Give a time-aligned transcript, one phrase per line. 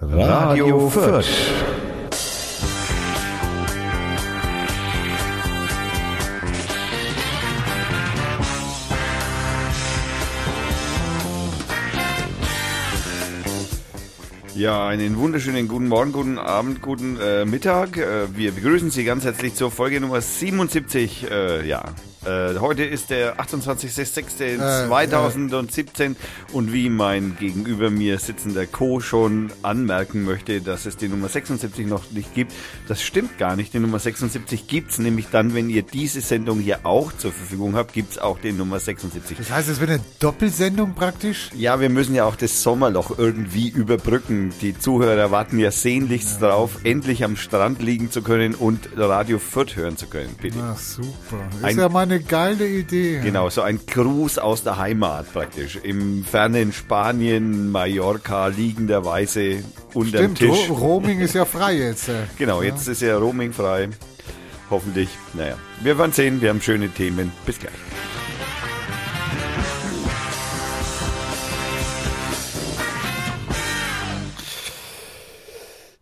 [0.00, 1.26] Radio Fürth.
[14.54, 17.96] Ja, einen wunderschönen guten Morgen, guten Abend, guten äh, Mittag.
[17.96, 21.28] Äh, wir begrüßen Sie ganz herzlich zur Folge Nummer 77.
[21.28, 21.82] Äh, ja,
[22.24, 26.14] äh, heute ist der 28.06.2017 äh,
[26.52, 29.00] und wie mein gegenüber mir sitzender Co.
[29.00, 32.52] schon anmerken möchte, dass es die Nummer 76 noch nicht gibt,
[32.88, 33.74] das stimmt gar nicht.
[33.74, 37.76] Die Nummer 76 gibt es nämlich dann, wenn ihr diese Sendung hier auch zur Verfügung
[37.76, 39.38] habt, gibt es auch die Nummer 76.
[39.38, 41.50] Das heißt, es wird eine Doppelsendung praktisch?
[41.54, 44.52] Ja, wir müssen ja auch das Sommerloch irgendwie überbrücken.
[44.60, 46.48] Die Zuhörer warten ja sehnlichst ja.
[46.48, 50.34] darauf, endlich am Strand liegen zu können und Radio Fürth hören zu können.
[50.40, 50.58] Bitte.
[50.62, 51.48] Ach, super.
[51.58, 53.20] Ist Ein ja meine geile Idee.
[53.20, 55.76] Genau, so ein Gruß aus der Heimat praktisch.
[55.82, 59.62] Im fernen Spanien, Mallorca, liegenderweise
[59.92, 60.70] unter dem Tisch.
[60.70, 62.08] Roaming ist ja frei jetzt.
[62.08, 62.24] Äh.
[62.38, 62.92] Genau, jetzt ja.
[62.92, 63.90] ist ja Roaming frei.
[64.70, 65.10] Hoffentlich.
[65.34, 66.40] Naja, wir werden sehen.
[66.40, 67.30] Wir haben schöne Themen.
[67.44, 67.72] Bis gleich.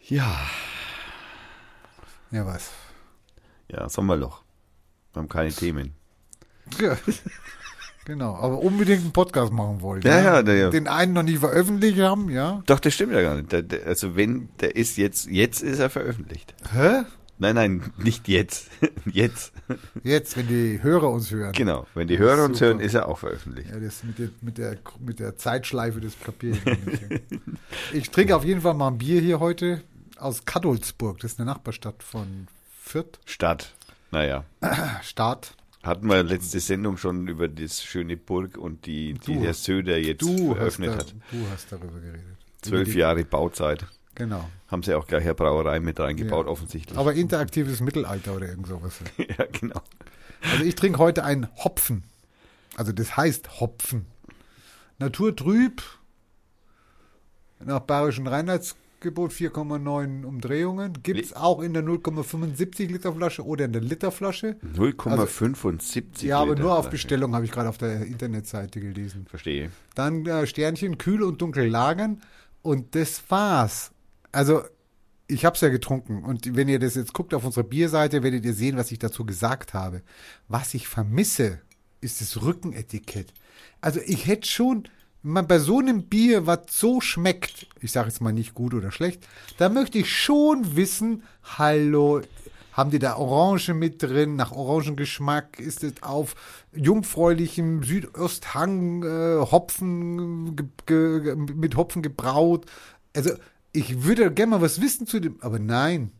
[0.08, 0.38] Ja.
[2.30, 2.70] Ja, was?
[3.68, 4.44] Ja, Sommerloch.
[5.12, 5.95] Wir haben keine Themen.
[6.80, 6.96] Ja.
[8.06, 10.00] Genau, aber unbedingt einen Podcast machen wollen.
[10.02, 10.70] Ja, ja, der, ja.
[10.70, 12.62] Den einen noch nicht veröffentlicht haben, ja.
[12.66, 13.50] Doch, das stimmt ja gar nicht.
[13.50, 16.54] Der, der, also wenn, der ist jetzt, jetzt ist er veröffentlicht.
[16.72, 17.02] Hä?
[17.38, 18.70] Nein, nein, nicht jetzt.
[19.06, 19.52] jetzt.
[20.04, 21.50] Jetzt, wenn die Hörer uns hören.
[21.52, 23.70] Genau, wenn die Hörer uns hören, ist er auch veröffentlicht.
[23.70, 26.58] Ja, das mit der, mit der, mit der Zeitschleife des Papiers.
[27.92, 29.82] ich trinke auf jeden Fall mal ein Bier hier heute
[30.16, 31.18] aus Kadolsburg.
[31.18, 32.46] Das ist eine Nachbarstadt von
[32.80, 33.18] Fürth.
[33.24, 33.74] Stadt.
[34.12, 34.44] Naja.
[35.02, 35.56] Stadt.
[35.86, 39.98] Hatten wir letzte Sendung schon über das schöne Burg und die, die du, Herr Söder
[39.98, 41.14] jetzt eröffnet da, hat.
[41.30, 42.24] Du hast darüber geredet.
[42.60, 43.86] Zwölf Jahre Bauzeit.
[44.16, 44.48] Genau.
[44.66, 46.52] Haben sie auch gleich eine Brauerei mit reingebaut, ja.
[46.52, 46.98] offensichtlich.
[46.98, 48.98] Aber interaktives Mittelalter oder irgend sowas.
[49.16, 49.80] ja, genau.
[50.42, 52.02] Also ich trinke heute einen Hopfen.
[52.76, 54.06] Also das heißt Hopfen.
[54.98, 55.82] Naturtrüb,
[57.60, 61.02] nach bayerischen Reinheits Gebot 4,9 Umdrehungen.
[61.02, 64.56] Gibt es auch in der 0,75 Liter Flasche oder in der Literflasche.
[64.74, 69.26] 0,75 also, Ja, aber nur auf Bestellung habe ich gerade auf der Internetseite gelesen.
[69.28, 69.70] Verstehe.
[69.94, 72.22] Dann äh, Sternchen kühl und dunkel lagern
[72.62, 73.92] und das war's.
[74.32, 74.62] Also
[75.28, 78.44] ich habe es ja getrunken und wenn ihr das jetzt guckt auf unserer Bierseite, werdet
[78.44, 80.02] ihr sehen, was ich dazu gesagt habe.
[80.48, 81.60] Was ich vermisse,
[82.00, 83.32] ist das Rückenetikett.
[83.80, 84.84] Also ich hätte schon
[85.26, 88.92] man bei so einem Bier, was so schmeckt, ich sage jetzt mal nicht gut oder
[88.92, 89.26] schlecht,
[89.58, 92.22] da möchte ich schon wissen, hallo,
[92.72, 96.34] haben die da Orange mit drin, nach Orangengeschmack, ist es auf
[96.74, 102.66] jungfräulichem Südosthang äh, Hopfen ge, ge, mit Hopfen gebraut.
[103.14, 103.30] Also
[103.72, 106.12] ich würde gerne mal was wissen zu dem, aber nein,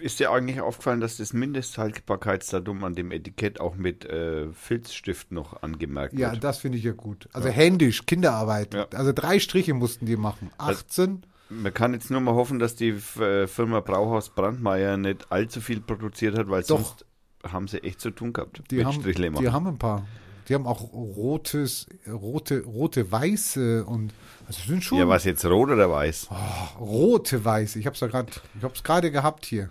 [0.00, 5.62] ist dir eigentlich aufgefallen, dass das Mindesthaltbarkeitsdatum an dem Etikett auch mit äh, Filzstift noch
[5.62, 6.34] angemerkt ja, wird?
[6.34, 7.28] Ja, das finde ich ja gut.
[7.32, 7.54] Also ja.
[7.54, 8.74] händisch, Kinderarbeit.
[8.74, 8.88] Ja.
[8.92, 10.50] Also drei Striche mussten die machen.
[10.58, 11.04] 18.
[11.04, 15.60] Also, man kann jetzt nur mal hoffen, dass die äh, Firma Brauhaus Brandmeier nicht allzu
[15.60, 16.78] viel produziert hat, weil Doch.
[16.78, 17.06] sonst
[17.44, 18.62] haben sie echt zu tun gehabt.
[18.70, 20.06] Die, haben, die haben ein paar.
[20.48, 24.12] Die haben auch rotes, rote, rote, weiße und
[24.46, 24.98] also sind schon.
[24.98, 26.28] Ja, was jetzt rot oder weiß?
[26.30, 27.78] Oh, rote, weiße.
[27.78, 29.70] Ich habe es gerade, ich habe es gerade gehabt hier.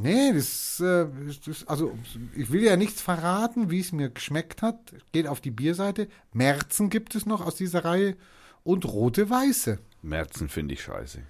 [0.00, 1.06] Nee, das, äh,
[1.46, 1.96] das, also
[2.34, 4.78] ich will ja nichts verraten, wie es mir geschmeckt hat.
[5.12, 6.08] Geht auf die Bierseite.
[6.32, 8.16] Merzen gibt es noch aus dieser Reihe
[8.64, 9.78] und rote Weiße.
[10.02, 11.22] Merzen finde ich scheiße.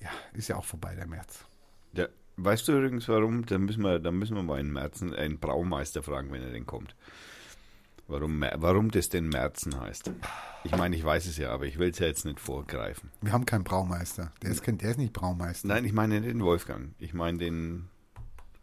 [0.00, 1.44] Ja, ist ja auch vorbei, der März.
[1.92, 2.08] Ja,
[2.38, 3.46] weißt du übrigens warum?
[3.46, 6.66] Da müssen wir, da müssen wir mal einen Merzen, einen Braumeister fragen, wenn er denn
[6.66, 6.96] kommt.
[8.08, 10.12] Warum, warum das denn Merzen heißt.
[10.62, 13.10] Ich meine, ich weiß es ja, aber ich will es ja jetzt nicht vorgreifen.
[13.20, 14.32] Wir haben keinen Braumeister.
[14.42, 15.66] Der ist, der ist nicht Braumeister.
[15.66, 16.94] Nein, ich meine nicht den Wolfgang.
[16.98, 17.88] Ich meine den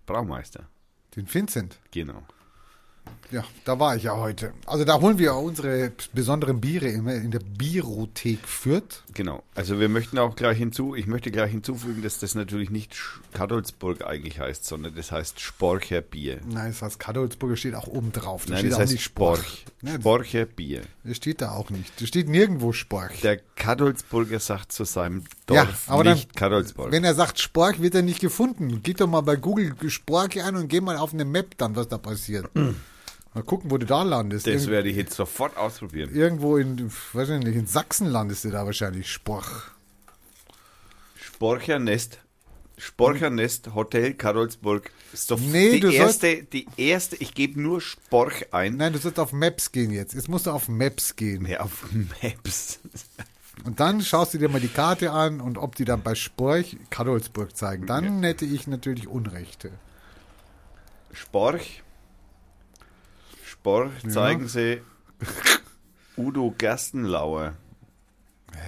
[0.06, 0.70] Braumeister.
[1.16, 1.80] Den Vincent.
[1.92, 2.24] Genau.
[3.34, 4.54] Ja, da war ich ja heute.
[4.68, 9.04] Also da holen wir unsere besonderen Biere immer in der Bierothek Fürth.
[9.16, 9.42] Genau.
[9.56, 12.96] Also wir möchten auch gleich hinzu, ich möchte gleich hinzufügen, dass das natürlich nicht
[13.34, 16.42] Kadolsburg eigentlich heißt, sondern das heißt Sporcher Bier.
[16.48, 18.46] Nein, es heißt Kadolsburger steht auch oben drauf.
[18.46, 19.66] Da Nein, das heißt Sporch.
[19.80, 19.96] Sporch.
[19.96, 20.84] Sporcher Bier.
[21.04, 22.00] Das steht da auch nicht.
[22.00, 23.22] Das steht nirgendwo Sporch.
[23.22, 26.92] Der Kadolsburger sagt zu seinem Dorf ja, aber nicht dann, Kadolsburg.
[26.92, 28.84] Wenn er sagt Sporch, wird er nicht gefunden.
[28.84, 31.88] Geht doch mal bei Google Sporch ein und geh mal auf eine Map dann, was
[31.88, 32.48] da passiert.
[33.34, 34.46] Mal gucken, wo du da landest.
[34.46, 36.14] Das werde ich jetzt sofort ausprobieren.
[36.14, 39.12] Irgendwo in, weiß ich nicht, in Sachsen landest du da wahrscheinlich.
[39.12, 39.72] Sporch.
[41.16, 42.20] Sporchernest.
[42.78, 44.92] Sporchernest Hotel Karolsburg.
[45.14, 48.78] Ist doch nee, die erste, die erste, ich gebe nur Sporch ein.
[48.78, 50.14] Nein, du sollst auf Maps gehen jetzt.
[50.14, 51.46] Jetzt musst du auf Maps gehen.
[51.46, 52.80] Ja, auf Maps.
[53.64, 56.76] Und dann schaust du dir mal die Karte an und ob die dann bei Sporch
[56.90, 57.86] Kadolsburg zeigen.
[57.86, 59.72] Dann hätte ich natürlich Unrechte.
[61.14, 61.83] Sporch.
[63.66, 64.10] Ja.
[64.10, 64.82] zeigen sie
[66.18, 67.54] Udo Gerstenlauer.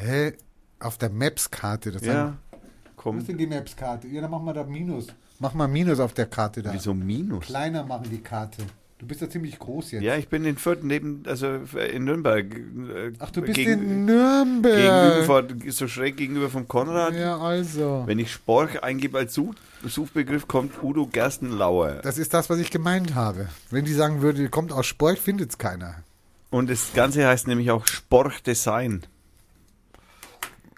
[0.02, 0.34] Hä?
[0.80, 1.92] Auf der Maps-Karte.
[1.92, 3.28] Das Ja, sagen- Wo ist kommt.
[3.28, 4.08] denn die Maps-Karte?
[4.08, 5.08] Ja, dann mach mal da Minus.
[5.40, 6.74] Mach mal Minus auf der Karte da.
[6.74, 7.46] Wieso Minus?
[7.46, 8.64] Kleiner machen die Karte.
[8.98, 10.04] Du bist ja ziemlich groß jetzt.
[10.04, 11.60] Ja, ich bin in Fürth neben, also
[11.94, 12.46] in Nürnberg.
[12.56, 15.26] äh, Ach, du bist gegen- in Nürnberg.
[15.28, 17.14] Gegenüber, so schräg gegenüber vom Konrad.
[17.14, 18.04] Ja, also.
[18.06, 19.54] Wenn ich Sporch eingebe als Such
[19.90, 22.02] Suchbegriff, kommt Udo Gerstenlauer.
[22.04, 23.50] Das ist das, was ich gemeint habe.
[23.70, 26.04] Wenn die sagen würde, kommt aus Sporch, findet es keiner.
[26.50, 29.06] Und das Ganze heißt nämlich auch Sporch Design.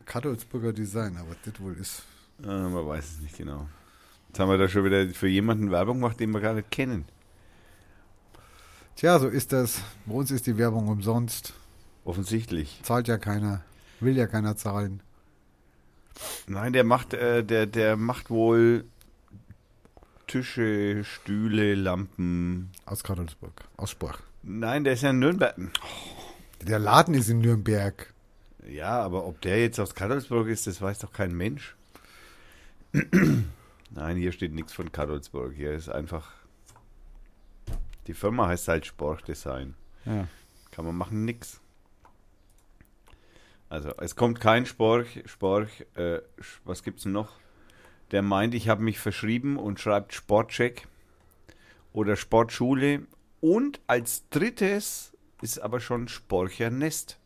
[0.06, 2.04] Kadolsburger Design, aber das wohl ist.
[2.44, 3.68] Äh, man weiß es nicht genau.
[4.30, 7.06] Jetzt haben wir da schon wieder für jemanden Werbung gemacht, den wir gar nicht kennen.
[8.96, 9.82] Tja, so ist das.
[10.06, 11.54] Bei uns ist die Werbung umsonst.
[12.04, 12.80] Offensichtlich.
[12.84, 13.62] Zahlt ja keiner.
[14.00, 15.02] Will ja keiner zahlen.
[16.48, 18.86] Nein, der macht, äh, der, der macht wohl
[20.28, 22.70] Tische, Stühle, Lampen.
[22.86, 23.54] Aus Kadolsburg.
[23.78, 24.20] Aus Sporch.
[24.44, 25.56] Nein, der ist ja in Nürnberg.
[26.62, 28.14] Der Laden ist in Nürnberg.
[28.68, 31.76] Ja, aber ob der jetzt aus Kadolsburg ist, das weiß doch kein Mensch.
[33.92, 35.54] Nein, hier steht nichts von Kadolsburg.
[35.54, 36.32] Hier ist einfach.
[38.08, 39.76] Die Firma heißt halt Sporch Design.
[40.06, 40.28] Ja.
[40.72, 41.62] Kann man machen, nix.
[43.70, 46.20] Also, es kommt kein Sporch, Sporch, äh,
[46.64, 47.34] was gibt's denn noch?
[48.12, 50.88] Der meint, ich habe mich verschrieben und schreibt Sportcheck
[51.94, 53.02] oder Sportschule.
[53.42, 55.12] Und als drittes
[55.42, 57.18] ist aber schon Sporcher Nest.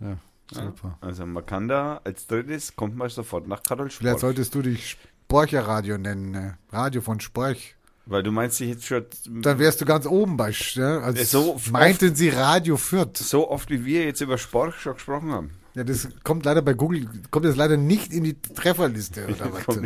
[0.00, 0.16] Ja,
[0.52, 0.62] Ja.
[0.66, 0.96] super.
[1.00, 4.20] Also man kann da als drittes, kommt man sofort nach Karol Vielleicht Sporch.
[4.20, 4.96] solltest du dich
[5.26, 6.30] Sporcher Radio nennen.
[6.30, 6.58] Ne?
[6.70, 7.74] Radio von Sporch.
[8.06, 10.52] Weil du meinst dich jetzt schon Dann wärst du ganz oben bei.
[10.76, 11.00] Ne?
[11.04, 13.18] Also so oft- meinten sie Radio Fürth.
[13.18, 15.50] so oft wie wir jetzt über Sporch schon gesprochen haben.
[15.74, 19.78] Ja, das kommt leider bei Google, kommt das leider nicht in die Trefferliste oder was?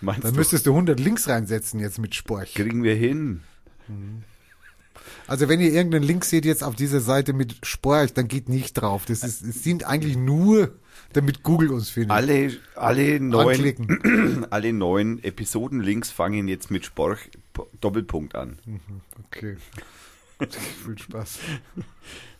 [0.00, 2.54] Meinst Dann du, müsstest du 100 Links reinsetzen jetzt mit Sporch.
[2.54, 3.40] kriegen wir hin.
[5.26, 8.74] Also wenn ihr irgendeinen Link seht jetzt auf dieser Seite mit Sporch, dann geht nicht
[8.74, 9.04] drauf.
[9.06, 10.76] Das ist, es sind eigentlich nur,
[11.12, 12.12] damit Google uns findet.
[12.12, 14.46] Alle, alle neuen, Anklicken.
[14.50, 17.30] alle neuen Episoden-Links fangen jetzt mit Sporch
[17.80, 18.58] Doppelpunkt an.
[19.26, 19.56] Okay.
[20.84, 21.38] Viel Spaß.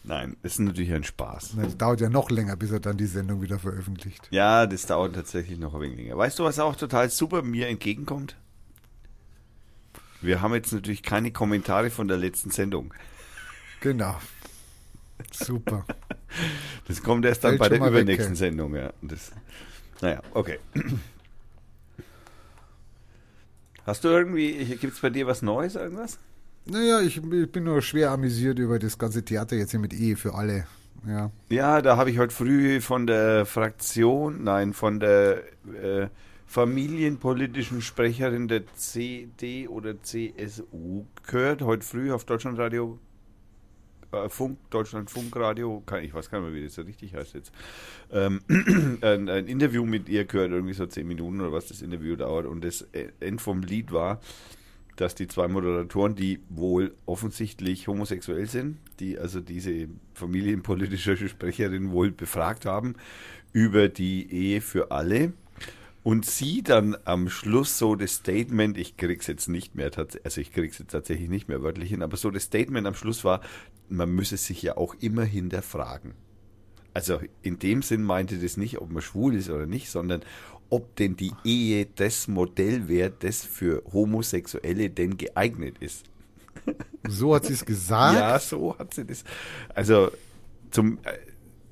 [0.07, 1.57] Nein, ist natürlich ein Spaß.
[1.57, 4.29] Das dauert ja noch länger, bis er dann die Sendung wieder veröffentlicht.
[4.31, 6.17] Ja, das dauert tatsächlich noch ein wenig länger.
[6.17, 8.37] Weißt du, was auch total super mir entgegenkommt?
[10.21, 12.95] Wir haben jetzt natürlich keine Kommentare von der letzten Sendung.
[13.81, 14.17] Genau.
[15.33, 15.85] Super.
[16.87, 18.39] Das kommt erst dann Fällt bei der weg, übernächsten ja.
[18.39, 18.93] Sendung, ja.
[19.03, 19.33] Das,
[20.01, 20.61] naja, okay.
[23.85, 26.21] Hast du irgendwie, gibt es bei dir was Neues, irgendwas?
[26.69, 30.17] Naja, ich, ich bin nur schwer amüsiert über das ganze Theater jetzt hier mit Ehe
[30.17, 30.67] für alle.
[31.07, 31.31] Ja.
[31.49, 35.45] Ja, da habe ich heute früh von der Fraktion, nein, von der
[35.81, 36.09] äh,
[36.47, 42.99] familienpolitischen Sprecherin der CD oder CSU gehört, heute früh auf Deutschlandradio,
[44.11, 47.53] äh, Funk, Deutschlandfunkradio, kann, ich weiß gar nicht mehr, wie das so richtig heißt jetzt,
[48.11, 48.41] ähm,
[49.03, 52.47] ein, ein Interview mit ihr gehört, irgendwie so zehn Minuten oder was das Interview dauert
[52.47, 52.85] und das
[53.21, 54.21] End vom Lied war,
[54.97, 62.11] dass die zwei Moderatoren, die wohl offensichtlich homosexuell sind, die also diese familienpolitische Sprecherin wohl
[62.11, 62.95] befragt haben
[63.53, 65.33] über die Ehe für alle.
[66.03, 69.91] Und sie dann am Schluss so das Statement, ich krieg's jetzt nicht mehr,
[70.23, 73.25] also ich krieg's jetzt tatsächlich nicht mehr wörtlich hin, aber so das Statement am Schluss
[73.25, 73.41] war,
[73.89, 76.15] man müsse sich ja auch immer hinterfragen.
[76.95, 80.23] Also in dem Sinn meinte das nicht, ob man schwul ist oder nicht, sondern
[80.71, 86.05] ob denn die Ehe das Modell wäre, das für Homosexuelle denn geeignet ist.
[87.09, 88.19] So hat sie es gesagt.
[88.19, 89.23] Ja, so hat sie das.
[89.75, 90.11] Also
[90.71, 91.13] zum, äh,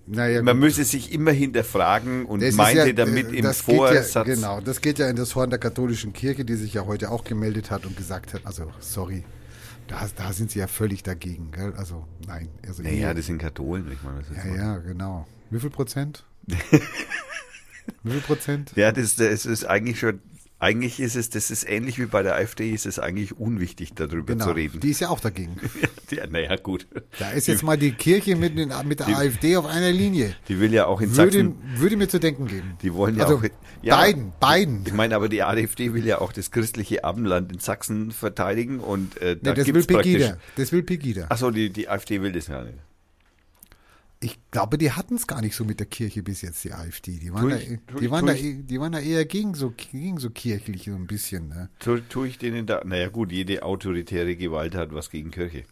[0.07, 0.67] naja, man gut.
[0.67, 4.15] müsse sich immer hinterfragen und Das meinte ja, damit äh, im Vorsatz.
[4.15, 7.11] Ja, genau, das geht ja in das Horn der katholischen Kirche, die sich ja heute
[7.11, 9.25] auch gemeldet hat und gesagt hat, also sorry,
[9.89, 11.51] da, da sind sie ja völlig dagegen.
[11.51, 11.73] Gell?
[11.77, 12.49] Also nein.
[12.67, 14.23] Also Naja, Ehe- das sind Katholen, ich meine.
[14.23, 15.27] Das ja, ja, genau.
[15.51, 16.25] Wie viel Prozent?
[18.03, 18.73] Wie viel Prozent?
[18.77, 20.21] Ja, das, das ist eigentlich schon,
[20.59, 24.33] eigentlich ist es, das ist ähnlich wie bei der AfD, ist es eigentlich unwichtig, darüber
[24.33, 24.81] Genau, zu reden.
[24.81, 25.57] die ist ja auch dagegen.
[26.11, 26.87] ja, naja, gut.
[27.19, 30.35] Da ist jetzt mal die Kirche mit, den, mit der Die- AfD auf einer Linie.
[30.49, 32.79] Die will ja auch in Würde, Sachsen, würde mir zu denken geben.
[32.83, 33.45] die wollen ja also auch,
[33.83, 34.83] ja, beiden, beiden.
[34.87, 39.21] Ich meine, aber die AfD will ja auch das christliche Abendland in Sachsen verteidigen und
[39.21, 39.85] äh, da Nee, das will.
[39.85, 40.39] Pegida.
[40.57, 41.27] Das will Pegida.
[41.29, 42.79] Achso, die, die AfD will das ja nicht.
[44.25, 47.19] Ich glaube, die hatten es gar nicht so mit der Kirche bis jetzt, die AfD.
[47.19, 48.99] Die waren, Tu da, ich- tu die ich- waren, da, ich- eh- die waren da
[49.01, 51.49] eher gegen so, gegen so kirchlich so ein bisschen.
[51.49, 51.69] Ne?
[51.79, 52.81] Tu, tue ich denen da.
[52.85, 55.65] Naja, gut, jede autoritäre Gewalt hat was gegen Kirche.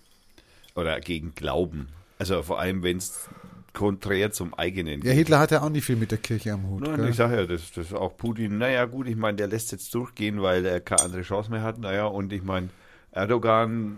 [0.74, 1.88] Oder gegen Glauben.
[2.18, 3.28] Also vor allem, wenn es
[3.72, 5.00] konträr zum eigenen.
[5.02, 6.82] Ja, Hitler hatte auch nicht viel mit der Kirche am Hut.
[6.82, 7.08] Nein, gell?
[7.08, 10.42] ich sage ja, das, das auch Putin, naja gut, ich meine, der lässt jetzt durchgehen,
[10.42, 11.78] weil er keine andere Chance mehr hat.
[11.78, 12.68] Naja, und ich meine,
[13.12, 13.96] Erdogan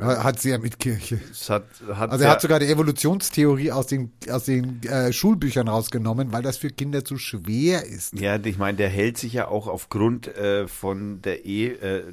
[0.00, 1.20] Hat ja mit Kirche.
[1.48, 6.32] hat, hat Also er hat sogar die Evolutionstheorie aus den, aus den äh, Schulbüchern rausgenommen,
[6.32, 8.18] weil das für Kinder zu schwer ist.
[8.18, 12.12] Ja, ich meine, der hält sich ja auch aufgrund äh, von der Ehe, äh,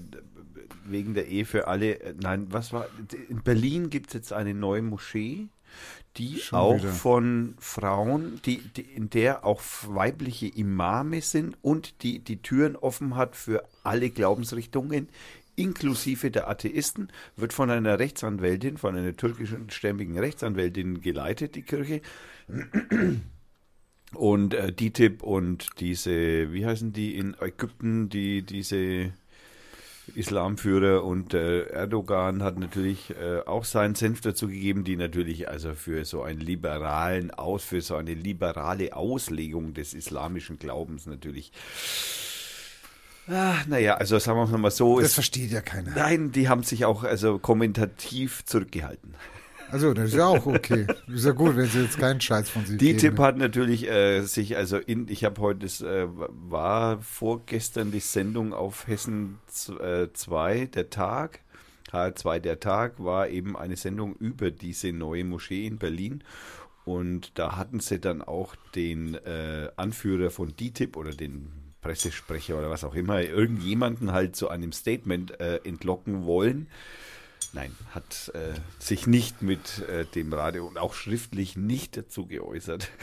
[0.85, 1.99] wegen der Ehe für alle.
[1.99, 2.87] Äh, nein, was war?
[3.29, 5.47] In Berlin gibt es jetzt eine neue Moschee,
[6.17, 6.89] die Schon auch wieder.
[6.89, 13.15] von Frauen, die, die, in der auch weibliche Imame sind und die die Türen offen
[13.15, 15.07] hat für alle Glaubensrichtungen.
[15.61, 22.01] Inklusive der Atheisten, wird von einer Rechtsanwältin, von einer türkischen stämmigen Rechtsanwältin geleitet, die Kirche.
[24.13, 29.13] Und äh, DITIB und diese, wie heißen die in Ägypten, die diese
[30.15, 35.73] Islamführer und äh, Erdogan hat natürlich äh, auch seinen Senf dazu gegeben, die natürlich also
[35.73, 41.51] für so einen liberalen Aus, für so eine liberale Auslegung des islamischen Glaubens natürlich.
[43.27, 45.91] Ah, naja, also sagen wir mal so, Das es, versteht ja keiner.
[45.95, 49.15] nein, die haben sich auch also kommentativ zurückgehalten.
[49.71, 50.85] Also, das ist ja auch okay.
[51.07, 52.97] Ist ja gut, wenn sie jetzt keinen Scheiß von sich Die.
[52.97, 58.01] Tipp hat natürlich äh, sich, also in, ich habe heute, das äh, war vorgestern die
[58.01, 61.39] Sendung auf Hessen 2, der Tag.
[61.93, 66.21] H2 der Tag war eben eine Sendung über diese neue Moschee in Berlin.
[66.83, 71.49] Und da hatten sie dann auch den äh, Anführer von DTIP oder den
[71.81, 76.67] Pressesprecher oder was auch immer, irgendjemanden halt zu einem Statement äh, entlocken wollen.
[77.53, 82.89] Nein, hat äh, sich nicht mit äh, dem Radio und auch schriftlich nicht dazu geäußert.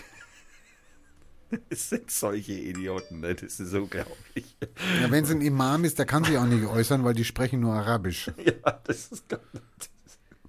[1.70, 3.35] Es sind solche Idioten, ne?
[3.35, 4.54] das ist unglaublich.
[5.00, 7.61] Ja, wenn es ein Imam ist, der kann sich auch nicht äußern, weil die sprechen
[7.61, 8.30] nur Arabisch.
[8.44, 9.90] Ja, das ist gar nicht.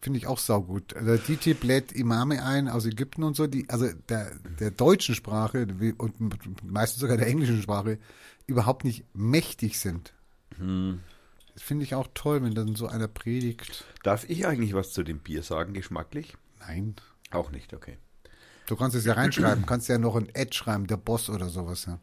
[0.01, 0.95] Finde ich auch saugut.
[0.95, 5.67] Also DTIP lädt Imame ein aus Ägypten und so, die, also der, der deutschen Sprache
[5.97, 7.99] und meistens sogar der englischen Sprache
[8.47, 10.13] überhaupt nicht mächtig sind.
[10.57, 11.01] Hm.
[11.53, 13.83] Das finde ich auch toll, wenn dann so einer predigt.
[14.03, 16.37] Darf ich eigentlich was zu dem Bier sagen, geschmacklich?
[16.59, 16.95] Nein.
[17.31, 17.97] Auch nicht, okay.
[18.65, 21.85] Du kannst es ja reinschreiben, kannst ja noch ein Ad schreiben, der Boss oder sowas.
[21.85, 21.99] Ja.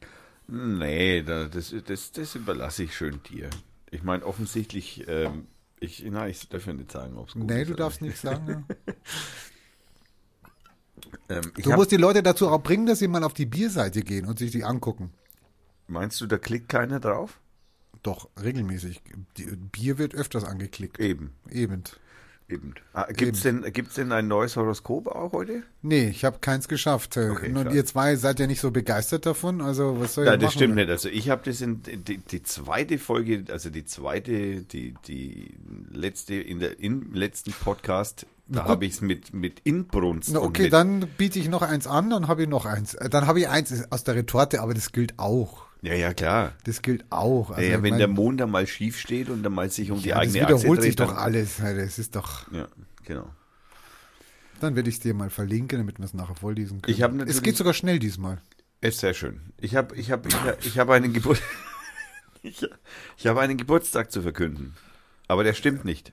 [0.49, 3.51] Nee, da, das, das, das überlasse ich schön dir.
[3.91, 5.47] Ich meine, offensichtlich, ähm,
[5.81, 7.69] ich, na, ich darf ja nicht sagen, ob es gut Nee, ist.
[7.69, 8.65] du oder darfst nichts sagen.
[8.69, 8.95] Ja.
[11.29, 14.27] Ähm, Du musst die Leute dazu auch bringen, dass sie mal auf die Bierseite gehen
[14.27, 15.13] und sich die angucken.
[15.89, 17.41] meinst du, da klickt keiner drauf?
[18.03, 19.03] Doch, regelmäßig.
[19.37, 20.99] Die, Bier wird öfters angeklickt.
[21.01, 21.83] Eben, Eben.
[22.49, 22.75] Eben.
[22.93, 25.63] Ah, gibt's denn, gibt's denn ein neues Horoskop auch heute?
[25.83, 27.17] Nee, ich habe keins geschafft.
[27.17, 29.61] Okay, und ihr zwei seid ja nicht so begeistert davon.
[29.61, 30.59] Also was soll Ja, ich das machen?
[30.59, 30.91] stimmt nicht.
[30.91, 35.55] Also ich habe das in die, die zweite Folge, also die zweite, die, die
[35.91, 40.31] letzte, in der im letzten Podcast, da habe ich es mit, mit Inbrunst.
[40.33, 42.95] Na, okay, mit, dann biete ich noch eins an, dann habe ich noch eins.
[42.95, 45.66] Äh, Dann habe ich eins aus der Retorte, aber das gilt auch.
[45.87, 46.53] Ja, ja, klar.
[46.65, 47.51] Das gilt auch.
[47.51, 49.93] Also, ja, ja, wenn mein- der Mond dann mal schief steht und dann mal sich
[49.93, 51.59] um die ja, das eigene Achse wiederholt dreht, sich doch alles.
[51.59, 52.51] Das ist doch.
[52.51, 52.67] Ja,
[53.05, 53.31] genau.
[54.61, 56.93] Dann werde ich es dir mal verlinken, damit wir es nachher vorlesen können.
[56.97, 58.41] Ich hab es geht sogar schnell diesmal.
[58.81, 59.53] Ist sehr schön.
[59.61, 61.41] Ich habe ich hab, ich hab, ich hab einen Geburt
[62.43, 62.67] ich,
[63.17, 64.75] ich habe einen Geburtstag zu verkünden.
[65.29, 66.13] Aber der stimmt nicht.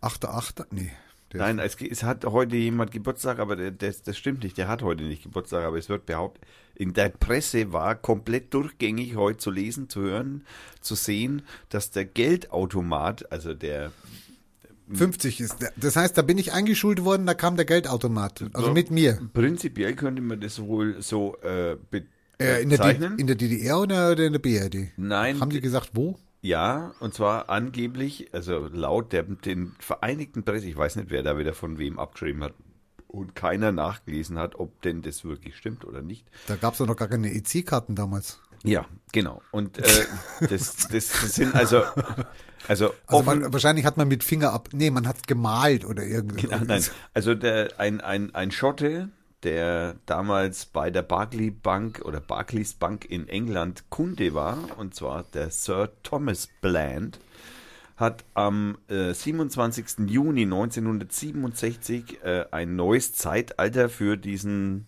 [0.00, 0.66] 8.8.
[0.70, 0.92] Nee.
[1.32, 4.56] Der Nein, es, es hat heute jemand Geburtstag, aber der, das, das stimmt nicht.
[4.56, 6.42] Der hat heute nicht Geburtstag, aber es wird behauptet,
[6.74, 10.44] in der Presse war komplett durchgängig heute zu lesen, zu hören,
[10.80, 13.92] zu sehen, dass der Geldautomat, also der
[14.92, 15.60] 50 ist.
[15.60, 18.44] der- Das heißt, da bin ich eingeschult worden, da kam der Geldautomat.
[18.54, 18.72] Also So.
[18.72, 19.18] mit mir.
[19.34, 21.72] prinzipiell könnte man das wohl so äh,
[22.40, 23.18] Äh, in, der bezeichnen.
[23.18, 24.92] in der DDR oder in der BRD?
[24.96, 26.18] Nein, Haben die gesagt, wo?
[26.40, 31.36] Ja, und zwar angeblich, also laut der, den Vereinigten Presse, ich weiß nicht, wer da
[31.36, 32.54] wieder von wem abgeschrieben hat
[33.08, 36.26] und keiner nachgelesen hat, ob denn das wirklich stimmt oder nicht.
[36.46, 38.40] Da gab es doch noch gar keine EC-Karten damals.
[38.64, 39.40] Ja, genau.
[39.50, 39.82] Und äh,
[40.40, 41.82] das, das, das sind also,
[42.66, 44.70] also, Also man, wahrscheinlich hat man mit Finger ab.
[44.72, 46.42] Nee, man hat gemalt oder irgendwie.
[46.42, 49.10] Genau, nein, also der, ein, ein, ein Schotte,
[49.42, 55.24] der damals bei der Barclay Bank oder Barclays Bank in England Kunde war, und zwar
[55.34, 57.20] der Sir Thomas Bland,
[57.96, 60.08] hat am äh, 27.
[60.08, 64.86] Juni 1967 äh, ein neues Zeitalter für diesen,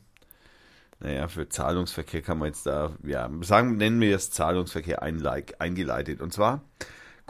[1.01, 6.21] naja, für Zahlungsverkehr kann man jetzt da, ja, sagen, nennen wir es Zahlungsverkehr eingeleitet.
[6.21, 6.63] Und zwar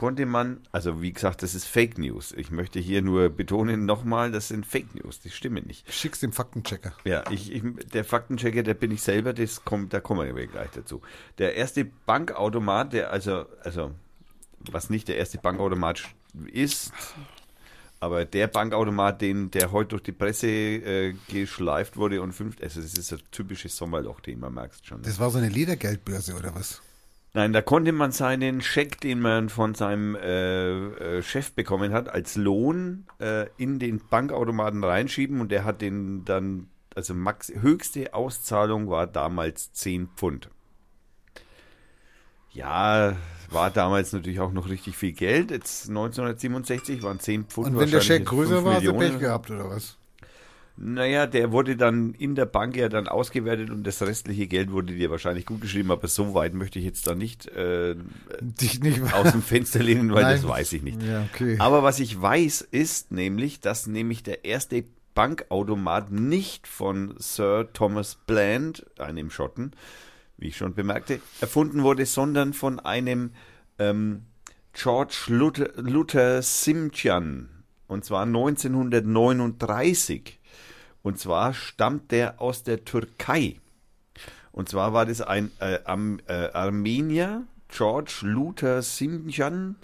[0.01, 2.33] konnte man, also wie gesagt, das ist Fake News.
[2.33, 5.93] Ich möchte hier nur betonen nochmal, das sind Fake News, die stimmen nicht.
[5.93, 6.95] Schick's dem Faktenchecker.
[7.05, 10.71] Ja, ich, ich, der Faktenchecker, der bin ich selber, das kommt, da kommen wir gleich
[10.71, 11.03] dazu.
[11.37, 13.91] Der erste Bankautomat, der also, also,
[14.61, 16.01] was nicht der erste Bankautomat
[16.51, 16.95] ist,
[18.03, 22.81] Aber der Bankautomat, den, der heute durch die Presse äh, geschleift wurde und fünf, also
[22.81, 25.03] das ist ein typisches Sommerloch-Thema, merkst schon.
[25.03, 26.81] Das war so eine Ledergeldbörse oder was?
[27.33, 32.09] Nein, da konnte man seinen Scheck, den man von seinem äh, äh, Chef bekommen hat,
[32.09, 38.15] als Lohn äh, in den Bankautomaten reinschieben und der hat den dann, also max, höchste
[38.15, 40.51] Auszahlung war damals 10 Pfund.
[42.53, 43.17] Ja,
[43.51, 45.53] war damals natürlich auch noch richtig viel Geld.
[45.53, 47.69] Jetzt 1967 waren 10 Pfund.
[47.69, 49.13] Und wenn der Scheck größer 5 war, hast du Millionen.
[49.13, 50.00] Pech gehabt oder was?
[50.83, 54.95] Naja, der wurde dann in der Bank ja dann ausgewertet und das restliche Geld wurde
[54.95, 57.97] dir wahrscheinlich gut geschrieben, aber so weit möchte ich jetzt da nicht äh,
[58.41, 60.51] Dich nicht aus dem Fenster lehnen, weil das Nein.
[60.51, 61.03] weiß ich nicht.
[61.03, 61.57] Ja, okay.
[61.59, 64.85] Aber was ich weiß, ist nämlich, dass nämlich der erste
[65.15, 69.73] Bankautomat nicht von Sir Thomas Bland, einem Schotten,
[70.39, 73.33] wie ich schon bemerkte, erfunden wurde, sondern von einem
[73.79, 74.23] ähm,
[74.73, 77.51] George Luther, Luther Simchian.
[77.87, 80.40] Und zwar 1939.
[81.03, 83.57] Und zwar stammt der aus der Türkei.
[84.53, 89.77] Und zwar war das ein äh, am, äh, Armenier, George Luther Simchian.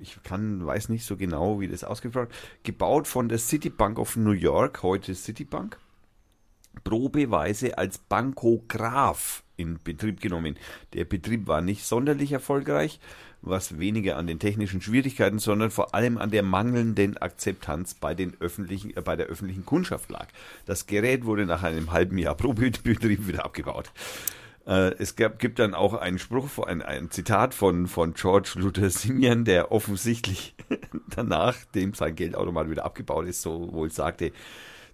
[0.00, 2.32] Ich kann, weiß nicht so genau, wie das wird.
[2.62, 5.78] Gebaut von der Citibank of New York, heute Citibank.
[6.84, 10.56] Probeweise als Bankograph in Betrieb genommen.
[10.92, 13.00] Der Betrieb war nicht sonderlich erfolgreich,
[13.42, 18.34] was weniger an den technischen Schwierigkeiten, sondern vor allem an der mangelnden Akzeptanz bei, den
[18.40, 20.26] öffentlichen, äh, bei der öffentlichen Kundschaft lag.
[20.66, 23.90] Das Gerät wurde nach einem halben Jahr Probebetrieb wieder abgebaut.
[24.66, 28.90] Äh, es gab, gibt dann auch einen Spruch, ein, ein Zitat von, von George Luther
[28.90, 30.54] Simian, der offensichtlich
[31.08, 34.32] danach, dem sein Geldautomat wieder abgebaut ist, so wohl sagte,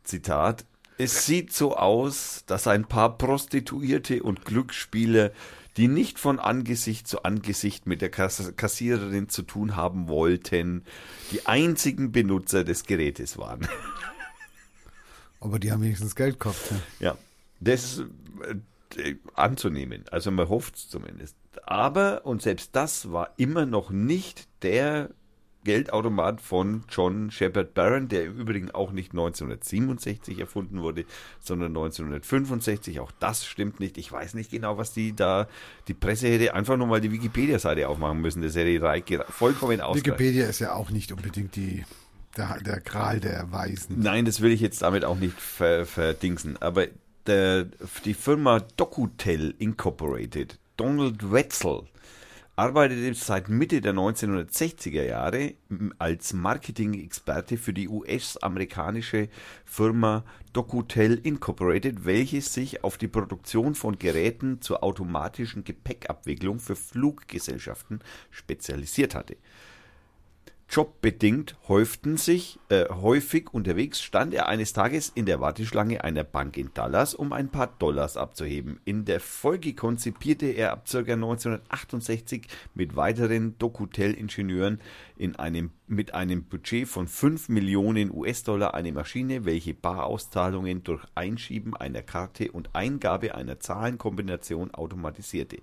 [0.04, 0.64] Zitat,
[0.96, 5.32] es sieht so aus, dass ein paar Prostituierte und Glücksspieler,
[5.76, 10.84] die nicht von Angesicht zu Angesicht mit der Kass Kassiererin zu tun haben wollten,
[11.32, 13.66] die einzigen Benutzer des Gerätes waren.
[15.40, 16.70] Aber die haben wenigstens Geld gehabt.
[16.70, 17.06] Ja.
[17.06, 17.18] Ja,
[17.60, 18.04] das ist
[18.96, 20.04] äh, anzunehmen.
[20.10, 21.36] Also man hofft es zumindest.
[21.64, 25.10] Aber, und selbst das war immer noch nicht der
[25.64, 31.04] Geldautomat von John Shepard Barron, der im Übrigen auch nicht 1967 erfunden wurde,
[31.40, 33.00] sondern 1965.
[33.00, 33.98] Auch das stimmt nicht.
[33.98, 35.48] Ich weiß nicht genau, was die da,
[35.88, 38.42] die Presse hätte einfach nur mal die Wikipedia-Seite aufmachen müssen.
[38.42, 38.74] Das hätte
[39.30, 40.06] vollkommen ausgereicht.
[40.06, 41.84] Wikipedia ist ja auch nicht unbedingt die,
[42.36, 44.00] der, der Gral der Weisen.
[44.00, 46.60] Nein, das will ich jetzt damit auch nicht ver, verdingsen.
[46.60, 46.86] Aber
[47.26, 47.66] der,
[48.04, 51.82] die Firma Docutel Incorporated, Donald Wetzel,
[52.56, 55.54] arbeitete seit Mitte der 1960er Jahre
[55.98, 59.28] als Marketing-Experte für die US-amerikanische
[59.64, 67.98] Firma Docutel Incorporated, welche sich auf die Produktion von Geräten zur automatischen Gepäckabwicklung für Fluggesellschaften
[68.30, 69.36] spezialisiert hatte.
[70.70, 76.56] Jobbedingt häuften sich äh, häufig unterwegs, stand er eines Tages in der Warteschlange einer Bank
[76.56, 78.80] in Dallas, um ein paar Dollars abzuheben.
[78.84, 80.98] In der Folge konzipierte er ab ca.
[80.98, 84.80] 1968 mit weiteren Docutel-Ingenieuren
[85.16, 91.76] in einem, mit einem Budget von 5 Millionen US-Dollar eine Maschine, welche Barauszahlungen durch Einschieben
[91.76, 95.58] einer Karte und Eingabe einer Zahlenkombination automatisierte.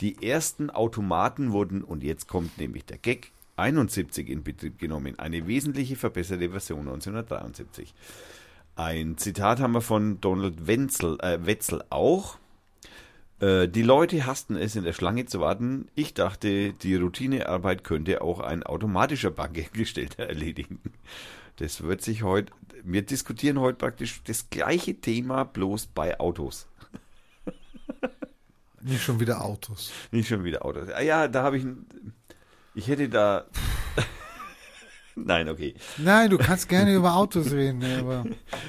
[0.00, 3.30] Die ersten Automaten wurden, und jetzt kommt nämlich der Gag,
[3.62, 7.94] 71 in Betrieb genommen, eine wesentliche verbesserte Version 1973.
[8.76, 12.38] Ein Zitat haben wir von Donald Wenzel, äh, Wetzel auch.
[13.40, 15.88] Äh, die Leute hassten es, in der Schlange zu warten.
[15.94, 20.80] Ich dachte, die Routinearbeit könnte auch ein automatischer Bankangestellter erledigen.
[21.56, 26.66] Das wird sich heute, wir diskutieren heute praktisch das gleiche Thema, bloß bei Autos.
[28.80, 29.92] Nicht schon wieder Autos.
[30.10, 30.88] Nicht schon wieder Autos.
[30.90, 31.86] Ah ja, da habe ich, ein-
[32.74, 33.44] ich hätte da,
[35.14, 35.74] nein, okay.
[35.98, 38.24] Nein, du kannst gerne über Autos reden, aber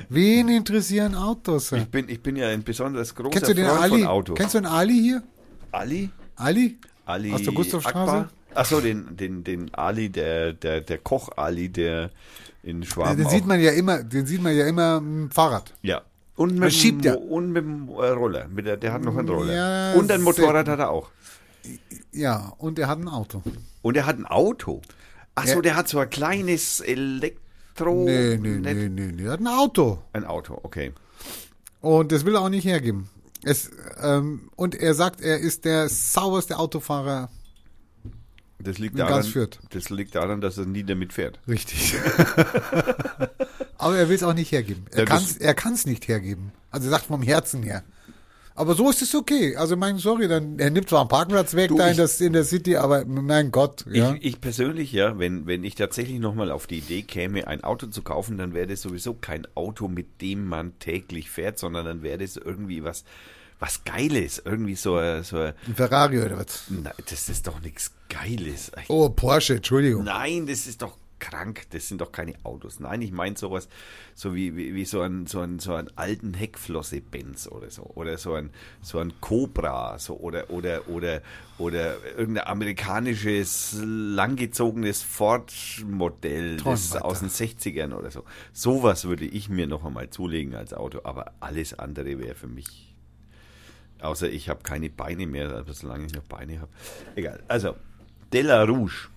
[0.10, 1.72] wen interessieren Autos?
[1.72, 4.00] Ich bin, ich bin ja ein besonders großer Kennst du den Freund Ali?
[4.02, 4.38] von Autos.
[4.38, 5.24] Kennst du den Ali hier?
[5.72, 6.10] Ali?
[6.36, 6.78] Ali?
[7.06, 8.30] Ali Aus der Gustavstraße?
[8.56, 12.12] Achso, den, den, den Ali, der, der, der Koch Ali, der
[12.62, 15.74] in Schwaben Den sieht man ja immer, den sieht man ja immer im Fahrrad.
[15.82, 16.02] Ja.
[16.36, 17.20] Und Man mit, schiebt dem, ja.
[17.20, 18.48] und mit dem äh, Roller.
[18.48, 19.54] Mit der, der hat noch einen Roller.
[19.54, 21.12] Ja, und ein Motorrad hat er auch.
[22.14, 23.42] Ja, und er hat ein Auto.
[23.82, 24.82] Und er hat ein Auto.
[25.36, 25.62] Achso, Ja.
[25.62, 28.06] der hat so ein kleines Elektro...
[28.06, 29.24] Nee, nee, Net- nee, nee, nee.
[29.26, 30.00] Er hat ein Auto.
[30.14, 30.94] Ein Auto, okay.
[31.82, 33.10] Und das will er auch nicht hergeben.
[33.44, 33.72] Es,
[34.02, 37.30] ähm, und er sagt, er ist der sauberste Autofahrer.
[38.60, 39.26] Das liegt, daran,
[39.72, 41.40] das liegt daran, dass er nie damit fährt.
[41.50, 41.96] Richtig.
[43.78, 44.86] Aber er will es auch nicht hergeben.
[44.92, 46.54] Er Ja, kann es er kann's nicht hergeben.
[46.72, 47.84] Also er sagt vom Herzen her.
[48.56, 49.56] Aber so ist es okay.
[49.56, 52.34] Also mein, sorry, dann, er nimmt zwar einen Parkplatz weg Du, da in, das, in
[52.34, 54.14] der City, aber mein Gott, ja.
[54.14, 57.88] Ich, ich persönlich, ja, wenn, wenn ich tatsächlich nochmal auf die Idee käme, ein Auto
[57.88, 62.04] zu kaufen, dann wäre das sowieso kein Auto, mit dem man täglich fährt, sondern dann
[62.04, 63.04] wäre das irgendwie was,
[63.60, 64.42] was Geiles.
[64.46, 66.66] Irgendwie so, ein- so, Ein Ferrari oder was?
[66.70, 68.72] Nein, das ist doch nichts Geiles.
[68.88, 70.04] Oh, Porsche, Entschuldigung.
[70.04, 71.64] Nein, das ist doch krank.
[71.70, 72.80] Das sind doch keine Autos.
[72.80, 73.70] Nein, ich meine sowas,
[74.14, 77.84] so wie, wie, wie so ein, so ein, so einen alten Heckflosse-Benz oder so.
[77.96, 78.50] Oder so ein,
[78.82, 81.22] so ein Cobra, so, oder, oder, oder,
[81.58, 88.24] oder irgendein amerikanisches, langgezogenes Ford-Modell, aus den 60ern oder so.
[88.52, 92.94] Sowas würde ich mir noch einmal zulegen als Auto, aber alles andere wäre für mich
[94.02, 96.72] Außer ich habe keine Beine mehr, aber solange ich noch Beine habe.
[97.16, 97.42] Egal.
[97.48, 97.76] Also,
[98.34, 99.08] Della Rouge.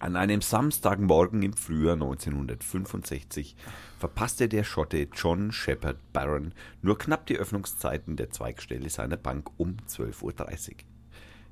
[0.00, 3.54] An einem Samstagmorgen im Frühjahr 1965
[3.98, 9.76] verpasste der Schotte John Shepard Barron nur knapp die Öffnungszeiten der Zweigstelle seiner Bank um
[9.86, 10.74] 12.30 Uhr.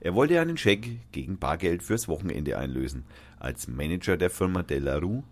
[0.01, 3.05] Er wollte einen Scheck gegen Bargeld fürs Wochenende einlösen.
[3.39, 5.25] Als Manager der Firma Della Rue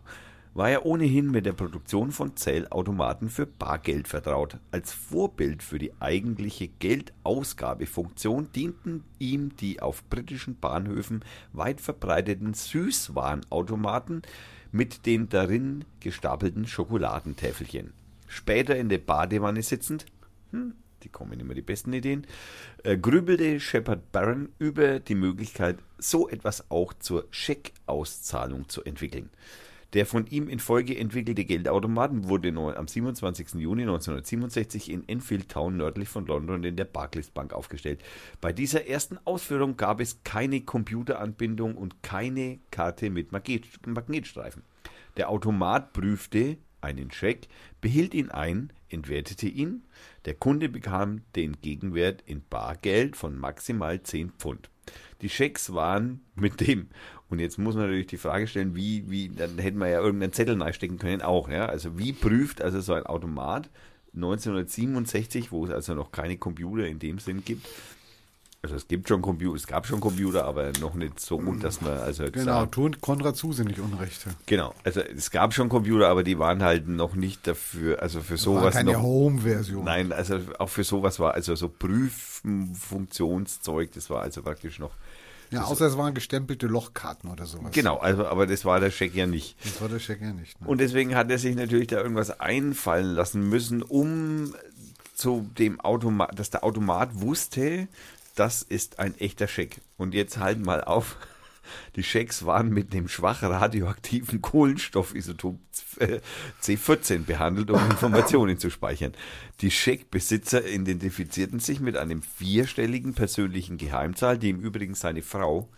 [0.57, 4.57] war er ohnehin mit der Produktion von Zählautomaten für Bargeld vertraut.
[4.71, 14.23] Als Vorbild für die eigentliche Geldausgabefunktion dienten ihm die auf britischen Bahnhöfen weit verbreiteten Süßwarenautomaten
[14.73, 17.92] mit den darin gestapelten Schokoladentäfelchen.
[18.27, 20.07] Später in der Badewanne sitzend,
[20.53, 22.27] hm, die kommen immer die besten Ideen,
[22.83, 29.29] äh, grübelte Shepard Barron über die Möglichkeit, so etwas auch zur Scheckauszahlung zu entwickeln.
[29.97, 33.55] Der von ihm in Folge entwickelte Geldautomaten wurde am 27.
[33.55, 38.05] Juni 1967 in Enfield Town nördlich von London in der Barclays Bank aufgestellt.
[38.43, 44.65] Bei dieser ersten Ausführung gab es keine Computeranbindung und keine Karte mit Magnet Magnetstreifen.
[45.17, 47.49] Der Automat prüfte einen Scheck,
[47.81, 49.83] behielt ihn ein, entwertete ihn.
[50.27, 54.69] Der Kunde bekam den Gegenwert in Bargeld von maximal 10 Pfund.
[55.23, 56.89] Die Schecks waren mit dem,
[57.29, 60.33] und jetzt muss man natürlich die Frage stellen, wie, wie, dann hätten wir ja irgendeinen
[60.33, 61.67] Zettel reinstecken können, auch, ja.
[61.67, 63.71] Also wie prüft also so ein Automat
[64.15, 67.67] 1967, wo es also noch keine Computer in dem Sinn gibt,
[68.67, 71.81] also es gibt schon Computer, es gab schon Computer, aber noch nicht so gut, dass
[71.81, 74.27] man also Genau, sagt, tun Konrad Zuse nicht Unrecht.
[74.47, 78.33] Genau, also es gab schon Computer, aber die waren halt noch nicht dafür, also für
[78.33, 79.03] War sowas keine noch.
[79.03, 79.85] Home-Version.
[79.85, 84.91] Nein, also auch für sowas war also so Prüffunktionszeug, das war also praktisch noch.
[85.53, 87.71] Ja, außer es waren gestempelte Lochkarten oder sowas.
[87.71, 89.55] Genau, also aber das war der Scheck ja nicht.
[89.63, 90.61] Das war der Check ja nicht.
[90.61, 90.67] Ne?
[90.67, 94.53] Und deswegen hat er sich natürlich da irgendwas einfallen lassen müssen, um
[95.15, 97.89] zu dem Automat, dass der Automat wusste,
[98.37, 99.81] das ist ein echter Scheck.
[99.96, 101.16] Und jetzt halt mal auf.
[101.96, 105.59] Die Schecks waren mit dem schwach radioaktiven Kohlenstoffisotop
[105.99, 106.20] äh,
[106.62, 109.12] C14 behandelt, um Informationen zu speichern.
[109.62, 115.68] Die Scheckbesitzer identifizierten sich mit einem vierstelligen persönlichen Geheimzahl, die im Übrigen seine Frau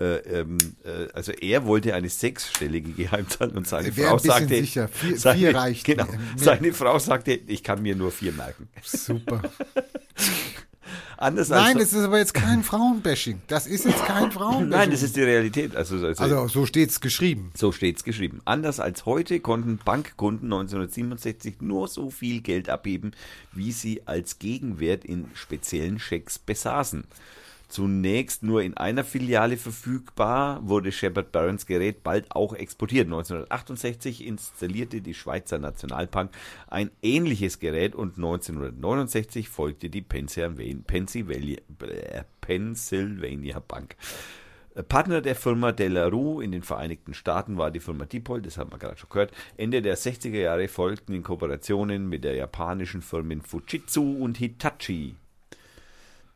[0.00, 4.88] äh, ähm, äh, also er wollte eine sechsstellige Geheimzahl und seine Frau sagte, sicher.
[4.88, 6.04] Vier- seine, vier reicht Genau.
[6.06, 8.68] Mehr- seine Frau sagte, ich kann mir nur vier merken.
[8.82, 9.42] Super.
[11.16, 13.40] Anders Nein, als das ist aber jetzt kein Frauenbashing.
[13.46, 14.68] Das ist jetzt kein Frauenbashing.
[14.68, 15.74] Nein, das ist die Realität.
[15.76, 17.50] Also, also, Also so steht's geschrieben.
[17.56, 18.40] so steht's geschrieben.
[18.44, 23.12] Anders als heute konnten Bankkunden 1967 nur so viel Geld abheben,
[23.52, 27.04] wie sie als Gegenwert in speziellen Schecks besaßen.
[27.74, 33.06] Zunächst nur in einer Filiale verfügbar, wurde Shepard Barons Gerät bald auch exportiert.
[33.06, 36.30] 1968 installierte die Schweizer Nationalbank
[36.68, 41.58] ein ähnliches Gerät und 1969 folgte die Pennsylvania,
[43.66, 43.96] Bank.
[44.88, 48.70] Partner der Firma Della Rue in den Vereinigten Staaten war die Firma Diepol, das haben
[48.70, 49.32] wir gerade schon gehört.
[49.56, 55.16] Ende der 60er Jahre folgten in Kooperationen mit der japanischen Firmen Fujitsu und Hitachi.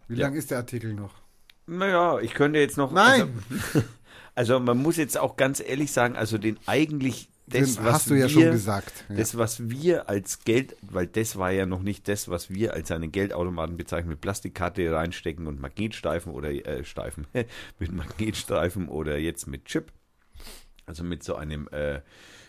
[0.08, 0.26] Wie Ja.
[0.26, 1.27] lang ist der Artikel noch?
[1.68, 2.92] Naja, ich könnte jetzt noch.
[2.92, 3.42] Nein!
[3.50, 3.86] Also,
[4.34, 8.10] also man muss jetzt auch ganz ehrlich sagen, also den eigentlich das, Den was hast
[8.10, 9.04] du ja wir, schon gesagt.
[9.08, 9.16] Ja.
[9.16, 12.90] Das, was wir als Geld, weil das war ja noch nicht das, was wir als
[12.90, 17.26] einen Geldautomaten bezeichnen, mit Plastikkarte reinstecken und Magnetstreifen oder äh, Streifen,
[17.78, 19.92] mit Magnetstreifen oder jetzt mit Chip.
[20.84, 22.00] Also mit so einem, äh,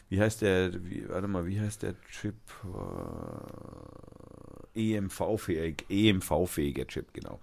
[0.10, 2.36] wie heißt der, wie, warte mal, wie heißt der Chip?
[2.66, 3.90] Äh,
[4.76, 7.40] EMV-fähig, EMV-fähiger Chip, genau.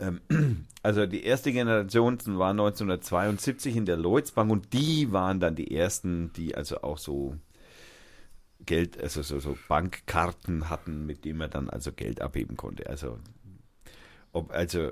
[0.00, 0.20] Ähm,
[0.82, 5.74] also die erste Generation war 1972 in der Lloyds Bank und die waren dann die
[5.74, 7.36] ersten, die also auch so
[8.66, 12.88] Geld, also so, so Bankkarten hatten, mit denen man dann also Geld abheben konnte.
[12.88, 13.18] Also
[14.32, 14.90] ob also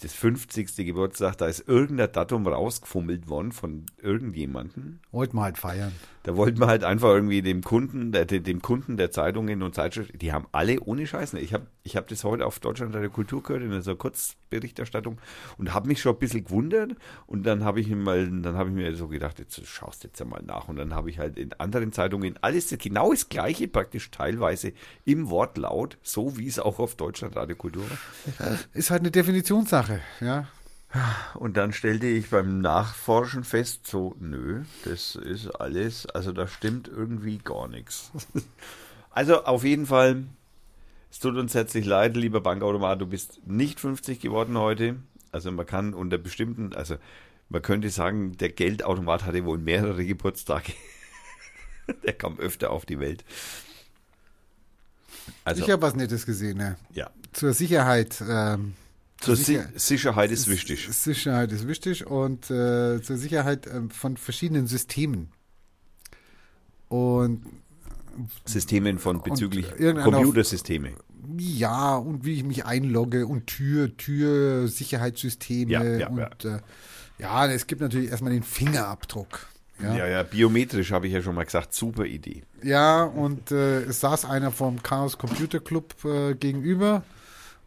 [0.00, 0.76] das 50.
[0.76, 5.00] Geburtstag, da ist irgendein Datum rausgefummelt worden von irgendjemandem.
[5.10, 5.92] Wollten wir halt feiern.
[6.22, 10.18] Da wollten wir halt einfach irgendwie dem Kunden, der, dem Kunden der Zeitungen und Zeitschriften,
[10.18, 11.34] die haben alle ohne Scheiß.
[11.34, 15.18] Ich habe ich hab das heute auf Deutschland der Kultur gehört, in so Kurzberichterstattung
[15.56, 16.92] und habe mich schon ein bisschen gewundert.
[17.26, 20.42] Und dann habe ich, mal, dann hab ich mir so gedacht, jetzt schaust jetzt einmal
[20.42, 20.68] nach.
[20.68, 24.72] Und dann habe ich halt in anderen Zeitungen alles genau das Gleiche, praktisch teilweise
[25.04, 27.84] im Wortlaut, so wie es auch auf Deutschland Radio Kultur
[28.38, 28.58] war.
[28.74, 30.48] Ist halt eine Definitionssache, ja.
[31.34, 36.88] Und dann stellte ich beim Nachforschen fest, so, nö, das ist alles, also da stimmt
[36.88, 38.10] irgendwie gar nichts.
[39.10, 40.26] Also auf jeden Fall,
[41.10, 44.96] es tut uns herzlich leid, lieber Bankautomat, du bist nicht 50 geworden heute.
[45.32, 46.98] Also man kann unter bestimmten, also
[47.48, 50.72] man könnte sagen, der Geldautomat hatte wohl mehrere Geburtstage.
[52.04, 53.24] der kam öfter auf die Welt.
[55.44, 56.76] Also, ich habe was Nettes gesehen, ne?
[56.92, 57.10] Ja.
[57.32, 58.22] Zur Sicherheit.
[58.28, 58.74] Ähm,
[59.20, 60.88] zur Sicher Sicherheit ist wichtig.
[60.90, 65.30] Sicherheit ist wichtig und äh, zur Sicherheit äh, von verschiedenen Systemen.
[66.88, 67.44] Und
[68.44, 70.92] Systemen von bezüglich Computersysteme.
[71.36, 76.56] Ja, und wie ich mich einlogge und Tür, Tür, Sicherheitssysteme ja, ja, und ja.
[76.56, 76.60] Äh,
[77.18, 79.46] ja, es gibt natürlich erstmal den Fingerabdruck.
[79.82, 82.42] Ja, ja, ja biometrisch habe ich ja schon mal gesagt, super Idee.
[82.62, 87.02] Ja, und äh, es saß einer vom Chaos Computer Club äh, gegenüber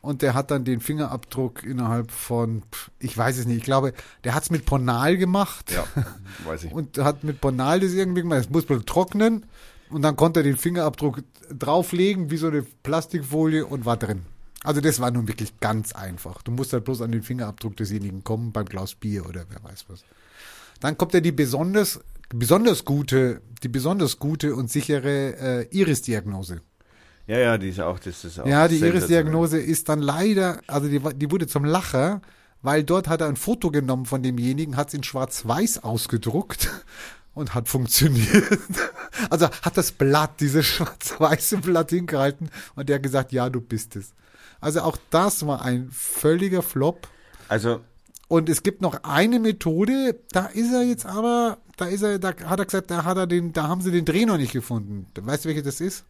[0.02, 2.64] und der hat dann den Fingerabdruck innerhalb von,
[3.00, 5.72] ich weiß es nicht, ich glaube, der hat es mit Ponal gemacht.
[5.72, 5.86] Ja,
[6.46, 6.72] weiß ich.
[6.72, 8.40] Und hat mit Ponal das irgendwie gemacht.
[8.40, 9.46] Das muss man trocknen
[9.90, 14.24] und dann konnte er den Fingerabdruck drauflegen, wie so eine Plastikfolie und war drin.
[14.64, 16.42] Also das war nun wirklich ganz einfach.
[16.44, 19.86] Du musst halt bloß an den Fingerabdruck desjenigen kommen beim Glas Bier oder wer weiß
[19.88, 20.04] was.
[20.80, 26.62] Dann kommt ja die besonders, besonders gute, die besonders gute und sichere äh, Iris-Diagnose.
[27.32, 28.46] Ja, ja, die ist auch, das ist auch.
[28.46, 32.22] Ja, die Iris-Diagnose ist dann leider, also die, die wurde zum Lacher,
[32.62, 36.70] weil dort hat er ein Foto genommen von demjenigen, hat es in schwarz-weiß ausgedruckt
[37.34, 38.60] und hat funktioniert.
[39.30, 43.96] Also hat das Blatt, dieses schwarz-weiße Blatt hingehalten und der hat gesagt, ja, du bist
[43.96, 44.14] es.
[44.60, 47.08] Also auch das war ein völliger Flop.
[47.48, 47.80] Also
[48.28, 52.34] und es gibt noch eine Methode, da ist er jetzt aber, da ist er, da
[52.46, 55.06] hat er gesagt, da hat er den, da haben sie den Dreh noch nicht gefunden.
[55.16, 56.04] Weißt du, welche das ist?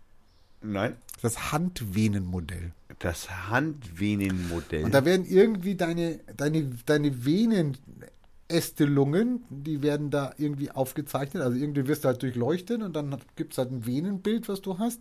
[0.62, 0.96] Nein.
[1.22, 2.72] Das Handvenenmodell.
[3.00, 4.84] Das Handvenenmodell.
[4.84, 11.44] Und da werden irgendwie deine, deine, deine Venenästelungen, die werden da irgendwie aufgezeichnet.
[11.44, 14.78] Also irgendwie wirst du halt durchleuchten und dann gibt es halt ein Venenbild, was du
[14.78, 15.00] hast.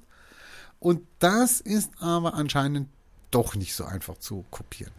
[0.79, 2.89] Und das ist aber anscheinend
[3.31, 4.93] doch nicht so einfach zu kopieren.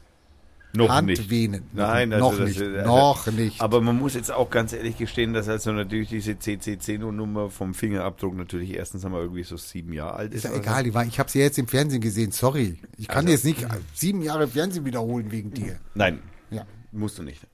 [0.73, 1.61] Noch Handvenen.
[1.61, 1.73] Nicht.
[1.73, 2.61] Nein, also noch das, nicht.
[2.61, 3.61] Also, noch nicht.
[3.61, 8.35] Aber man muss jetzt auch ganz ehrlich gestehen, dass also natürlich diese CCC-Nummer vom Fingerabdruck
[8.35, 10.45] natürlich erstens einmal irgendwie so sieben Jahre alt ist.
[10.45, 12.77] Ist ja egal, die war, ich habe sie jetzt im Fernsehen gesehen, sorry.
[12.97, 15.77] Ich kann also, jetzt nicht sieben Jahre Fernsehen wiederholen wegen dir.
[15.93, 16.65] Nein, ja.
[16.91, 17.45] musst du nicht.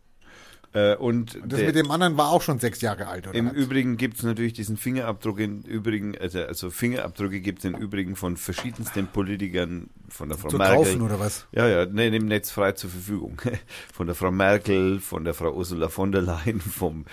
[0.78, 3.36] Äh, und, und, das der, mit dem anderen war auch schon sechs Jahre alt, oder?
[3.36, 3.54] Im was?
[3.54, 8.16] Übrigen gibt es natürlich diesen Fingerabdruck im Übrigen, also, also Fingerabdrücke gibt es im Übrigen
[8.16, 10.78] von verschiedensten Politikern, von der Frau Zu Merkel.
[10.78, 11.48] kaufen oder was?
[11.52, 13.42] Ja, ja, nee, im Netz frei zur Verfügung.
[13.94, 17.06] Von der Frau Merkel, von der Frau Ursula von der Leyen, vom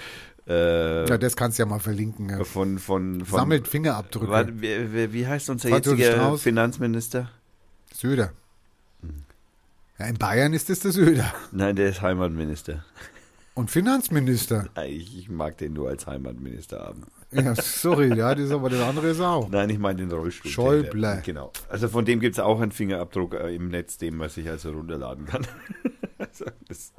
[0.46, 2.29] äh, ja, das kannst du ja mal verlinken.
[2.29, 2.44] Ja.
[2.44, 4.29] Von, von, von, Sammelt Fingerabdrücke.
[4.29, 6.42] War, wie, wie, heißt unser jetziger Strauß?
[6.42, 7.31] Finanzminister?
[7.94, 8.33] Söder.
[9.00, 9.22] Hm.
[9.98, 11.33] Ja, in Bayern ist es der Söder.
[11.50, 12.85] Nein, der ist Heimatminister.
[13.54, 14.68] Und Finanzminister.
[14.84, 17.04] Ich, mag den nur als Heimatminister haben.
[17.30, 19.48] Ja, sorry, ja, das ist aber der andere Sau.
[19.48, 20.50] Nein, ich meine den Rollstuhl.
[20.50, 21.22] Schäuble.
[21.24, 21.52] Genau.
[21.68, 24.72] Also von dem gibt es auch einen Fingerabdruck äh, im Netz, den man sich also
[24.72, 25.46] runterladen kann.
[26.18, 26.92] also das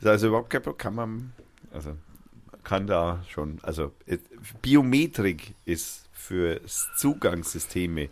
[0.00, 0.78] ist also überhaupt kein Problem.
[0.78, 1.32] Kann man,
[1.72, 1.94] also
[2.64, 3.92] kann da schon, also
[4.60, 6.60] Biometrik ist für
[6.96, 8.10] Zugangssysteme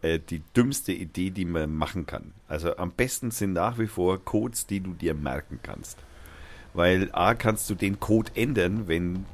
[0.00, 2.32] äh, die dümmste Idee, die man machen kann.
[2.48, 5.98] Also am besten sind nach wie vor Codes, die du dir merken kannst.
[6.72, 9.26] Weil A, kannst du den Code ändern, wenn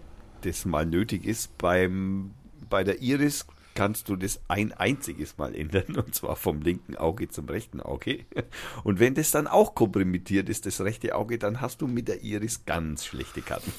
[0.42, 1.56] das mal nötig ist.
[1.58, 2.32] Beim,
[2.70, 3.46] bei der Iris
[3.76, 8.24] kannst du das ein einziges Mal ändern, und zwar vom linken Auge zum rechten Auge.
[8.82, 12.24] Und wenn das dann auch komprimiert ist, das rechte Auge, dann hast du mit der
[12.24, 13.72] Iris ganz schlechte Karten.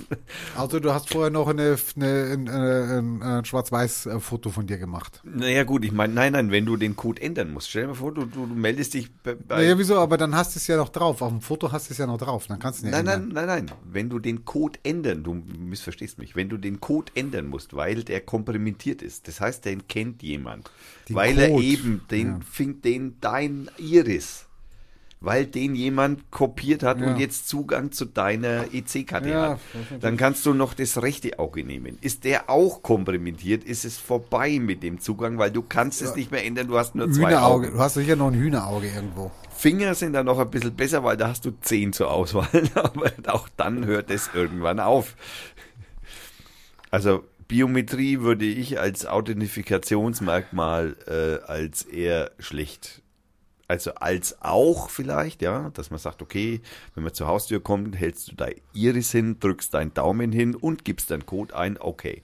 [0.56, 5.22] Also du hast vorher noch eine, eine, eine, ein, ein Schwarz-Weiß-Foto von dir gemacht.
[5.26, 7.70] Naja gut, ich meine, nein, nein, wenn du den Code ändern musst.
[7.70, 9.36] Stell dir mal vor, du, du, du meldest dich bei...
[9.50, 9.98] Naja, wieso?
[9.98, 11.22] Aber dann hast du es ja noch drauf.
[11.22, 12.48] Auf dem Foto hast du es ja noch drauf.
[12.48, 13.30] Dann kannst du nicht Nein, ändern.
[13.34, 13.78] nein, nein, nein.
[13.92, 18.04] Wenn du den Code ändern, du missverstehst mich, wenn du den Code ändern musst, weil
[18.04, 20.70] der komprimiert ist, das heißt, den kennt jemand.
[21.10, 21.42] Den weil Code.
[21.52, 22.40] er eben den, ja.
[22.50, 24.44] findet den dein Iris.
[25.20, 27.08] weil den jemand kopiert hat Ja.
[27.08, 29.60] und jetzt Zugang zu deiner EC-Karte Ja, hat.
[30.04, 31.98] Dann kannst du noch das rechte Auge nehmen.
[32.02, 36.30] Ist der auch komprimiert, ist es vorbei mit dem Zugang, weil du kannst es nicht
[36.32, 37.36] mehr ändern, du hast nur zwei.
[37.40, 37.72] Augen.
[37.74, 39.32] Du hast sicher noch ein Hühnerauge irgendwo.
[39.56, 43.12] Finger sind dann noch ein bisschen besser, weil da hast du zehn zur Auswahl, aber
[43.26, 45.16] auch dann hört es irgendwann auf.
[46.92, 53.02] Also Biometrie würde ich als Authentifikationsmerkmal äh, als eher schlecht.
[53.70, 56.62] Also als auch vielleicht, ja, dass man sagt, okay,
[56.96, 60.86] wenn man zur Haustür kommt, hältst du da Iris hin, drückst deinen Daumen hin und
[60.86, 62.22] gibst deinen Code ein, okay.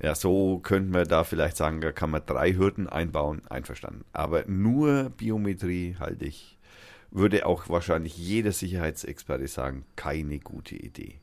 [0.00, 4.04] Ja, so könnte man da vielleicht sagen, da kann man drei Hürden einbauen, einverstanden.
[4.12, 6.58] Aber nur Biometrie halte ich,
[7.10, 11.18] würde auch wahrscheinlich jeder Sicherheitsexperte sagen, keine gute Idee.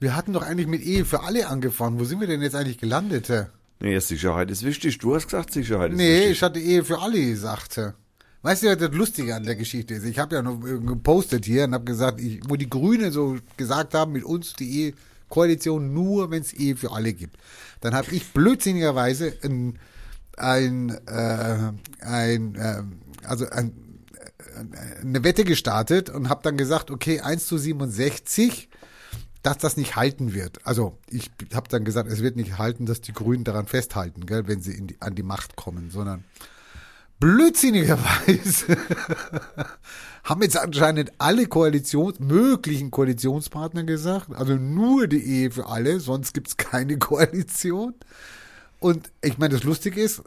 [0.00, 2.00] Wir hatten doch eigentlich mit Ehe für alle angefangen.
[2.00, 3.28] Wo sind wir denn jetzt eigentlich gelandet?
[3.28, 3.46] hä?
[3.80, 4.98] Nee, Sicherheit ist wichtig.
[4.98, 6.30] Du hast gesagt, Sicherheit ist Nee, wichtig.
[6.32, 7.76] ich hatte Ehe für alle gesagt.
[7.76, 7.92] hä?
[8.42, 10.04] Weißt du, was das Lustige an der Geschichte ist?
[10.06, 13.36] Ich habe ja noch äh, gepostet hier und habe gesagt, ich, wo die Grünen so
[13.58, 17.36] gesagt haben, mit uns die Ehe-Koalition nur, wenn es Ehe für alle gibt.
[17.82, 19.78] Dann habe ich blödsinnigerweise ein,
[20.38, 22.82] ein, äh, ein äh,
[23.26, 23.72] also ein,
[24.54, 28.69] äh, eine Wette gestartet und habe dann gesagt, okay, 1 zu 67,
[29.42, 30.64] dass das nicht halten wird.
[30.66, 34.46] Also ich habe dann gesagt, es wird nicht halten, dass die Grünen daran festhalten, gell,
[34.46, 36.24] wenn sie in die, an die Macht kommen, sondern
[37.20, 38.76] blödsinnigerweise
[40.24, 46.34] haben jetzt anscheinend alle Koalitions, möglichen Koalitionspartner gesagt, also nur die Ehe für alle, sonst
[46.34, 47.94] gibt's keine Koalition.
[48.80, 50.22] Und ich meine, das Lustige ist,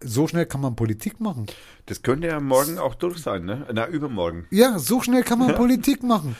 [0.00, 1.46] so schnell kann man Politik machen.
[1.86, 3.64] Das könnte ja morgen auch durch sein, ne?
[3.72, 4.46] Na, übermorgen.
[4.50, 6.34] Ja, so schnell kann man Politik machen.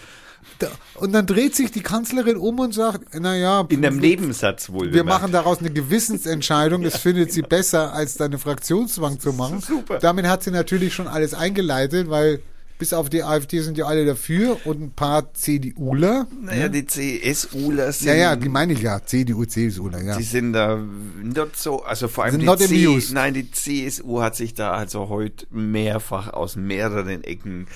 [0.59, 4.93] Da, und dann dreht sich die Kanzlerin um und sagt, naja, In einem Nebensatz wohl.
[4.93, 6.83] wir machen daraus eine Gewissensentscheidung.
[6.83, 9.61] Das findet sie besser, als deine Fraktionszwang zu machen.
[9.61, 9.99] super.
[9.99, 12.41] Damit hat sie natürlich schon alles eingeleitet, weil
[12.79, 16.27] bis auf die AfD sind ja alle dafür und ein paar CDUler.
[16.43, 18.09] Naja, die CSUler sind.
[18.09, 19.03] Ja, ja, die meine ich ja.
[19.05, 20.17] CDU, CSUler, ja.
[20.17, 20.77] Die sind da
[21.23, 23.13] not so, also vor allem die, not C, amused.
[23.15, 27.67] nein, die CSU hat sich da also heute mehrfach aus mehreren Ecken,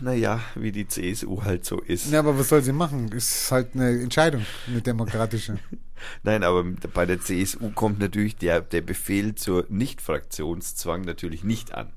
[0.00, 2.10] naja, wie die CSU halt so ist.
[2.10, 3.10] Ja, aber was soll sie machen?
[3.12, 5.58] Ist halt eine Entscheidung, eine demokratische.
[6.22, 11.92] Nein, aber bei der CSU kommt natürlich der, der Befehl zur Nicht-Fraktionszwang natürlich nicht an.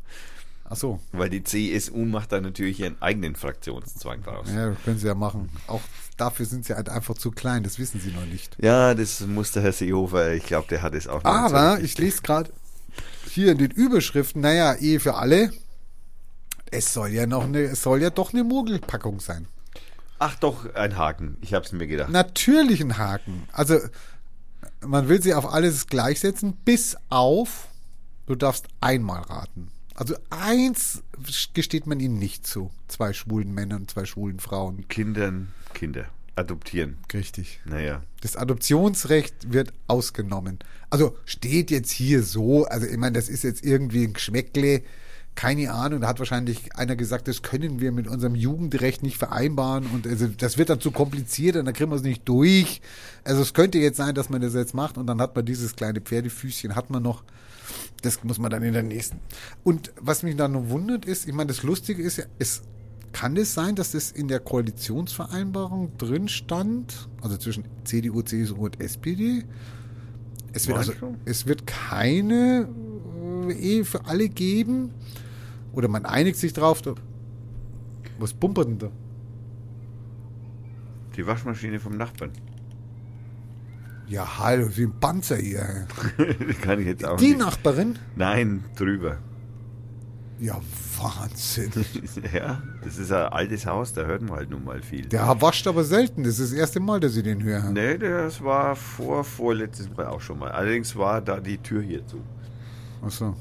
[0.69, 0.99] Ach so.
[1.11, 4.47] Weil die CSU macht da natürlich ihren eigenen Fraktionszwang draus.
[4.53, 5.49] Ja, können sie ja machen.
[5.67, 5.81] Auch
[6.17, 8.55] dafür sind sie halt einfach zu klein, das wissen sie noch nicht.
[8.61, 11.97] Ja, das muss der Herr Seehofer, ich glaube, der hat es auch noch Aber ich
[11.97, 12.51] lese gerade
[13.27, 15.51] hier in den Überschriften, naja, Ehe für alle.
[16.71, 19.47] Es soll ja noch eine, es soll ja doch eine Mogelpackung sein.
[20.19, 21.37] Ach doch, ein Haken.
[21.41, 22.09] Ich habe es mir gedacht.
[22.09, 23.47] Natürlich ein Haken.
[23.51, 23.79] Also
[24.85, 27.67] man will sie auf alles gleichsetzen, bis auf,
[28.27, 29.69] du darfst einmal raten.
[29.95, 31.03] Also eins
[31.53, 32.71] gesteht man ihnen nicht zu.
[32.87, 34.87] Zwei schwulen Männern, zwei schwulen Frauen.
[34.87, 36.05] Kindern, Kinder.
[36.35, 36.97] Adoptieren.
[37.13, 37.59] Richtig.
[37.65, 38.01] Naja.
[38.21, 40.59] Das Adoptionsrecht wird ausgenommen.
[40.89, 44.83] Also steht jetzt hier so, also ich meine, das ist jetzt irgendwie ein Geschmäckle,
[45.39, 49.85] keine Ahnung, da hat wahrscheinlich einer gesagt, das können wir mit unserem Jugendrecht nicht vereinbaren
[49.85, 52.81] und also das wird dann zu kompliziert und dann kriegen wir es nicht durch.
[53.23, 55.77] Also es könnte jetzt sein, dass man das jetzt macht und dann hat man dieses
[55.77, 57.23] kleine Pferdefüßchen, hat man noch,
[58.01, 59.21] das muss man dann in der nächsten.
[59.63, 62.63] Und was mich dann noch wundert ist, ich meine, das Lustige ist ja, es
[63.13, 68.81] kann es sein, dass das in der Koalitionsvereinbarung drin stand, also zwischen CDU, CSU und
[68.81, 69.45] SPD?
[70.51, 72.67] Es wird, also, es wird keine
[73.47, 74.91] äh, Ehe für alle geben.
[75.73, 76.81] Oder man einigt sich drauf.
[76.81, 76.95] Da,
[78.17, 78.89] was pumpert denn da?
[81.15, 82.31] Die Waschmaschine vom Nachbarn.
[84.07, 85.85] Ja, hallo, wie ein Panzer hier.
[86.61, 87.39] Kann ich jetzt auch Die nicht.
[87.39, 87.99] Nachbarin?
[88.15, 89.17] Nein, drüber.
[90.39, 90.59] Ja,
[90.97, 91.69] Wahnsinn.
[92.33, 95.05] ja, das ist ein altes Haus, da hört man halt nun mal viel.
[95.05, 96.23] Der wascht aber selten.
[96.23, 97.69] Das ist das erste Mal, dass ich den höre.
[97.71, 100.51] Nee, das war vor, vorletztes Mal auch schon mal.
[100.51, 102.21] Allerdings war da die Tür hier zu.
[103.01, 103.35] Achso.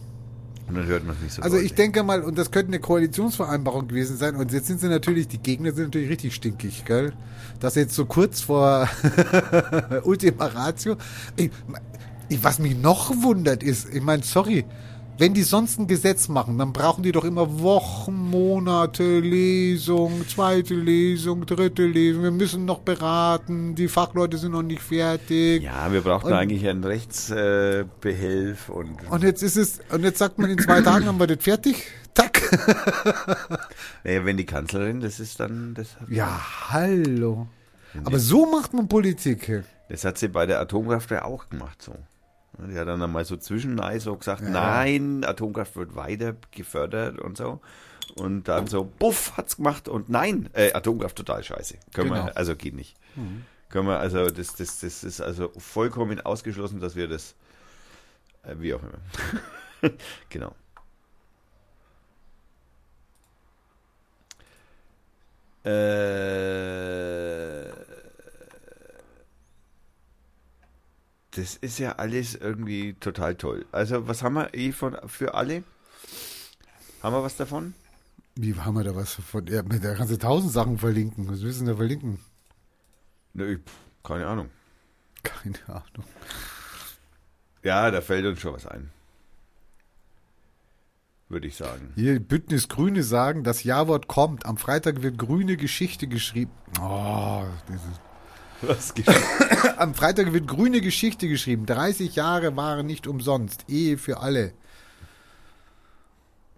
[0.69, 1.77] Und dann hört man es nicht so Also ich deutlich.
[1.77, 5.39] denke mal, und das könnte eine Koalitionsvereinbarung gewesen sein, und jetzt sind sie natürlich, die
[5.39, 7.13] Gegner sind natürlich richtig stinkig, gell?
[7.61, 8.89] Das jetzt so kurz vor
[10.05, 10.97] Ultima Ratio.
[11.37, 11.51] Ich,
[12.29, 14.65] ich, was mich noch wundert ist, ich meine, sorry,
[15.19, 20.75] wenn die sonst ein Gesetz machen, dann brauchen die doch immer Wochen, Monate, Lesung, zweite
[20.75, 25.63] Lesung, dritte Lesung, wir müssen noch beraten, die Fachleute sind noch nicht fertig.
[25.65, 30.39] Ja, wir brauchten Und- eigentlich einen Rechtsbehelf und Und jetzt ist es, und jetzt sagt
[30.39, 31.85] man, in zwei Tagen haben wir das fertig.
[32.15, 32.41] Tack.
[34.05, 37.47] naja, wenn die Kanzlerin, das ist dann, das, Ja, hallo.
[38.05, 39.65] Aber so macht man Politik.
[39.89, 41.95] das hat sie bei der Atomkraft ja auch gemacht so.
[42.59, 44.51] Die hat dann einmal so zwischen so gesagt, Ja.
[44.51, 47.61] nein, Atomkraft wird weiter gefördert und so.
[48.17, 51.77] Und dann so, buff, hat's gemacht und nein, äh, Atomkraft total scheiße.
[51.93, 52.27] Können Genau.
[52.27, 52.97] wir, also geht nicht.
[53.69, 57.37] Können wir, also das, das, das ist also vollkommen ausgeschlossen, dass wir das,
[58.43, 59.91] äh, wie auch immer.
[60.31, 60.55] genau.
[65.65, 67.73] Äh,
[71.33, 73.67] das ist ja alles irgendwie total toll.
[73.73, 75.63] Also, was haben wir eh von, für alle?
[77.03, 77.75] Haben wir was davon?
[78.35, 79.47] Wie haben wir da was von?
[79.47, 81.29] Ja, mit der kannst du tausend Sachen verlinken.
[81.29, 82.19] Was willst du denn da verlinken?
[83.35, 83.73] Nö, pf,
[84.05, 84.49] keine Ahnung.
[85.23, 86.07] Keine Ahnung.
[87.63, 88.91] Ja, da fällt uns schon was ein.
[91.29, 91.93] Würde ich sagen.
[91.95, 94.47] Hier, Bündnis Grüne sagen, das Ja-Wort kommt.
[94.47, 96.53] Am Freitag wird grüne Geschichte geschrieben.
[96.81, 98.01] Oh, dieses.
[98.63, 98.95] Was?
[99.77, 101.67] Am Freitag wird grüne Geschichte geschrieben.
[101.67, 103.65] 30 Jahre waren nicht umsonst.
[103.69, 104.53] Ehe für alle.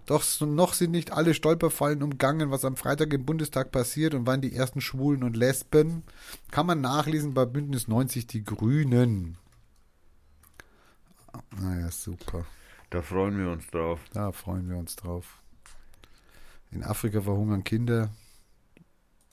[0.07, 4.41] Doch noch sind nicht alle Stolperfallen umgangen, was am Freitag im Bundestag passiert und wann
[4.41, 6.03] die ersten Schwulen und Lesben.
[6.51, 9.37] Kann man nachlesen bei Bündnis 90 Die Grünen.
[11.57, 12.45] Naja, super.
[12.91, 14.01] Da freuen wir uns drauf.
[14.13, 15.41] Da freuen wir uns drauf.
[16.73, 18.11] In Afrika verhungern Kinder.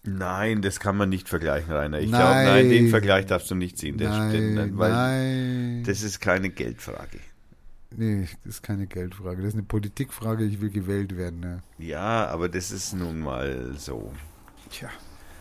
[0.08, 2.00] Nein, das kann man nicht vergleichen, Rainer.
[2.00, 3.98] Ich glaube, nein, den Vergleich darfst du nicht ziehen.
[3.98, 5.84] Das nein, stimmt nicht, weil nein.
[5.86, 7.20] das ist keine Geldfrage.
[7.92, 9.42] nee, das ist keine Geldfrage.
[9.42, 10.46] Das ist eine Politikfrage.
[10.46, 11.42] Ich will gewählt werden.
[11.42, 11.64] Ne?
[11.78, 14.14] Ja, aber das ist nun mal so.
[14.70, 14.90] Tja,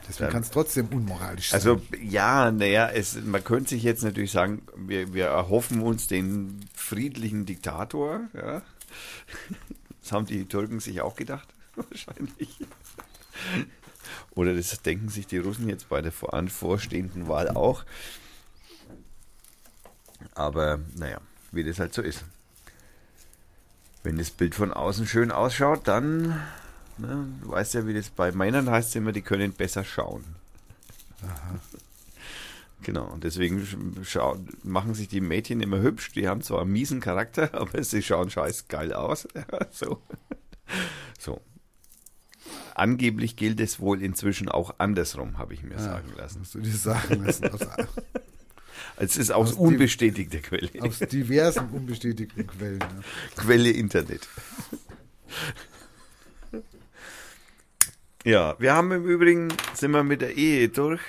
[0.08, 1.58] deswegen kann es trotzdem unmoralisch sein.
[1.58, 2.90] Also ja, naja,
[3.24, 8.22] man könnte sich jetzt natürlich sagen, wir, wir erhoffen uns den friedlichen Diktator.
[8.34, 8.62] Ja.
[10.02, 12.60] Das haben die Türken sich auch gedacht, wahrscheinlich.
[14.36, 17.84] Oder das denken sich die Russen jetzt bei der voranvorstehenden Wahl auch.
[20.34, 21.20] Aber naja,
[21.52, 22.24] wie das halt so ist.
[24.02, 26.40] Wenn das Bild von außen schön ausschaut, dann,
[26.98, 30.24] ne, du weißt ja, wie das bei Männern heißt immer, die können besser schauen.
[32.82, 33.66] Genau, und deswegen
[34.62, 36.12] machen sich die Mädchen immer hübsch.
[36.12, 39.26] Die haben zwar einen miesen Charakter, aber sie schauen scheiß geil aus.
[39.34, 40.02] Ja, so.
[41.18, 41.40] so.
[42.76, 46.40] Angeblich gilt es wohl inzwischen auch andersrum, habe ich mir sagen lassen.
[46.40, 47.48] Musst du dir sagen lassen.
[47.48, 47.60] Aus,
[48.98, 50.68] Es ist aus Aus unbestätigter Quelle.
[50.82, 52.78] aus diversen unbestätigten Quellen.
[52.78, 53.00] Ne?
[53.34, 54.28] Quelle Internet.
[58.24, 61.00] Ja, wir haben im Übrigen, sind wir mit der Ehe durch.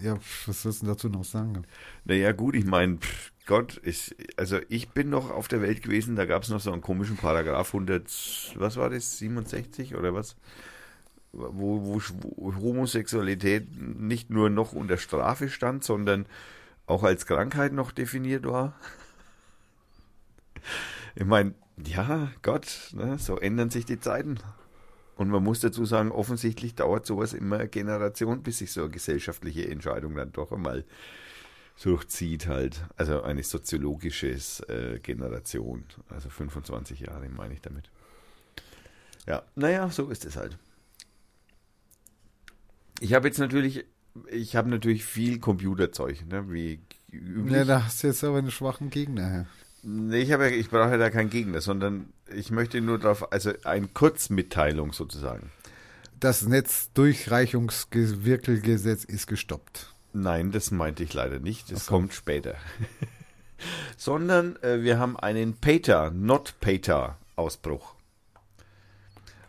[0.00, 1.66] Ja, was sollst du dazu noch sagen?
[2.06, 2.98] Naja, gut, ich meine,
[3.50, 6.70] Gott, ich, also ich bin noch auf der Welt gewesen, da gab es noch so
[6.70, 10.36] einen komischen Paragraph 100, was war das, 67 oder was?
[11.32, 16.26] Wo, wo, Homosexualität nicht nur noch unter Strafe stand, sondern
[16.86, 18.78] auch als Krankheit noch definiert war.
[21.16, 24.38] Ich meine, ja, Gott, ne, so ändern sich die Zeiten.
[25.16, 28.90] Und man muss dazu sagen, offensichtlich dauert sowas immer eine Generation, bis sich so eine
[28.90, 30.84] gesellschaftliche Entscheidung dann doch einmal
[31.82, 32.82] durchzieht halt.
[32.96, 34.36] Also eine soziologische
[34.68, 35.84] äh, Generation.
[36.08, 37.90] Also 25 Jahre meine ich damit.
[39.26, 40.58] Ja, naja, so ist es halt.
[43.00, 43.84] Ich habe jetzt natürlich,
[44.30, 47.54] ich habe natürlich viel Computerzeug, ne, wie üblich.
[47.54, 49.46] Ja, da hast du jetzt aber einen schwachen Gegner.
[49.82, 53.52] Nee, ich, habe ich brauche ja da keinen Gegner, sondern ich möchte nur darauf, also
[53.64, 55.50] eine Kurzmitteilung sozusagen.
[56.18, 59.89] Das Netzdurchreichungswirkelgesetz ist gestoppt.
[60.12, 61.70] Nein, das meinte ich leider nicht.
[61.70, 61.92] Das so.
[61.92, 62.54] kommt später.
[63.96, 67.94] Sondern äh, wir haben einen Pater, not Pater Ausbruch.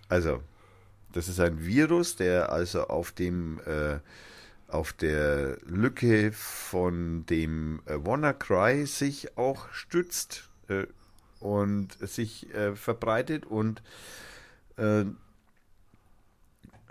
[0.09, 0.43] Also,
[1.13, 3.99] das ist ein Virus, der also auf dem äh,
[4.67, 10.85] auf der Lücke von dem äh, WannaCry sich auch stützt äh,
[11.39, 13.81] und sich äh, verbreitet und
[14.77, 15.05] äh,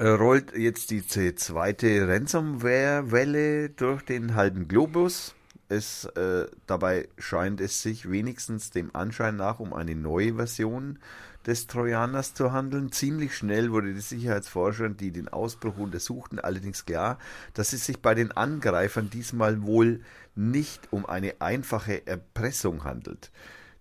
[0.01, 5.35] rollt jetzt die zweite Ransomware-Welle durch den halben Globus.
[5.69, 10.99] Es, äh, dabei scheint es sich wenigstens dem Anschein nach um eine neue Version
[11.47, 12.93] des Trojaners zu handeln.
[12.93, 17.19] Ziemlich schnell wurde die Sicherheitsforscher, die den Ausbruch untersuchten, allerdings klar,
[17.53, 20.01] dass es sich bei den Angreifern diesmal wohl
[20.35, 23.31] nicht um eine einfache Erpressung handelt.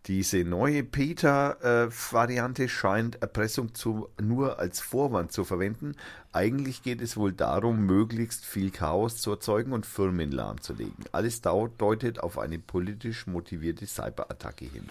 [0.09, 5.95] Diese neue Peter-Variante scheint Erpressung zu, nur als Vorwand zu verwenden.
[6.33, 11.05] Eigentlich geht es wohl darum, möglichst viel Chaos zu erzeugen und Firmen lahmzulegen.
[11.11, 14.89] Alles deutet auf eine politisch motivierte Cyberattacke hin.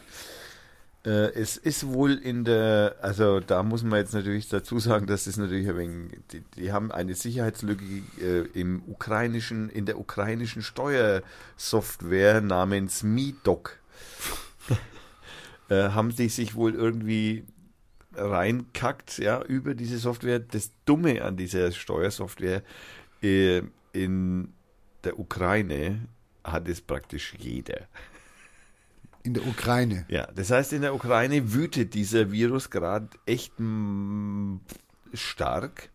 [1.04, 5.26] Äh, es ist wohl in der, also da muss man jetzt natürlich dazu sagen, dass
[5.26, 7.84] es natürlich ein wenig, die, die haben eine Sicherheitslücke
[8.20, 13.80] äh, im ukrainischen, in der ukrainischen Steuersoftware namens MiDoc
[15.68, 17.44] äh, haben die sich wohl irgendwie
[18.14, 20.40] reinkackt, ja, über diese Software.
[20.40, 22.62] Das Dumme an dieser Steuersoftware
[23.22, 23.62] äh,
[23.92, 24.52] in
[25.04, 26.08] der Ukraine
[26.44, 27.86] hat es praktisch jeder.
[29.22, 30.06] In der Ukraine.
[30.08, 33.52] Ja, das heißt, in der Ukraine wütet dieser Virus gerade echt
[35.12, 35.90] stark.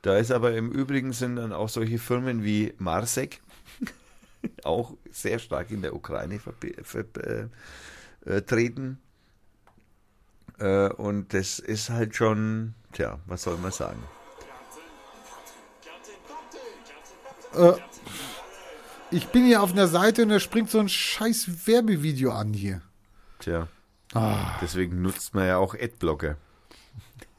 [0.00, 3.40] Da ist aber im Übrigen sind dann auch solche Firmen wie Marsek
[4.64, 7.52] auch sehr stark in der Ukraine vertreten.
[10.58, 14.02] Äh, und das ist halt schon, tja, was soll man sagen?
[17.54, 17.72] Äh,
[19.10, 22.80] ich bin hier auf einer Seite und da springt so ein scheiß Werbevideo an hier.
[23.40, 23.68] Tja.
[24.14, 24.58] Ah.
[24.60, 26.36] Deswegen nutzt man ja auch Adblocker.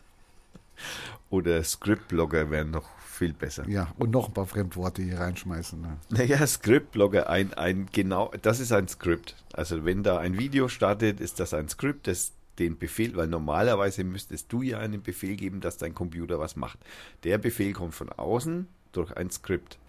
[1.29, 3.67] Oder Scriptblogger wären noch viel besser.
[3.67, 5.79] Ja, und noch ein paar Fremdworte hier reinschmeißen.
[5.81, 5.97] Ne?
[6.09, 9.35] Naja, Scriptblogger, ein, ein genau, das ist ein Skript.
[9.53, 14.03] Also wenn da ein Video startet, ist das ein Skript, das den Befehl, weil normalerweise
[14.03, 16.79] müsstest du ja einen Befehl geben, dass dein Computer was macht.
[17.23, 19.79] Der Befehl kommt von außen durch ein Skript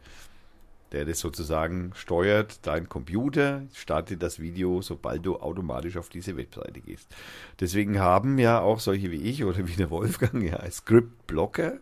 [0.94, 6.80] der das sozusagen steuert, dein Computer startet das Video, sobald du automatisch auf diese Webseite
[6.80, 7.08] gehst.
[7.58, 11.78] Deswegen haben ja auch solche wie ich oder wie der Wolfgang ja Script-Blocker,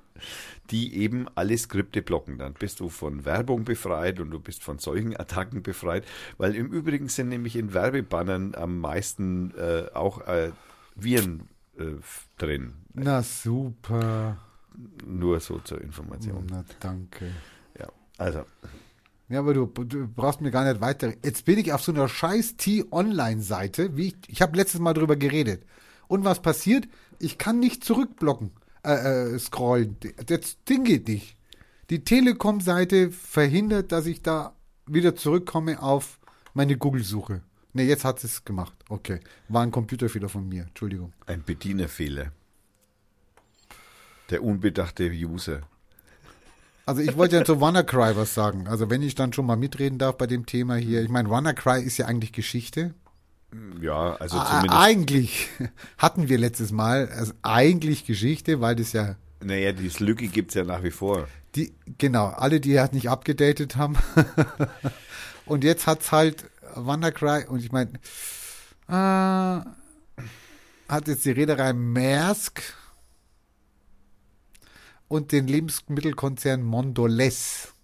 [0.71, 2.39] die eben alle Skripte blocken.
[2.39, 6.07] Dann bist du von Werbung befreit und du bist von solchen Attacken befreit,
[6.39, 10.53] weil im Übrigen sind nämlich in Werbebannern am meisten äh, auch äh,
[10.95, 11.49] Viren
[11.79, 11.85] äh,
[12.39, 12.73] drin.
[12.95, 14.39] Na super.
[15.07, 16.47] Nur so zur Information.
[16.51, 17.31] Na danke.
[17.79, 18.47] Ja, also
[19.29, 21.13] ja, aber du, du, brauchst mir gar nicht weiter.
[21.25, 25.17] Jetzt bin ich auf so einer scheiß T-Online-Seite, wie ich, ich habe letztes Mal drüber
[25.17, 25.65] geredet.
[26.09, 26.89] Und was passiert?
[27.19, 28.51] Ich kann nicht zurückblocken,
[28.85, 29.97] äh, äh, scrollen.
[30.27, 31.37] Das Ding geht nicht.
[31.89, 34.55] Die Telekom-Seite verhindert, dass ich da
[34.87, 36.19] wieder zurückkomme auf
[36.55, 37.43] meine Google-Suche.
[37.75, 38.75] Ne, jetzt hat es gemacht.
[38.89, 39.21] Okay.
[39.49, 40.65] War ein Computerfehler von mir.
[40.65, 41.13] Entschuldigung.
[41.27, 42.33] Ein Bedienerfehler.
[44.31, 45.63] Der unbedachte User.
[46.85, 48.67] Also ich wollte ja zu WannaCry was sagen.
[48.67, 51.03] Also wenn ich dann schon mal mitreden darf bei dem Thema hier.
[51.03, 52.95] Ich meine, WannaCry ist ja eigentlich Geschichte.
[53.81, 54.75] Ja, also zumindest.
[54.75, 55.49] Eigentlich
[55.99, 59.17] hatten wir letztes Mal, also eigentlich Geschichte, weil das ja.
[59.41, 61.29] Naja, diese Lücke gibt es ja nach wie vor.
[61.55, 63.97] Die, genau, alle, die halt nicht abgedatet haben.
[65.47, 67.91] und jetzt hat es halt WannaCry und ich meine,
[68.89, 68.93] äh,
[70.89, 72.63] hat jetzt die Reederei Maersk
[75.13, 77.75] und den Lebensmittelkonzern Mondoles.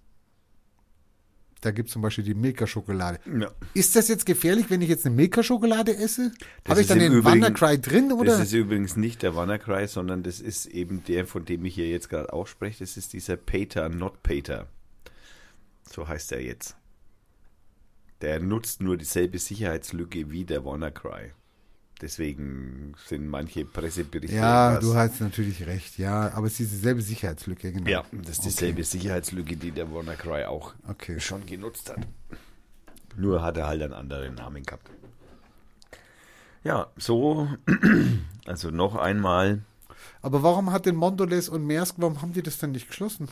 [1.60, 3.18] Da gibt es zum Beispiel die Milka-Schokolade.
[3.38, 3.50] Ja.
[3.74, 6.32] Ist das jetzt gefährlich, wenn ich jetzt eine Milka-Schokolade esse?
[6.66, 8.12] Habe ich dann den Übrigen, WannaCry drin?
[8.12, 8.32] Oder?
[8.32, 11.88] Das ist übrigens nicht der WannaCry, sondern das ist eben der, von dem ich hier
[11.88, 12.78] jetzt gerade auch spreche.
[12.78, 14.68] Das ist dieser Pater, not Pater.
[15.90, 16.76] So heißt er jetzt.
[18.22, 21.32] Der nutzt nur dieselbe Sicherheitslücke wie der WannaCry.
[22.00, 24.36] Deswegen sind manche Presseberichte.
[24.36, 27.90] Ja, du hast natürlich recht, ja, aber es ist dieselbe Sicherheitslücke, genau.
[27.90, 28.82] Ja, das ist dieselbe okay.
[28.84, 31.18] Sicherheitslücke, die der WannaCry auch okay.
[31.18, 32.06] schon genutzt hat.
[33.16, 34.88] Nur hat er halt einen anderen Namen gehabt.
[36.62, 37.48] Ja, so,
[38.46, 39.62] also noch einmal.
[40.22, 43.28] Aber warum hat denn Mondoles und Maersk, warum haben die das denn nicht geschlossen?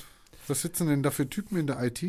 [0.48, 2.02] Was sitzen denn da für Typen in der IT?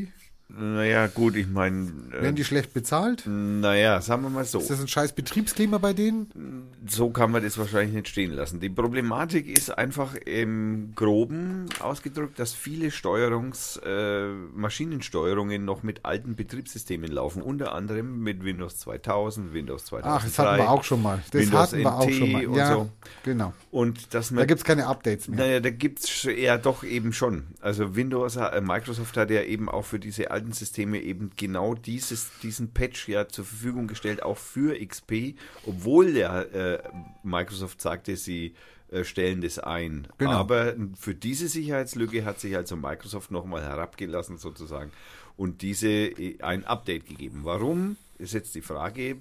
[0.49, 1.91] Naja, gut, ich meine.
[2.11, 3.23] Äh, Werden die schlecht bezahlt?
[3.25, 4.59] Naja, sagen wir mal so.
[4.59, 6.69] Ist das ein scheiß Betriebsklima bei denen?
[6.87, 8.61] So kann man das wahrscheinlich nicht stehen lassen.
[8.61, 16.37] Die Problematik ist einfach im Groben ausgedrückt, dass viele Steuerungs-, äh, Maschinensteuerungen noch mit alten
[16.37, 17.41] Betriebssystemen laufen.
[17.41, 20.09] Unter anderem mit Windows 2000, Windows 2003.
[20.09, 21.21] Ach, das hatten wir auch schon mal.
[21.29, 22.57] Das Windows hatten wir NT auch schon mal.
[22.57, 22.89] Ja, so.
[23.23, 23.53] genau.
[23.69, 25.39] Und dass man, da gibt es keine Updates mehr.
[25.39, 27.47] Naja, da gibt es ja doch eben schon.
[27.59, 32.29] Also Windows, äh, Microsoft hat ja eben auch für diese alten Systeme eben genau dieses,
[32.41, 35.35] diesen Patch ja zur Verfügung gestellt, auch für XP,
[35.65, 36.89] obwohl der äh,
[37.23, 38.55] Microsoft sagte, sie
[38.91, 40.07] äh, stellen das ein.
[40.17, 40.31] Genau.
[40.31, 44.91] Aber für diese Sicherheitslücke hat sich also Microsoft nochmal herabgelassen sozusagen
[45.35, 47.41] und diese äh, ein Update gegeben.
[47.43, 49.17] Warum ist jetzt die Frage?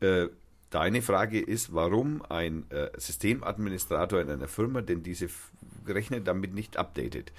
[0.00, 0.28] Äh,
[0.70, 5.28] Deine Frage ist, warum ein äh, Systemadministrator in einer Firma denn diese
[5.86, 7.32] Rechner damit nicht updatet.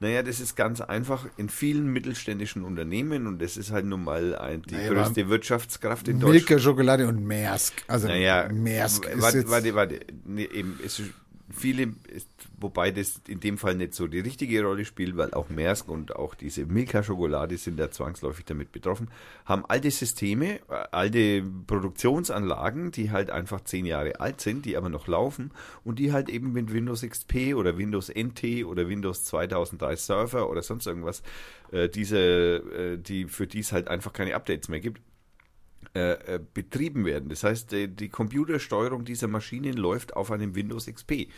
[0.00, 4.36] Naja, das ist ganz einfach in vielen mittelständischen Unternehmen und das ist halt nun mal
[4.36, 6.48] ein, die naja, größte Wirtschaftskraft in Deutschland.
[6.48, 7.84] Milka Schokolade und Maersk.
[7.86, 10.00] Also naja, Maersk ist warte, warte, warte.
[10.24, 11.10] Nee, eben, es ist
[11.50, 11.92] viele,
[12.58, 16.16] wobei das in dem Fall nicht so die richtige Rolle spielt, weil auch Maersk und
[16.16, 19.08] auch diese Milka-Schokolade sind da zwangsläufig damit betroffen,
[19.44, 24.88] haben alte Systeme, äh, alte Produktionsanlagen, die halt einfach zehn Jahre alt sind, die aber
[24.88, 25.50] noch laufen
[25.84, 30.62] und die halt eben mit Windows XP oder Windows NT oder Windows 2003 Server oder
[30.62, 31.22] sonst irgendwas,
[31.72, 35.00] äh, diese, äh, die, für die es halt einfach keine Updates mehr gibt,
[35.96, 37.28] äh, äh, betrieben werden.
[37.28, 41.28] Das heißt, die, die, Computersteuerung dieser Maschinen läuft auf einem Windows XP.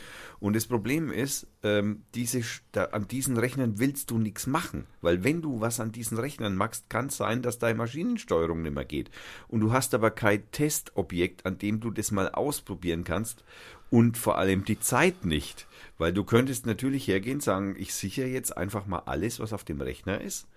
[0.41, 2.41] Und das Problem ist, ähm, diese,
[2.73, 4.87] da, an diesen Rechnern willst du nichts machen.
[5.03, 8.75] Weil wenn du was an diesen Rechnern machst, kann es sein, dass deine Maschinensteuerung nicht
[8.75, 9.11] mehr geht.
[9.49, 13.45] Und du hast aber kein Testobjekt, an dem du das mal ausprobieren kannst.
[13.91, 15.67] Und vor allem die Zeit nicht.
[15.99, 19.83] Weil du könntest natürlich hergehen, sagen, ich sichere jetzt einfach mal alles, was auf dem
[19.83, 20.49] Rechner ist.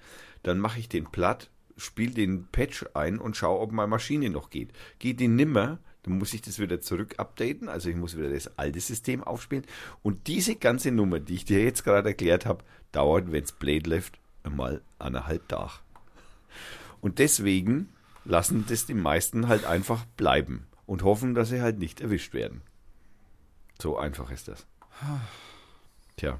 [0.41, 4.49] Dann mache ich den platt, spiele den Patch ein und schaue, ob meine Maschine noch
[4.49, 4.71] geht.
[4.99, 8.57] Geht die nimmer, dann muss ich das wieder zurück updaten, also ich muss wieder das
[8.57, 9.65] alte System aufspielen.
[10.01, 13.89] Und diese ganze Nummer, die ich dir jetzt gerade erklärt habe, dauert, wenn es Blade
[13.89, 15.81] läuft, einmal eineinhalb Tag.
[17.01, 17.89] Und deswegen
[18.25, 22.61] lassen das die meisten halt einfach bleiben und hoffen, dass sie halt nicht erwischt werden.
[23.81, 24.65] So einfach ist das.
[26.17, 26.39] Tja.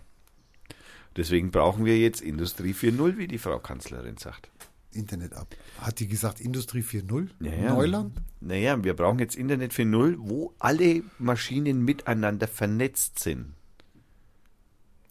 [1.15, 4.49] Deswegen brauchen wir jetzt Industrie 4.0, wie die Frau Kanzlerin sagt.
[4.91, 5.55] Internet ab.
[5.79, 7.29] Hat die gesagt Industrie 4.0?
[7.39, 8.21] Naja, Neuland?
[8.41, 13.53] Naja, wir brauchen jetzt Internet 4.0, wo alle Maschinen miteinander vernetzt sind.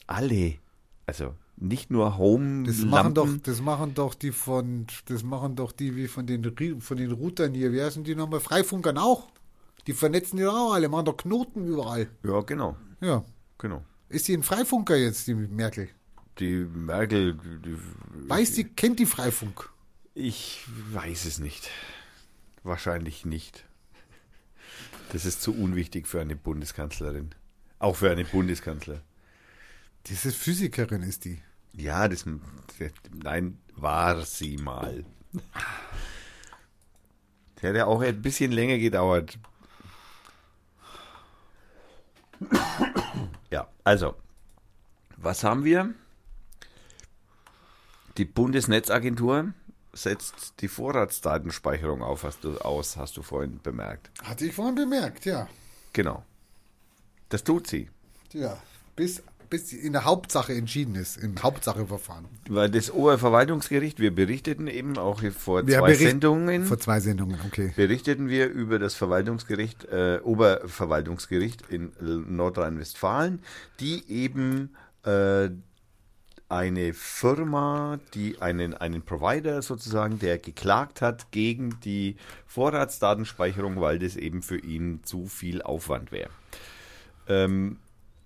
[0.07, 0.55] Alle.
[1.07, 2.65] Also nicht nur Home.
[2.65, 6.81] Das machen doch, das machen doch die von, das machen doch die wie von den
[6.81, 7.73] von den Routern hier.
[7.73, 8.41] Wie heißen die nochmal?
[8.41, 9.29] Freifunkern auch.
[9.87, 12.09] Die vernetzen die auch alle, machen doch Knoten überall.
[12.23, 12.77] Ja, genau.
[13.01, 13.25] Ja.
[13.59, 13.83] Genau.
[14.09, 15.89] Ist sie ein Freifunker jetzt, die Merkel?
[16.39, 17.35] Die Merkel.
[17.35, 17.77] Die,
[18.29, 19.69] weiß die, kennt die Freifunk?
[20.15, 21.71] Ich weiß es nicht.
[22.63, 23.65] Wahrscheinlich nicht.
[25.13, 27.35] Das ist zu unwichtig für eine Bundeskanzlerin.
[27.79, 29.01] Auch für eine Bundeskanzler.
[30.07, 31.41] Diese Physikerin ist die.
[31.73, 32.25] Ja, das.
[33.13, 35.05] Nein, war sie mal.
[37.63, 39.39] Der ja auch ein bisschen länger gedauert.
[43.51, 44.15] Ja, also,
[45.17, 45.95] was haben wir?
[48.19, 49.53] Die Bundesnetzagentur
[49.93, 54.11] setzt die Vorratsdatenspeicherung auf, hast du, aus, hast du vorhin bemerkt.
[54.23, 55.49] Hatte ich vorhin bemerkt, ja.
[55.93, 56.25] Genau.
[57.29, 57.89] Das tut sie.
[58.33, 58.59] Ja,
[58.97, 62.27] bis, bis in der Hauptsache entschieden ist, im Hauptsacheverfahren.
[62.49, 66.65] Weil das Oberverwaltungsgericht, wir berichteten eben auch vor wir zwei Sendungen.
[66.65, 67.73] Vor zwei Sendungen, okay.
[67.77, 73.43] Berichteten wir über das Verwaltungsgericht, äh, Oberverwaltungsgericht in Nordrhein-Westfalen,
[73.79, 75.51] die eben äh,
[76.49, 84.17] eine Firma, die einen, einen Provider sozusagen, der geklagt hat gegen die Vorratsdatenspeicherung, weil das
[84.17, 86.31] eben für ihn zu viel Aufwand wäre.
[87.27, 87.79] Ähm,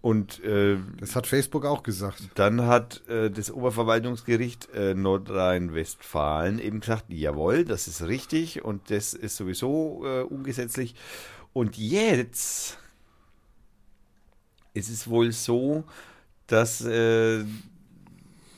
[0.02, 2.22] und äh, das hat Facebook auch gesagt.
[2.34, 9.14] Dann hat äh, das Oberverwaltungsgericht äh, Nordrhein-Westfalen eben gesagt, jawohl, das ist richtig und das
[9.14, 10.96] ist sowieso äh, ungesetzlich.
[11.52, 12.78] Und jetzt
[14.74, 15.84] ist es wohl so,
[16.48, 17.44] dass äh,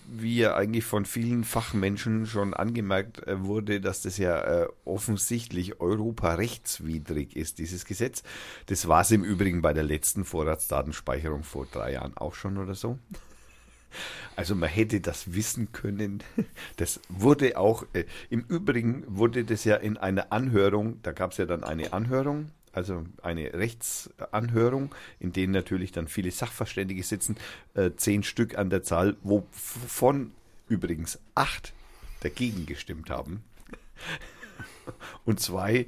[0.07, 5.80] wie ja eigentlich von vielen Fachmenschen schon angemerkt äh, wurde, dass das ja äh, offensichtlich
[5.80, 8.22] europarechtswidrig ist, dieses Gesetz.
[8.66, 12.74] Das war es im Übrigen bei der letzten Vorratsdatenspeicherung vor drei Jahren auch schon oder
[12.74, 12.98] so.
[14.36, 16.22] Also man hätte das wissen können.
[16.76, 21.36] Das wurde auch, äh, im Übrigen wurde das ja in einer Anhörung, da gab es
[21.38, 27.37] ja dann eine Anhörung also eine Rechtsanhörung, in denen natürlich dann viele Sachverständige sitzen,
[27.75, 30.33] äh, zehn Stück an der Zahl, wovon
[30.68, 31.72] übrigens acht
[32.20, 33.45] dagegen gestimmt haben.
[35.25, 35.87] Und zwei,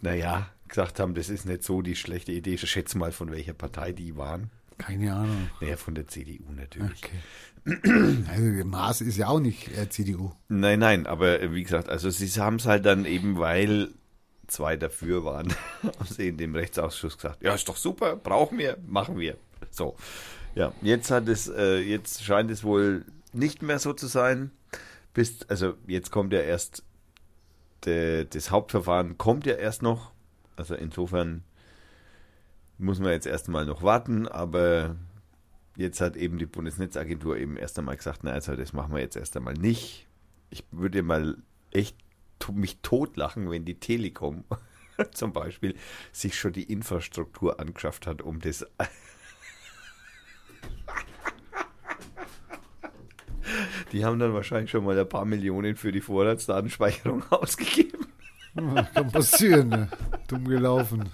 [0.00, 2.54] naja, gesagt haben, das ist nicht so die schlechte Idee.
[2.54, 4.50] Ich schätze mal, von welcher Partei die waren.
[4.76, 5.50] Keine Ahnung.
[5.60, 7.02] Naja, von der CDU natürlich.
[7.04, 7.18] Okay.
[8.28, 10.32] Also Maas ist ja auch nicht äh, CDU.
[10.48, 13.90] Nein, nein, aber äh, wie gesagt, also sie haben es halt dann eben, weil
[14.48, 18.76] zwei dafür waren, haben sie in dem Rechtsausschuss gesagt, ja, ist doch super, brauchen wir,
[18.86, 19.36] machen wir.
[19.70, 19.96] So.
[20.54, 24.50] Ja, jetzt hat es, äh, jetzt scheint es wohl nicht mehr so zu sein.
[25.14, 26.82] Bis, also jetzt kommt ja erst
[27.84, 30.12] de, das Hauptverfahren kommt ja erst noch.
[30.56, 31.44] Also insofern
[32.78, 34.96] muss man jetzt erstmal noch warten, aber
[35.76, 39.16] jetzt hat eben die Bundesnetzagentur eben erst einmal gesagt, na also das machen wir jetzt
[39.16, 40.06] erst einmal nicht.
[40.50, 41.36] Ich würde mal
[41.70, 41.96] echt
[42.52, 44.44] mich totlachen, wenn die Telekom
[45.12, 45.74] zum Beispiel
[46.12, 48.66] sich schon die Infrastruktur angeschafft hat, um das.
[53.92, 58.06] Die haben dann wahrscheinlich schon mal ein paar Millionen für die Vorratsdatenspeicherung ausgegeben.
[58.54, 59.88] kann passieren, ne?
[60.26, 61.08] dumm gelaufen.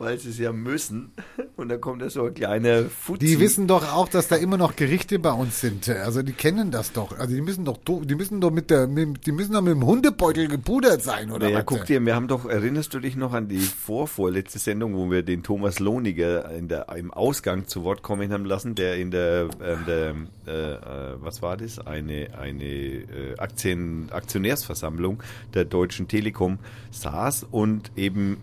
[0.00, 1.12] Weil sie es ja müssen.
[1.56, 3.26] Und da kommt da so ein kleiner Fuzzi.
[3.26, 5.88] Die wissen doch auch, dass da immer noch Gerichte bei uns sind.
[5.90, 7.18] Also die kennen das doch.
[7.18, 9.74] Also die müssen doch, do- die müssen doch mit der, mit, die müssen doch mit
[9.74, 11.66] dem Hundebeutel gepudert sein oder Naja, was?
[11.66, 15.22] guck dir, wir haben doch, erinnerst du dich noch an die vorvorletzte Sendung, wo wir
[15.22, 19.48] den Thomas Lohniger in der, im Ausgang zu Wort kommen haben lassen, der in der,
[19.60, 20.14] äh, der
[20.46, 20.78] äh, äh,
[21.20, 21.78] was war das?
[21.78, 25.22] Eine, eine äh, Aktien, Aktionärsversammlung
[25.52, 26.58] der Deutschen Telekom
[26.90, 28.38] saß und eben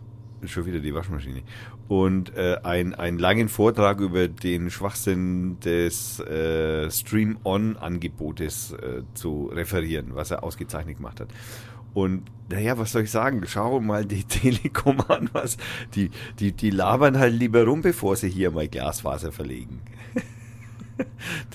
[0.45, 1.41] schon wieder die Waschmaschine
[1.87, 10.15] und äh, ein, einen langen Vortrag über den Schwachsinn des äh, Stream-On-Angebotes äh, zu referieren,
[10.15, 11.29] was er ausgezeichnet gemacht hat.
[11.93, 13.41] Und naja, was soll ich sagen?
[13.47, 15.57] Schau mal die Telekom an, was
[15.95, 19.81] die, die, die labern halt lieber rum, bevor sie hier mal Glasfaser verlegen.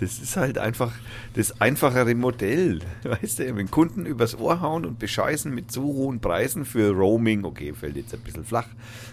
[0.00, 0.92] Das ist halt einfach
[1.34, 2.80] das einfachere Modell.
[3.02, 7.44] Weißt du, wenn Kunden übers Ohr hauen und bescheißen mit zu hohen Preisen für Roaming,
[7.44, 8.68] okay, fällt jetzt ein bisschen flach,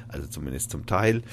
[0.07, 1.23] also zumindest zum Teil,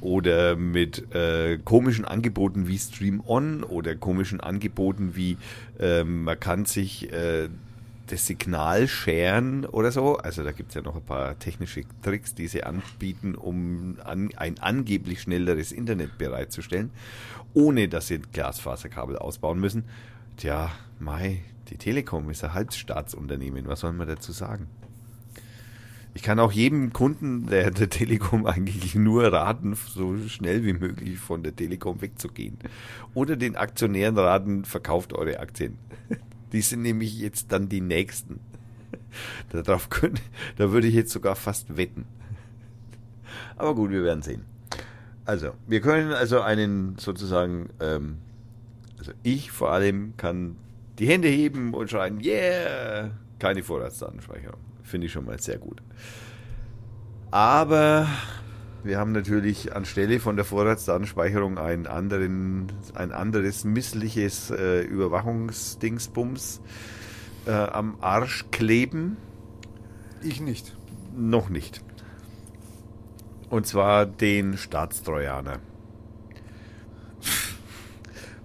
[0.00, 5.38] oder mit äh, komischen Angeboten wie Stream On oder komischen Angeboten wie
[5.80, 7.48] ähm, man kann sich äh,
[8.06, 10.16] das Signal sharen oder so.
[10.16, 14.58] Also da gibt's ja noch ein paar technische Tricks, die sie anbieten, um an, ein
[14.58, 16.90] angeblich schnelleres Internet bereitzustellen,
[17.56, 19.84] ohne dass sie Glasfaserkabel ausbauen müssen.
[20.36, 23.66] Tja, Mai, die Telekom ist ein Halbstaatsunternehmen.
[23.66, 24.68] Was soll man dazu sagen?
[26.12, 31.18] Ich kann auch jedem Kunden der, der Telekom eigentlich nur raten, so schnell wie möglich
[31.18, 32.58] von der Telekom wegzugehen.
[33.14, 35.78] Oder den Aktionären raten, verkauft eure Aktien.
[36.52, 38.38] Die sind nämlich jetzt dann die nächsten.
[39.50, 40.20] Darauf können,
[40.56, 42.04] da würde ich jetzt sogar fast wetten.
[43.56, 44.44] Aber gut, wir werden sehen.
[45.26, 48.18] Also, wir können also einen sozusagen, ähm,
[48.96, 50.56] also ich vor allem kann
[51.00, 53.10] die Hände heben und schreien, yeah,
[53.40, 54.60] keine Vorratsdatenspeicherung.
[54.84, 55.82] Finde ich schon mal sehr gut.
[57.32, 58.06] Aber
[58.84, 66.60] wir haben natürlich anstelle von der Vorratsdatenspeicherung einen anderen, ein anderes missliches äh, Überwachungsdingsbums
[67.46, 69.16] äh, am Arsch kleben.
[70.22, 70.76] Ich nicht.
[71.16, 71.82] Noch nicht.
[73.48, 75.60] Und zwar den Staatstrojaner.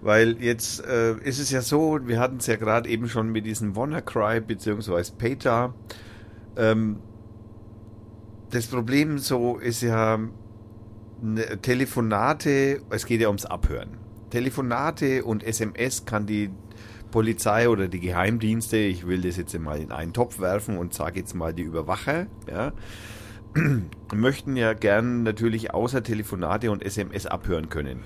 [0.02, 3.46] Weil jetzt äh, ist es ja so, wir hatten es ja gerade eben schon mit
[3.46, 5.12] diesem WannaCry bzw.
[5.18, 5.74] PETA.
[6.58, 6.98] Ähm,
[8.50, 10.20] das Problem so ist ja
[11.22, 13.98] ne, Telefonate, es geht ja ums Abhören.
[14.32, 16.50] Telefonate und SMS kann die
[17.12, 21.20] Polizei oder die Geheimdienste, ich will das jetzt mal in einen Topf werfen und sage
[21.20, 22.72] jetzt mal die Überwacher, ja,
[24.14, 28.04] möchten ja gern natürlich außer Telefonate und SMS abhören können.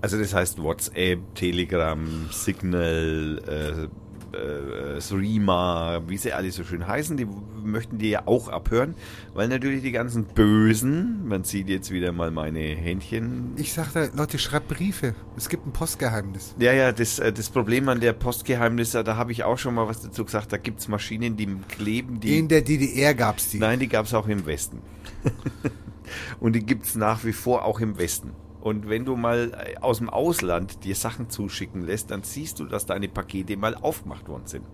[0.00, 3.88] Also das heißt WhatsApp, Telegram, Signal, äh,
[4.32, 7.26] äh, Threema, wie sie alle so schön heißen, die
[7.62, 8.94] möchten die ja auch abhören,
[9.34, 13.52] weil natürlich die ganzen Bösen, man sieht jetzt wieder mal meine Händchen.
[13.56, 15.14] Ich sag da, Leute, schreibt Briefe.
[15.36, 16.54] Es gibt ein Postgeheimnis.
[16.58, 19.88] Ja, ja, das, äh, das Problem an der Postgeheimnisse, da habe ich auch schon mal
[19.88, 22.38] was dazu gesagt, da gibt's Maschinen, die kleben, die...
[22.38, 23.58] In der DDR gab's die.
[23.58, 24.80] Nein, die gab's auch im Westen.
[26.40, 28.32] Und die gibt's nach wie vor auch im Westen.
[28.60, 32.66] Und wenn du mal äh, aus dem Ausland dir Sachen zuschicken lässt, dann siehst du,
[32.66, 34.64] dass deine Pakete mal aufgemacht worden sind.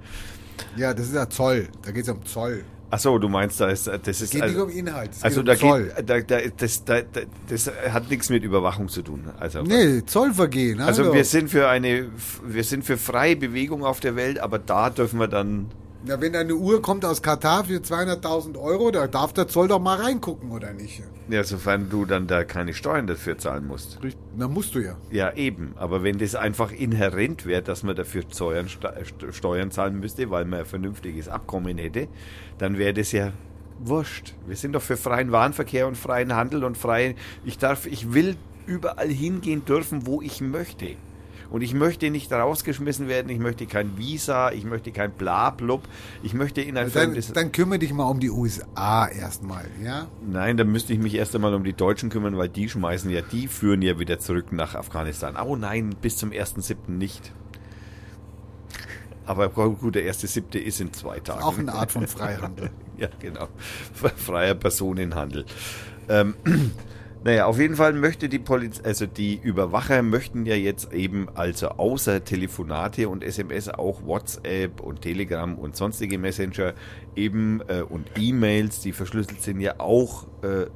[0.77, 1.69] Ja, das ist ja Zoll.
[1.83, 2.65] Da geht's um Zoll.
[2.89, 5.11] Ach so, du meinst, da ist, das Es ist geht also, nicht um Inhalt.
[5.13, 5.93] Es also geht da um Zoll.
[5.97, 9.25] geht, da, da, das, da, da, das hat nichts mit Überwachung zu tun.
[9.39, 10.81] Also, Nee, Zollvergehen.
[10.81, 11.15] also hallo.
[11.15, 12.07] wir sind für eine,
[12.45, 15.67] wir sind für freie Bewegung auf der Welt, aber da dürfen wir dann
[16.05, 19.81] Ja, wenn eine Uhr kommt aus Katar für 200.000 Euro, da darf der Zoll doch
[19.81, 21.03] mal reingucken, oder nicht?
[21.29, 24.01] Ja, sofern du dann da keine Steuern dafür zahlen musst.
[24.03, 24.23] Richtig.
[24.37, 24.97] Na, musst du ja.
[25.11, 25.75] Ja, eben.
[25.77, 28.69] Aber wenn das einfach inhärent wäre, dass man dafür Steuern,
[29.33, 32.09] Steuern zahlen müsste, weil man ein vernünftiges Abkommen hätte,
[32.59, 33.33] dann wäre das ja
[33.81, 34.35] wurscht.
[34.47, 37.15] Wir sind doch für freien Warenverkehr und freien Handel und freien.
[37.45, 38.37] Ich darf, ich will
[38.67, 40.97] überall hingehen dürfen, wo ich möchte.
[41.57, 45.89] Und ich möchte nicht rausgeschmissen werden, ich möchte kein Visa, ich möchte kein Blablub,
[46.23, 47.33] ich möchte in ein Dann, fremdes...
[47.33, 50.07] dann kümmere dich mal um die USA erstmal, ja?
[50.21, 53.23] Nein, dann müsste ich mich erst einmal um die Deutschen kümmern, weil die schmeißen ja,
[53.23, 55.35] die führen ja wieder zurück nach Afghanistan.
[55.43, 56.91] Oh nein, bis zum 1.7.
[56.91, 57.33] nicht.
[59.25, 60.59] Aber gut, der 1.7.
[60.59, 61.43] ist in zwei Tagen.
[61.43, 62.69] Auch eine Art von Freihandel.
[62.99, 63.49] ja, genau.
[63.95, 65.47] Freier Personenhandel.
[66.11, 66.35] Ähm,
[67.25, 71.71] naja, auf jeden Fall möchte die Polizei, also die Überwacher möchten ja jetzt eben also
[71.71, 76.75] außer Telefonate und SMS auch WhatsApp und Telegram und sonstige Messenger
[77.17, 80.67] eben äh, und E-Mails, die verschlüsselt sind, ja auch äh,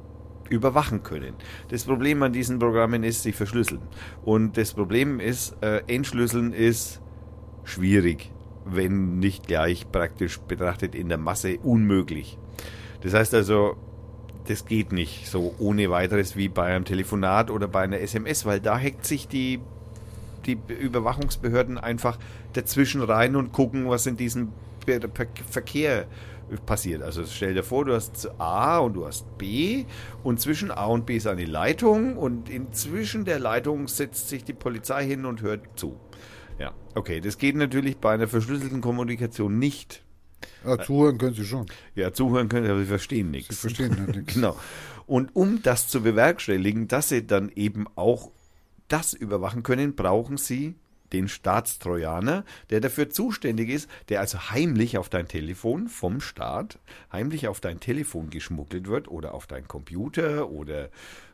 [0.49, 1.33] überwachen können.
[1.69, 3.81] Das Problem an diesen Programmen ist, sie verschlüsseln.
[4.23, 7.01] Und das Problem ist, äh, entschlüsseln ist
[7.63, 8.31] schwierig,
[8.65, 12.37] wenn nicht gleich praktisch betrachtet in der Masse unmöglich.
[13.01, 13.77] Das heißt also,
[14.47, 18.59] das geht nicht so ohne weiteres wie bei einem Telefonat oder bei einer SMS, weil
[18.59, 19.59] da hackt sich die,
[20.45, 22.17] die Überwachungsbehörden einfach
[22.53, 24.49] dazwischen rein und gucken, was in diesem
[25.49, 26.07] Verkehr
[26.65, 27.01] passiert.
[27.01, 29.85] Also stell dir vor, du hast A und du hast B
[30.23, 34.53] und zwischen A und B ist eine Leitung und inzwischen der Leitung setzt sich die
[34.53, 35.97] Polizei hin und hört zu.
[36.59, 40.03] Ja, okay, das geht natürlich bei einer verschlüsselten Kommunikation nicht.
[40.65, 41.65] Ja, zuhören können Sie schon.
[41.95, 43.49] Ja, zuhören können Sie, aber Sie verstehen nichts.
[43.49, 44.33] Sie verstehen ja nichts.
[44.33, 44.57] Genau.
[45.07, 48.31] Und um das zu bewerkstelligen, dass Sie dann eben auch
[48.87, 50.75] das überwachen können, brauchen Sie
[51.13, 56.79] den Staatstrojaner, der dafür zuständig ist, der also heimlich auf dein Telefon vom Staat,
[57.11, 60.89] heimlich auf dein Telefon geschmuggelt wird oder auf dein Computer oder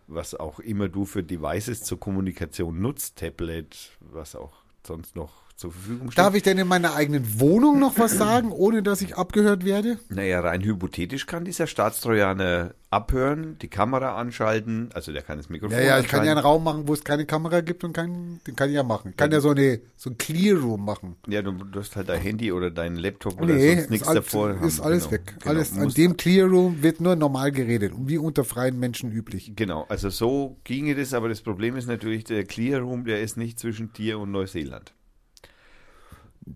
[0.08, 4.54] was auch immer du für Devices zur Kommunikation nutzt, Tablet, was auch
[4.86, 6.20] sonst noch zur Verfügung steht.
[6.24, 9.98] Darf ich denn in meiner eigenen Wohnung noch was sagen, ohne dass ich abgehört werde?
[10.10, 15.78] Naja, rein hypothetisch kann dieser Staatstrojaner abhören, die Kamera anschalten, also der kann das Mikrofon
[15.78, 16.40] Ja, ja, ich kann ja einen.
[16.40, 19.10] Raum machen, wo es keine Kamera gibt und keinen, den kann ich ja machen.
[19.12, 21.18] Ich kann ja so eine, so ein Clear Room machen.
[21.28, 24.08] Ja, du, du hast halt dein Handy oder dein Laptop oder Nee, sonst ist, nichts
[24.14, 24.52] davor.
[24.64, 24.86] ist haben.
[24.86, 25.36] alles Genau, weg.
[25.40, 25.50] genau.
[25.50, 29.52] Alles, an dem Clear Room wird nur normal geredet, wie unter freien Menschen üblich.
[29.56, 33.36] Genau, also so ginge das, aber das Problem ist natürlich, der Clear Room, der ist
[33.36, 34.94] nicht zwischen dir und Neuseeland.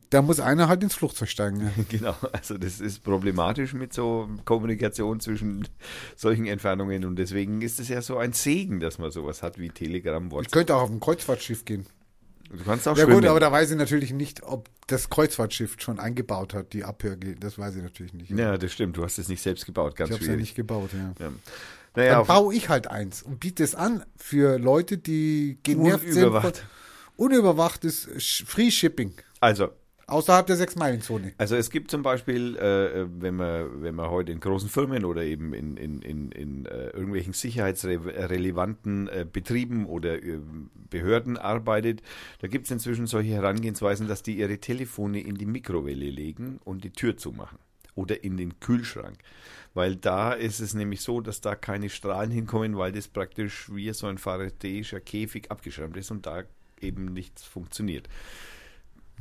[0.09, 1.61] Da muss einer halt ins Flugzeug steigen.
[1.61, 1.71] Ja.
[1.89, 5.67] Genau, also das ist problematisch mit so Kommunikation zwischen
[6.15, 9.69] solchen Entfernungen und deswegen ist es ja so ein Segen, dass man sowas hat wie
[9.69, 10.51] Telegram, Ich WhatsApp.
[10.51, 11.85] könnte auch auf ein Kreuzfahrtschiff gehen.
[12.49, 13.21] Du kannst auch Ja schwimmen.
[13.21, 17.35] gut, aber da weiß ich natürlich nicht, ob das Kreuzfahrtschiff schon eingebaut hat, die Abhörge.
[17.37, 18.29] Das weiß ich natürlich nicht.
[18.31, 20.41] ja, das stimmt, du hast es nicht selbst gebaut, ganz ich habe es ja schwierig.
[20.41, 21.13] nicht gebaut, ja.
[21.25, 21.31] Ja.
[21.95, 26.55] Naja, Dann baue ich halt eins und biete es an für Leute, die genervt Unüberwacht.
[26.57, 26.65] sind.
[27.17, 28.09] Von unüberwachtes
[28.45, 29.13] Free Shipping.
[29.39, 29.69] also
[30.07, 31.33] Außerhalb der Sechs-Meilen-Zone.
[31.37, 35.23] Also es gibt zum Beispiel, äh, wenn man wenn man heute in großen Firmen oder
[35.23, 40.39] eben in, in, in, in äh, irgendwelchen sicherheitsrelevanten äh, Betrieben oder äh,
[40.89, 42.01] Behörden arbeitet,
[42.39, 46.83] da gibt es inzwischen solche Herangehensweisen, dass die ihre Telefone in die Mikrowelle legen und
[46.83, 47.57] die Tür zumachen
[47.95, 49.17] oder in den Kühlschrank.
[49.73, 53.91] Weil da ist es nämlich so, dass da keine Strahlen hinkommen, weil das praktisch wie
[53.93, 56.43] so ein faradäischer Käfig abgeschirmt ist und da
[56.81, 58.09] eben nichts funktioniert.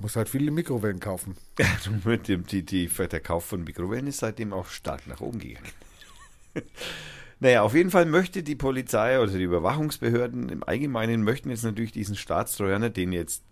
[0.00, 1.36] Muss halt viele Mikrowellen kaufen.
[2.04, 5.68] Mit dem, die, die, der Kauf von Mikrowellen ist seitdem auch stark nach oben gegangen.
[7.40, 11.92] naja, auf jeden Fall möchte die Polizei oder die Überwachungsbehörden im Allgemeinen möchten jetzt natürlich
[11.92, 13.44] diesen Staatstrojaner, den jetzt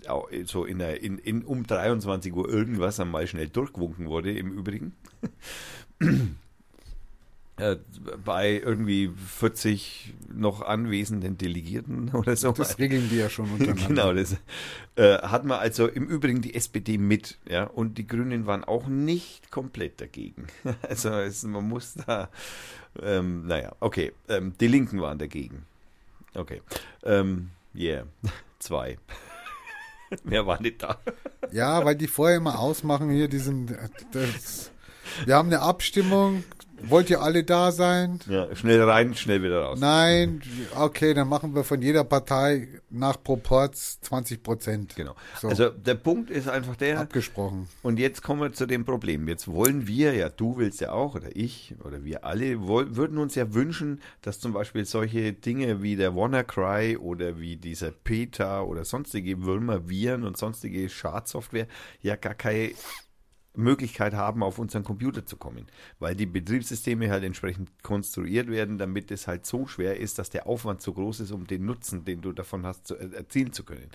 [0.45, 4.97] so in, der, in, in um 23 Uhr irgendwas einmal schnell durchgewunken wurde im Übrigen.
[7.59, 7.77] Äh,
[8.25, 12.53] bei irgendwie 40 noch anwesenden Delegierten oder so.
[12.53, 13.89] Das regeln die ja schon untereinander.
[13.89, 14.37] Genau, das
[14.97, 18.87] äh, hat man also im Übrigen die SPD mit, ja, und die Grünen waren auch
[18.87, 20.47] nicht komplett dagegen.
[20.89, 22.29] Also es, man muss da,
[23.03, 25.65] ähm, naja, okay, ähm, die Linken waren dagegen.
[26.35, 26.63] Okay,
[27.03, 28.05] ähm, yeah,
[28.59, 28.99] zwei.
[30.25, 30.99] Wer war nicht da?
[31.51, 33.77] Ja, weil die vorher immer ausmachen hier diesen.
[34.13, 34.71] Das,
[35.25, 36.45] wir haben eine Abstimmung.
[36.83, 38.21] Wollt ihr alle da sein?
[38.29, 39.79] Ja, schnell rein, schnell wieder raus.
[39.81, 40.43] Nein,
[40.77, 44.97] okay, dann machen wir von jeder Partei nach Proporz 20 Prozent.
[44.97, 45.15] Genau.
[45.41, 45.49] So.
[45.49, 47.69] Also der Punkt ist einfach der, Abgesprochen.
[47.83, 49.29] Und jetzt kommen wir zu dem Problem.
[49.29, 53.19] Jetzt wollen wir, ja, du willst ja auch, oder ich, oder wir alle, woll, würden
[53.19, 58.63] uns ja wünschen, dass zum Beispiel solche Dinge wie der WannaCry oder wie dieser PETA
[58.63, 61.67] oder sonstige Würmer, Viren und sonstige Schadsoftware
[62.03, 62.71] ja gar keine
[63.59, 65.67] Möglichkeit haben, auf unseren Computer zu kommen,
[65.99, 70.47] weil die Betriebssysteme halt entsprechend konstruiert werden, damit es halt so schwer ist, dass der
[70.47, 73.91] Aufwand so groß ist, um den Nutzen, den du davon hast, zu, erzielen zu können.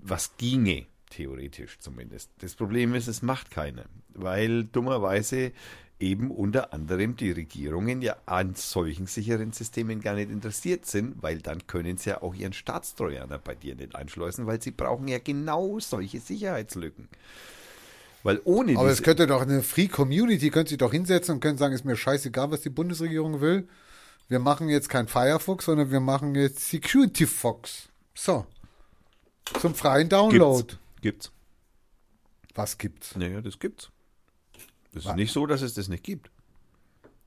[0.00, 2.30] Was ginge, theoretisch zumindest.
[2.38, 5.52] Das Problem ist, es macht keiner, weil dummerweise
[6.00, 11.38] eben unter anderem die Regierungen ja an solchen sicheren Systemen gar nicht interessiert sind, weil
[11.38, 15.18] dann können sie ja auch ihren Staatstrojaner bei dir nicht einschleusen, weil sie brauchen ja
[15.18, 17.08] genau solche Sicherheitslücken.
[18.22, 21.58] Weil ohne Aber es könnte doch eine Free Community, könnte sich doch hinsetzen und können
[21.58, 23.68] sagen, ist mir scheißegal, was die Bundesregierung will.
[24.28, 27.88] Wir machen jetzt kein Firefox, sondern wir machen jetzt Security Fox.
[28.14, 28.46] So.
[29.60, 30.74] Zum freien Download.
[31.00, 31.30] Gibt's.
[31.30, 31.32] Gibt's.
[32.54, 33.16] Was gibt's?
[33.16, 33.90] Naja, das gibt's.
[34.92, 36.30] Das ist nicht so, dass es das nicht gibt.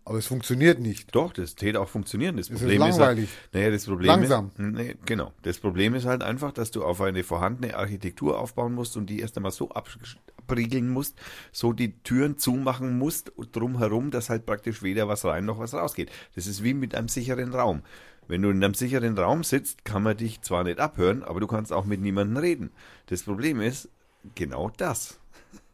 [0.04, 1.14] Aber es funktioniert nicht.
[1.16, 2.38] Doch, das täte auch funktionieren.
[2.38, 3.26] Das ist Problem langweilig.
[3.26, 4.47] ist halt, naja, das Problem Langsam.
[4.47, 5.32] Ist, nee, genau.
[5.43, 9.20] Das Problem ist halt einfach, dass du auf eine vorhandene Architektur aufbauen musst und die
[9.20, 9.89] erst einmal so ab-
[10.38, 11.18] abriegeln musst,
[11.52, 16.12] so die Türen zumachen musst drumherum, dass halt praktisch weder was rein noch was rausgeht.
[16.36, 17.84] Das ist wie mit einem sicheren Raum.
[18.28, 21.47] Wenn du in einem sicheren Raum sitzt, kann man dich zwar nicht abhören, aber du
[21.47, 22.72] kannst auch mit niemandem reden.
[23.08, 23.89] Das Problem ist
[24.36, 25.20] genau das.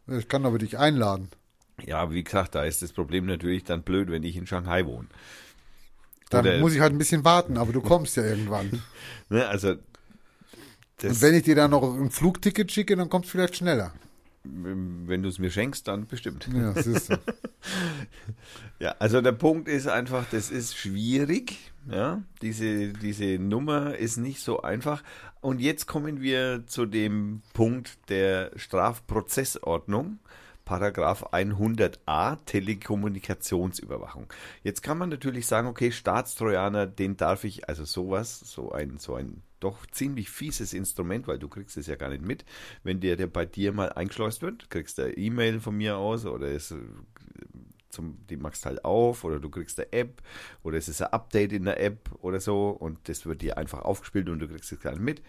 [0.08, 1.30] Ich kann aber dich einladen.
[1.86, 5.08] Ja, wie gesagt, da ist das Problem natürlich dann blöd, wenn ich in Shanghai wohne.
[6.30, 8.82] Dann Oder- muss ich halt ein bisschen warten, aber du kommst ja irgendwann.
[9.30, 9.72] Ne, also
[11.04, 13.94] Und wenn ich dir dann noch ein Flugticket schicke, dann kommst du vielleicht schneller.
[14.44, 16.48] wenn du es mir schenkst, dann bestimmt.
[16.54, 17.16] Ja, das ist so.
[18.80, 21.58] Ja, also der Punkt ist einfach, das ist schwierig.
[21.90, 25.04] Ja, diese, diese Nummer ist nicht so einfach.
[25.42, 30.20] Und jetzt kommen wir zu dem Punkt der Strafprozessordnung.
[30.68, 34.28] Paragraph 100a Telekommunikationsüberwachung.
[34.64, 39.16] Jetzt kann man natürlich sagen, okay, Staatstrojaner, den darf ich, also sowas, so ein, so
[39.16, 42.44] ein doch ziemlich fieses Instrument, weil du kriegst es ja gar nicht mit,
[42.84, 46.52] wenn der, der bei dir mal eingeschleust wird, kriegst du E-Mail von mir aus oder
[46.52, 46.76] es
[47.90, 50.22] zum, die machst halt auf oder du kriegst eine App
[50.64, 53.84] oder es ist ein Update in der App oder so und das wird dir einfach
[53.84, 55.22] aufgespielt und du kriegst es gar nicht mit.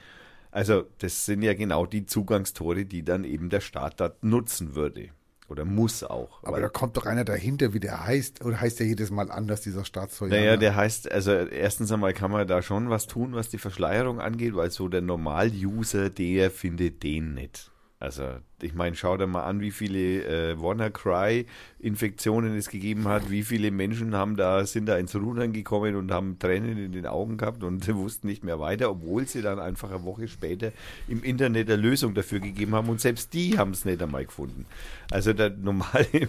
[0.51, 5.11] Also das sind ja genau die Zugangstore, die dann eben der Staat da nutzen würde
[5.49, 6.43] oder muss auch.
[6.43, 8.45] Aber da kommt doch einer dahinter, wie der heißt.
[8.45, 10.37] Oder heißt der jedes Mal anders, dieser Staatstrojaner?
[10.37, 14.21] Naja, der heißt, also erstens einmal kann man da schon was tun, was die Verschleierung
[14.21, 17.71] angeht, weil so der Normal-User, der findet den nicht.
[18.01, 23.43] Also ich meine, schau dir mal an, wie viele äh, WannaCry-Infektionen es gegeben hat, wie
[23.43, 27.39] viele Menschen haben da, sind da ins Rudern gekommen und haben Tränen in den Augen
[27.39, 30.71] gehabt und wussten nicht mehr weiter, obwohl sie dann einfach eine Woche später
[31.09, 34.67] im Internet eine Lösung dafür gegeben haben und selbst die haben es nicht einmal gefunden.
[35.11, 36.07] Also der normale,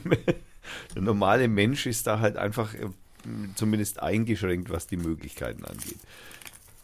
[0.95, 2.87] der normale Mensch ist da halt einfach äh,
[3.53, 5.99] zumindest eingeschränkt, was die Möglichkeiten angeht.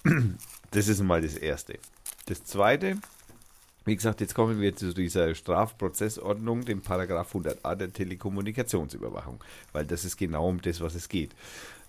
[0.71, 1.79] Das ist mal das Erste.
[2.25, 2.97] Das Zweite,
[3.85, 10.05] wie gesagt, jetzt kommen wir zu dieser Strafprozessordnung, dem Paragraph 100a der Telekommunikationsüberwachung, weil das
[10.05, 11.35] ist genau um das, was es geht.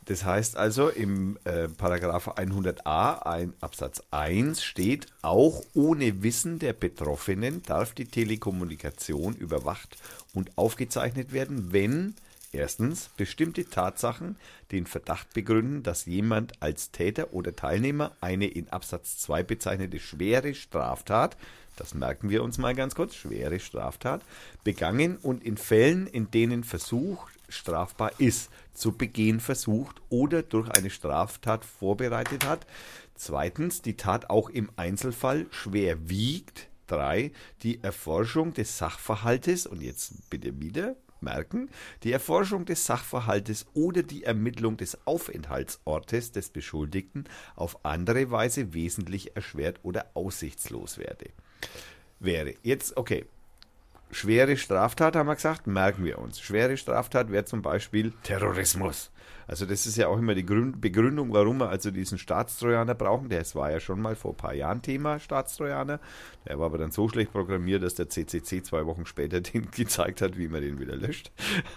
[0.05, 6.75] Das heißt also, im äh, Paragraph 100a ein, Absatz 1 steht, auch ohne Wissen der
[6.75, 9.97] Betroffenen darf die Telekommunikation überwacht
[10.33, 12.15] und aufgezeichnet werden, wenn
[12.53, 14.37] Erstens, bestimmte Tatsachen
[14.73, 20.55] den Verdacht begründen, dass jemand als Täter oder Teilnehmer eine in Absatz 2 bezeichnete schwere
[20.55, 21.37] Straftat,
[21.77, 24.23] das merken wir uns mal ganz kurz, schwere Straftat,
[24.65, 30.91] begangen und in Fällen, in denen Versuch strafbar ist, zu begehen versucht oder durch eine
[30.91, 32.67] Straftat vorbereitet hat.
[33.15, 36.69] Zweitens, die Tat auch im Einzelfall schwer wiegt.
[36.87, 41.69] Drei, die Erforschung des Sachverhaltes, und jetzt bitte wieder merken,
[42.05, 47.25] die Erforschung des Sachverhaltes oder die Ermittlung des Aufenthaltsortes des Beschuldigten
[47.57, 51.31] auf andere Weise wesentlich erschwert oder aussichtslos werde.
[52.21, 52.55] Wäre.
[52.63, 53.27] Jetzt, okay.
[54.11, 56.41] Schwere Straftat haben wir gesagt, merken wir uns.
[56.41, 59.11] Schwere Straftat wäre zum Beispiel Terrorismus.
[59.47, 63.29] Also das ist ja auch immer die Grün- Begründung, warum wir also diesen Staatstrojaner brauchen.
[63.29, 66.01] Das war ja schon mal vor ein paar Jahren Thema, Staatstrojaner.
[66.47, 70.21] Der war aber dann so schlecht programmiert, dass der CCC zwei Wochen später den gezeigt
[70.21, 71.31] hat, wie man den wieder löscht.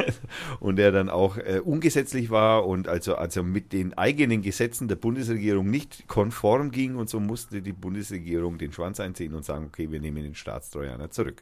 [0.59, 4.95] Und der dann auch äh, ungesetzlich war und also, also mit den eigenen Gesetzen der
[4.95, 6.95] Bundesregierung nicht konform ging.
[6.95, 11.11] Und so musste die Bundesregierung den Schwanz einziehen und sagen, okay, wir nehmen den Staatstrojaner
[11.11, 11.41] zurück.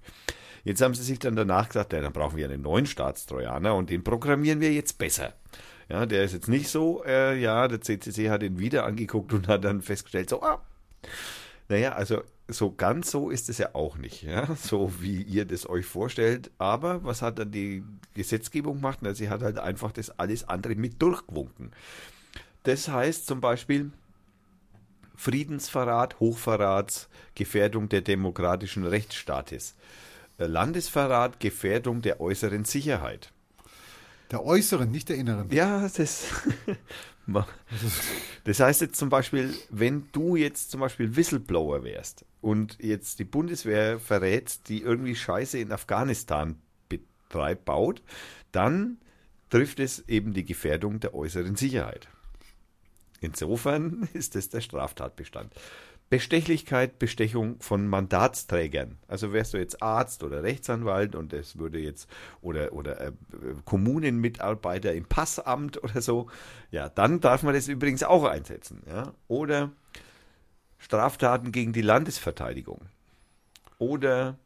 [0.64, 3.90] Jetzt haben sie sich dann danach gesagt, ja, dann brauchen wir einen neuen Staatstrojaner und
[3.90, 5.34] den programmieren wir jetzt besser.
[5.90, 9.48] Ja, der ist jetzt nicht so, äh, ja, der CCC hat ihn wieder angeguckt und
[9.48, 10.62] hat dann festgestellt, so, ah,
[11.70, 15.68] naja, also so ganz so ist es ja auch nicht, ja, so wie ihr das
[15.68, 16.52] euch vorstellt.
[16.58, 17.84] Aber was hat dann die
[18.14, 19.00] Gesetzgebung gemacht?
[19.02, 21.72] Na, sie hat halt einfach das alles andere mit durchgewunken.
[22.64, 23.92] Das heißt zum Beispiel
[25.16, 29.76] Friedensverrat, Hochverrat, Gefährdung der demokratischen Rechtsstaates.
[30.38, 33.32] Äh, Landesverrat, Gefährdung der äußeren Sicherheit.
[34.32, 35.50] Der äußeren, nicht der inneren.
[35.52, 36.28] Ja, das.
[38.46, 43.26] Das heißt jetzt zum Beispiel, wenn du jetzt zum Beispiel Whistleblower wärst und jetzt die
[43.26, 46.56] Bundeswehr verrätst, die irgendwie Scheiße in Afghanistan
[46.88, 48.02] betreibt, baut,
[48.54, 48.98] dann
[49.50, 52.08] trifft es eben die Gefährdung der äußeren Sicherheit.
[53.20, 55.54] Insofern ist das der Straftatbestand.
[56.10, 58.98] Bestechlichkeit, Bestechung von Mandatsträgern.
[59.08, 62.10] Also wärst du jetzt Arzt oder Rechtsanwalt und es würde jetzt
[62.42, 63.12] oder oder äh,
[63.66, 66.30] Kommunenmitarbeiter im Passamt oder so,
[66.72, 69.14] ja, dann darf man das übrigens auch einsetzen, ja?
[69.28, 69.72] Oder
[70.78, 72.82] Straftaten gegen die Landesverteidigung.
[73.78, 74.38] Oder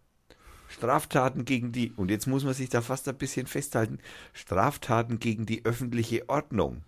[0.67, 3.99] Straftaten gegen die und jetzt muss man sich da fast ein bisschen festhalten,
[4.33, 6.83] Straftaten gegen die öffentliche Ordnung.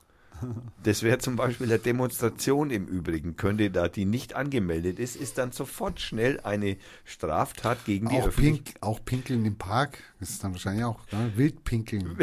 [0.83, 5.37] Das wäre zum Beispiel eine Demonstration im Übrigen, könnte da die nicht angemeldet ist, ist
[5.37, 10.43] dann sofort schnell eine Straftat gegen die Auch, öffentliche Pink, auch Pinkeln im Park ist
[10.43, 11.31] dann wahrscheinlich auch ne?
[11.35, 12.17] Wildpinkeln.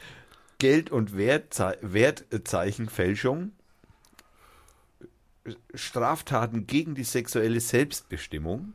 [0.58, 3.52] Geld- und Wertzei Wertzeichenfälschung,
[5.74, 8.74] Straftaten gegen die sexuelle Selbstbestimmung,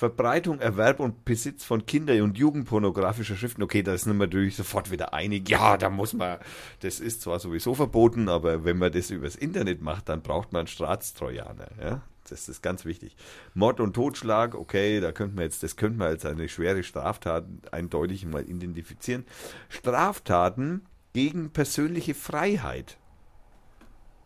[0.00, 3.62] Verbreitung, Erwerb und Besitz von Kinder- und Jugendpornografischer Schriften.
[3.62, 5.46] Okay, da ist man natürlich sofort wieder einig.
[5.50, 6.38] Ja, da muss man,
[6.80, 10.66] das ist zwar sowieso verboten, aber wenn man das übers Internet macht, dann braucht man
[10.66, 11.68] Staatstrojaner.
[11.78, 12.00] Ja?
[12.30, 13.14] Das ist ganz wichtig.
[13.52, 17.44] Mord und Totschlag, okay, da könnte man jetzt, das könnte man als eine schwere Straftat
[17.70, 19.26] eindeutig mal identifizieren.
[19.68, 22.96] Straftaten gegen persönliche Freiheit.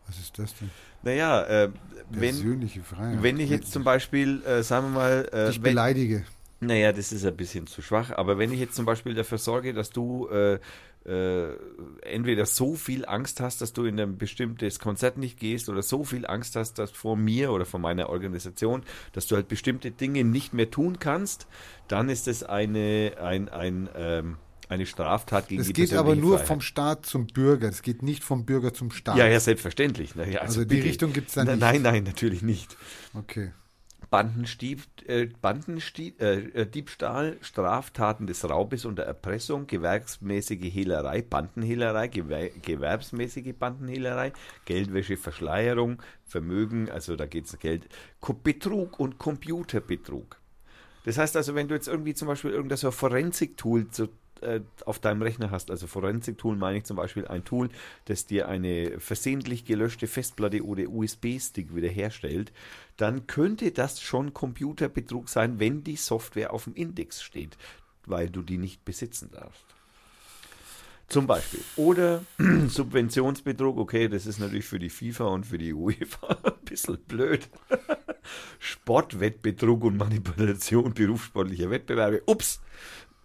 [0.06, 0.70] Was ist das denn?
[1.04, 1.70] Naja, äh,
[2.10, 3.22] wenn, Persönliche Freiheit.
[3.22, 6.24] wenn ich jetzt zum Beispiel, äh, sagen wir mal, äh, Ich wenn, beleidige.
[6.60, 9.72] naja, das ist ein bisschen zu schwach, aber wenn ich jetzt zum Beispiel dafür sorge,
[9.74, 10.58] dass du äh,
[11.06, 11.48] äh,
[12.02, 16.04] entweder so viel Angst hast, dass du in ein bestimmtes Konzert nicht gehst oder so
[16.04, 18.82] viel Angst hast, dass vor mir oder vor meiner Organisation,
[19.12, 21.46] dass du halt bestimmte Dinge nicht mehr tun kannst,
[21.88, 24.36] dann ist es eine, ein, ein, ähm,
[24.68, 26.48] eine Straftat gegen Es die geht aber nur Freiheit.
[26.48, 27.68] vom Staat zum Bürger.
[27.68, 29.16] Es geht nicht vom Bürger zum Staat.
[29.16, 30.14] Ja, ja, selbstverständlich.
[30.14, 30.88] Na ja, Also die bitte.
[30.88, 31.60] Richtung gibt's da Na, nicht.
[31.60, 32.76] Nein, nein, natürlich nicht.
[33.14, 33.52] Okay.
[34.10, 42.06] Bandenstieb, äh, Bandenstieb, äh, äh, Diebstahl, Straftaten des Raubes und der Erpressung, gewerbsmäßige Hehlerei, Bandenhehlerei,
[42.08, 44.32] Gewer gewerbsmäßige Bandenhehlerei,
[44.66, 47.88] Geldwäsche, Verschleierung, Vermögen, also da geht's Geld,
[48.20, 50.38] Ko- Betrug und Computerbetrug.
[51.04, 54.08] Das heißt also, wenn du jetzt irgendwie zum Beispiel irgendein so Forensik-Tool zu,
[54.44, 57.68] äh, auf deinem Rechner hast, also Forensik-Tool meine ich zum Beispiel ein Tool,
[58.04, 62.52] das dir eine versehentlich gelöschte Festplatte oder USB-Stick wiederherstellt,
[62.96, 67.56] dann könnte das schon Computerbetrug sein, wenn die Software auf dem Index steht,
[68.06, 69.64] weil du die nicht besitzen darfst.
[71.08, 71.60] Zum Beispiel.
[71.76, 72.24] Oder
[72.68, 77.48] Subventionsbetrug, okay, das ist natürlich für die FIFA und für die UEFA ein bisschen blöd.
[78.58, 82.22] Sportwettbetrug und Manipulation berufssportlicher Wettbewerbe.
[82.26, 82.60] Ups!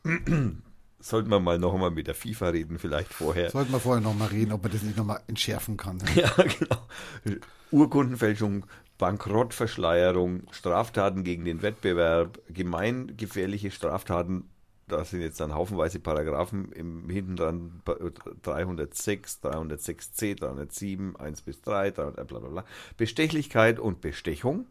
[1.02, 3.50] Sollten wir mal noch einmal mit der FIFA reden, vielleicht vorher.
[3.50, 6.02] Sollten wir vorher noch mal reden, ob man das nicht noch mal entschärfen kann.
[6.16, 6.88] Ja, genau.
[7.72, 8.66] Urkundenfälschung,
[8.97, 14.50] Bankrottverschleierung, Straftaten gegen den Wettbewerb, gemeingefährliche Straftaten.
[14.88, 17.82] Da sind jetzt dann haufenweise Paragraphen im hinten dran
[18.41, 22.66] 306, 306c, 307, 1 bis 3, 300, bla bla bla.
[22.97, 24.66] Bestechlichkeit und Bestechung.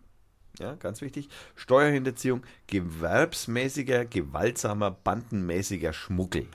[0.59, 1.29] Ja, ganz wichtig.
[1.55, 6.49] Steuerhinterziehung, gewerbsmäßiger, gewaltsamer, bandenmäßiger Schmuggel.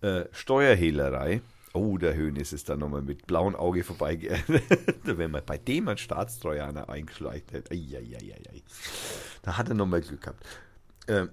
[0.00, 1.40] Äh, Steuerhehlerei.
[1.72, 4.18] Oh, der Höhnes ist da nochmal mit blauem Auge vorbei.
[5.04, 7.74] Wenn man bei dem ein Staatstrojaner eingeschleicht hätte.
[9.42, 10.44] Da hat er nochmal Glück gehabt.
[11.06, 11.26] Äh,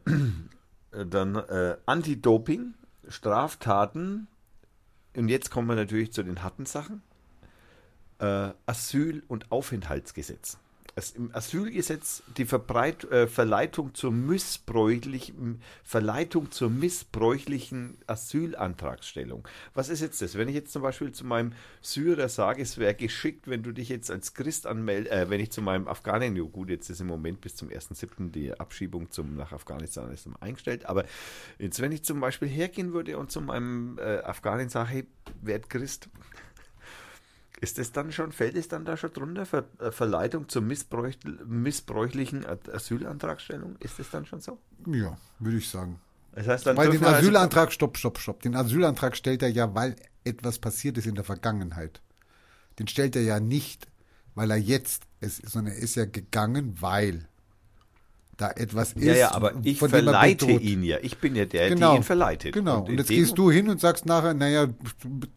[1.05, 2.73] dann äh, Anti-Doping,
[3.07, 4.27] Straftaten.
[5.15, 7.01] Und jetzt kommen wir natürlich zu den harten Sachen.
[8.19, 10.57] Äh, Asyl- und Aufenthaltsgesetz.
[11.15, 19.45] Im Asylgesetz die Verbreit, äh, Verleitung zur missbräuchlichen Verleitung zur missbräuchlichen Asylantragsstellung.
[19.73, 20.37] Was ist jetzt das?
[20.37, 23.89] Wenn ich jetzt zum Beispiel zu meinem Syrer sage, es wäre geschickt, wenn du dich
[23.89, 27.07] jetzt als Christ anmeldest, äh, wenn ich zu meinem Afghanen, ja gut, jetzt ist im
[27.07, 28.31] Moment bis zum 1.7.
[28.31, 31.03] die Abschiebung zum, nach Afghanistan ist eingestellt, aber
[31.59, 35.07] jetzt, wenn ich zum Beispiel hergehen würde und zu meinem äh, Afghanen sage, hey,
[35.41, 36.07] werd Christ,
[37.61, 41.15] ist es dann schon, fällt es dann da schon drunter, Ver, äh, Verleitung zur missbräuch,
[41.45, 43.75] missbräuchlichen Asylantragstellung?
[43.79, 44.59] Ist es dann schon so?
[44.87, 45.99] Ja, würde ich sagen.
[46.33, 48.41] Das heißt, dann Weil den also- Asylantrag, stopp, stopp, stopp.
[48.41, 49.95] Den Asylantrag stellt er ja, weil
[50.25, 52.01] etwas passiert ist in der Vergangenheit.
[52.77, 53.87] Den stellt er ja nicht,
[54.33, 57.27] weil er jetzt ist, sondern er ist ja gegangen, weil
[58.37, 59.03] da etwas ist.
[59.03, 60.97] ja, ja, aber ich er verleite ihn ja.
[61.01, 61.91] Ich bin ja der, Genau.
[61.91, 62.53] der ihn verleitet.
[62.53, 62.81] Genau.
[62.81, 64.67] Und, in jetzt gehst du hin und sagst nachher, naja,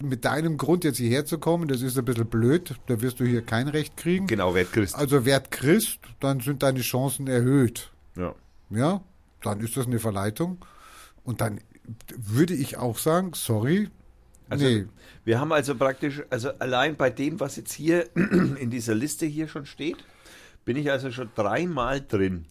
[0.03, 3.25] mit deinem Grund jetzt hierher zu kommen, das ist ein bisschen blöd, da wirst du
[3.25, 4.27] hier kein Recht kriegen.
[4.27, 4.95] Genau, werd Christ.
[4.97, 7.91] Also werd Christ, dann sind deine Chancen erhöht.
[8.17, 8.35] Ja.
[8.71, 9.01] Ja,
[9.43, 10.59] dann ist das eine Verleitung.
[11.25, 11.61] Und dann
[12.17, 13.89] würde ich auch sagen, sorry,
[14.51, 14.87] Also, nee,
[15.25, 19.47] Wir haben also praktisch, also allein bei dem, was jetzt hier in dieser Liste hier
[19.47, 19.99] schon steht,
[20.65, 22.45] bin ich also schon dreimal drin.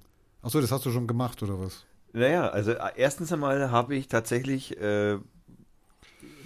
[0.48, 1.86] Achso, das hast du schon gemacht, oder was?
[2.14, 5.18] Naja, also äh, erstens einmal habe ich tatsächlich äh,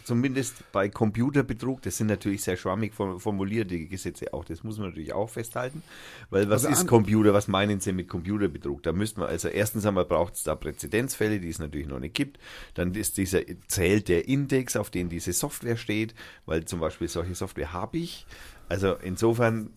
[0.06, 4.80] zumindest bei Computerbetrug, das sind natürlich sehr schwammig form- formuliert, die Gesetze auch, das muss
[4.80, 5.84] man natürlich auch festhalten,
[6.32, 8.82] weil was Also ist Computer, was meinen Sie mit Computerbetrug?
[8.82, 12.16] Da müssten wir, also erstens einmal braucht es da Präzedenzfälle, die es natürlich noch nicht
[12.16, 12.40] gibt,
[12.74, 16.16] dann ist dieser, zählt der Index, auf den diese Software steht,
[16.48, 18.26] weil zum Beispiel solche Software habe ich,
[18.68, 19.70] also insofern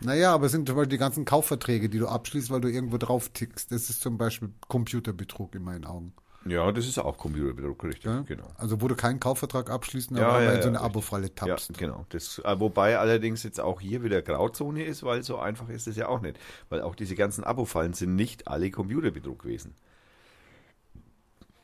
[0.00, 2.98] Naja, aber es sind zum Beispiel die ganzen Kaufverträge, die du abschließt, weil du irgendwo
[2.98, 3.72] drauf tickst.
[3.72, 6.12] Das ist zum Beispiel Computerbetrug in meinen Augen.
[6.46, 8.20] Ja, das ist auch Computerbetrug, richtig, Ja?
[8.20, 8.46] genau.
[8.56, 10.80] Also wo du keinen Kaufvertrag abschließen, Ja, aber ja, in so eine.
[10.80, 11.70] Abo-Falle tappst.
[11.72, 12.06] Ja, genau.
[12.10, 15.96] Das, äh, wobei allerdings jetzt auch hier wieder Grauzone ist, weil so einfach ist es
[15.96, 16.38] ja auch nicht.
[16.68, 19.74] Weil auch diese ganzen Abo-Fallen sind nicht alle Computerbetrug gewesen.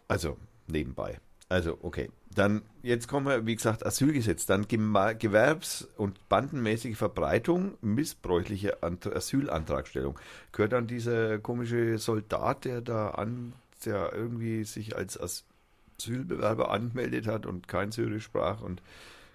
[0.08, 0.36] Also
[0.66, 1.20] nebenbei.
[1.54, 2.10] Also, okay.
[2.34, 4.44] Dann, jetzt kommen wir, wie gesagt, Asylgesetz.
[4.44, 10.18] Dann Gewerbs- und bandenmäßige Verbreitung missbräuchlicher Asylantragstellung.
[10.50, 13.52] Gehört dann dieser komische Soldat, der da an,
[13.84, 18.82] der irgendwie sich als Asylbewerber angemeldet hat und kein Syrisch sprach und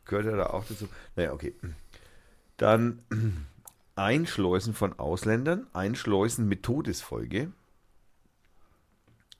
[0.03, 0.89] gehört er da auch dazu?
[1.15, 1.55] Naja, okay.
[2.57, 2.99] Dann
[3.95, 7.53] Einschleusen von Ausländern, Einschleusen mit Todesfolge.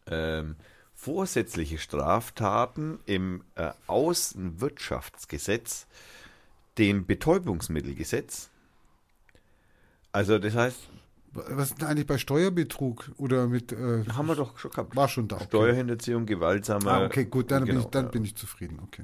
[0.07, 0.55] Ähm,
[0.99, 5.87] vorsätzliche Straftaten im äh, Außenwirtschaftsgesetz,
[6.77, 8.49] dem Betäubungsmittelgesetz.
[10.11, 10.89] Also das heißt.
[11.31, 13.71] Was ist denn eigentlich bei Steuerbetrug oder mit.
[13.71, 14.93] Äh, haben wir doch schon gehabt.
[14.95, 15.37] War schon da.
[15.37, 15.45] Okay.
[15.45, 16.91] Steuerhinterziehung, gewaltsame.
[16.91, 18.79] Ah, okay, gut, dann, genau, bin, ich, dann bin ich zufrieden.
[18.83, 19.03] Okay.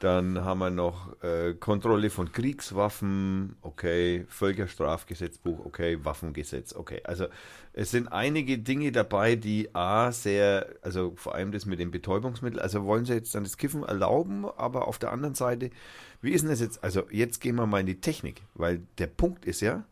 [0.00, 7.02] Dann haben wir noch äh, Kontrolle von Kriegswaffen, okay, Völkerstrafgesetzbuch, okay, Waffengesetz, okay.
[7.04, 7.26] Also
[7.74, 12.60] es sind einige Dinge dabei, die A sehr, also vor allem das mit dem Betäubungsmittel,
[12.60, 15.68] also wollen sie jetzt dann das Kiffen erlauben, aber auf der anderen Seite,
[16.22, 16.82] wie ist denn das jetzt?
[16.82, 19.84] Also jetzt gehen wir mal in die Technik, weil der Punkt ist ja,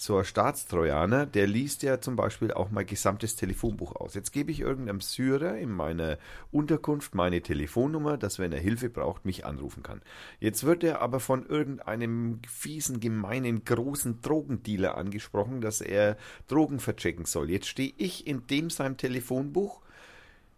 [0.00, 4.14] so ein Staatstrojaner, der liest ja zum Beispiel auch mein gesamtes Telefonbuch aus.
[4.14, 6.16] Jetzt gebe ich irgendeinem Syrer in meiner
[6.50, 10.00] Unterkunft meine Telefonnummer, dass wenn er Hilfe braucht, mich anrufen kann.
[10.38, 16.16] Jetzt wird er aber von irgendeinem fiesen, gemeinen, großen Drogendealer angesprochen, dass er
[16.48, 17.50] Drogen verchecken soll.
[17.50, 19.82] Jetzt stehe ich in dem seinem Telefonbuch.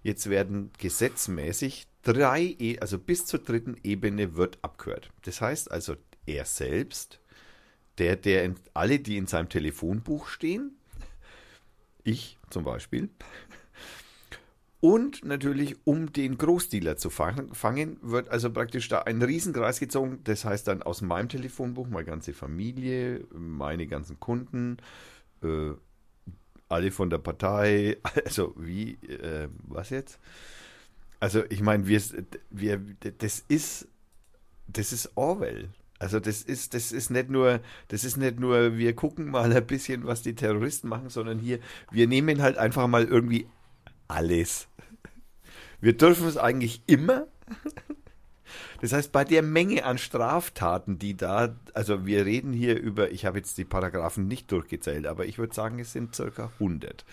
[0.05, 5.11] Jetzt werden gesetzmäßig drei, e also bis zur dritten Ebene wird abgehört.
[5.25, 5.97] Das heißt also,
[6.27, 7.19] er selbst
[7.99, 10.77] der, der in, alle, die in seinem Telefonbuch stehen,
[12.05, 13.11] ich zum Beispiel,
[14.85, 20.19] und natürlich, um den Großdealer zu fangen, wird also praktisch da ein Riesenkreis gezogen.
[20.25, 24.79] Das heißt dann aus meinem Telefonbuch meine ganze Familie, meine ganzen Kunden,
[25.45, 25.71] äh,
[26.69, 30.19] alle von der Partei, also wie, äh, was jetzt?
[31.21, 32.03] Also ich meine, wir,
[32.51, 32.81] wir,
[33.19, 33.87] das ist,
[34.67, 35.69] das ist Orwell.
[36.03, 39.67] Also das ist, das ist nicht nur, das ist nicht nur, wir gucken mal ein
[39.69, 41.61] bisschen, was die Terroristen machen, sondern hier,
[41.93, 43.47] wir nehmen halt einfach mal irgendwie
[44.09, 44.67] alles.
[45.81, 47.29] Wir dürfen es eigentlich immer.
[48.81, 53.25] Das heißt, bei der Menge an Straftaten, die da, also wir reden hier über, ich
[53.25, 57.05] habe jetzt die Paragraphen nicht durchgezählt, aber ich würde sagen, es sind circa 100.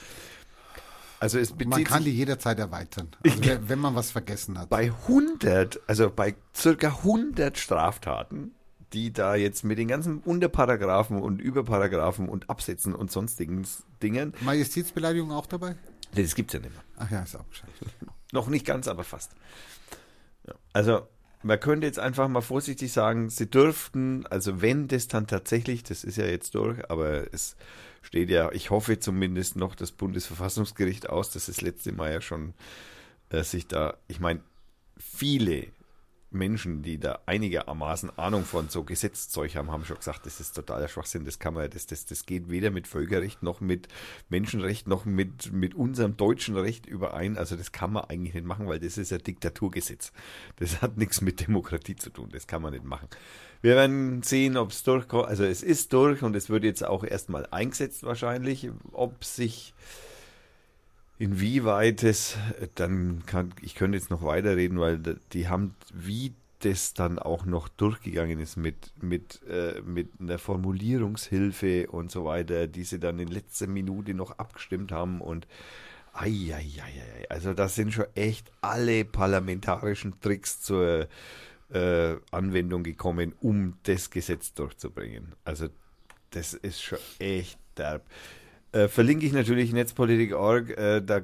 [1.19, 4.69] Also es man kann die jederzeit erweitern, also wenn man was vergessen hat.
[4.69, 8.55] Bei 100, also bei circa 100 Straftaten
[8.93, 13.67] die da jetzt mit den ganzen Unterparagraphen und Überparagraphen und Absätzen und sonstigen
[14.01, 14.33] Dingen.
[14.41, 15.75] Majestätsbeleidigung auch dabei?
[16.15, 16.83] Nee, das gibt's ja nicht mehr.
[16.97, 17.69] Ach ja, ist auch Bescheid.
[18.31, 19.31] Noch nicht ganz, aber fast.
[20.47, 20.53] Ja.
[20.73, 21.07] Also,
[21.43, 26.03] man könnte jetzt einfach mal vorsichtig sagen, sie dürften, also wenn das dann tatsächlich, das
[26.03, 27.55] ist ja jetzt durch, aber es
[28.01, 32.53] steht ja, ich hoffe zumindest noch das Bundesverfassungsgericht aus, das ist letzte Mal ja schon
[33.29, 34.41] äh, sich da, ich meine,
[34.97, 35.67] viele
[36.31, 40.87] Menschen, die da einigermaßen Ahnung von so Gesetzzeug haben, haben schon gesagt, das ist totaler
[40.87, 43.87] Schwachsinn, das kann man, das, das, das geht weder mit Völkerrecht noch mit
[44.29, 47.37] Menschenrecht noch mit, mit unserem deutschen Recht überein.
[47.37, 50.11] Also das kann man eigentlich nicht machen, weil das ist ein Diktaturgesetz.
[50.57, 53.07] Das hat nichts mit Demokratie zu tun, das kann man nicht machen.
[53.61, 55.27] Wir werden sehen, ob es durchkommt.
[55.27, 59.73] Also es ist durch und es wird jetzt auch erstmal eingesetzt wahrscheinlich, ob sich
[61.19, 62.37] Inwieweit es
[62.75, 64.99] dann kann, ich könnte jetzt noch weiterreden, weil
[65.33, 71.87] die haben, wie das dann auch noch durchgegangen ist mit, mit, äh, mit einer Formulierungshilfe
[71.89, 75.45] und so weiter, die sie dann in letzter Minute noch abgestimmt haben und
[76.13, 77.29] Eieieiei.
[77.29, 81.07] Also das sind schon echt alle parlamentarischen Tricks zur
[81.69, 85.33] äh, Anwendung gekommen, um das Gesetz durchzubringen.
[85.43, 85.67] Also
[86.31, 88.05] das ist schon echt derb.
[88.71, 90.69] Äh, verlinke ich natürlich Netzpolitik.org.
[90.77, 91.21] Äh, da,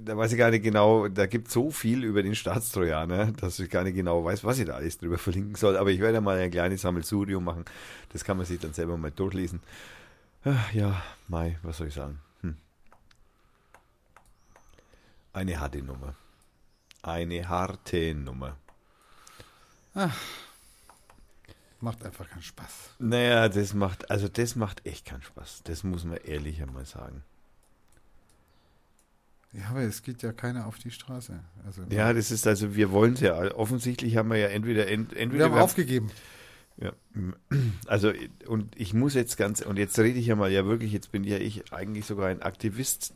[0.00, 3.58] da weiß ich gar nicht genau, da gibt es so viel über den Staatstrojaner, dass
[3.58, 5.76] ich gar nicht genau weiß, was ich da alles drüber verlinken soll.
[5.76, 7.64] Aber ich werde mal ein kleines Sammelsurium machen.
[8.12, 9.60] Das kann man sich dann selber mal durchlesen.
[10.44, 12.18] Ach, ja, Mai, was soll ich sagen?
[12.42, 12.56] Hm.
[15.32, 16.14] Eine harte Nummer.
[17.02, 18.56] Eine harte Nummer.
[19.94, 20.16] Ach.
[21.80, 22.96] Macht einfach keinen Spaß.
[22.98, 25.62] Naja, das macht, also das macht echt keinen Spaß.
[25.64, 27.22] Das muss man ehrlich einmal sagen.
[29.52, 31.38] Ja, aber es geht ja keiner auf die Straße.
[31.64, 33.54] Also, ja, das ist also, wir wollen es ja.
[33.54, 34.88] Offensichtlich haben wir ja entweder.
[34.88, 36.10] entweder wir haben wir aufgegeben.
[36.80, 36.92] Ja,
[37.86, 38.12] also
[38.46, 41.24] und ich muss jetzt ganz und jetzt rede ich ja mal ja wirklich, jetzt bin
[41.24, 43.14] ja ich eigentlich sogar ein Aktivist,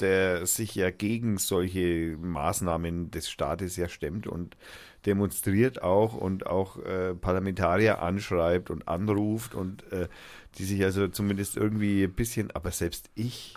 [0.00, 4.56] der sich ja gegen solche Maßnahmen des Staates ja stemmt und
[5.06, 10.08] demonstriert auch und auch äh, Parlamentarier anschreibt und anruft und äh,
[10.58, 13.54] die sich also zumindest irgendwie ein bisschen, aber selbst ich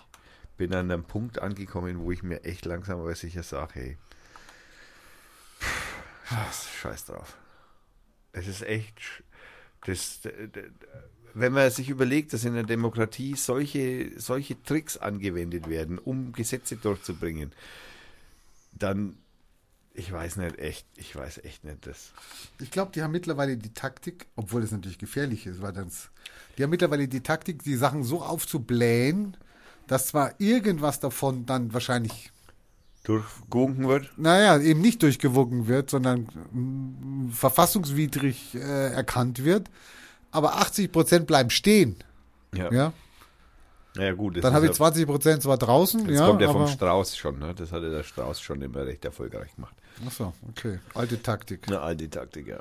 [0.57, 3.97] bin an einem Punkt angekommen, wo ich mir echt langsam aber sicher sage, hey,
[6.29, 7.37] Scheiß, scheiß drauf.
[8.33, 9.23] Es ist echt.
[9.85, 10.19] Das,
[11.33, 16.77] wenn man sich überlegt, dass in der Demokratie solche, solche Tricks angewendet werden, um Gesetze
[16.77, 17.51] durchzubringen,
[18.73, 19.17] dann.
[19.93, 22.11] Ich weiß nicht echt, ich weiß echt nicht das.
[22.59, 26.09] Ich glaube, die haben mittlerweile die Taktik, obwohl das natürlich gefährlich ist, weil das,
[26.57, 29.35] die haben mittlerweile die Taktik, die Sachen so aufzublähen,
[29.87, 32.31] dass zwar irgendwas davon dann wahrscheinlich,
[33.03, 34.11] Durchgewunken wird?
[34.17, 39.69] naja, eben nicht durchgewunken wird, sondern mm, verfassungswidrig äh, erkannt wird,
[40.31, 41.95] aber 80 Prozent bleiben stehen.
[42.53, 42.93] Ja,
[43.95, 44.43] Naja, gut.
[44.43, 47.53] dann habe ich 20 Prozent zwar draußen, Jetzt ja, kommt der vom Strauß schon, ne?
[47.55, 49.75] Das hatte der Strauß schon immer recht erfolgreich gemacht.
[50.05, 51.67] Achso, okay, alte Taktik.
[51.67, 52.59] Eine alte Taktik, ja.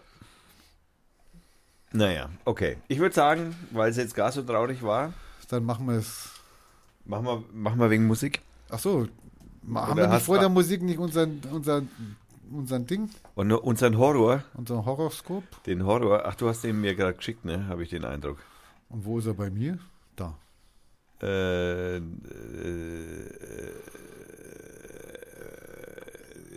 [1.92, 2.76] Naja, okay.
[2.88, 5.12] Ich würde sagen, weil es jetzt gar so traurig war,
[5.48, 6.30] Dann machen wir es.
[7.04, 8.42] machen wir, machen wir wegen Musik.
[8.70, 9.06] Ach so,
[9.62, 11.88] ma- haben wir nicht vor der Musik nicht unseren, unseren,
[12.50, 15.44] unseren Ding, Und unseren Horror, unseren Horoskop?
[15.64, 17.66] den Horror, ach, du hast den mir gerade geschickt, ne?
[17.68, 18.38] Habe ich den Eindruck.
[18.90, 19.78] Und wo ist er bei mir?
[20.16, 20.34] Da.
[21.22, 22.00] Äh, äh,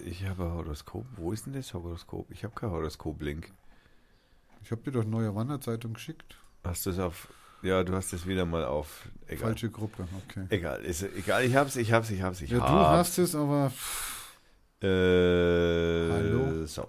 [0.05, 1.05] ich habe ein Horoskop.
[1.15, 2.29] Wo ist denn das Horoskop?
[2.31, 3.51] Ich habe kein Horoskop-Link.
[4.63, 6.35] Ich habe dir doch neue Wanderzeitung geschickt.
[6.63, 7.27] Hast du es auf.
[7.63, 9.07] Ja, du hast es wieder mal auf.
[9.27, 9.49] Egal.
[9.49, 10.45] Falsche Gruppe, okay.
[10.49, 11.43] Egal, ist egal.
[11.45, 13.09] Ich hab's, ich hab's, ich hab's, ich Ja, du hab's.
[13.09, 13.71] hast es, aber
[14.81, 14.88] Äh,
[16.11, 16.65] Hallo?
[16.65, 16.88] So.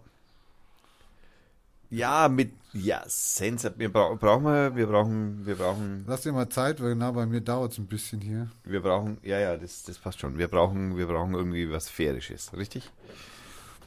[1.92, 3.72] Ja, mit ja, Sensor.
[3.76, 7.26] Wir brauchen, brauchen wir, wir brauchen, wir brauchen, lass dir mal Zeit, weil genau bei
[7.26, 8.48] mir dauert es ein bisschen hier.
[8.64, 9.18] wir brauchen.
[9.22, 10.38] Ja, ja, das, das passt schon.
[10.38, 12.90] Wir brauchen, wir brauchen irgendwie was Fairisches, richtig?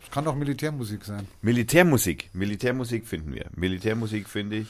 [0.03, 1.27] Es kann auch Militärmusik sein.
[1.41, 3.48] Militärmusik, Militärmusik finden wir.
[3.56, 4.68] Militärmusik finde ich.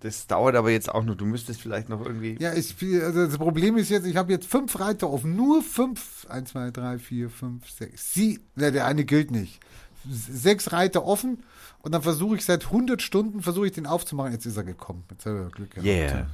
[0.00, 1.14] Das dauert aber jetzt auch noch.
[1.14, 2.36] Du müsstest vielleicht noch irgendwie.
[2.40, 5.36] Ja, ich, also das Problem ist jetzt, ich habe jetzt fünf Reiter offen.
[5.36, 6.26] Nur fünf.
[6.28, 8.12] Eins, zwei, drei, vier, fünf, sechs.
[8.12, 9.60] Sie, der eine gilt nicht.
[10.08, 11.44] Sechs Reiter offen
[11.82, 14.32] und dann versuche ich seit 100 Stunden, versuche ich den aufzumachen.
[14.32, 15.04] Jetzt ist er gekommen.
[15.10, 15.86] Jetzt haben wir Glück gehabt.
[15.86, 16.28] Yeah.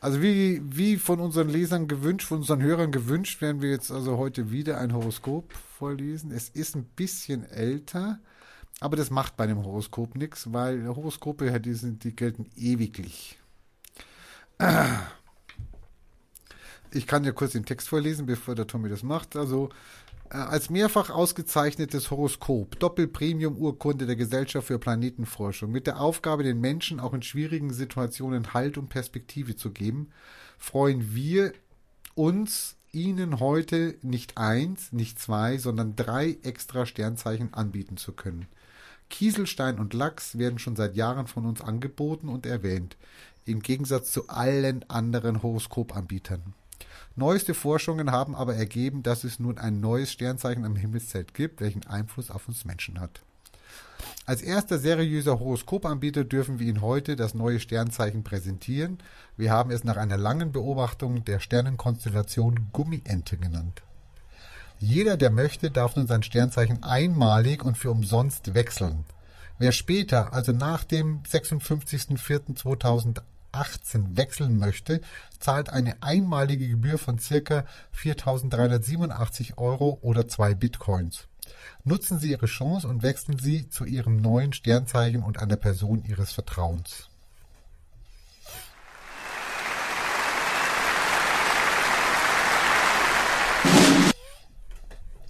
[0.00, 4.18] Also wie, wie von unseren Lesern gewünscht, von unseren Hörern gewünscht, werden wir jetzt also
[4.18, 6.30] heute wieder ein Horoskop vorlesen.
[6.30, 8.20] Es ist ein bisschen älter,
[8.80, 13.38] aber das macht bei einem Horoskop nichts, weil Horoskope, ja, die, sind, die gelten ewiglich.
[16.92, 19.34] Ich kann ja kurz den Text vorlesen, bevor der Tommy das macht.
[19.34, 19.70] Also
[20.30, 27.14] als mehrfach ausgezeichnetes Horoskop, Doppelpremium-Urkunde der Gesellschaft für Planetenforschung, mit der Aufgabe, den Menschen auch
[27.14, 30.10] in schwierigen Situationen Halt und Perspektive zu geben,
[30.58, 31.52] freuen wir
[32.14, 38.46] uns, Ihnen heute nicht eins, nicht zwei, sondern drei extra Sternzeichen anbieten zu können.
[39.10, 42.96] Kieselstein und Lachs werden schon seit Jahren von uns angeboten und erwähnt,
[43.44, 46.54] im Gegensatz zu allen anderen Horoskopanbietern.
[47.18, 51.86] Neueste Forschungen haben aber ergeben, dass es nun ein neues Sternzeichen am Himmelszelt gibt, welchen
[51.86, 53.22] Einfluss auf uns Menschen hat.
[54.26, 58.98] Als erster seriöser Horoskopanbieter dürfen wir Ihnen heute das neue Sternzeichen präsentieren.
[59.38, 63.82] Wir haben es nach einer langen Beobachtung der Sternenkonstellation Gummiente genannt.
[64.78, 69.04] Jeder, der möchte, darf nun sein Sternzeichen einmalig und für umsonst wechseln.
[69.58, 71.22] Wer später, also nach dem
[73.56, 75.00] 56.04.2018 wechseln möchte,
[75.38, 77.64] zahlt eine einmalige Gebühr von circa
[77.96, 81.28] 4.387 Euro oder zwei Bitcoins.
[81.84, 86.32] Nutzen Sie Ihre Chance und wechseln Sie zu Ihrem neuen Sternzeichen und einer Person Ihres
[86.32, 87.08] Vertrauens.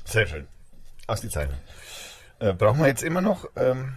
[0.05, 0.47] Sehr schön.
[1.07, 1.55] Aus die Zeichen.
[2.39, 3.95] Äh, brauchen wir jetzt immer noch, ähm,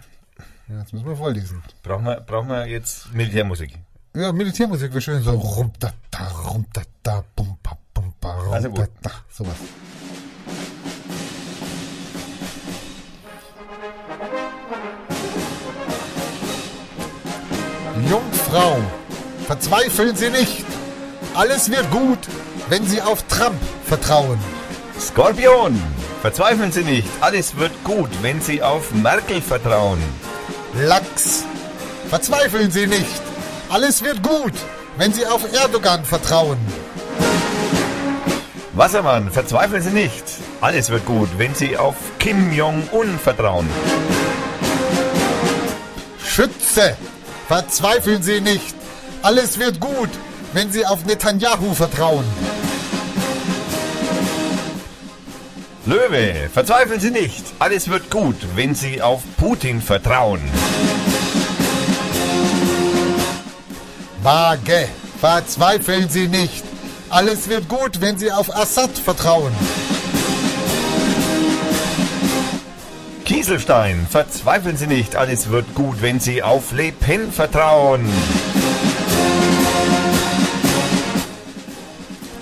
[0.68, 1.62] Ja, das müssen wir vorlesen.
[1.82, 3.76] brauchen wir, brauchen wir jetzt Militärmusik?
[4.14, 8.32] Ja, Militärmusik wäre schön, so rum da da rum da da bum pa bum pa
[8.32, 9.54] rum Also da da sowas.
[18.08, 18.78] Jungfrau,
[19.46, 20.64] verzweifeln Sie nicht.
[21.34, 22.18] Alles wird gut,
[22.68, 24.40] wenn Sie auf Trump vertrauen.
[24.98, 25.80] Skorpion!
[26.20, 30.02] Verzweifeln Sie nicht, alles wird gut, wenn Sie auf Merkel vertrauen.
[30.74, 31.44] Lachs,
[32.10, 33.29] verzweifeln Sie nicht.
[33.70, 34.52] Alles wird gut,
[34.96, 36.58] wenn Sie auf Erdogan vertrauen.
[38.72, 40.24] Wassermann, verzweifeln Sie nicht,
[40.60, 43.68] alles wird gut, wenn Sie auf Kim Jong-un vertrauen.
[46.26, 46.96] Schütze,
[47.46, 48.74] verzweifeln Sie nicht.
[49.22, 50.10] Alles wird gut,
[50.52, 52.24] wenn Sie auf Netanyahu vertrauen.
[55.86, 60.40] Löwe, verzweifeln Sie nicht, alles wird gut, wenn Sie auf Putin vertrauen.
[64.22, 64.88] Waage,
[65.18, 66.64] verzweifeln Sie nicht.
[67.08, 69.52] Alles wird gut, wenn Sie auf Assad vertrauen.
[73.24, 78.04] Kieselstein, verzweifeln Sie nicht, alles wird gut, wenn Sie auf Le Pen vertrauen.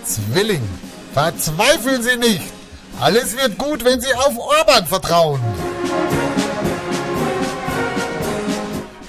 [0.05, 0.67] Zwilling,
[1.13, 2.43] verzweifeln Sie nicht.
[3.01, 5.41] Alles wird gut, wenn Sie auf Orban vertrauen.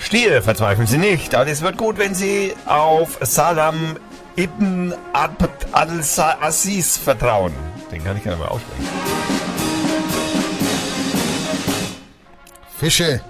[0.10, 3.96] Stier, verzweifeln Sie nicht, alles wird gut, wenn Sie auf Salam
[4.36, 7.54] ibn Abd al-Aziz vertrauen.
[7.92, 8.88] Den kann ich gar nicht mehr aussprechen.
[12.80, 13.22] Fische,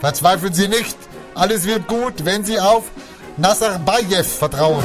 [0.00, 0.96] verzweifeln Sie nicht.
[1.34, 2.84] Alles wird gut, wenn Sie auf
[3.36, 4.82] Nazarbayev vertrauen.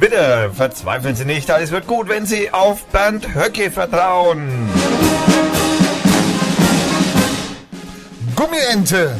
[0.00, 4.68] Bitte verzweifeln Sie nicht, alles wird gut, wenn Sie auf Bernd Höcke vertrauen.
[8.36, 9.18] Gummiente,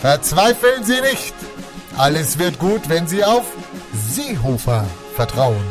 [0.00, 1.34] verzweifeln Sie nicht.
[1.98, 3.44] Alles wird gut, wenn Sie auf
[3.92, 5.62] Seehofer vertrauen.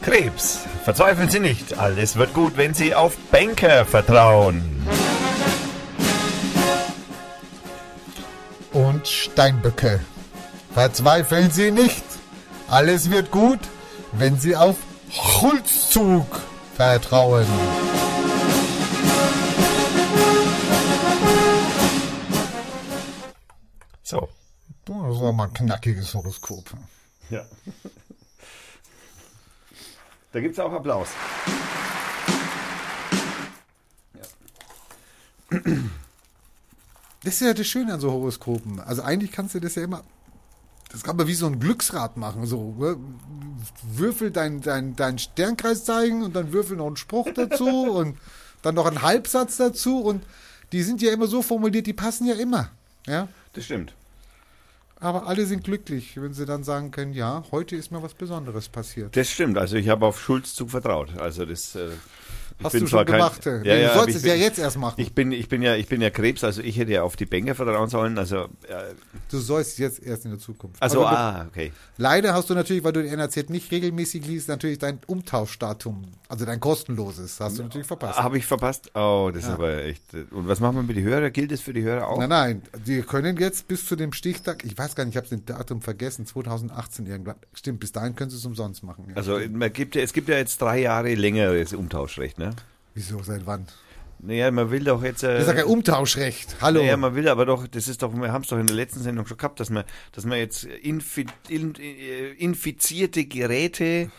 [0.00, 4.86] Krebs, verzweifeln Sie nicht, alles wird gut, wenn Sie auf Banker vertrauen.
[8.72, 10.00] Und Steinböcke,
[10.72, 12.04] verzweifeln Sie nicht.
[12.68, 13.60] Alles wird gut,
[14.12, 14.76] wenn Sie auf
[15.10, 16.40] Schulzzug
[16.76, 17.46] vertrauen.
[24.14, 24.28] So.
[24.84, 26.70] Das war mal ein knackiges Horoskop.
[27.30, 27.44] Ja.
[30.32, 31.08] Da gibt es auch Applaus.
[35.48, 38.80] Das ist ja das Schöne an so Horoskopen.
[38.80, 40.04] Also eigentlich kannst du das ja immer.
[40.92, 42.46] Das kann man wie so ein Glücksrad machen.
[42.46, 42.96] So, ne?
[43.82, 48.16] würfel dein, dein, dein Sternkreis zeigen und dann würfel noch einen Spruch dazu und
[48.62, 50.00] dann noch einen Halbsatz dazu.
[50.00, 50.24] Und
[50.72, 52.70] die sind ja immer so formuliert, die passen ja immer.
[53.06, 53.28] Ja.
[53.54, 53.94] Das stimmt.
[55.04, 58.70] Aber alle sind glücklich, wenn sie dann sagen können, ja, heute ist mir was Besonderes
[58.70, 59.14] passiert.
[59.14, 59.58] Das stimmt.
[59.58, 61.18] Also ich habe auf Schulzzug vertraut.
[61.18, 61.74] Also das.
[61.74, 61.90] Äh,
[62.58, 63.44] ich Hast du schon kein- gemacht?
[63.44, 64.94] Ja, ja, du sollst ich es ja jetzt erst machen.
[65.00, 67.26] Ich bin, ich bin ja, ich bin ja Krebs, also ich hätte ja auf die
[67.26, 68.16] Banker vertrauen sollen.
[68.18, 68.94] Also, äh,
[69.30, 70.80] Du sollst jetzt erst in der Zukunft.
[70.82, 71.72] also du- ah, okay.
[71.96, 76.44] Leider hast du natürlich, weil du die NRZ nicht regelmäßig liest, natürlich dein Umtauschdatum, also
[76.44, 78.18] dein kostenloses, hast du natürlich verpasst.
[78.22, 78.90] Habe ich verpasst?
[78.94, 80.14] Oh, das ist aber echt.
[80.14, 81.32] äh, Und was machen wir mit den Hörern?
[81.32, 82.18] Gilt das für die Hörer auch?
[82.18, 85.28] Nein, nein, die können jetzt bis zu dem Stichtag, ich weiß gar nicht, ich habe
[85.28, 87.36] das Datum vergessen, 2018 irgendwann.
[87.52, 89.06] Stimmt, bis dahin können sie es umsonst machen.
[89.10, 89.16] Ja.
[89.16, 92.43] Also man gibt ja, es gibt ja jetzt drei Jahre längeres Umtauschrecht, ne?
[92.94, 93.66] Wieso, seit wann?
[94.20, 95.22] Naja, man will doch jetzt.
[95.22, 96.56] Äh, Das ist ja kein Umtauschrecht.
[96.60, 96.80] Hallo.
[96.80, 99.00] Naja, man will aber doch, das ist doch, wir haben es doch in der letzten
[99.02, 104.10] Sendung schon gehabt, dass man, dass man jetzt infi, in, äh, infizierte Geräte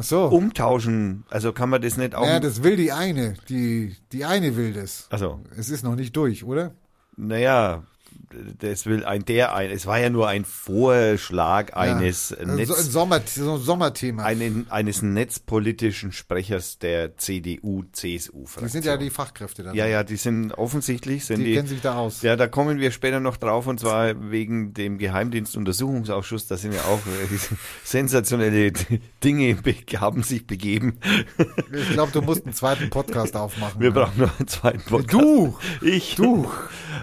[0.00, 0.24] so.
[0.26, 1.24] umtauschen.
[1.30, 2.26] Also kann man das nicht auch.
[2.26, 3.34] ja, das will die eine.
[3.48, 5.06] Die, die eine will das.
[5.10, 6.74] also, Es ist noch nicht durch, oder?
[7.16, 7.84] naja,
[8.58, 9.70] das will ein der ein.
[9.70, 12.46] Es war ja nur ein Vorschlag eines ja.
[12.46, 14.24] So Netz, ein, Sommer, so ein Sommerthema.
[14.24, 18.44] einen, eines netzpolitischen Sprechers der CDU, CSU.
[18.60, 19.72] die sind ja die Fachkräfte da.
[19.72, 22.22] Ja, ja, die sind offensichtlich sind Die die, kennen sich da aus.
[22.22, 26.46] Ja, da kommen wir später noch drauf und zwar wegen dem Geheimdienstuntersuchungsausschuss.
[26.46, 27.36] Da sind ja auch äh,
[27.84, 28.72] sensationelle
[29.22, 30.98] Dinge be haben sich begeben.
[31.72, 33.80] Ich glaube, du musst einen zweiten Podcast aufmachen.
[33.80, 33.94] Wir ja.
[33.94, 35.12] brauchen noch einen zweiten Podcast.
[35.12, 35.58] Du!
[35.80, 36.16] Ich.
[36.16, 36.50] Du!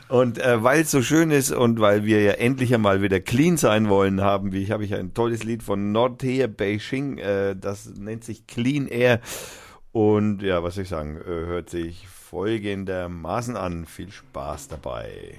[0.08, 3.90] Und äh, weil so schön ist und weil wir ja endlich einmal wieder clean sein
[3.90, 8.48] wollen, haben wir, habe ich ein tolles Lied von Nordea Beijing, äh, das nennt sich
[8.48, 9.20] Clean Air.
[9.92, 13.86] Und ja, was soll ich sagen, äh, hört sich folgendermaßen an.
[13.86, 15.36] Viel Spaß dabei.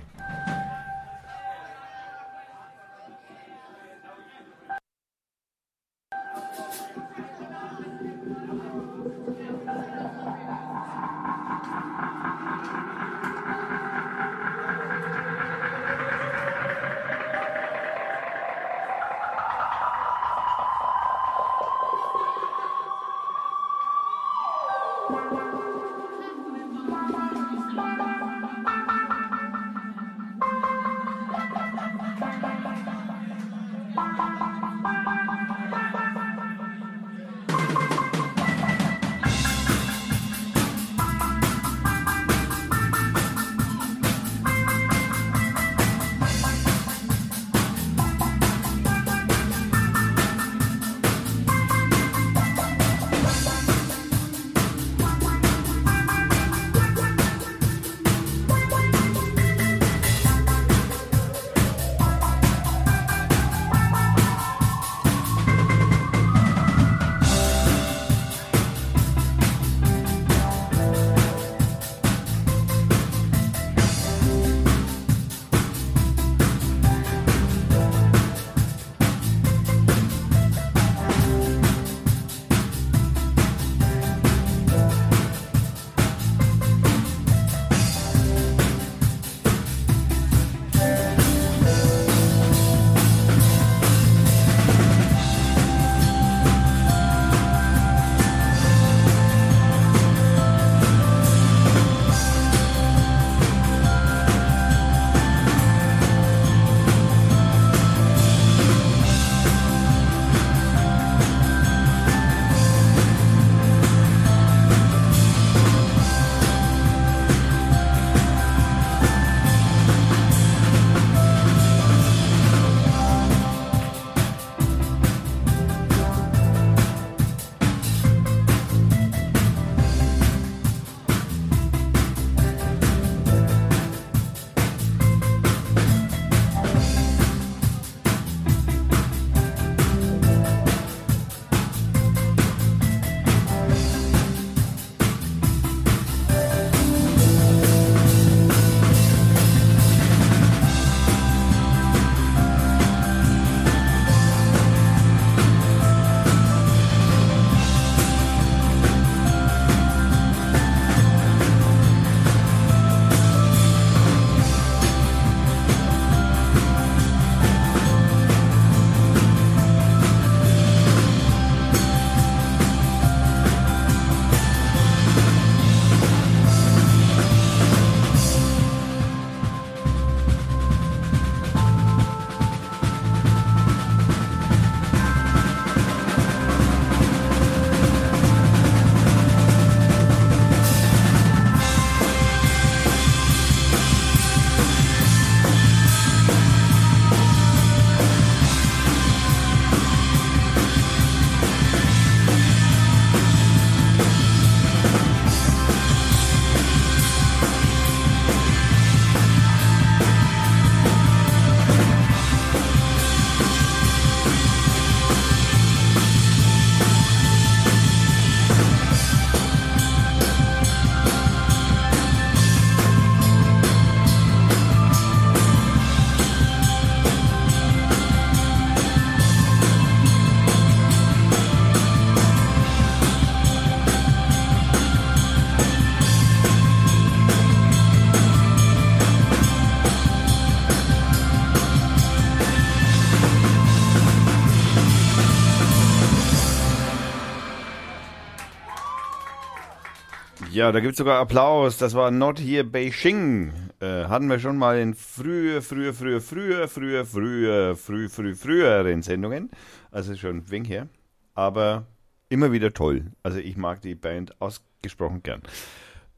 [250.62, 251.76] Ja, da gibt es sogar Applaus.
[251.76, 253.52] Das war Not Here Beijing.
[253.80, 259.02] Äh, hatten wir schon mal in frühe, frühe, frühe, frühe, frühe, frühe, früh, früh, früheren
[259.02, 259.51] Sendungen.
[259.90, 260.86] Also schon wegen her.
[261.34, 261.86] Aber
[262.28, 263.10] immer wieder toll.
[263.24, 265.43] Also ich mag die Band ausgesprochen gern.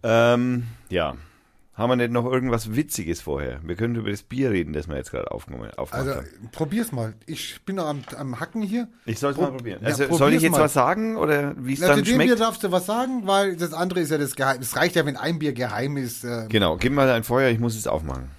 [0.03, 1.17] Ähm, ja.
[1.77, 3.59] Haben wir nicht noch irgendwas Witziges vorher?
[3.65, 6.49] Wir können über das Bier reden, das wir jetzt gerade aufgenommen aufgemacht Also haben.
[6.53, 7.15] probier's mal.
[7.27, 8.87] Ich bin noch am, am Hacken hier.
[9.07, 9.81] Ich soll es mal probieren.
[9.83, 10.61] ja, Also soll probier's ich jetzt mal.
[10.61, 12.41] was sagen oder wie es zu dann dem Bier schmeckt?
[12.41, 14.61] darfst du was sagen, weil das andere ist ja das Geheim.
[14.61, 16.23] Es reicht ja, wenn ein Bier geheim ist.
[16.25, 18.31] Äh, Genau, gib mal ein Feuer, ich muss es aufmachen.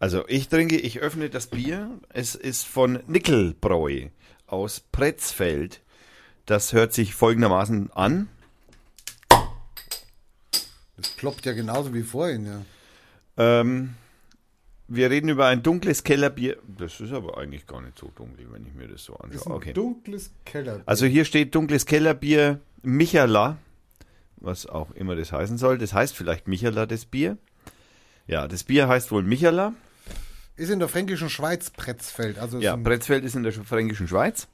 [0.00, 1.90] Also ich trinke, ich öffne das Bier.
[2.08, 4.08] Es ist von Nickelbräu
[4.48, 5.80] aus Pretzfeld.
[6.44, 8.28] Das hört sich folgendermaßen an.
[11.16, 12.62] Ploppt ja genauso wie vorhin, ja.
[13.38, 13.94] Ähm,
[14.88, 16.56] wir reden über ein dunkles Kellerbier.
[16.78, 19.36] Das ist aber eigentlich gar nicht so dunkel, wenn ich mir das so Das ist
[19.42, 19.52] anschaue.
[19.52, 19.72] ein Okay.
[19.72, 20.82] dunkles Keller.
[20.86, 23.58] Also hier steht dunkles Kellerbier Michala,
[24.36, 25.78] was auch immer das heißen soll.
[25.78, 27.36] Das heißt vielleicht Michala, das Bier.
[28.28, 29.74] Ja, das Bier heißt wohl Michala.
[30.56, 32.38] ist in der fränkischen Schweiz Pretzfeld.
[32.38, 34.46] Also Ja, Pretzfeld ist in der fränkischen Schweiz.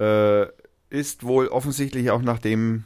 [0.00, 0.46] Äh,
[0.90, 2.84] ist wohl offensichtlich auch nach dem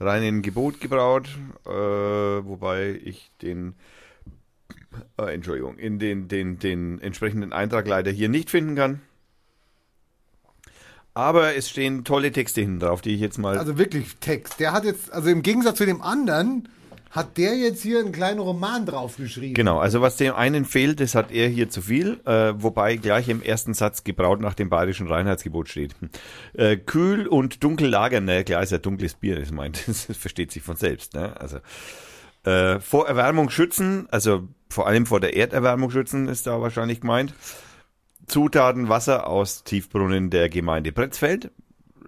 [0.00, 1.28] reinen Gebot gebraut,
[1.66, 3.74] äh, wobei ich den,
[5.18, 9.00] äh, Entschuldigung, in den, den, den entsprechenden Eintrag leider hier nicht finden kann.
[11.14, 13.56] Aber es stehen tolle Texte hinten drauf, die ich jetzt mal.
[13.56, 14.58] also wirklich Text.
[14.58, 16.68] Der hat jetzt, also im Gegensatz zu dem anderen,
[17.14, 19.54] hat der jetzt hier einen kleinen Roman draufgeschrieben.
[19.54, 23.28] Genau, also was dem einen fehlt, das hat er hier zu viel, äh, wobei gleich
[23.28, 25.94] im ersten Satz gebraut nach dem bayerischen Reinheitsgebot steht.
[26.54, 30.50] Äh, kühl und dunkel lagern, naja klar ist ja dunkles Bier, das meint, das versteht
[30.50, 31.14] sich von selbst.
[31.14, 31.40] Ne?
[31.40, 31.58] Also
[32.50, 37.32] äh, vor Erwärmung schützen, also vor allem vor der Erderwärmung schützen, ist da wahrscheinlich gemeint.
[38.26, 41.52] Zutaten Wasser aus Tiefbrunnen der Gemeinde Pretzfeld.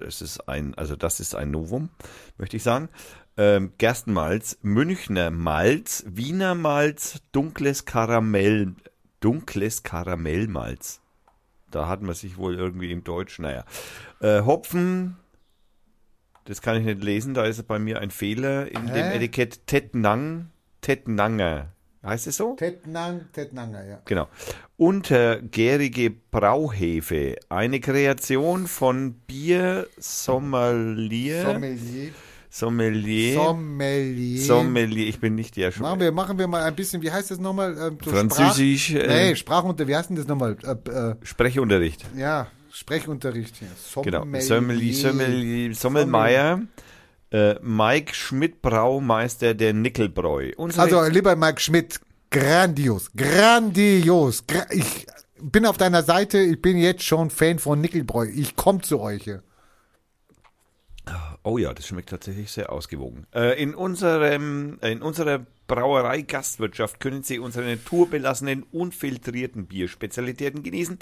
[0.00, 1.90] Das ist ein, also das ist ein Novum,
[2.38, 2.88] möchte ich sagen.
[3.38, 8.74] Ähm, Gerstenmalz, Münchner Malz, Wiener Malz, dunkles Karamell,
[9.20, 11.00] dunkles Karamellmalz.
[11.70, 13.64] Da hat man sich wohl irgendwie im Deutsch, naja.
[14.20, 15.16] Äh, Hopfen,
[16.44, 18.94] das kann ich nicht lesen, da ist bei mir ein Fehler in Hä?
[18.94, 20.50] dem Etikett Tettnang,
[20.80, 21.72] Tettnanger.
[22.02, 22.54] Heißt es so?
[22.54, 24.00] Tettnang, Tettnanger, ja.
[24.04, 24.28] Genau.
[24.76, 31.42] Untergärige Brauhefe, eine Kreation von Bier Sommelier.
[31.42, 32.12] Sommelier.
[32.58, 33.34] Sommelier.
[33.34, 34.42] Sommelier.
[34.42, 35.08] Sommelier.
[35.08, 37.76] Ich bin nicht der Machen wir, machen wir mal ein bisschen, wie heißt das nochmal?
[37.78, 40.56] Ähm, so Französisch, Sprach, äh, nee, Sprachunter, wie heißt denn das nochmal?
[40.62, 42.06] Äh, äh, Sprechunterricht.
[42.16, 43.68] ja, Sprechunterricht hier.
[44.02, 44.20] Genau.
[44.20, 44.42] Sommelier.
[44.42, 46.62] Sommelier, Sommelier, Sommelmeier.
[47.30, 50.52] Äh, Mike Schmidt, Braumeister der Nickelbräu.
[50.78, 52.00] Also, lieber Mike Schmidt,
[52.30, 54.46] grandios, grandios.
[54.46, 55.06] Gra ich
[55.42, 58.28] bin auf deiner Seite, ich bin jetzt schon Fan von Nickelbräu.
[58.34, 59.24] Ich komme zu euch.
[59.24, 59.42] hier.
[61.42, 63.26] Oh ja, das schmeckt tatsächlich sehr ausgewogen.
[63.32, 70.98] Äh, in, unserem, in unserer Brauerei Gastwirtschaft können Sie unsere naturbelassenen, unfiltrierten Bierspezialitäten genießen.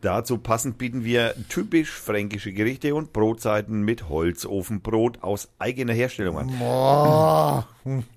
[0.00, 6.56] Dazu passend bieten wir typisch fränkische Gerichte und Brotzeiten mit Holzofenbrot aus eigener Herstellung an.
[6.58, 7.68] Boah.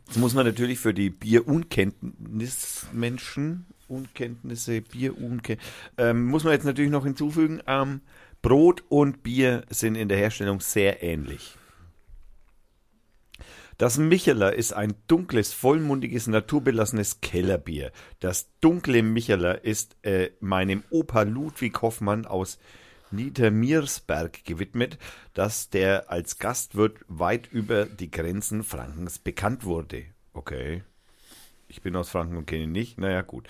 [0.08, 7.06] Das muss man natürlich für die Bierunkenntnismenschen, Unkenntnisse, Bierunkenntnisse, ähm, muss man jetzt natürlich noch
[7.06, 8.02] hinzufügen, ähm,
[8.42, 11.58] Brot und Bier sind in der Herstellung sehr ähnlich.
[13.78, 17.94] Das Micheler ist ein dunkles, vollmundiges, naturbelassenes Kellerbier.
[18.20, 22.60] Das dunkle Micheler ist äh, meinem Opa Ludwig Hoffmann aus
[23.12, 24.98] Niedermiersberg gewidmet,
[25.34, 30.04] dass der als Gastwirt weit über die Grenzen Frankens bekannt wurde.
[30.34, 30.84] Okay.
[31.72, 32.98] Ich bin aus Franken und kenne ihn nicht.
[32.98, 33.48] Naja, gut.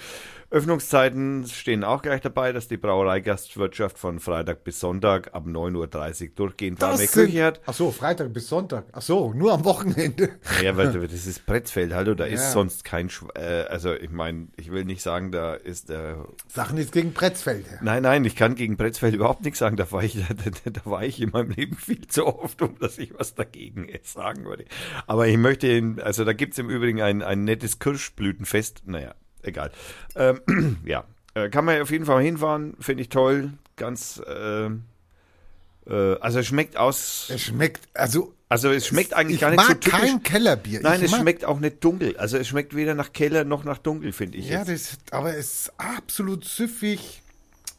[0.52, 6.30] Öffnungszeiten stehen auch gleich dabei, dass die Brauereigastwirtschaft von Freitag bis Sonntag ab 9.30 Uhr
[6.36, 7.62] durchgehend warme Das Küche sind, hat.
[7.66, 8.86] ach so, Freitag bis Sonntag.
[8.92, 10.32] Ach so, nur am Wochenende.
[10.62, 12.52] Ja, weil das ist Pretzfeld, hallo, da ist Ja.
[12.52, 16.78] sonst kein, Schw äh, also ich meine, ich will nicht sagen, da ist der, Sachen
[16.78, 17.66] jetzt gegen Pretzfeld.
[17.82, 20.18] nein, nein, ich kann gegen Pretzfeld überhaupt nichts sagen, da war ich,
[20.64, 23.88] da, da, war ich in meinem Leben viel zu oft, um dass ich was dagegen
[24.04, 24.66] sagen würde.
[25.08, 27.80] Aber ich möchte, ihn- also da gibt's im Übrigen ein, ein nettes
[28.16, 29.14] Kirschblütenfest, naja,
[29.44, 29.72] egal.
[30.16, 36.20] Ähm, ja, äh, kann man auf jeden Fall hinfahren, finde ich toll, ganz, äh, äh,
[36.20, 39.68] also es schmeckt aus, Es schmeckt, also also es schmeckt eigentlich ich gar nicht mag
[39.68, 40.00] so typisch.
[40.00, 40.80] kein Kellerbier.
[40.82, 42.18] Nein, ich es schmeckt auch nicht dunkel.
[42.18, 44.98] Also es schmeckt weder nach Keller noch nach dunkel, finde ich Ja, jetzt.
[45.10, 47.22] das, aber es ist absolut süffig.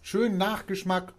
[0.00, 1.12] Schön Nachgeschmack.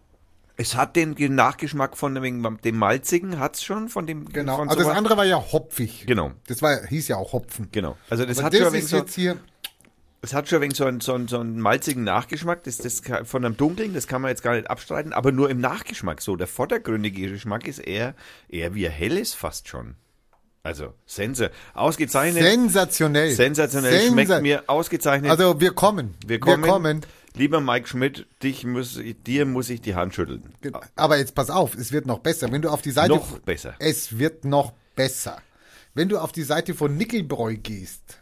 [0.62, 4.58] Es hat den Ge- Nachgeschmack von dem, dem Malzigen, hat's schon, von dem Genau.
[4.58, 4.98] von Also das sowas?
[4.98, 6.06] andere war ja hopfig.
[6.06, 7.70] Genau, Das war, hieß ja auch Hopfen.
[7.72, 7.98] genau.
[8.10, 9.38] Also das Aber hat schon das wenig ist so, jetzt hier,
[10.22, 12.64] es hat schon wenig so einen, so einen, so einen malzigen Nachgeschmack.
[12.66, 15.60] Das, das von einem dunklen, das kann man jetzt gar nicht abstreiten, aber nur im
[15.62, 16.36] Nachgeschmack so.
[16.36, 18.14] Der vordergründige Geschmack ist eher,
[18.48, 19.96] eher wie ein helles fast schon.
[20.64, 21.50] Also, Sense.
[21.74, 22.44] Ausgezeichnet.
[22.44, 23.32] Sensationell.
[23.32, 23.94] sensationell.
[24.00, 25.32] Sensa- Schmeckt mir ausgezeichnet.
[25.32, 26.14] Also wir kommen.
[26.28, 26.64] wir kommen.
[26.64, 27.02] Wir kommen.
[27.36, 30.54] Lieber Mike Schmidt, dich muss, dir muss ich die Hand schütteln.
[30.96, 32.52] Aber jetzt pass auf, es wird noch besser.
[32.52, 33.76] Wenn du auf die Seite Noch besser.
[33.80, 35.38] Es wird noch besser.
[35.94, 38.22] Wenn du auf die Seite von Nickelbräu gehst,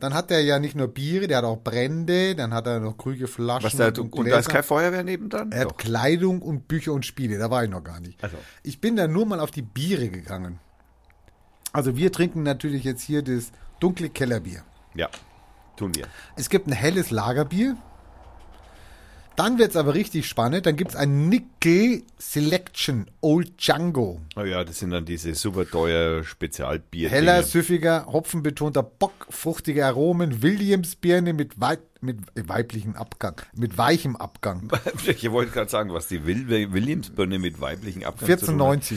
[0.00, 2.96] dann hat er ja nicht nur Biere, der hat auch Brände, dann hat er noch
[2.96, 5.50] grüne Flaschen Was da, und, und, und da ist kein Feuerwehr nebendran?
[5.50, 5.76] Er hat Doch.
[5.76, 8.22] Kleidung und Bücher und Spiele, da war ich noch gar nicht.
[8.22, 8.36] Also.
[8.62, 10.60] Ich bin da nur mal auf die Biere gegangen.
[11.72, 13.50] Also wir trinken natürlich jetzt hier das
[13.80, 14.62] dunkle Kellerbier.
[14.94, 15.10] Ja,
[15.78, 16.06] tun wir.
[16.36, 17.76] Es gibt ein helles Lagerbier.
[19.38, 20.66] Dann wird es aber richtig spannend.
[20.66, 24.20] Dann gibt es ein Nickel Selection Old Django.
[24.34, 27.08] Oh ja, das sind dann diese super teuer Spezialbier.
[27.08, 34.70] Heller, süffiger, hopfenbetonter Bock, fruchtige Aromen, Williamsbirne mit, wei mit weiblichem Abgang, mit weichem Abgang.
[35.06, 38.82] Ich wollte gerade sagen, was die Will Williamsbirne mit weiblichen Abgang zu tun hat.
[38.82, 38.96] 14,90.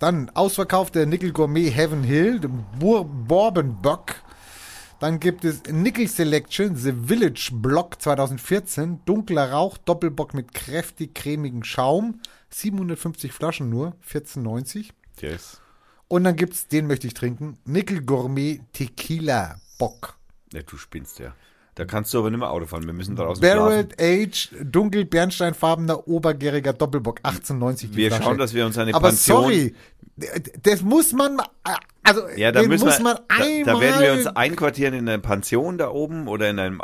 [0.00, 2.40] Dann ausverkauft der Nickel Gourmet Heaven Hill,
[2.78, 4.16] Bourbon Bock.
[5.00, 11.62] Dann gibt es Nickel Selection, The Village Block 2014, dunkler Rauch, Doppelbock mit kräftig cremigem
[11.62, 12.20] Schaum,
[12.50, 14.90] 750 Flaschen nur, 14,90.
[15.20, 15.60] Yes.
[16.08, 20.18] Und dann gibt's, den möchte ich trinken, Nickel Gourmet Tequila Bock.
[20.52, 21.32] Ja, du spinnst ja.
[21.78, 22.84] Da kannst du aber nicht mehr Auto fahren.
[22.86, 28.22] Wir müssen draußen Barreled Age, dunkel bernsteinfarbener, obergäriger Doppelbock, 1890 die Wir Flasche.
[28.24, 29.42] schauen, dass wir uns eine Aber Pension...
[29.44, 29.74] sorry,
[30.64, 31.46] das muss man, ma-
[32.02, 33.64] also Ja, da den müssen muss wir, man da, einmal...
[33.64, 36.80] da werden wir uns einquartieren in einer Pension da oben oder in einem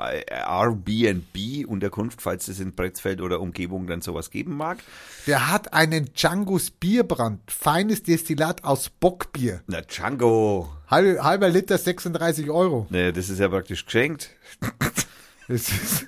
[0.95, 4.79] Airbnb-Unterkunft, falls es in Bretzfeld oder Umgebung dann sowas geben mag.
[5.27, 9.63] Der hat einen Django's Bierbrand, feines Destillat aus Bockbier.
[9.67, 10.69] Na, Django.
[10.89, 12.87] Halb, halber Liter 36 Euro.
[12.91, 14.31] Ne, das ist ja praktisch geschenkt.
[15.47, 16.07] Das ist,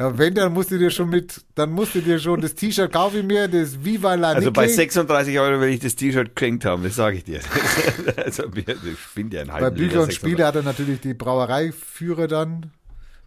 [0.00, 2.90] ja, wenn, dann musst du dir schon mit, dann musst du dir schon das T-Shirt
[2.90, 4.76] kaufe ich mir, das Viva la Also bei Nickel.
[4.76, 7.40] 36 Euro will ich das T-Shirt geschenkt haben, das sage ich dir.
[8.16, 8.64] also ich
[9.14, 12.70] bin ja ein Bei Bücher und Spiele hat er natürlich die Brauereiführer dann.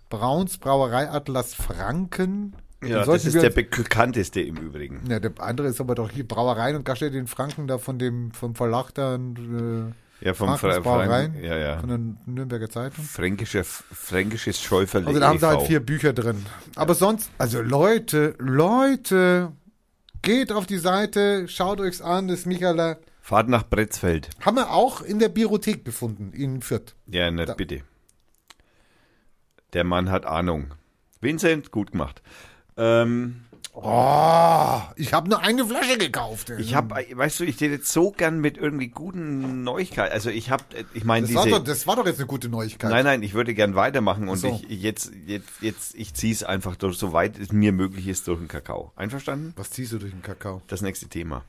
[0.09, 2.55] Brauns Brauereiatlas Franken.
[2.81, 5.01] Den Ja, das ist der bekannteste im Übrigen.
[5.07, 8.31] Ja, der andere ist aber doch hier Brauereien und Gaststätte in Franken, da von dem,
[8.31, 9.93] vom Verlag da, und,
[10.23, 11.79] Ja, vom Frank, ja, ja.
[11.79, 11.99] von der
[12.33, 13.03] Nürnberger Zeitung.
[13.03, 15.07] Fränkische, fränkisches Schäuferle.
[15.07, 15.65] Also da haben sie halt e.V..
[15.67, 16.45] vier Bücher drin.
[16.75, 19.51] Aber sonst, also Leute, Leute,
[20.21, 22.99] geht auf die Seite, schaut euch's an, das Michaela.
[23.19, 24.29] Fahrt nach Bretzfeld.
[24.45, 26.95] Haben wir auch in der Biothek gefunden, in Fürth.
[27.07, 27.81] Ja, nicht Da- bitte.
[29.73, 30.73] Der Mann hat Ahnung.
[31.19, 32.21] Vincent, gut gemacht.
[32.77, 33.43] Ähm,
[33.73, 36.51] Oh, ich habe nur eine Flasche gekauft.
[36.57, 40.13] ich habe, weißt du, ich hätte jetzt so gern mit irgendwie guten Neuigkeiten.
[40.13, 40.63] Also ich habe,
[40.93, 42.91] ich meine das, war doch, das war doch jetzt eine gute Neuigkeit.
[42.91, 44.61] Nein, nein, ich würde gern weitermachen und so.
[44.67, 48.27] ich jetzt, jetzt, jetzt, ich ziehe es einfach durch, so weit es mir möglich ist
[48.27, 48.91] durch den Kakao.
[48.95, 49.53] Einverstanden?
[49.55, 50.61] Was ziehst du durch den Kakao?
[50.67, 51.43] Das nächste Thema.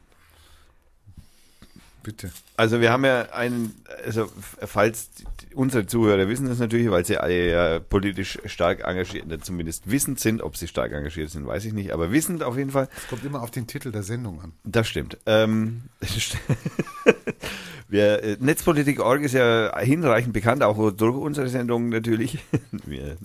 [2.04, 2.30] Bitte.
[2.58, 3.74] Also wir haben ja einen,
[4.04, 5.08] also falls
[5.54, 10.42] unsere Zuhörer wissen das natürlich, weil sie alle ja politisch stark engagiert, zumindest wissend sind,
[10.42, 12.90] ob sie stark engagiert sind, weiß ich nicht, aber wissend auf jeden Fall.
[12.94, 14.52] Es kommt immer auf den Titel der Sendung an.
[14.64, 15.16] Das stimmt.
[15.24, 15.84] Ähm,
[17.88, 22.38] wir, äh, Netzpolitik.org ist ja hinreichend bekannt, auch durch unsere Sendung natürlich,
[22.84, 23.16] wir,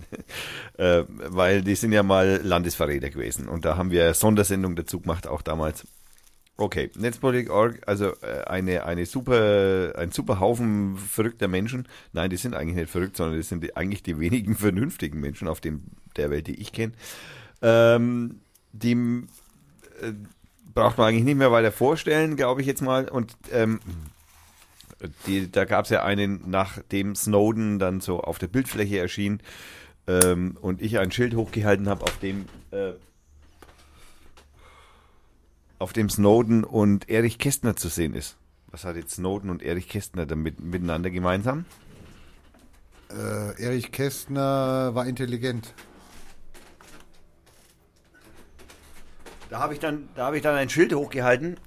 [0.77, 5.27] äh, weil die sind ja mal Landesverräter gewesen und da haben wir Sondersendung dazu gemacht,
[5.27, 5.85] auch damals.
[6.59, 11.87] Okay, Netzpolitik.org, also äh, eine, eine super, ein super Haufen verrückter Menschen.
[12.11, 15.47] Nein, die sind eigentlich nicht verrückt, sondern das sind die, eigentlich die wenigen vernünftigen Menschen
[15.47, 15.83] auf dem,
[16.17, 16.91] der Welt, die ich kenne.
[17.61, 18.41] Ähm,
[18.73, 20.11] die äh,
[20.73, 23.07] braucht man eigentlich nicht mehr weiter vorstellen, glaube ich jetzt mal.
[23.07, 23.79] Und ähm,
[25.27, 29.39] die, da gab es ja einen, nachdem Snowden dann so auf der Bildfläche erschien
[30.07, 32.91] ähm, und ich ein Schild hochgehalten habe, auf dem äh,
[35.79, 38.37] auf dem Snowden und Erich Kästner zu sehen ist.
[38.67, 41.65] Was hat jetzt Snowden und Erich Kästner damit miteinander gemeinsam?
[43.09, 45.73] Äh, Erich Kästner war intelligent.
[49.49, 51.57] Da habe ich dann, da habe ich dann ein Schild hochgehalten.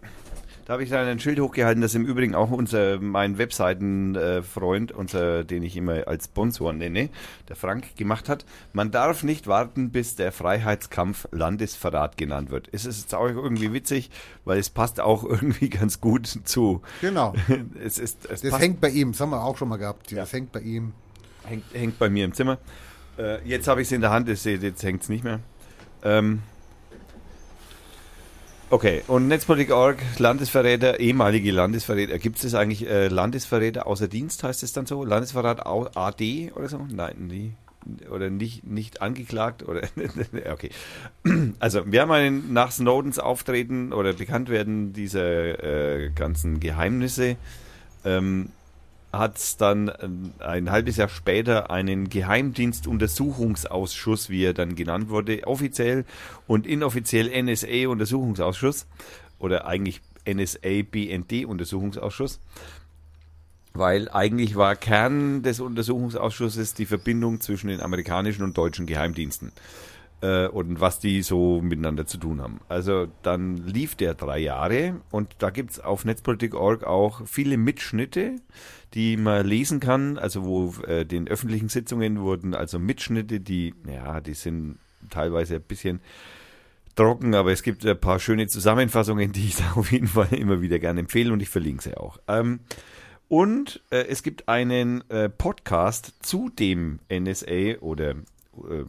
[0.65, 5.43] Da habe ich dann ein Schild hochgehalten, das im Übrigen auch unser, mein Webseitenfreund, unser,
[5.43, 7.09] den ich immer als Sponsor nenne,
[7.49, 8.45] der Frank gemacht hat.
[8.73, 12.69] Man darf nicht warten, bis der Freiheitskampf Landesverrat genannt wird.
[12.71, 14.11] Es ist jetzt auch irgendwie witzig,
[14.45, 16.83] weil es passt auch irgendwie ganz gut zu.
[17.01, 17.35] Genau.
[17.85, 20.13] Es ist, es Das passt, hängt bei ihm, das haben wir auch schon mal gehabt.
[20.13, 20.93] Das hängt bei ihm.
[21.45, 22.59] hängt, hängt bei mir im Zimmer.
[23.19, 25.41] Äh, jetzt habe ich es in der Hand, jetzt hängt es nicht mehr.
[26.05, 26.43] Ähm,
[28.73, 32.19] okay, und Netzpolitik.org, Landesverräter, ehemalige Landesverräter.
[32.19, 35.05] Gibt es das eigentlich äh, Landesverräter außer Dienst, heißt es dann so?
[35.05, 36.87] Landesverrat AD oder so?
[36.91, 37.53] Nein, nie.
[38.11, 39.83] Oder nicht, nicht angeklagt oder
[40.53, 40.71] okay.
[41.59, 47.37] Also wir haben einen nach Snowdens Auftreten oder Bekanntwerden dieser äh, ganzen Geheimnisse
[48.05, 48.51] ähm,
[49.13, 50.09] hat es dann äh,
[50.45, 56.05] ein halbes Jahr später einen Geheimdienstuntersuchungsausschuss, wie er dann genannt wurde, offiziell
[56.47, 58.87] und inoffiziell NSA-Untersuchungsausschuss
[59.39, 62.41] oder eigentlich NSA-BND-Untersuchungsausschuss.
[63.75, 69.51] Weil eigentlich war Kern des Untersuchungsausschusses die Verbindung zwischen den amerikanischen und deutschen Geheimdiensten
[70.23, 72.61] äh, und was die so miteinander zu tun haben.
[72.69, 78.37] Also dann lief der drei Jahre und da gibt es auf Netzpolitik.org auch viele Mitschnitte,
[78.95, 84.21] die man lesen kann, also wo äh, den öffentlichen Sitzungen wurden also Mitschnitte, die, ja,
[84.21, 84.79] die sind
[85.11, 86.01] teilweise ein bisschen
[86.95, 90.61] trocken, aber es gibt ein paar schöne Zusammenfassungen, die ich da auf jeden Fall immer
[90.61, 92.19] wieder gerne empfehle und ich verlinke sie auch.
[92.29, 92.61] Ähm,
[93.29, 98.15] und äh, es gibt einen äh, Podcast zu dem NSA oder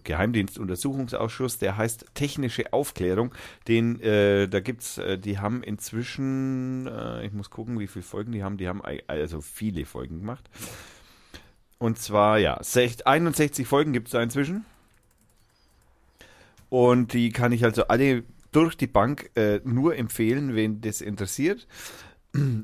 [0.03, 3.33] Geheimdienstuntersuchungsausschuss, der heißt Technische Aufklärung.
[3.67, 8.31] Den, äh, da gibt's, äh, die haben inzwischen, äh, ich muss gucken, wie viele Folgen
[8.31, 8.57] die haben.
[8.57, 10.49] Die haben also viele Folgen gemacht.
[11.79, 14.65] Und zwar, ja, 61 Folgen gibt es da inzwischen.
[16.69, 21.67] Und die kann ich also alle durch die Bank äh, nur empfehlen, wen das interessiert.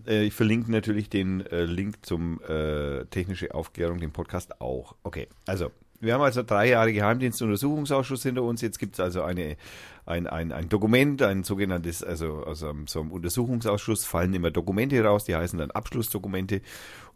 [0.08, 4.96] Äh, ich verlinke natürlich den äh, Link zum äh, Technische Aufklärung, dem Podcast auch.
[5.04, 5.72] Okay, also
[6.02, 8.62] wir haben also drei Jahre Geheimdienstuntersuchungsausschuss hinter uns.
[8.62, 9.58] Jetzt gibt es also eine,
[10.06, 15.26] ein, ein, ein Dokument, ein sogenanntes, also aus so einem Untersuchungsausschuss fallen immer Dokumente raus,
[15.26, 16.62] die heißen dann Abschlussdokumente.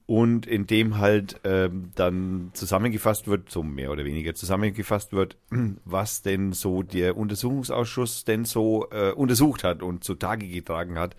[0.05, 5.37] Und in dem halt ähm, dann zusammengefasst wird, so mehr oder weniger zusammengefasst wird,
[5.85, 11.15] was denn so der Untersuchungsausschuss denn so äh, untersucht hat und zutage getragen hat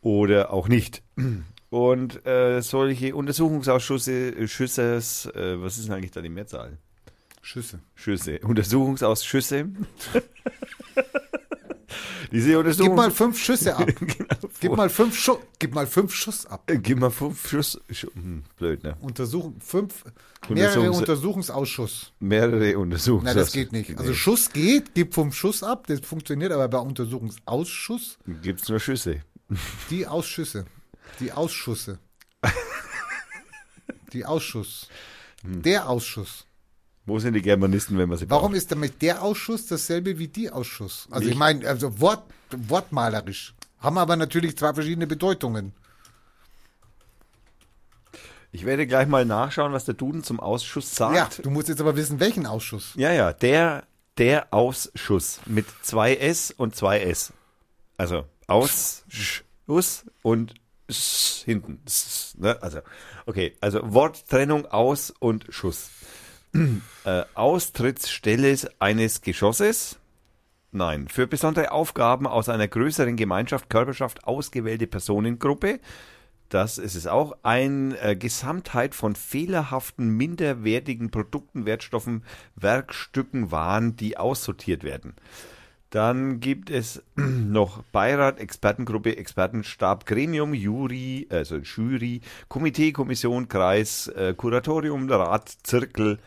[0.00, 1.02] oder auch nicht.
[1.70, 6.78] Und äh, solche Untersuchungsausschüsse, äh, Schüsses, äh, was ist denn eigentlich da die Mehrzahl?
[7.42, 7.80] Schüsse.
[7.94, 8.38] Schüsse.
[8.40, 9.68] Untersuchungsausschüsse.
[12.30, 12.90] Diese Untersuchung.
[12.90, 13.86] Gib mal fünf Schüsse ab.
[13.86, 15.38] genau, gib mal fünf Schuss.
[15.58, 16.62] Gib mal fünf Schuss ab.
[16.70, 17.80] Äh, gib mal fünf Schuss.
[18.12, 18.96] Hm, blöd, ne?
[19.00, 20.04] Untersuchung, fünf,
[20.48, 22.12] mehrere Untersuchungsausschuss.
[22.20, 23.24] Mehrere Untersuchungsausschuss.
[23.24, 23.96] Nein, das geht nicht.
[23.98, 28.18] Also Schuss geht, gib fünf Schuss ab, das funktioniert, aber bei Untersuchungsausschuss.
[28.42, 29.22] Gibt's nur Schüsse.
[29.90, 30.66] Die Ausschüsse.
[31.20, 31.98] Die Ausschüsse.
[34.12, 34.88] Die Ausschuss.
[35.42, 35.62] Hm.
[35.62, 36.46] Der Ausschuss.
[37.04, 38.58] Wo sind die Germanisten, wenn man sie Warum braucht?
[38.58, 41.08] ist damit der Ausschuss dasselbe wie die Ausschuss?
[41.10, 43.54] Also ich, ich meine, also Wort, wortmalerisch.
[43.80, 45.72] Haben aber natürlich zwei verschiedene Bedeutungen.
[48.50, 51.14] Ich werde gleich mal nachschauen, was der Duden zum Ausschuss sagt.
[51.38, 52.92] Ja, du musst jetzt aber wissen, welchen Ausschuss.
[52.94, 53.84] Ja, ja, der,
[54.16, 57.32] der Ausschuss mit zwei S und zwei S.
[57.98, 60.54] Also Ausschuss und
[60.88, 61.80] hinten.
[62.38, 62.60] Ne?
[62.62, 62.80] Also,
[63.26, 65.90] okay, also Worttrennung aus und Schuss.
[67.04, 69.98] äh, Austrittsstelle eines Geschosses.
[70.70, 75.80] Nein, für besondere Aufgaben aus einer größeren Gemeinschaft, Körperschaft ausgewählte Personengruppe.
[76.48, 77.36] Das ist es auch.
[77.42, 82.24] Eine äh, Gesamtheit von fehlerhaften, minderwertigen Produkten, Wertstoffen,
[82.56, 85.14] Werkstücken, Waren, die aussortiert werden.
[85.90, 94.34] Dann gibt es noch Beirat, Expertengruppe, Expertenstab, Gremium, Jury, also Jury, Komitee, Kommission, Kreis, äh,
[94.36, 96.18] Kuratorium, Rat, Zirkel,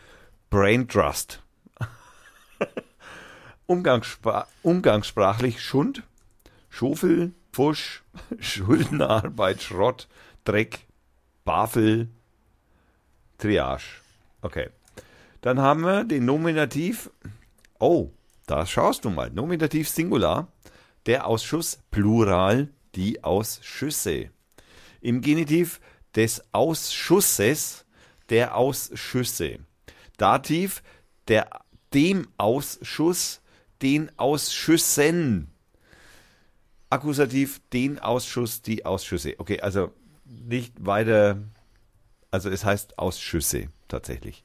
[0.50, 1.42] Brain Trust.
[3.66, 6.02] Umgangsspra umgangssprachlich Schund,
[6.68, 8.02] Schofel, Pfusch,
[8.40, 10.08] Schuldenarbeit, Schrott,
[10.44, 10.80] Dreck,
[11.44, 12.08] Bafel,
[13.38, 14.00] Triage.
[14.42, 14.70] Okay.
[15.40, 17.10] Dann haben wir den Nominativ.
[17.78, 18.10] Oh,
[18.52, 19.30] da schaust du mal.
[19.30, 20.52] Nominativ Singular.
[21.06, 22.68] Der Ausschuss Plural.
[22.94, 24.28] Die Ausschüsse.
[25.00, 25.80] Im Genitiv
[26.14, 27.86] des Ausschusses.
[28.28, 29.60] Der Ausschüsse.
[30.18, 30.82] Dativ
[31.28, 31.48] der
[31.94, 33.40] dem Ausschuss.
[33.80, 35.50] Den Ausschüssen.
[36.90, 38.60] Akkusativ den Ausschuss.
[38.60, 39.36] Die Ausschüsse.
[39.38, 39.92] Okay, also
[40.26, 41.42] nicht weiter.
[42.30, 44.44] Also es heißt Ausschüsse tatsächlich.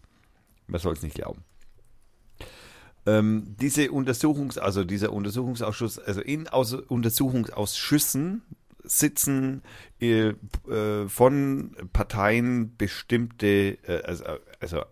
[0.67, 1.43] Man soll es nicht glauben.
[3.07, 8.41] Ähm, diese Untersuchungs, also dieser Untersuchungsausschuss, also in Aus Untersuchungsausschüssen
[8.83, 9.61] sitzen
[10.01, 10.33] äh,
[10.69, 14.25] äh, von Parteien bestimmte, äh, also,
[14.59, 14.83] also,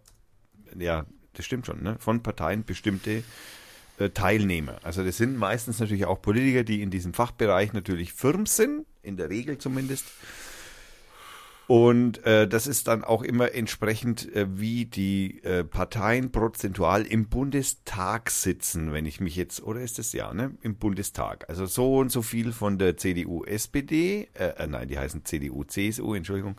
[0.79, 1.97] ja, das stimmt schon, ne?
[1.99, 3.23] von Parteien bestimmte
[3.97, 4.77] äh, Teilnehmer.
[4.83, 9.17] Also das sind meistens natürlich auch Politiker, die in diesem Fachbereich natürlich firm sind, in
[9.17, 10.05] der Regel zumindest.
[11.67, 17.27] Und äh, das ist dann auch immer entsprechend, äh, wie die äh, Parteien prozentual im
[17.27, 20.51] Bundestag sitzen, wenn ich mich jetzt, oder ist das ja, ne?
[20.61, 21.49] Im Bundestag.
[21.49, 25.63] Also so und so viel von der CDU, SPD, äh, äh, nein, die heißen CDU,
[25.63, 26.55] CSU, Entschuldigung.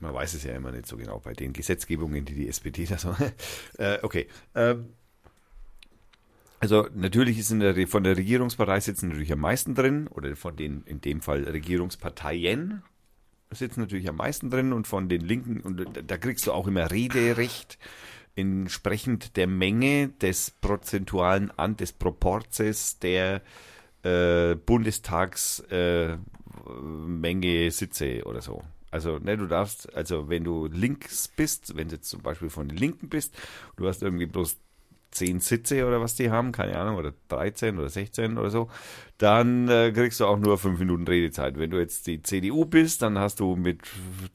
[0.00, 2.98] Man weiß es ja immer nicht so genau bei den Gesetzgebungen, die die SPD da
[2.98, 3.16] so.
[3.78, 4.28] äh, okay.
[4.54, 4.90] Ähm,
[6.60, 10.82] also natürlich ist der, von der Regierungspartei sitzen natürlich am meisten drin, oder von den
[10.86, 12.82] in dem Fall Regierungsparteien,
[13.54, 16.90] sitzen natürlich am meisten drin und von den Linken, und da kriegst du auch immer
[16.90, 17.78] Rederecht
[18.36, 23.42] entsprechend der Menge des prozentualen an des Proporzes der
[24.02, 26.18] äh, Bundestagsmenge
[27.46, 28.62] äh, Sitze oder so.
[28.90, 32.68] Also, ne, du darfst, also wenn du links bist, wenn du jetzt zum Beispiel von
[32.68, 33.34] den Linken bist,
[33.76, 34.56] du hast irgendwie bloß
[35.14, 38.68] 10 Sitze oder was die haben, keine Ahnung, oder 13 oder 16 oder so,
[39.18, 41.58] dann äh, kriegst du auch nur 5 Minuten Redezeit.
[41.58, 43.80] Wenn du jetzt die CDU bist, dann hast du mit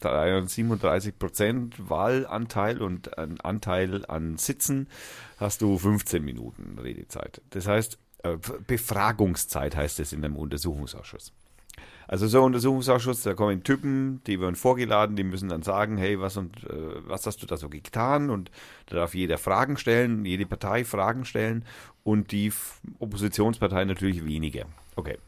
[0.01, 4.87] 37 Prozent Wahlanteil und ein Anteil an Sitzen,
[5.37, 7.41] hast du 15 Minuten Redezeit.
[7.51, 8.37] Das heißt, äh,
[8.67, 11.33] Befragungszeit heißt es in einem Untersuchungsausschuss.
[12.09, 16.19] Also so ein Untersuchungsausschuss, da kommen Typen, die werden vorgeladen, die müssen dann sagen, hey,
[16.19, 18.31] was und äh, was hast du da so getan?
[18.31, 18.49] Und
[18.87, 21.63] da darf jeder Fragen stellen, jede Partei Fragen stellen
[22.03, 22.51] und die
[22.97, 24.65] Oppositionspartei natürlich weniger.
[24.95, 25.19] Okay.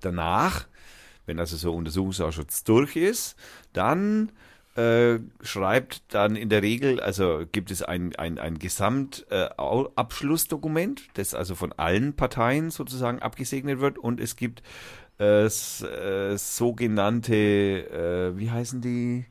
[0.00, 0.68] Danach,
[1.26, 3.34] wenn also so ein Untersuchungsausschuss durch ist,
[3.72, 4.30] dann
[4.76, 11.34] äh, schreibt dann in der Regel, also gibt es ein, ein, ein Gesamtabschlussdokument, äh, das
[11.34, 14.62] also von allen Parteien sozusagen abgesegnet wird und es gibt
[15.22, 19.26] äh, äh, sogenannte, äh, wie heißen die?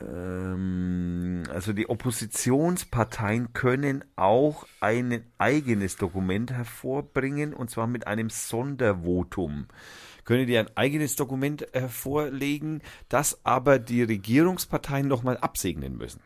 [0.00, 9.66] Ähm, also die Oppositionsparteien können auch ein eigenes Dokument hervorbringen und zwar mit einem Sondervotum
[10.24, 16.20] können die ein eigenes Dokument hervorlegen, das aber die Regierungsparteien nochmal absegnen müssen.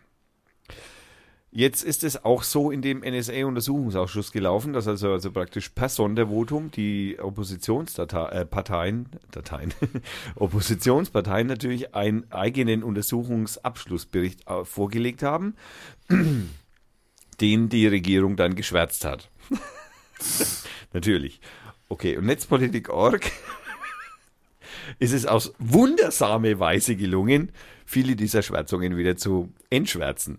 [1.55, 6.71] Jetzt ist es auch so in dem NSA-Untersuchungsausschuss gelaufen, dass also, also praktisch per Sondervotum
[6.71, 10.01] die Oppositionsparteien, äh,
[10.37, 15.55] Oppositionsparteien natürlich einen eigenen Untersuchungsabschlussbericht äh, vorgelegt haben,
[17.43, 19.29] den die Regierung dann geschwärzt hat.
[20.95, 21.39] natürlich.
[21.91, 23.31] Okay, und Netzpolitik.org
[24.99, 27.53] ist es aus wundersame Weise gelungen,
[27.85, 30.39] viele dieser Schwärzungen wieder zu entschwärzen.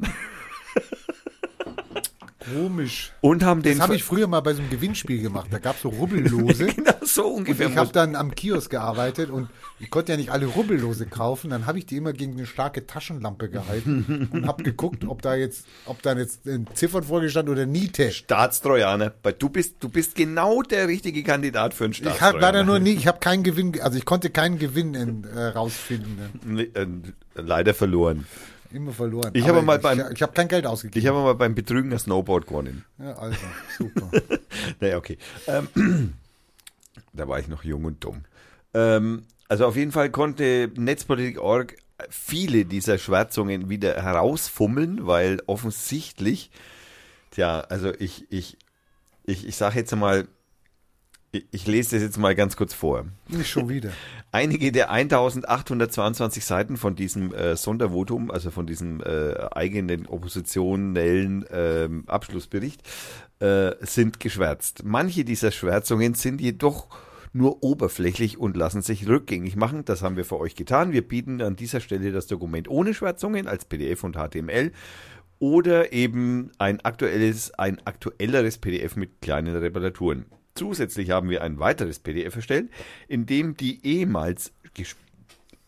[2.51, 3.11] Komisch.
[3.21, 3.77] Und haben den.
[3.77, 5.47] Das habe ich früher mal bei so einem Gewinnspiel gemacht.
[5.51, 6.65] Da gab es so Rubbellose.
[6.75, 7.67] genau, so ungefähr.
[7.67, 9.49] Und ich habe dann am Kiosk gearbeitet und
[9.79, 11.49] ich konnte ja nicht alle Rubbellose kaufen.
[11.49, 15.35] Dann habe ich die immer gegen eine starke Taschenlampe gehalten und habe geguckt, ob da
[15.35, 16.41] jetzt, ob da jetzt
[16.73, 18.11] Ziffern vorgestanden oder Niete.
[18.11, 19.13] Staatstrojaner.
[19.23, 22.17] Weil du bist, du bist genau der richtige Kandidat für einen Staatstrojaner.
[22.17, 25.23] Ich habe leider nur nie, ich habe keinen Gewinn, also ich konnte keinen Gewinn in,
[25.23, 26.57] äh, rausfinden.
[26.73, 28.25] Äh, leider verloren.
[28.73, 29.31] Immer verloren.
[29.33, 30.99] Ich habe mal beim, ich, ich habe kein Geld ausgegeben.
[30.99, 32.83] Ich habe mal beim Betrügen das Snowboard gewonnen.
[32.97, 33.37] Ja, also,
[33.77, 34.09] super.
[34.79, 35.17] naja, okay.
[35.47, 35.67] Ähm,
[37.13, 38.23] da war ich noch jung und dumm.
[38.73, 41.75] Ähm, also auf jeden Fall konnte Netzpolitik.org
[42.09, 46.49] viele dieser Schwärzungen wieder herausfummeln, weil offensichtlich,
[47.31, 48.57] tja, also ich, ich,
[49.23, 50.27] ich, ich sage jetzt mal,
[51.51, 53.05] ich lese das jetzt mal ganz kurz vor.
[53.27, 53.91] Nicht schon wieder.
[54.31, 61.89] Einige der 1822 Seiten von diesem äh, Sondervotum, also von diesem äh, eigenen oppositionellen äh,
[62.07, 62.81] Abschlussbericht,
[63.81, 64.83] sind geschwärzt.
[64.85, 66.87] Manche dieser Schwärzungen sind jedoch
[67.33, 69.83] nur oberflächlich und lassen sich rückgängig machen.
[69.83, 70.93] Das haben wir für euch getan.
[70.93, 74.71] Wir bieten an dieser Stelle das Dokument ohne Schwärzungen als PDF und HTML
[75.39, 80.25] oder eben ein aktuelles, ein aktuelleres PDF mit kleinen Reparaturen.
[80.55, 82.69] Zusätzlich haben wir ein weiteres PDF erstellt,
[83.07, 84.51] in dem die ehemals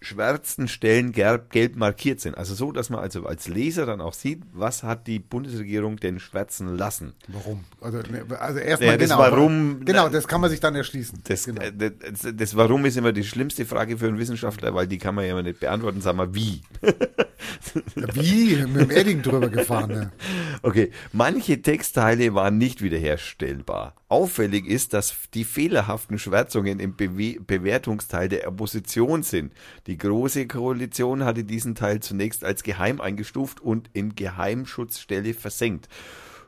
[0.06, 2.38] geschwärzten Stellen gelb, gelb markiert sind.
[2.38, 6.20] Also so, dass man also als Leser dann auch sieht, was hat die Bundesregierung denn
[6.20, 7.14] schwärzen lassen.
[7.28, 7.64] Warum?
[7.82, 9.18] Also, ne, also erstmal ja, genau.
[9.18, 11.22] Warum, genau, das kann man sich dann erschließen.
[11.24, 11.64] Das, genau.
[11.76, 11.92] das,
[12.22, 15.26] das, das, Warum ist immer die schlimmste Frage für einen Wissenschaftler, weil die kann man
[15.26, 16.02] ja immer nicht beantworten.
[16.02, 16.62] Sag mal, wie?
[18.14, 18.64] wie?
[18.68, 19.90] Mit dem Edding drüber gefahren.
[19.90, 20.12] Ne?
[20.62, 23.96] Okay, manche Textteile waren nicht wiederherstellbar.
[24.16, 29.52] Auffällig ist, dass die fehlerhaften Schwärzungen im Bewe Bewertungsteil der Opposition sind.
[29.88, 35.90] Die Große Koalition hatte diesen Teil zunächst als geheim eingestuft und in Geheimschutzstelle versenkt.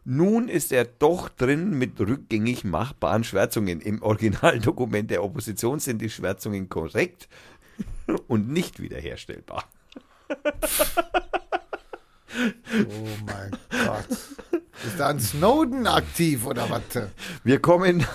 [0.06, 3.82] Nun ist er doch drin mit rückgängig machbaren Schwärzungen.
[3.82, 7.28] Im Originaldokument der Opposition sind die Schwärzungen korrekt
[8.30, 9.66] und nicht wiederherstellbar.
[12.38, 13.52] Oh mein
[13.86, 14.10] Gott.
[14.86, 16.82] Ist da ein Snowden aktiv oder was?
[17.44, 18.06] Wir kommen,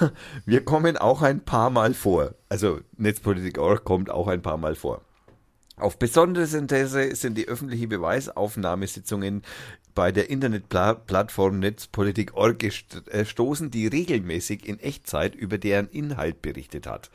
[0.46, 2.34] wir kommen auch ein paar Mal vor.
[2.48, 5.02] Also Netzpolitik.org kommt auch ein paar Mal vor.
[5.76, 9.42] Auf besonderes Interesse sind die öffentlichen Beweisaufnahmesitzungen
[9.94, 17.10] bei der Internetplattform Netzpolitik.org gestoßen, die regelmäßig in Echtzeit über deren Inhalt berichtet hat.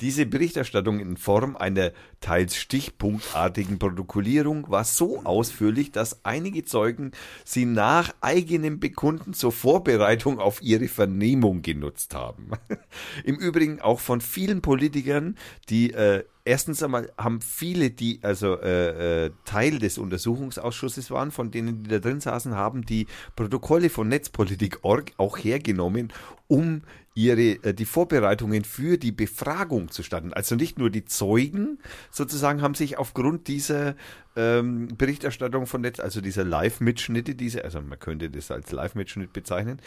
[0.00, 7.12] Diese Berichterstattung in Form einer teils stichpunktartigen Protokollierung war so ausführlich, dass einige Zeugen
[7.44, 12.50] sie nach eigenem Bekunden zur Vorbereitung auf ihre Vernehmung genutzt haben.
[13.24, 15.36] Im Übrigen auch von vielen Politikern,
[15.68, 21.50] die äh, erstens einmal haben viele, die also äh, äh, Teil des Untersuchungsausschusses waren, von
[21.50, 23.06] denen die da drin saßen, haben die
[23.36, 26.12] Protokolle von Netzpolitik.org auch hergenommen,
[26.48, 26.82] um
[27.14, 30.32] ihre äh, die Vorbereitungen für die Befragung zu starten.
[30.32, 31.78] Also nicht nur die Zeugen
[32.10, 33.94] sozusagen haben sich aufgrund dieser
[34.34, 39.80] ähm, Berichterstattung von Netz, also dieser Live-Mitschnitte, diese, also man könnte das als Live-Mitschnitt bezeichnen,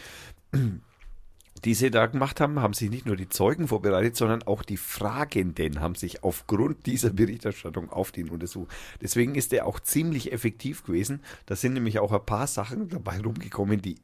[1.63, 4.77] die sie da gemacht haben, haben sich nicht nur die Zeugen vorbereitet, sondern auch die
[4.77, 8.71] Fragenden haben sich aufgrund dieser Berichterstattung auf den untersucht.
[9.01, 11.21] Deswegen ist er auch ziemlich effektiv gewesen.
[11.45, 13.95] Da sind nämlich auch ein paar Sachen dabei rumgekommen, die,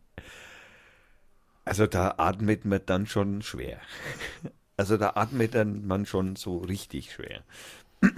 [1.66, 3.80] also da atmet man dann schon schwer.
[4.78, 7.44] Also da atmet dann man schon so richtig schwer.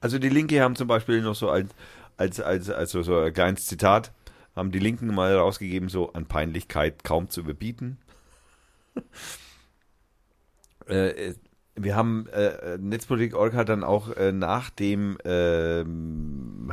[0.00, 1.68] Also die Linke haben zum Beispiel noch so als,
[2.16, 4.10] als, als, also so ein kleines Zitat,
[4.56, 7.98] haben die Linken mal rausgegeben, so an Peinlichkeit kaum zu überbieten.
[10.86, 11.34] Äh,
[11.74, 15.84] wir haben äh, Netzpolitik.org hat dann auch äh, nach dem äh,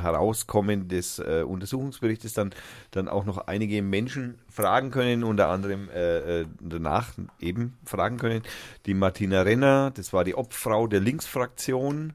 [0.02, 2.52] Herauskommen des äh, Untersuchungsberichtes dann,
[2.92, 8.44] dann auch noch einige Menschen fragen können, unter anderem äh, äh, danach eben fragen können.
[8.86, 12.14] Die Martina Renner, das war die Obfrau der Linksfraktion,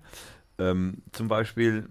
[0.58, 1.88] ähm, zum Beispiel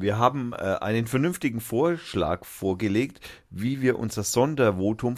[0.00, 3.20] wir haben äh, einen vernünftigen Vorschlag vorgelegt,
[3.50, 5.16] wie wir unser Sondervotum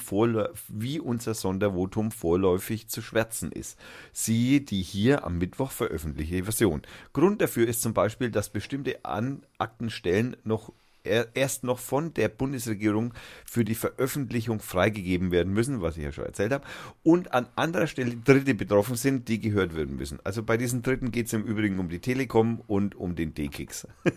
[0.69, 3.78] wie unser Sondervotum vorläufig zu schwärzen ist.
[4.15, 6.81] Siehe die hier am Mittwoch veröffentlichte Version.
[7.12, 10.73] Grund dafür ist zum Beispiel, dass bestimmte An Aktenstellen noch
[11.05, 13.14] erst noch von der Bundesregierung
[13.44, 16.64] für die Veröffentlichung freigegeben werden müssen, was ich ja schon erzählt habe,
[17.02, 20.18] und an anderer Stelle Dritte betroffen sind, die gehört werden müssen.
[20.24, 23.86] Also bei diesen Dritten geht es im Übrigen um die Telekom und um den D-Kicks.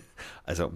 [0.46, 0.72] Also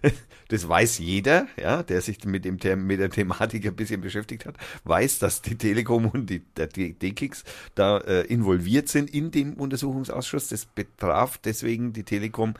[0.48, 4.56] das weiß jeder, ja, der sich mit, dem, mit der Thematik ein bisschen beschäftigt hat,
[4.84, 7.44] weiß, dass die Telekom und die, der D-Kicks
[7.74, 10.48] da äh, involviert sind in dem Untersuchungsausschuss.
[10.48, 12.54] Das betraf deswegen die Telekom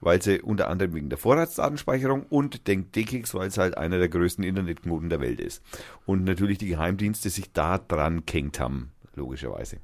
[0.00, 4.08] weil sie unter anderem wegen der Vorratsdatenspeicherung und den DKIX, weil es halt einer der
[4.08, 5.62] größten Internetknoten der Welt ist.
[6.06, 9.78] Und natürlich die Geheimdienste sich da dran kenkt haben, logischerweise.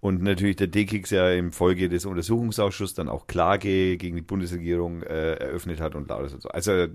[0.00, 5.02] Und natürlich der DKIX ja im Folge des Untersuchungsausschusses dann auch Klage gegen die Bundesregierung
[5.02, 6.48] äh, eröffnet hat und alles und so.
[6.50, 6.86] Also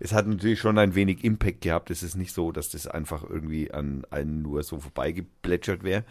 [0.00, 1.90] es hat natürlich schon ein wenig Impact gehabt.
[1.90, 6.04] Es ist nicht so, dass das einfach irgendwie an allen nur so vorbeigeplätschert wäre.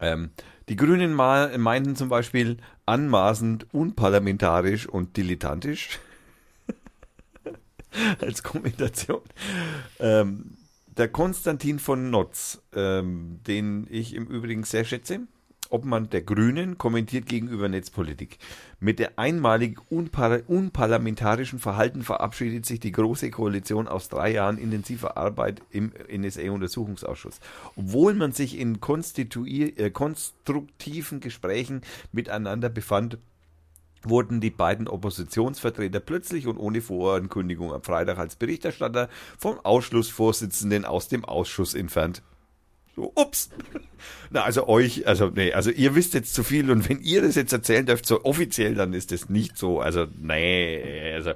[0.00, 0.30] Ähm,
[0.68, 5.98] die Grünen meinten zum Beispiel anmaßend, unparlamentarisch und dilettantisch
[8.20, 9.22] als Kommentation.
[9.98, 15.20] Ähm, der Konstantin von Notz, ähm, den ich im Übrigen sehr schätze,
[15.74, 18.38] Obmann der Grünen kommentiert gegenüber Netzpolitik.
[18.78, 25.16] Mit der einmalig unpar unparlamentarischen Verhalten verabschiedet sich die Große Koalition aus drei Jahren intensiver
[25.16, 27.40] Arbeit im NSA-Untersuchungsausschuss.
[27.74, 31.80] Obwohl man sich in äh, konstruktiven Gesprächen
[32.12, 33.18] miteinander befand,
[34.04, 41.08] wurden die beiden Oppositionsvertreter plötzlich und ohne Vorankündigung am Freitag als Berichterstatter vom Ausschlussvorsitzenden aus
[41.08, 42.22] dem Ausschuss entfernt.
[42.94, 43.50] So, ups.
[44.30, 47.34] Na, also euch, also nee, also ihr wisst jetzt zu viel und wenn ihr das
[47.34, 49.80] jetzt erzählen dürft, so offiziell, dann ist das nicht so.
[49.80, 51.32] Also, nee, also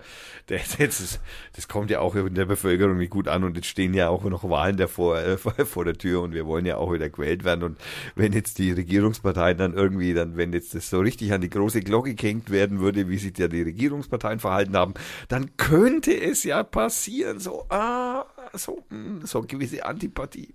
[0.47, 1.21] das, das,
[1.55, 4.25] das kommt ja auch in der Bevölkerung nicht gut an und jetzt stehen ja auch
[4.25, 7.65] noch Wahlen davor äh, vor der Tür und wir wollen ja auch wieder gewählt werden.
[7.65, 7.79] Und
[8.15, 11.81] wenn jetzt die Regierungsparteien dann irgendwie, dann, wenn jetzt das so richtig an die große
[11.81, 14.95] Glocke gehängt werden würde, wie sich ja die Regierungsparteien verhalten haben,
[15.29, 20.55] dann könnte es ja passieren, so, ah, so, hm, so gewisse Antipathie.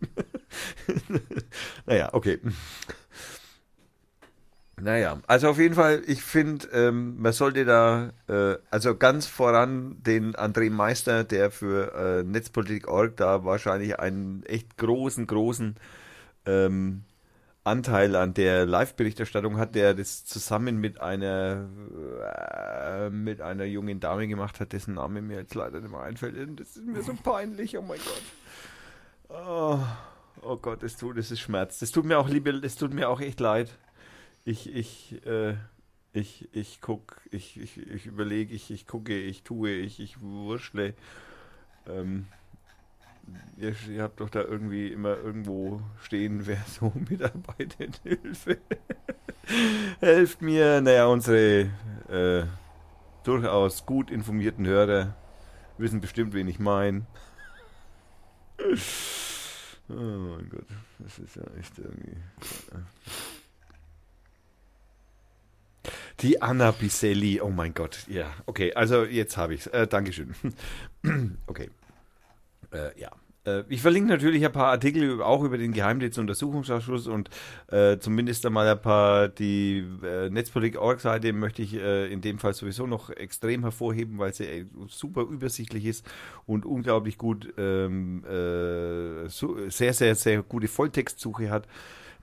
[1.86, 2.40] naja, okay.
[4.82, 10.02] Naja, also auf jeden Fall, ich finde, ähm, man sollte da, äh, also ganz voran
[10.02, 15.76] den André Meister, der für äh, Netzpolitik.org da wahrscheinlich einen echt großen, großen
[16.46, 17.04] ähm,
[17.64, 21.70] Anteil an der Live-Berichterstattung hat, der das zusammen mit einer
[22.88, 26.60] äh, mit einer jungen Dame gemacht hat, dessen Name mir jetzt leider nicht mehr einfällt.
[26.60, 28.24] Das ist mir so peinlich, oh mein Gott.
[29.30, 29.80] Oh,
[30.42, 31.80] oh Gott, es tut, es ist Schmerz.
[31.80, 33.70] Das tut mir auch liebe, es tut mir auch echt leid
[34.46, 35.56] ich, ich, äh,
[36.12, 40.94] ich, ich guck, ich, ich, ich überlege, ich, ich gucke, ich tue, ich, ich wurschle.
[41.88, 42.28] Ähm,
[43.58, 48.02] ihr, ihr, habt doch da irgendwie immer irgendwo stehen, wer so mitarbeitet.
[48.04, 48.58] Hilfe.
[50.00, 50.82] Helft mir.
[50.82, 51.70] Naja, unsere
[52.10, 52.46] äh,
[53.24, 55.16] durchaus gut informierten Hörer
[55.78, 57.06] wissen bestimmt, wen ich meine.
[59.90, 60.66] Oh mein Gott,
[61.00, 62.16] das ist ja echt irgendwie.
[66.22, 69.68] Die Anna Biselli, oh mein Gott, ja, okay, also jetzt habe ich es.
[69.68, 70.34] Äh, Dankeschön.
[71.48, 71.70] okay.
[72.74, 73.12] Äh, ja.
[73.46, 77.30] Äh, ich verlinke natürlich ein paar Artikel auch über den Geheimdienstuntersuchungsausschuss und
[77.68, 82.88] äh, zumindest einmal ein paar, die äh, Netzpolitik-Org-Seite möchte ich äh, in dem Fall sowieso
[82.88, 86.06] noch extrem hervorheben, weil sie äh, super übersichtlich ist
[86.46, 91.68] und unglaublich gut, ähm, äh, so, sehr, sehr, sehr gute Volltextsuche hat.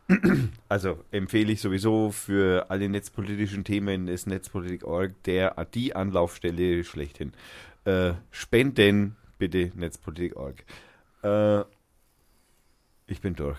[0.69, 7.33] Also empfehle ich sowieso für alle netzpolitischen Themen ist Netzpolitik.org der die Anlaufstelle schlechthin.
[8.31, 10.65] Spenden bitte Netzpolitik.org.
[11.25, 11.65] Äh,
[13.09, 13.59] ich bin durch.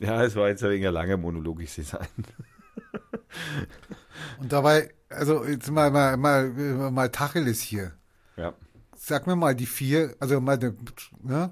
[0.00, 2.06] Ja, es war jetzt ein wenig ein langer Monolog, ich sehe es ein.
[4.38, 6.48] Und dabei, also jetzt mal, mal, mal,
[6.90, 7.92] mal Tacheles hier.
[8.36, 8.54] Ja.
[8.96, 10.58] Sag mir mal die vier, also mal,
[11.22, 11.50] ne?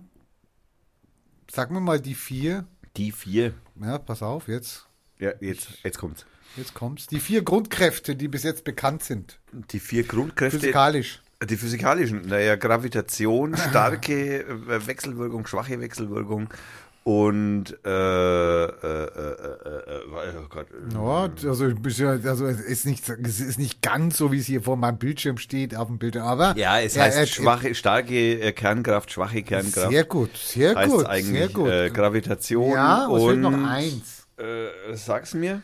[1.50, 2.66] Sag mir mal die vier.
[2.96, 3.54] Die vier.
[3.80, 4.88] Ja, pass auf, jetzt.
[5.18, 6.26] Ja, jetzt, jetzt kommt's.
[6.56, 7.06] Jetzt kommt's.
[7.06, 9.38] Die vier Grundkräfte, die bis jetzt bekannt sind.
[9.52, 10.60] Die vier Grundkräfte.
[10.60, 11.20] Physikalisch.
[11.46, 16.48] Die physikalischen, naja, Gravitation, starke äh, Wechselwirkung, schwache Wechselwirkung
[17.06, 20.66] und äh, äh, äh, äh, oh Gott.
[20.92, 21.64] Ja, also,
[22.28, 25.38] also es ist nicht, es ist nicht ganz so, wie es hier vor meinem Bildschirm
[25.38, 26.56] steht, auf dem Bildschirm, aber.
[26.56, 29.90] Ja, es heißt schwache, starke äh, Kernkraft, schwache Kernkraft.
[29.90, 31.68] Sehr gut, sehr heißt gut, eigentlich, sehr gut.
[31.68, 34.26] Äh, Gravitation ja, es und fehlt noch eins.
[34.36, 35.62] Äh, sag's mir.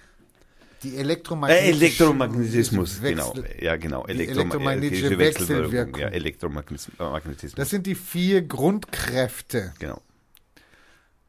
[0.83, 3.35] Die Äh, elektromagnetische Elektromagnetismus, Wechsel- genau.
[3.61, 4.05] Ja, genau.
[4.07, 6.01] die Elektrom- elektromagnetische äh, Wechselwirkung.
[6.01, 7.55] Ja, Elektromagnetismus.
[7.55, 9.73] Das sind die vier Grundkräfte.
[9.79, 10.01] genau.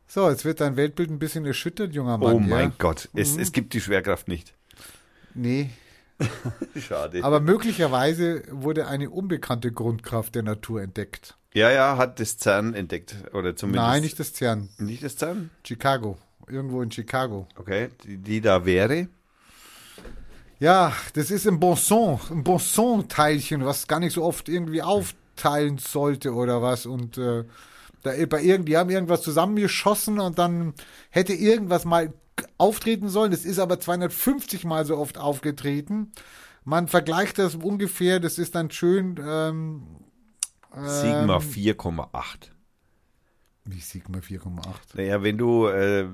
[0.07, 2.33] So, jetzt wird dein Weltbild ein bisschen erschüttert, junger Mann.
[2.35, 2.73] Oh mein ja?
[2.77, 3.39] Gott, es, Mhm.
[3.41, 4.53] es gibt die Schwerkraft nicht.
[5.33, 5.71] Nee,
[6.79, 7.23] Schade.
[7.23, 11.35] aber möglicherweise wurde eine unbekannte Grundkraft der Natur entdeckt.
[11.55, 13.15] ja, ja, hat das CERN entdeckt.
[13.33, 13.87] Oder zumindest.
[13.87, 14.69] Nein, nicht das CERN.
[14.77, 15.49] Nicht das CERN?
[15.65, 16.17] Chicago.
[16.47, 17.47] Irgendwo in Chicago.
[17.55, 19.07] Okay, die, die da wäre.
[20.63, 26.33] Ja, das ist ein Bonson, ein Bonson-Teilchen, was gar nicht so oft irgendwie aufteilen sollte
[26.33, 26.85] oder was.
[26.85, 27.43] Und äh,
[28.01, 30.73] da bei irgend, die haben irgendwas zusammengeschossen und dann
[31.09, 32.13] hätte irgendwas mal
[32.57, 33.31] auftreten sollen.
[33.31, 36.13] Das ist aber 250 Mal so oft aufgetreten.
[36.63, 39.19] Man vergleicht das ungefähr, das ist dann schön.
[39.21, 39.83] Ähm,
[40.71, 42.52] Sigma ähm, 4,8.
[43.65, 44.95] Wie Sigma 4,8?
[44.95, 46.05] Naja, wenn du, äh,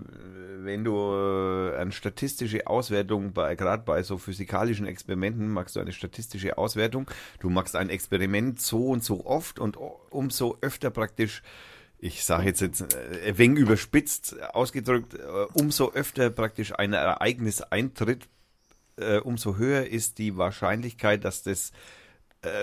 [0.63, 5.91] wenn du äh, eine statistische Auswertung bei, gerade bei so physikalischen Experimenten, machst du eine
[5.91, 7.09] statistische Auswertung,
[7.39, 9.77] du machst ein Experiment so und so oft und
[10.11, 11.41] umso öfter praktisch,
[11.97, 15.19] ich sage jetzt, jetzt äh, ein wenig überspitzt ausgedrückt, äh,
[15.53, 18.29] umso öfter praktisch ein Ereignis eintritt,
[18.97, 21.71] äh, umso höher ist die Wahrscheinlichkeit, dass das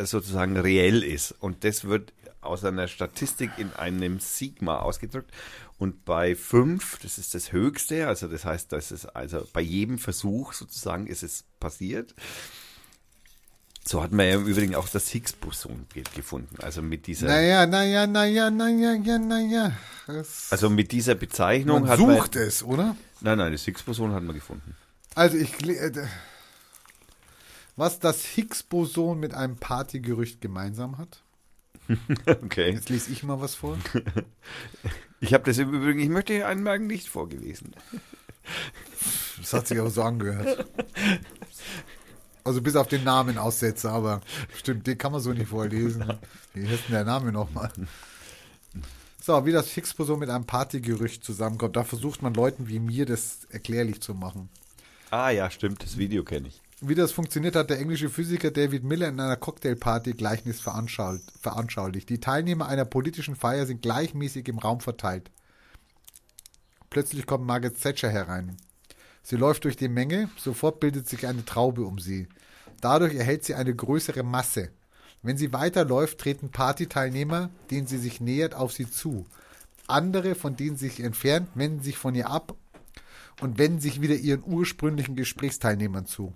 [0.05, 1.33] sozusagen reell ist.
[1.33, 2.15] Und das wird
[2.47, 5.31] aus einer Statistik in einem Sigma ausgedrückt.
[5.79, 9.99] Und bei 5, das ist das höchste, also das heißt, das ist also bei jedem
[9.99, 12.15] Versuch sozusagen ist es passiert.
[13.85, 16.57] So hat man ja im Übrigen auch das Higgs-Boson ge- gefunden.
[16.61, 19.73] Also mit dieser, Naja, naja, naja, naja, ja, naja.
[20.09, 22.45] Das- also mit dieser Bezeichnung man hat sucht man.
[22.45, 22.97] es, oder?
[23.21, 24.75] Nein, nein, das Higgs-Boson hat man gefunden.
[25.15, 25.93] Also ich äh,
[27.77, 31.23] was das Higgs-Boson mit einem Partygerücht gemeinsam hat.
[32.27, 32.71] Okay.
[32.71, 33.79] Jetzt lese ich mal was vor.
[35.19, 37.75] Ich habe das im Übrigen, ich möchte hier anmerken, nicht vorgelesen.
[39.39, 40.67] Das hat sich auch so angehört.
[42.43, 44.23] Also bis auf den Namen Aussetzer, aber
[44.55, 46.05] stimmt, den kann man so nicht vorlesen.
[46.55, 47.71] Wie heißt denn der Name nochmal?
[49.21, 53.45] So, wie das Higgs-Boson mit einem Partygerücht zusammenkommt, da versucht man Leuten wie mir das
[53.51, 54.49] erklärlich zu machen.
[55.11, 56.63] Ah ja, stimmt, das Video kenne ich.
[56.89, 62.09] Wie das funktioniert, hat der englische Physiker David Miller in einer Cocktailparty Gleichnis veranschaulicht.
[62.09, 65.33] Die Teilnehmer einer politischen Feier sind gleichmäßig im Raum verteilt.
[66.89, 68.57] Plötzlich kommt Margaret Thatcher herein.
[69.25, 72.29] Sie läuft durch die Menge, sofort bildet sich eine Traube um sie.
[72.81, 74.71] Dadurch erhält sie eine größere Masse.
[75.23, 79.27] Wenn sie weiterläuft, treten Partyteilnehmer, denen sie sich nähert, auf sie zu.
[79.89, 82.55] Andere, von denen sie sich entfernt, wenden sich von ihr ab
[83.41, 86.33] und wenden sich wieder ihren ursprünglichen Gesprächsteilnehmern zu.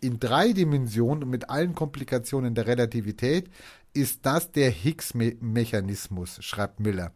[0.00, 3.50] In drei Dimensionen und mit allen Komplikationen der Relativität
[3.94, 7.12] ist das der Higgs-Mechanismus, schreibt Miller.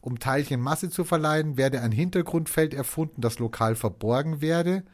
[0.00, 4.84] Um Teilchen Masse zu verleihen, werde ein Hintergrundfeld erfunden, das lokal verborgen werde,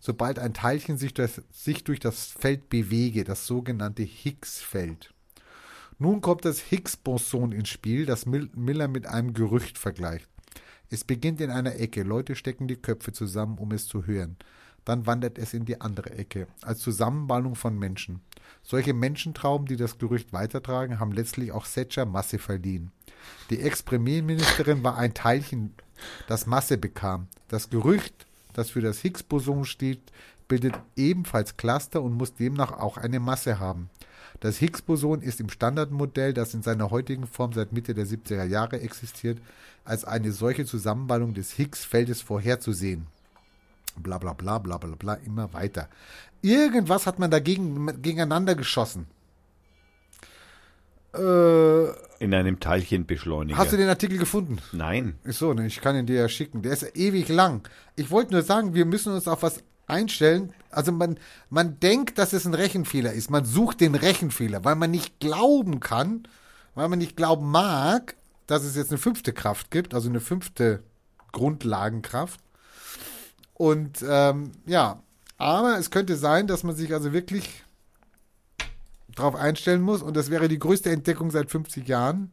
[0.00, 5.14] sobald ein Teilchen sich durch, sich durch das Feld bewege, das sogenannte Higgs-Feld.
[5.98, 10.28] Nun kommt das Higgs-Boson ins Spiel, das Mil- Miller mit einem Gerücht vergleicht.
[10.90, 14.36] Es beginnt in einer Ecke, Leute stecken die Köpfe zusammen, um es zu hören.
[14.84, 18.20] Dann wandert es in die andere Ecke, als Zusammenballung von Menschen.
[18.62, 22.92] Solche Menschentrauben, die das Gerücht weitertragen, haben letztlich auch Thatcher Masse verliehen.
[23.50, 25.74] Die Ex-Premierministerin war ein Teilchen,
[26.26, 27.28] das Masse bekam.
[27.48, 30.00] Das Gerücht, das für das Higgs-Boson steht,
[30.48, 33.90] bildet ebenfalls Cluster und muss demnach auch eine Masse haben.
[34.40, 38.80] Das Higgs-Boson ist im Standardmodell, das in seiner heutigen Form seit Mitte der 70er Jahre
[38.80, 39.38] existiert,
[39.84, 43.06] als eine solche Zusammenballung des Higgs-Feldes vorherzusehen.
[43.96, 45.88] Bla bla bla bla bla bla, immer weiter.
[46.40, 49.06] Irgendwas hat man dagegen gegeneinander geschossen.
[51.14, 51.90] Äh,
[52.22, 53.58] in einem Teilchenbeschleuniger.
[53.58, 54.58] Hast du den Artikel gefunden?
[54.72, 55.16] Nein.
[55.24, 55.66] Ist so, ne?
[55.66, 56.62] ich kann ihn dir ja schicken.
[56.62, 57.68] Der ist ewig lang.
[57.96, 60.54] Ich wollte nur sagen, wir müssen uns auf was einstellen.
[60.70, 61.18] Also man,
[61.50, 63.30] man denkt, dass es ein Rechenfehler ist.
[63.30, 66.26] Man sucht den Rechenfehler, weil man nicht glauben kann,
[66.74, 68.16] weil man nicht glauben mag,
[68.46, 70.82] dass es jetzt eine fünfte Kraft gibt, also eine fünfte
[71.32, 72.40] Grundlagenkraft.
[73.62, 75.04] Und ähm, ja,
[75.38, 77.62] aber es könnte sein, dass man sich also wirklich
[79.14, 80.02] darauf einstellen muss.
[80.02, 82.32] Und das wäre die größte Entdeckung seit 50 Jahren.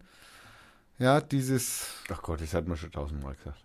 [0.97, 1.85] Ja, dieses.
[2.11, 3.64] Ach Gott, das hat man schon tausendmal gesagt.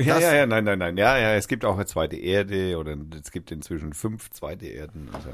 [0.00, 0.96] Ja, ja, ja, nein, nein, nein.
[0.96, 5.08] Ja, ja, es gibt auch eine zweite Erde oder es gibt inzwischen fünf zweite Erden.
[5.12, 5.30] So.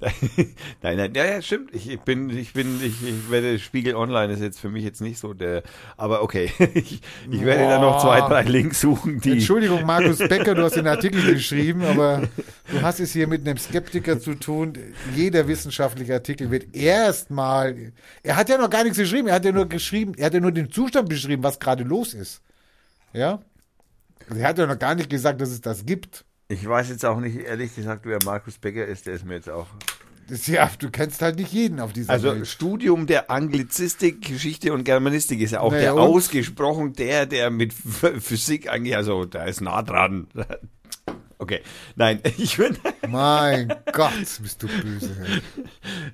[0.82, 1.74] Nein, nein, ja, ja, stimmt.
[1.74, 5.00] Ich, ich bin, ich bin, ich, ich werde Spiegel Online ist jetzt für mich jetzt
[5.00, 5.62] nicht so der,
[5.96, 6.50] aber okay.
[6.74, 9.32] ich, ich werde da noch zwei, drei Links suchen, die.
[9.32, 12.22] Entschuldigung, Markus Becker, du hast den Artikel geschrieben, aber
[12.70, 14.72] du hast es hier mit einem Skeptiker zu tun.
[15.14, 17.92] Jeder wissenschaftliche Artikel wird erstmal,
[18.22, 20.40] er hat ja noch gar nichts geschrieben, er hat ja nur geschrieben, er hat ja
[20.40, 22.40] nur den Zustand beschrieben, was gerade los ist.
[23.12, 23.40] Ja?
[24.36, 26.24] Er hat ja noch gar nicht gesagt, dass es das gibt.
[26.48, 29.50] Ich weiß jetzt auch nicht, ehrlich gesagt, wer Markus Becker ist, der ist mir jetzt
[29.50, 29.66] auch.
[30.46, 32.38] Ja, du kennst halt nicht jeden auf dieser also, Welt.
[32.38, 37.50] Also Studium der Anglizistik, Geschichte und Germanistik ist ja auch naja, der ausgesprochen der, der
[37.50, 40.28] mit Physik eigentlich, also da ist nah dran.
[41.40, 41.62] Okay,
[41.96, 42.76] nein, ich bin.
[43.08, 44.12] Mein Gott,
[44.42, 45.16] bist du böse.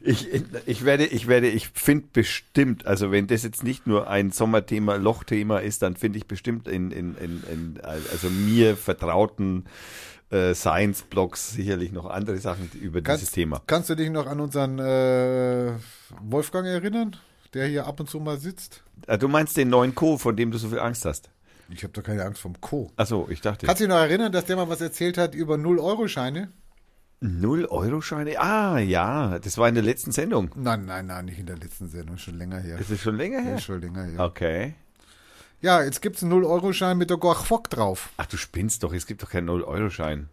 [0.01, 0.29] Ich,
[0.67, 4.95] ich werde, ich werde, ich finde bestimmt, also wenn das jetzt nicht nur ein Sommerthema,
[4.95, 9.65] Lochthema ist, dann finde ich bestimmt in, in, in, in, also mir vertrauten
[10.31, 13.61] äh, Science-Blogs sicherlich noch andere Sachen über kannst, dieses Thema.
[13.67, 15.73] Kannst du dich noch an unseren äh,
[16.23, 17.17] Wolfgang erinnern,
[17.53, 18.85] der hier ab und zu mal sitzt?
[19.09, 21.31] Ah, du meinst den neuen Co., von dem du so viel Angst hast?
[21.69, 22.91] Ich habe doch keine Angst vom Co.
[22.97, 23.67] Achso, ich dachte.
[23.67, 26.51] Kannst du dich noch erinnern, dass der mal was erzählt hat über 0-Euro-Scheine?
[27.23, 28.39] 0-Euro-Scheine?
[28.39, 30.51] Ah, ja, das war in der letzten Sendung.
[30.55, 32.79] Nein, nein, nein, nicht in der letzten Sendung, schon länger her.
[32.79, 33.53] Ist es schon länger her?
[33.53, 34.21] Ja, schon länger her.
[34.21, 34.75] Okay.
[35.61, 38.11] Ja, jetzt gibt es einen 0-Euro-Schein mit der Gorch Fock drauf.
[38.19, 40.29] Ach, du spinnst doch, es gibt doch keinen 0-Euro-Schein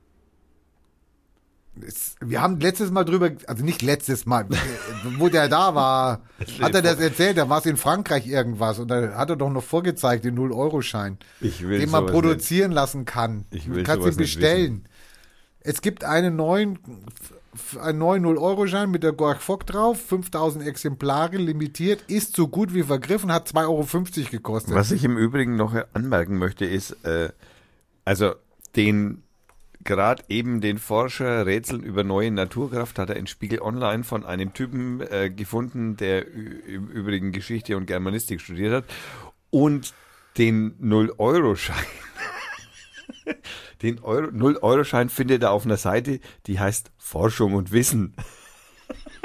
[2.20, 4.48] wir haben letztes Mal drüber, also nicht letztes Mal,
[5.18, 6.22] wo der da war,
[6.62, 9.50] hat er das erzählt, da war es in Frankreich irgendwas und da hat er doch
[9.50, 12.76] noch vorgezeigt, den 0-Euro-Schein, den man produzieren nicht.
[12.76, 13.46] lassen kann.
[13.52, 14.88] Ich will du kannst ihn bestellen.
[15.62, 16.78] Es gibt einen neuen,
[17.82, 22.84] einen neuen 0-Euro-Schein mit der Gorch Fock drauf, 5000 Exemplare, limitiert, ist so gut wie
[22.84, 24.76] vergriffen, hat 2,50 Euro gekostet.
[24.76, 27.30] Was ich im Übrigen noch anmerken möchte, ist, äh,
[28.06, 28.34] also
[28.76, 29.23] den
[29.84, 34.54] gerade eben den Forscher Rätseln über neue Naturkraft hat er in Spiegel Online von einem
[34.54, 38.86] Typen äh, gefunden, der im Übrigen Geschichte und Germanistik studiert hat
[39.50, 39.94] und
[40.38, 41.76] den 0-Euro-Schein.
[43.82, 48.16] den 0-Euro-Schein findet er auf einer Seite, die heißt Forschung und Wissen.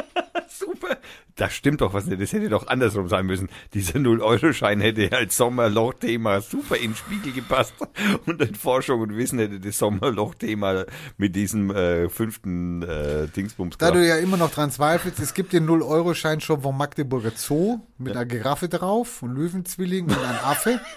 [0.49, 0.99] Super
[1.39, 3.49] das stimmt doch was nicht, das hätte doch andersrum sein müssen.
[3.73, 7.75] Dieser 0-Euro-Schein hätte als Sommerloch-Thema super in den Spiegel gepasst
[8.27, 10.85] und in Forschung und Wissen hätte das Sommerloch-Thema
[11.17, 15.53] mit diesem äh, fünften äh, Dingsbums Da du ja immer noch dran zweifelst, es gibt
[15.53, 18.21] den 0-Euro-Schein schon vom Magdeburger Zoo mit ja.
[18.21, 20.81] einer Giraffe drauf, einem Löwenzwilling und einem Affe.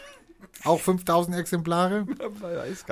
[0.64, 2.06] Auch 5000 Exemplare.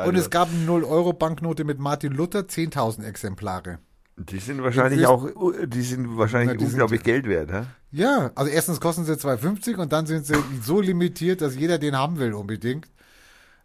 [0.06, 3.80] und es gab eine 0-Euro-Banknote mit Martin Luther, 10.000 Exemplare.
[4.20, 5.28] Die sind wahrscheinlich auch,
[5.66, 7.64] die sind wahrscheinlich Na, unglaublich sind, Geld wert, hä?
[7.92, 11.96] Ja, also erstens kosten sie 2,50 und dann sind sie so limitiert, dass jeder den
[11.96, 12.88] haben will unbedingt.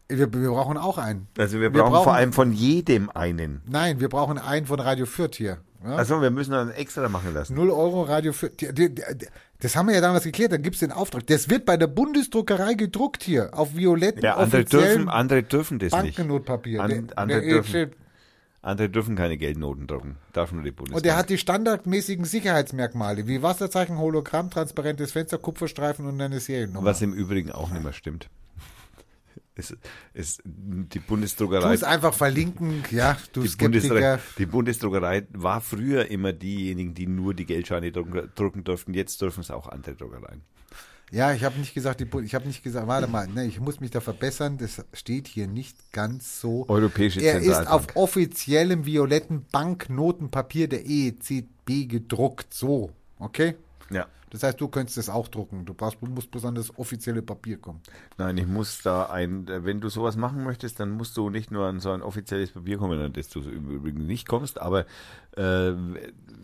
[0.09, 1.27] Wir, wir brauchen auch einen.
[1.39, 3.63] Also wir, wir brauchen, brauchen, vor allem von jedem einen.
[3.67, 5.59] Nein, wir brauchen einen von Radio Fürth hier.
[5.83, 5.97] Ja?
[5.97, 7.55] Also wir müssen dann extra machen lassen.
[7.55, 8.53] 0 Euro Radio Fürth.
[8.61, 9.03] Die, die, die,
[9.61, 11.27] das haben wir ja damals geklärt, dann gibt es den Auftrag.
[11.27, 15.93] Das wird bei der Bundesdruckerei gedruckt hier, auf violetten ja, andere dürfen, andere dürfen das
[16.03, 16.19] nicht.
[16.19, 16.83] Banknotpapier.
[16.83, 17.91] An, andere der, dürfen.
[18.65, 20.17] Andere dürfen keine Geldnoten drucken.
[20.33, 21.05] Darf nur die Bundesbank.
[21.05, 26.83] Und er hat die standardmäßigen Sicherheitsmerkmale, wie Wasserzeichen, Hologramm, transparentes Fenster, Kupferstreifen und eine Seriennummer.
[26.83, 28.31] Was im Übrigen auch nicht mehr stimmt.
[29.57, 29.77] Ist,
[30.15, 31.69] ist die Bundesdruckerei.
[31.69, 34.19] Du es einfach verlinken, ja, du die Skeptiker.
[34.37, 38.95] die Bundesdruckerei war früher immer diejenigen, die nur die Geldscheine drucken, drucken durften.
[38.95, 40.43] Jetzt dürfen es auch andere Druckereien.
[41.11, 43.81] Ja, ich habe nicht gesagt, die, ich habe nicht gesagt, warte mal, ne, ich muss
[43.81, 46.65] mich da verbessern, das steht hier nicht ganz so.
[46.69, 53.55] Europäische Er ist auf offiziellem violetten Banknotenpapier der EZB gedruckt, so, okay?
[53.91, 54.07] Ja.
[54.35, 55.65] Das heißt, du könntest es auch drucken.
[55.65, 57.81] Du, brauchst, du musst bloß an das offizielle Papier kommen.
[58.19, 61.67] Nein, ich muss da ein, wenn du sowas machen möchtest, dann musst du nicht nur
[61.67, 64.87] an so ein offizielles Papier kommen, an das du im Übrigen nicht kommst, aber
[65.37, 65.73] äh,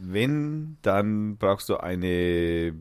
[0.01, 2.75] wenn, dann brauchst du eine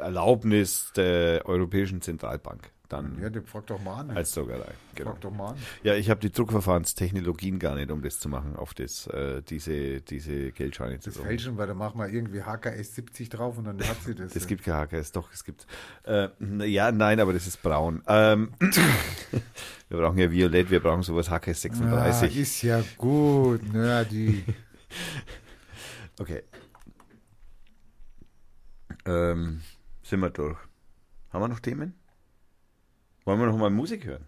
[0.00, 2.70] Erlaubnis der Europäischen Zentralbank.
[2.88, 4.10] Dann Ja, den frag doch mal an.
[4.10, 4.72] als Druckerei.
[4.96, 5.12] Genau.
[5.12, 5.56] Frag doch mal an.
[5.84, 10.00] Ja, ich habe die Druckverfahrenstechnologien gar nicht, um das zu machen, auf das, äh, diese,
[10.00, 11.28] diese Geldscheine zu Das drucken.
[11.28, 14.34] Fälschen, weil da mach mal irgendwie HKS 70 drauf und dann hat sie das.
[14.36, 15.68] Es gibt kein HKS, doch, es gibt.
[16.02, 16.30] Äh,
[16.66, 18.02] ja, nein, aber das ist braun.
[18.08, 18.54] Ähm,
[19.88, 22.36] wir brauchen ja Violett, wir brauchen sowas HKS ja, 36.
[22.36, 23.60] ist ja gut.
[23.72, 24.44] Ja, die.
[26.18, 26.42] Okay.
[29.06, 29.62] Ähm,
[30.10, 30.58] sind wir durch.
[31.30, 31.94] Haben wir noch Themen?
[33.24, 34.26] Wollen wir noch mal Musik hören?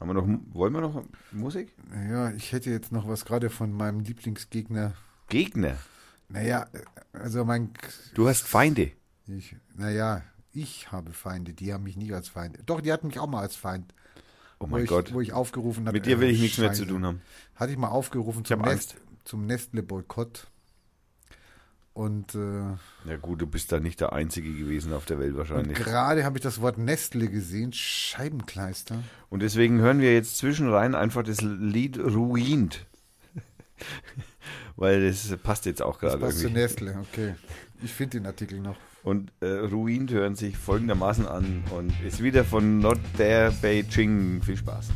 [0.00, 1.72] Haben wir noch, wollen wir noch Musik?
[2.10, 4.94] Ja, ich hätte jetzt noch was gerade von meinem Lieblingsgegner.
[5.28, 5.76] Gegner.
[6.28, 6.66] Naja,
[7.12, 7.70] also mein.
[8.14, 8.92] Du hast Feinde.
[9.26, 10.22] Ich, naja,
[10.52, 12.58] ich habe Feinde, die haben mich nie als Feind.
[12.66, 13.94] Doch, die hatten mich auch mal als Feind.
[14.58, 15.12] Oh wo mein ich, Gott.
[15.12, 15.96] Wo ich aufgerufen habe.
[15.96, 17.22] Mit dir will ich äh, nichts mehr zu tun haben.
[17.54, 20.48] Hatte ich mal aufgerufen zum, Nest, zum Nestle-Boykott.
[21.98, 25.76] Und, äh, Ja gut, du bist da nicht der Einzige gewesen auf der Welt wahrscheinlich.
[25.76, 29.02] gerade habe ich das Wort Nestle gesehen, Scheibenkleister.
[29.30, 32.86] Und deswegen hören wir jetzt zwischenrein einfach das Lied Ruined.
[34.76, 36.60] Weil das passt jetzt auch Das gerade passt zu irgendwie.
[36.60, 37.34] Nestle, okay.
[37.82, 38.76] Ich finde den Artikel noch.
[39.02, 44.40] Und äh, Ruined hören sich folgendermaßen an und ist wieder von Not There Beijing.
[44.42, 44.90] Viel Spaß.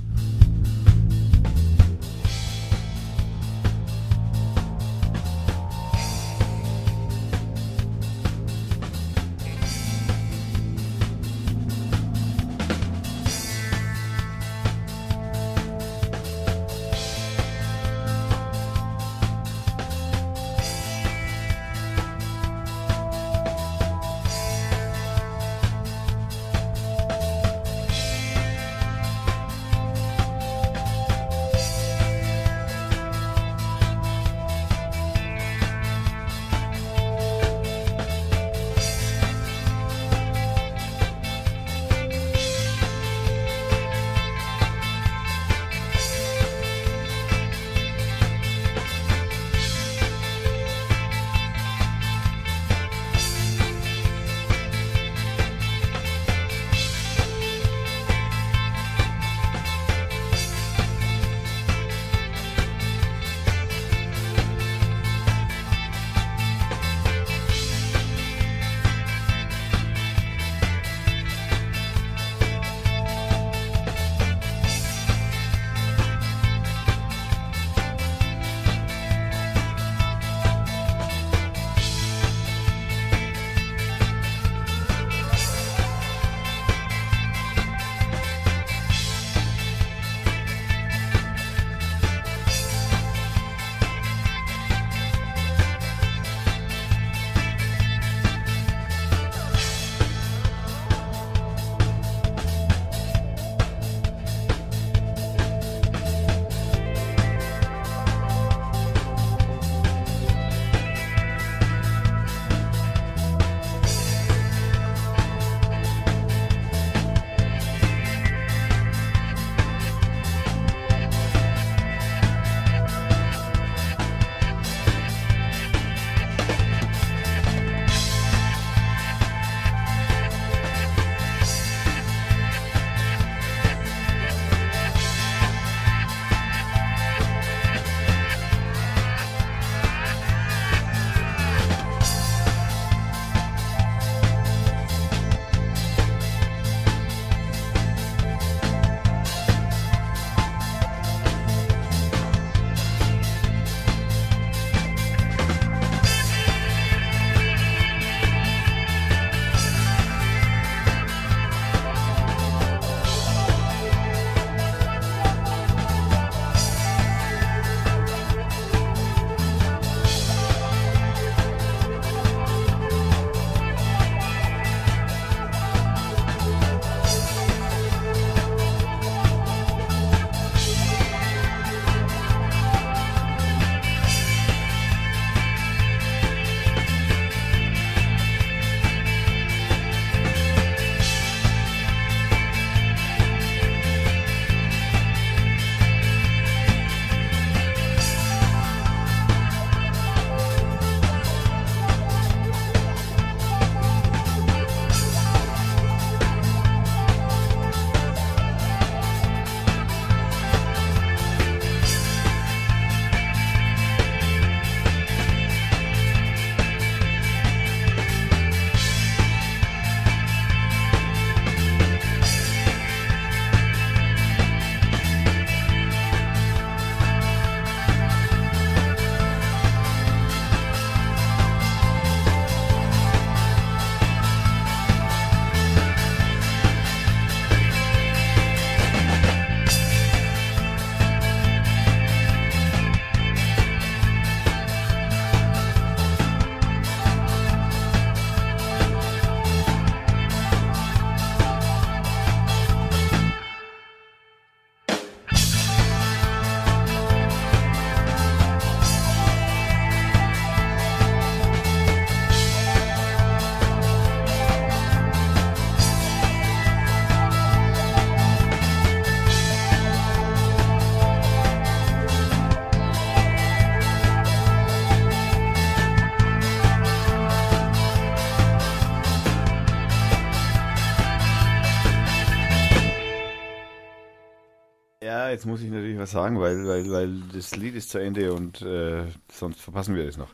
[285.33, 288.63] Jetzt muss ich natürlich was sagen, weil, weil, weil das Lied ist zu Ende und
[288.63, 290.29] äh, sonst verpassen wir es noch.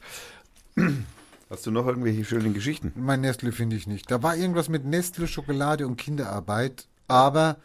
[1.51, 2.93] Hast du noch irgendwelche schönen Geschichten?
[2.95, 4.11] Mein Nestle finde ich nicht.
[4.11, 7.57] Da war irgendwas mit Nestle, Schokolade und Kinderarbeit, aber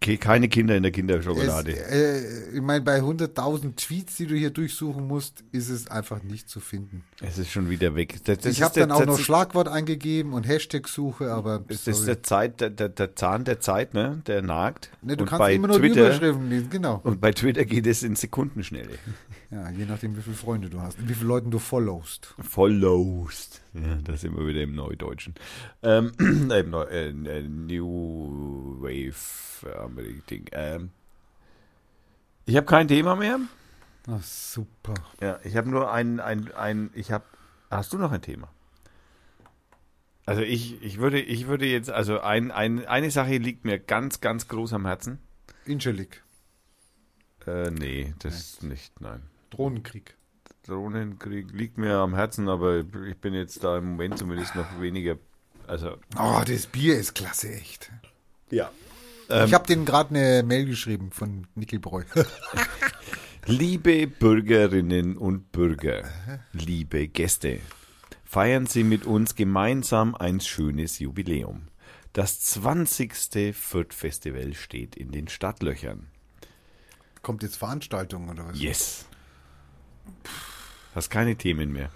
[0.00, 1.72] Keine Kinder in der Kinderschokolade.
[1.76, 6.22] es, äh, ich meine, bei 100.000 Tweets, die du hier durchsuchen musst, ist es einfach
[6.22, 7.04] nicht zu finden.
[7.20, 8.18] Es ist schon wieder weg.
[8.24, 12.06] Das, das ich habe der- dann auch noch Schlagwort eingegeben und Hashtag-Suche, aber Das ist
[12.06, 14.22] der Zeit, der, der, der Zahn der Zeit, ne?
[14.26, 14.90] Der nagt.
[15.02, 17.00] ne, du und kannst immer nur die Twitter, Überschriften lesen, genau.
[17.04, 18.98] Und bei Twitter geht es in Sekundenschnelle.
[19.50, 22.34] Ja, je nachdem, wie viele Freunde du hast und wie viele Leuten du followst.
[22.40, 23.60] Followst.
[23.74, 25.34] Ja, da sind wir wieder im Neudeutschen.
[25.82, 26.12] Ähm,
[26.50, 30.48] äh, äh, New Wave äh, Ding.
[30.52, 30.90] Ähm,
[32.46, 33.40] ich habe kein Thema mehr.
[34.06, 34.94] Ach, super.
[35.20, 37.24] Ja, ich habe nur ein, ein, ein, ich habe,
[37.70, 38.48] hast du noch ein Thema?
[40.26, 44.20] Also ich, ich würde, ich würde jetzt, also ein, ein, eine Sache liegt mir ganz,
[44.20, 45.18] ganz groß am Herzen.
[45.66, 46.22] Ingelik,
[47.46, 49.22] Äh, nee, das nicht, nein.
[49.50, 50.16] Drohnenkrieg.
[50.66, 55.16] Drohnenkrieg liegt mir am Herzen, aber ich bin jetzt da im Moment zumindest noch weniger,
[55.66, 55.98] also.
[56.18, 57.92] Oh, das Bier ist klasse, echt.
[58.50, 58.70] Ja.
[59.28, 62.04] ich habe denen gerade eine Mail geschrieben von Nickelbräu.
[63.46, 66.04] Liebe Bürgerinnen und Bürger,
[66.54, 67.60] liebe Gäste,
[68.24, 71.68] feiern Sie mit uns gemeinsam ein schönes Jubiläum.
[72.14, 73.54] Das 20.
[73.54, 76.06] Fürth Festival steht in den Stadtlöchern.
[77.20, 78.58] Kommt jetzt Veranstaltung oder was?
[78.58, 79.04] Yes.
[80.94, 81.90] Hast keine Themen mehr.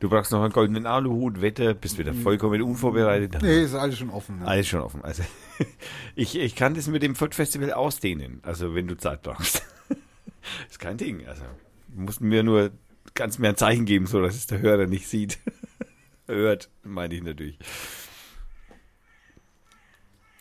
[0.00, 3.36] Du brauchst noch einen goldenen Aluhut, Wetter, bist wieder vollkommen unvorbereitet.
[3.42, 4.38] Nee, ist alles schon offen.
[4.38, 4.46] Ne?
[4.46, 5.04] Alles schon offen.
[5.04, 5.22] Also
[6.14, 9.62] ich, ich kann das mit dem Fürth Festival ausdehnen, also wenn du Zeit brauchst.
[10.70, 11.26] ist kein Ding.
[11.26, 11.42] Also
[11.88, 12.70] du musst mir nur
[13.14, 15.38] ganz mir ein Zeichen geben, so dass es der Hörer nicht sieht.
[16.26, 17.58] Hört, meine ich natürlich.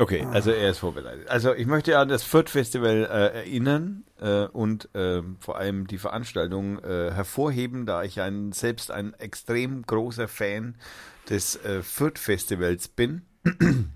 [0.01, 1.27] Okay, also er ist vorbereitet.
[1.27, 5.97] Also ich möchte an das Fürth Festival äh, erinnern äh, und ähm, vor allem die
[5.97, 10.75] Veranstaltung äh, hervorheben, da ich ein, selbst ein extrem großer Fan
[11.29, 13.23] des äh, Fürth Festivals bin.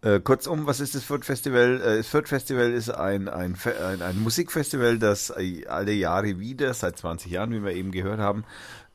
[0.00, 1.80] Äh, kurzum, was ist das Fürth Festival?
[1.80, 6.72] Äh, Das Fürth Festival ist ein, ein, ein, ein Musikfestival, das äh, alle Jahre wieder,
[6.72, 8.44] seit 20 Jahren, wie wir eben gehört haben,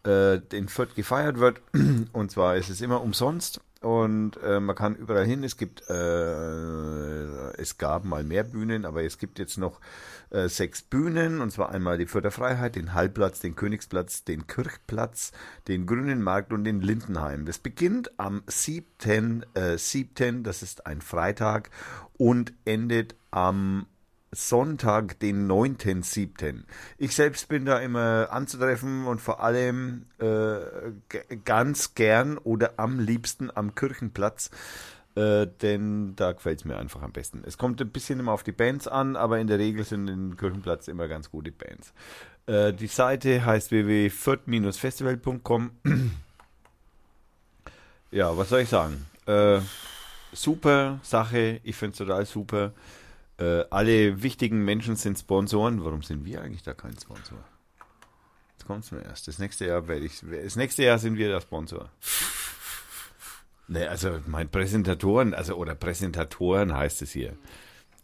[0.07, 1.59] äh, in Fürth gefeiert wird.
[2.13, 5.43] Und zwar ist es immer umsonst und äh, man kann überall hin.
[5.43, 9.79] Es gibt, äh, es gab mal mehr Bühnen, aber es gibt jetzt noch
[10.29, 15.31] äh, sechs Bühnen und zwar einmal die Fürther Freiheit, den Hallplatz, den Königsplatz, den Kirchplatz,
[15.67, 17.45] den Grünen Markt und den Lindenheim.
[17.45, 19.45] Das beginnt am 7.
[19.53, 20.43] Äh, 7.
[20.43, 21.69] Das ist ein Freitag
[22.17, 23.85] und endet am
[24.33, 26.63] Sonntag, den 9.7.
[26.97, 30.57] Ich selbst bin da immer anzutreffen und vor allem äh,
[31.45, 34.49] ganz gern oder am liebsten am Kirchenplatz,
[35.15, 37.43] äh, denn da gefällt es mir einfach am besten.
[37.45, 40.37] Es kommt ein bisschen immer auf die Bands an, aber in der Regel sind im
[40.37, 41.93] Kirchenplatz immer ganz gute Bands.
[42.45, 45.71] Äh, die Seite heißt www.fürth-festival.com.
[48.11, 49.05] ja, was soll ich sagen?
[49.25, 49.59] Äh,
[50.33, 52.73] super Sache, ich finde es total super.
[53.43, 55.83] Äh, alle wichtigen Menschen sind Sponsoren.
[55.83, 57.39] Warum sind wir eigentlich da kein Sponsor?
[58.53, 59.27] Jetzt kommt es mir erst.
[59.27, 60.23] Das nächste Jahr werde ich.
[60.43, 61.89] Das nächste Jahr sind wir der Sponsor.
[63.67, 67.35] Ne, also mein Präsentatoren, also oder Präsentatoren heißt es hier.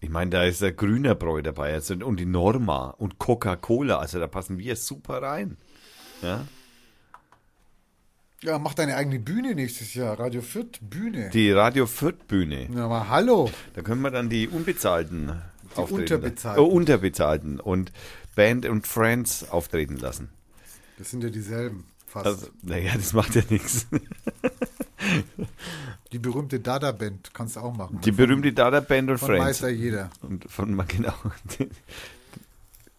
[0.02, 4.00] Ich meine, da ist der Grünerbräu dabei also, und die Norma und Coca-Cola.
[4.00, 5.58] Also da passen wir super rein.
[6.22, 6.46] Ja?
[8.42, 10.18] Ja, mach deine eigene Bühne nächstes Jahr.
[10.18, 11.30] Radio Fürth Bühne.
[11.32, 12.70] Die Radio Fürth Bühne.
[12.74, 13.52] Ja, aber hallo.
[13.74, 15.42] Da können wir dann die Unbezahlten
[15.76, 16.64] auftreten Unterbezahlten.
[16.64, 17.92] Oh, Unterbezahlten und
[18.36, 20.30] Band und Friends auftreten lassen.
[20.98, 21.86] Das sind ja dieselben.
[22.08, 22.26] Fast.
[22.26, 23.88] Also, naja, das macht ja nichts.
[26.12, 28.00] die berühmte Dada-Band kannst du auch machen.
[28.02, 29.44] Die berühmte Dada Band und von Friends.
[29.44, 30.10] Meister jeder.
[30.22, 31.14] Und von, genau.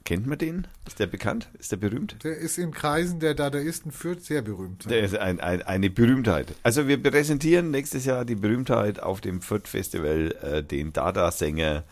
[0.05, 0.66] Kennt man den?
[0.86, 1.48] Ist der bekannt?
[1.59, 2.16] Ist der berühmt?
[2.24, 4.90] Der ist in Kreisen der Dadaisten Fürth sehr berühmt.
[4.90, 6.55] Der ist ein, ein, eine Berühmtheit.
[6.62, 11.85] Also wir präsentieren nächstes Jahr die Berühmtheit auf dem Fürth Festival, äh, den Dada-Sänger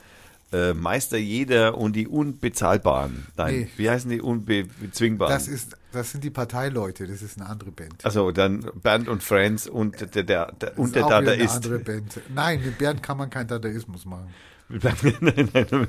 [0.51, 3.26] äh, Meister Jeder und die Unbezahlbaren.
[3.36, 3.68] Nein, Nee.
[3.76, 5.32] wie heißen die Unbezwingbaren?
[5.32, 8.02] Das, ist, das sind die Parteileute, das ist eine andere Band.
[8.06, 11.18] Also dann Bernd und Friends und der, der, der, Das und ist der auch wieder
[11.18, 11.56] eine Dadaist.
[11.56, 12.20] andere Band.
[12.35, 14.28] Nein, mit Bernd kann man keinen Dadaismus machen.
[14.70, 15.86] nein, nein,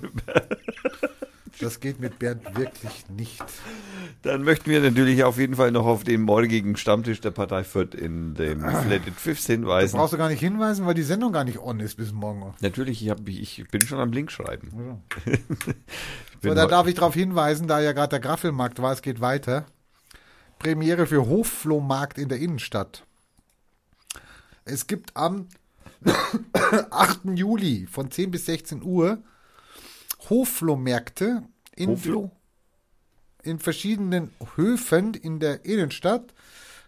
[1.60, 3.44] Das geht mit Bernd wirklich nicht.
[4.22, 7.95] dann möchten wir natürlich auf jeden Fall noch auf den morgigen Stammtisch der Partei Fürth
[7.95, 9.98] in dem Flatted Fifths hinweisen.
[9.98, 12.53] Brauchst du gar nicht hinweisen, weil die Sendung gar nicht on ist bis morgen.
[12.61, 14.69] Natürlich, ich, hab, ich bin schon am Link schreiben.
[14.72, 15.31] So,
[16.31, 19.19] Ich bin da darf ich darauf hinweisen, da ja gerade der Graffelmarkt war, es geht
[19.19, 19.65] weiter.
[20.60, 23.03] Premiere für Hofflohmarkt in der Innenstadt.
[24.64, 25.49] Es gibt am
[26.91, 27.22] 8.
[27.36, 29.22] Juli von 10 bis 16 Uhr
[30.30, 31.44] Hoflohmärkte
[31.76, 32.32] in, Hoflo?
[33.44, 36.34] in verschiedenen Höfen in der Innenstadt.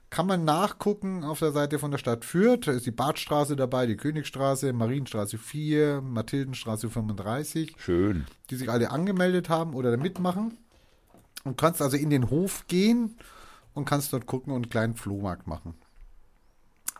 [0.09, 2.67] Kann man nachgucken auf der Seite von der Stadt Fürth.
[2.67, 8.25] Da ist die Badstraße dabei, die Königstraße, Marienstraße 4, Mathildenstraße 35, Schön.
[8.49, 10.57] die sich alle angemeldet haben oder da mitmachen.
[11.45, 13.17] Und kannst also in den Hof gehen
[13.73, 15.75] und kannst dort gucken und einen kleinen Flohmarkt machen.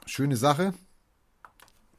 [0.05, 0.73] Schöne Sache.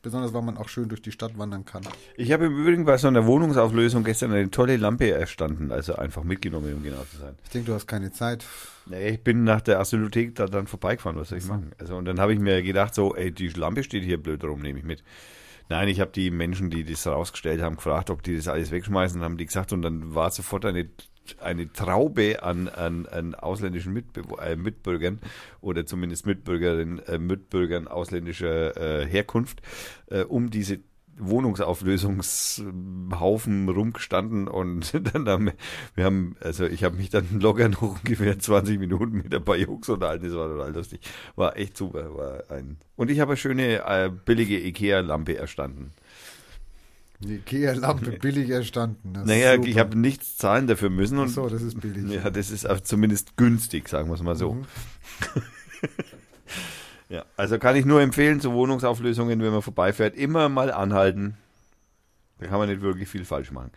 [0.02, 1.82] Besonders, weil man auch schön durch die Stadt wandern kann.
[2.16, 6.24] Ich habe im Übrigen bei so einer Wohnungsauflösung gestern eine tolle Lampe erstanden, also einfach
[6.24, 7.36] mitgenommen, um genau zu sein.
[7.44, 8.44] Ich denke, du hast keine Zeit.
[8.86, 11.70] Nee, ich bin nach der Asylothek da dann vorbeigefahren, was soll ich machen?
[11.78, 14.60] Also und dann habe ich mir gedacht, so, ey, die Lampe steht hier blöd rum,
[14.60, 15.04] nehme ich mit.
[15.68, 19.22] Nein, ich habe die Menschen, die das rausgestellt haben, gefragt, ob die das alles wegschmeißen,
[19.22, 20.88] haben die gesagt und dann war sofort eine
[21.40, 25.20] eine Traube an, an, an ausländischen Mitbe äh, Mitbürgern
[25.60, 29.62] oder zumindest Mitbürgerinnen, äh, Mitbürgern ausländischer äh, Herkunft
[30.10, 30.80] äh, um diese
[31.18, 35.52] Wohnungsauflösungshaufen rumgestanden und dann haben
[35.94, 39.56] wir haben, also ich habe mich dann locker noch ungefähr 20 Minuten mit ein paar
[39.56, 41.00] Jungs unterhalten, das war total lustig.
[41.36, 42.16] War echt super.
[42.16, 45.92] War ein und ich habe eine schöne äh, billige Ikea-Lampe erstanden.
[47.24, 49.12] Die Ikea-Lampe billig erstanden.
[49.14, 52.10] Das Naja, ich habe nichts zahlen dafür müssen Ach und so, das ist billig.
[52.10, 54.54] ja, das ist zumindest günstig, sagen wir es mal so.
[54.54, 54.64] Mhm.
[57.12, 61.36] Ja, also kann ich nur empfehlen, zu Wohnungsauflösungen, wenn man vorbeifährt, immer mal anhalten.
[62.38, 63.70] Da kann man nicht wirklich viel falsch machen.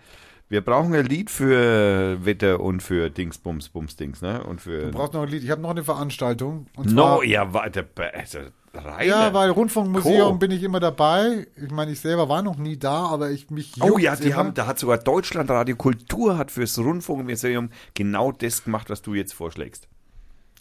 [0.48, 4.42] Wir brauchen ein Lied für Wetter und für Dings, Bums, Bums, Dings, ne?
[4.42, 4.84] Und für.
[4.84, 5.44] Du brauchst noch ein Lied.
[5.44, 6.68] Ich habe noch eine Veranstaltung.
[6.78, 8.40] Und no, ja, warte, also,
[8.76, 9.04] Rainer.
[9.04, 10.38] ja, weil Rundfunkmuseum Co.
[10.38, 11.48] bin ich immer dabei.
[11.64, 14.36] Ich meine, ich selber war noch nie da, aber ich mich Oh ja, die immer.
[14.38, 19.34] haben, da hat sogar Deutschlandradio Kultur hat fürs Rundfunkmuseum genau das gemacht, was du jetzt
[19.34, 19.88] vorschlägst.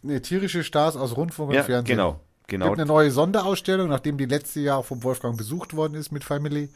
[0.02, 1.96] Nee, tierische Stars aus Rundfunk und Ja, Fernsehen.
[1.96, 2.66] genau, genau.
[2.66, 6.68] gibt eine neue Sonderausstellung, nachdem die letzte Jahr vom Wolfgang besucht worden ist mit Family.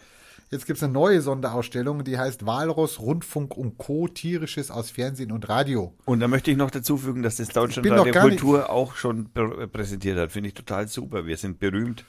[0.51, 4.09] Jetzt gibt es eine neue Sonderausstellung, die heißt Walross, Rundfunk und Co.
[4.09, 5.95] Tierisches aus Fernsehen und Radio.
[6.07, 9.67] Und da möchte ich noch dazu fügen, dass das gar nicht- Kultur auch schon pr-
[9.67, 10.33] präsentiert hat.
[10.33, 11.27] Finde ich total super.
[11.27, 12.05] Wir sind berühmt.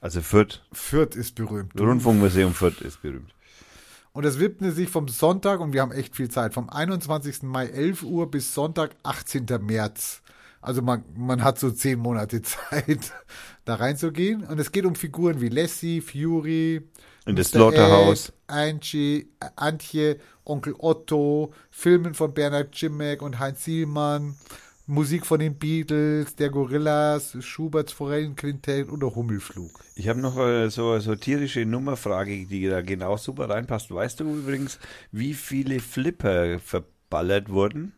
[0.00, 1.78] Also Fürth, Fürth ist berühmt.
[1.78, 3.34] Rundfunkmuseum Fürth ist berühmt.
[4.12, 7.42] Und das widmete sich vom Sonntag, und wir haben echt viel Zeit, vom 21.
[7.42, 9.46] Mai 11 Uhr bis Sonntag 18.
[9.60, 10.22] März.
[10.60, 13.12] Also man, man hat so zehn Monate Zeit,
[13.64, 14.44] da reinzugehen.
[14.44, 16.82] Und es geht um Figuren wie Lassie, Fury,
[17.26, 17.48] In das.
[17.48, 18.32] Slaughterhouse.
[18.46, 24.36] Angie, Antje, Onkel Otto, Filmen von Bernhard Cimek und Heinz Sielmann,
[24.86, 29.70] Musik von den Beatles, der Gorillas, Schuberts Forellenquintett oder Hummelflug.
[29.94, 33.90] Ich habe noch äh, so so tierische Nummerfrage, die da genau super reinpasst.
[33.90, 34.78] Weißt du übrigens,
[35.10, 37.94] wie viele Flipper verballert wurden?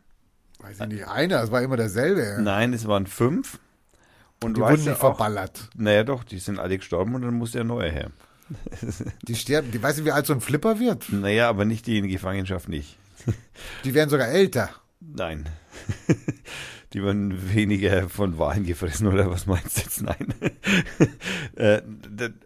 [0.59, 2.41] Weiß ich nicht, einer, es war immer derselbe.
[2.41, 3.59] Nein, es waren fünf.
[4.43, 5.69] Und Die weißt wurden du nicht auch, verballert.
[5.75, 8.11] Naja doch, die sind alle gestorben und dann muss der neue her.
[9.27, 11.11] Die sterben, die weiß nicht, wie alt so ein Flipper wird.
[11.11, 12.97] Naja, aber nicht die in Gefangenschaft nicht.
[13.83, 14.69] Die werden sogar älter.
[15.01, 15.49] Nein.
[16.93, 20.01] Die werden weniger von Wahlen gefressen, oder was meinst du jetzt?
[20.01, 20.33] Nein.
[21.57, 21.81] Äh,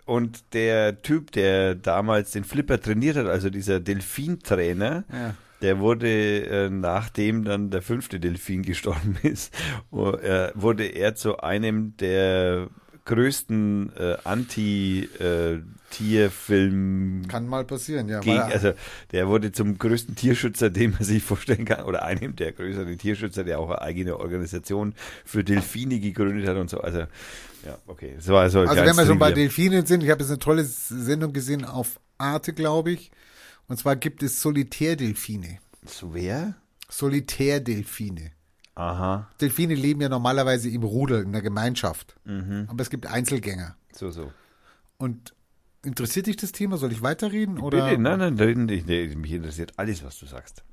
[0.05, 5.35] Und der Typ, der damals den Flipper trainiert hat, also dieser Delfintrainer, Ja.
[5.61, 9.53] Der wurde, äh, nachdem dann der fünfte Delfin gestorben ist,
[9.91, 12.69] äh, wurde er zu einem der
[13.05, 18.19] größten äh, Anti-Tierfilm Kann mal passieren, ja.
[18.19, 18.73] gegen, also
[19.11, 23.43] der wurde zum größten Tierschützer, den man sich vorstellen kann, oder einem der größeren Tierschützer,
[23.43, 24.93] der auch eine eigene Organisation
[25.25, 26.79] für Delfine gegründet hat und so.
[26.79, 27.07] Also, ja,
[27.87, 28.15] okay.
[28.27, 29.31] War also, also wenn wir schon bei.
[29.31, 33.11] Delfinen sind, ich habe jetzt eine tolle Sendung gesehen auf Arte, glaube ich.
[33.71, 35.59] Und zwar gibt es Solitärdelfine.
[35.85, 36.55] So wer?
[36.89, 38.31] Solitärdelfine.
[38.75, 42.17] Aha, Delfine leben ja normalerweise im Rudel, in der Gemeinschaft.
[42.25, 42.65] Mhm.
[42.67, 43.77] Aber es gibt Einzelgänger.
[43.93, 44.33] so, so.
[44.97, 45.33] Und
[45.85, 46.75] interessiert dich das Thema?
[46.75, 47.59] Soll ich weiterreden?
[47.59, 47.85] Oder?
[47.87, 50.65] Bitte, nein, nein, nein, nee, mich interessiert alles, was du sagst.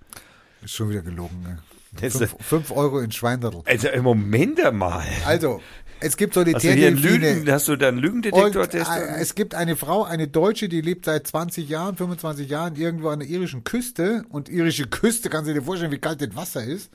[0.64, 1.40] Ist schon wieder gelogen.
[1.44, 1.60] Ne?
[2.00, 3.62] Das, Fünf, fünf Euro in Schweinderl.
[3.64, 5.06] also, im Moment einmal.
[5.24, 5.62] Also,
[6.00, 7.34] es gibt Also Solitärdelfine.
[7.34, 8.90] Lügen, hast du da einen Und Lügendetektor-Test?
[8.90, 13.08] äh, es gibt eine Frau, eine Deutsche, die lebt seit 20 Jahren, 25 Jahren irgendwo
[13.08, 14.24] an der irischen Küste.
[14.28, 16.90] Und irische Küste, kannst du dir vorstellen, wie kalt das Wasser ist.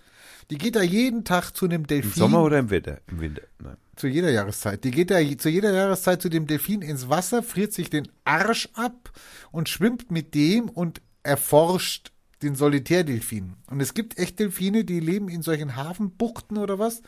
[0.49, 2.11] Die geht da jeden Tag zu einem Im Delfin.
[2.11, 2.99] Sommer oder im Winter?
[3.09, 3.77] Im Winter, nein.
[3.95, 4.83] Zu jeder Jahreszeit.
[4.83, 8.67] Die geht da zu jeder Jahreszeit zu dem Delfin ins Wasser, friert sich den Arsch
[8.73, 9.11] ab
[9.51, 13.53] und schwimmt mit dem und erforscht den Solitärdelfin.
[13.69, 17.01] Und es gibt echt Delfine, die leben in solchen Hafenbuchten oder was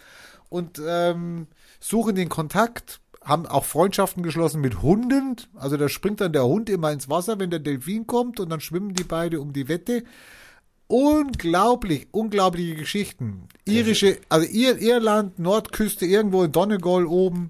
[0.49, 1.47] und ähm,
[1.87, 5.35] suchen den Kontakt, haben auch Freundschaften geschlossen mit Hunden.
[5.55, 8.59] Also da springt dann der Hund immer ins Wasser, wenn der Delfin kommt und dann
[8.59, 10.03] schwimmen die beide um die Wette.
[10.87, 13.47] Unglaublich, unglaubliche Geschichten.
[13.65, 17.49] Irische, also Ir Irland, Nordküste, irgendwo in Donegal oben,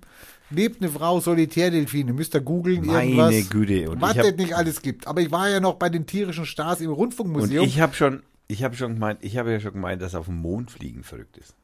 [0.50, 2.14] lebt eine Frau Solitärdelfine.
[2.14, 3.50] Müsst ihr googeln Meine irgendwas.
[3.50, 3.90] Güte.
[3.90, 5.08] Und was das nicht alles gibt.
[5.08, 7.66] Aber ich war ja noch bei den tierischen Stars im Und Rundfunkmuseum.
[7.66, 10.38] ich habe schon, ich habe schon gemeint, ich habe ja schon gemeint, dass auf dem
[10.38, 11.56] Mond fliegen verrückt ist.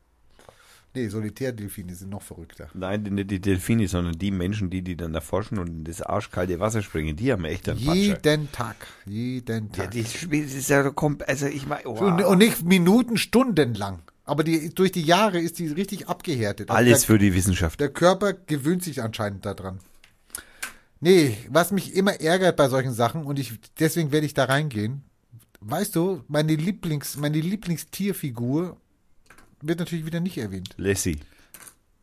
[0.93, 2.69] Nee, Solitärdelfine sind noch verrückter.
[2.73, 6.59] Nein, nicht die Delfine, sondern die Menschen, die, die dann erforschen und in das arschkalte
[6.59, 7.95] Wasser springen, die haben echt einen Patscher.
[7.95, 8.75] Jeden Tag.
[9.05, 9.91] Jeden Ja, Tag.
[9.91, 10.91] die Spiel das ist ja
[11.27, 13.99] also ich meine, und, und nicht Minuten, Stunden lang.
[14.23, 16.69] Aber die, durch die Jahre ist die richtig abgehärtet.
[16.69, 17.79] Also alles der, für die Wissenschaft.
[17.79, 19.79] der Körper gewöhnt sich anscheinend daran.
[20.99, 25.03] Nee, was mich immer ärgert bei solchen Sachen und ich deswegen werde ich da reingehen.
[25.59, 28.77] Weißt du, meine Lieblings meine Lieblingstierfigur
[29.61, 30.69] wird natürlich wieder nicht erwähnt.
[30.77, 31.19] Lassie.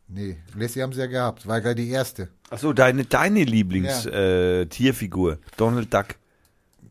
[0.07, 2.29] Nee, Lassie haben sie ja gehabt, war gerade die erste.
[2.49, 6.15] Achso, deine, deine Lieblings-Tierfigur, äh, Tierfigur, Donald Duck.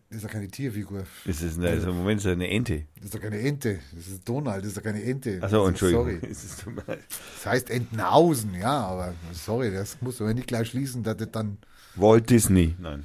[0.08, 1.02] Das ist doch keine Tierfigur.
[1.26, 2.84] Ist es eine, also im Moment ist eine Ente.
[2.96, 3.80] Das ist doch keine Ente.
[3.92, 5.38] Das ist Donald, das ist doch keine Ente.
[5.42, 6.06] Achso, Entschuldigung.
[6.06, 6.26] Sorry.
[6.30, 6.64] Ist-.
[6.86, 11.58] Das heißt Entenhausen, ja, aber sorry, das muss man nicht gleich schließen, dass das dann
[11.96, 12.74] Walt Disney.
[12.78, 13.04] Nein.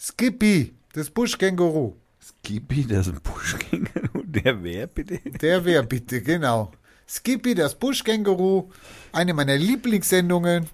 [0.00, 1.94] Skippy, das Buschkänguru.
[2.20, 4.21] Skippy, das ist ein Buschkänguru.
[4.34, 5.18] Der wer bitte?
[5.40, 6.70] Der wäre bitte, genau.
[7.08, 8.70] Skippy, das Buschkänguru,
[9.12, 10.66] eine meiner Lieblingssendungen,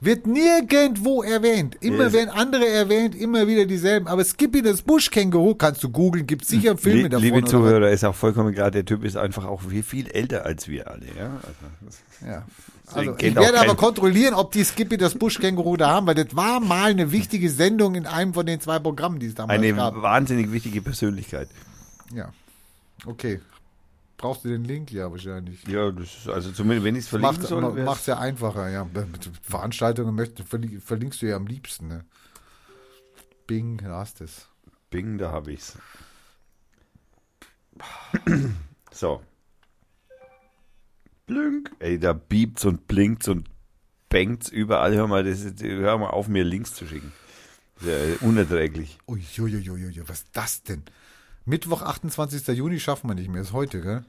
[0.00, 1.76] wird nirgendwo erwähnt.
[1.80, 2.12] Immer Yes.
[2.12, 4.06] werden andere erwähnt, immer wieder dieselben.
[4.06, 7.24] Aber Skippy, das Buschkänguru, kannst du googeln, gibt sicher Filme Lie- davon.
[7.24, 10.68] Liebe Zuhörer, ist auch vollkommen klar, der Typ ist einfach auch viel, viel älter als
[10.68, 11.06] wir alle.
[11.18, 11.40] Ja?
[11.42, 12.30] Also.
[12.30, 12.46] Ja.
[12.88, 16.60] Also, ich werde aber kontrollieren, ob die Skippy das Buschkänguru da haben, weil das war
[16.60, 20.00] mal eine wichtige Sendung in einem von den zwei Programmen, die es damals eine gab.
[20.02, 21.48] wahnsinnig wichtige Persönlichkeit.
[22.14, 22.28] Ja.
[23.04, 23.40] Okay.
[24.16, 24.90] Brauchst du den Link?
[24.92, 25.62] Ja, wahrscheinlich.
[25.68, 27.76] Ja, das ist also zumindest, wenn ich es verlinken Macht soll.
[27.76, 28.84] wär's- es ja einfacher, ja.
[28.84, 32.04] Mit Veranstaltungen verli- verlinkst du ja am liebsten, ne?
[33.46, 34.48] Bing, da hast es.
[34.90, 35.76] Bing, da habe ich's.
[38.90, 39.22] So.
[41.26, 41.70] Blink.
[41.80, 43.48] Ey, da biebt's und blinkt's und
[44.08, 44.94] bangt's überall.
[44.94, 47.12] Hör mal, das ist, hör mal auf, mir Links zu schicken.
[47.82, 47.92] Ja
[48.22, 48.98] unerträglich.
[49.06, 50.82] Uiuiuiui, was ist das denn?
[51.46, 52.46] Mittwoch, 28.
[52.56, 54.04] Juni schaffen wir nicht mehr, ist heute, gell?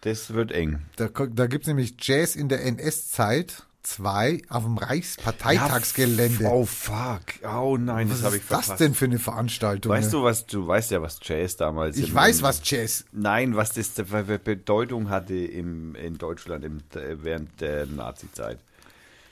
[0.00, 0.80] Das wird eng.
[0.96, 6.44] Da, da gibt es nämlich Jazz in der NS-Zeit 2 auf dem Reichsparteitagsgelände.
[6.44, 7.20] Ja, oh, fuck.
[7.44, 8.80] Oh nein, was das habe ich ist das verpasst.
[8.80, 9.92] denn für eine Veranstaltung?
[9.92, 13.04] Weißt du, was du weißt ja, was Jazz damals Ich weiß, im- was Jazz.
[13.12, 18.58] Nein, was das für Bedeutung hatte im, in Deutschland im, während der Nazi-Zeit.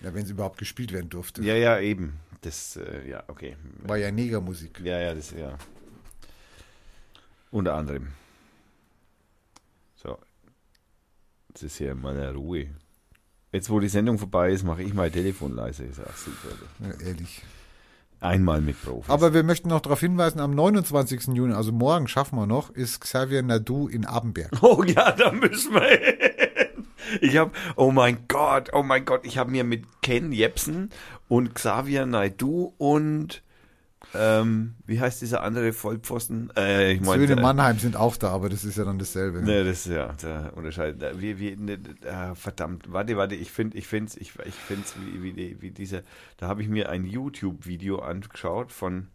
[0.00, 1.42] Ja, wenn sie überhaupt gespielt werden durfte.
[1.42, 2.20] Ja, ja, eben.
[2.42, 3.56] Das, äh, ja, okay.
[3.82, 4.78] War ja Negermusik.
[4.84, 5.58] Ja, ja, das, ja.
[7.50, 8.08] Unter anderem.
[9.96, 10.18] So.
[11.48, 12.68] Jetzt ist hier mal eine Ruhe.
[13.52, 15.84] Jetzt, wo die Sendung vorbei ist, mache ich mein Telefon leise.
[15.84, 16.54] Ist auch super.
[16.80, 17.42] Ja, ehrlich.
[18.20, 19.08] Einmal mit Profis.
[19.08, 21.28] Aber wir möchten noch darauf hinweisen, am 29.
[21.28, 24.50] Juni, also morgen schaffen wir noch, ist Xavier Nadu in Abenberg.
[24.62, 26.86] Oh ja, da müssen wir hin.
[27.20, 30.90] Ich habe, oh mein Gott, oh mein Gott, ich habe mir mit Ken Jepsen
[31.28, 33.42] und Xavier Naidu und
[34.14, 36.50] ähm, wie heißt dieser andere Vollpfosten?
[36.56, 39.42] Äh, ich meine, Söhne Mannheim sind auch da, aber das ist ja dann dasselbe.
[39.42, 40.96] Ne, das ist ja der Unterscheid.
[41.16, 45.36] Wie, wie, ne, äh, verdammt, warte, warte, ich finde, ich finde ich, ich find's wie,
[45.36, 46.02] wie, wie dieser,
[46.38, 49.08] da habe ich mir ein YouTube-Video angeschaut von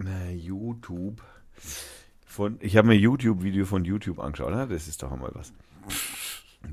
[0.00, 1.22] na, YouTube.
[2.24, 4.68] Von, ich habe mir ein YouTube-Video von YouTube angeschaut, ne?
[4.68, 5.52] das ist doch einmal was.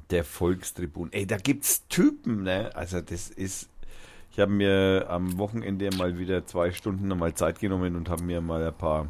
[0.10, 1.12] Der Volkstribun.
[1.12, 2.76] Ey, da gibt's Typen, ne?
[2.76, 3.70] Also das ist.
[4.36, 8.42] Ich habe mir am Wochenende mal wieder zwei Stunden nochmal Zeit genommen und habe mir
[8.42, 9.08] mal ein paar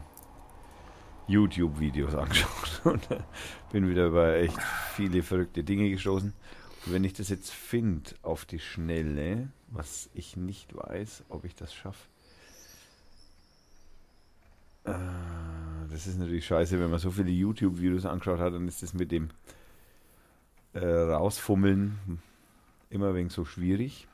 [1.28, 3.24] YouTube-Videos angeschaut und äh,
[3.72, 4.62] bin wieder über echt
[4.94, 6.32] viele verrückte Dinge gestoßen.
[6.86, 11.56] Und wenn ich das jetzt finde auf die Schnelle, was ich nicht weiß, ob ich
[11.56, 12.08] das schaffe.
[14.84, 14.94] Äh,
[15.90, 19.12] das ist natürlich scheiße, wenn man so viele YouTube-Videos angeschaut hat, dann ist das mit
[19.12, 19.30] dem
[20.74, 22.20] äh, Rausfummeln
[22.92, 24.08] immer wenig so schwierig.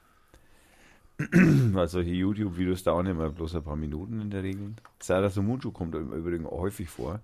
[1.73, 4.73] Weil solche YouTube-Videos dauern immer bloß ein paar Minuten in der Regel.
[4.99, 7.19] Sarah Sumunchu kommt im Übrigen häufig vor.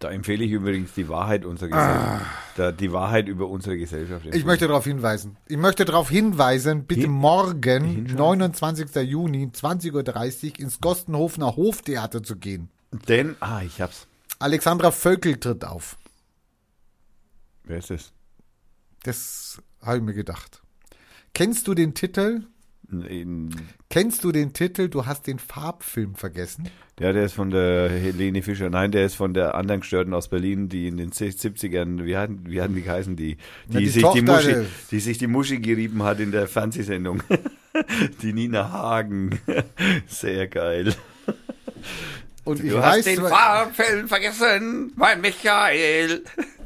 [0.00, 2.26] Da empfehle ich übrigens die Wahrheit unserer Gesellschaft.
[2.56, 4.26] Da, die Wahrheit über unsere Gesellschaft.
[4.26, 5.36] Ich möchte darauf hinweisen.
[5.48, 8.38] Ich möchte darauf hinweisen, bitte Hin- morgen, hinschauen?
[8.38, 8.94] 29.
[9.02, 9.92] Juni, 20.30
[10.52, 12.68] Uhr ins Gostenhofener Hoftheater zu gehen.
[13.08, 14.06] Denn, ah, ich hab's.
[14.38, 15.98] Alexandra Völkel tritt auf.
[17.64, 18.12] Wer ist das?
[19.02, 20.62] Das habe ich mir gedacht.
[21.34, 22.42] Kennst du den Titel?
[22.90, 23.54] In,
[23.90, 24.88] Kennst du den Titel?
[24.88, 26.70] Du hast den Farbfilm vergessen.
[26.98, 28.70] ja, der ist von der Helene Fischer.
[28.70, 32.46] Nein, der ist von der anderen Gestörten aus Berlin, die in den 70ern, wie hatten,
[32.46, 34.54] wie hatten die geheißen, die, die, Na, die sich die, Muschi,
[34.90, 37.22] die sich die Muschi gerieben hat in der Fernsehsendung.
[38.22, 39.38] die Nina Hagen.
[40.06, 40.94] Sehr geil.
[42.44, 46.24] Und ich Du weiß, hast den zwar- Farbfilm vergessen, mein Michael.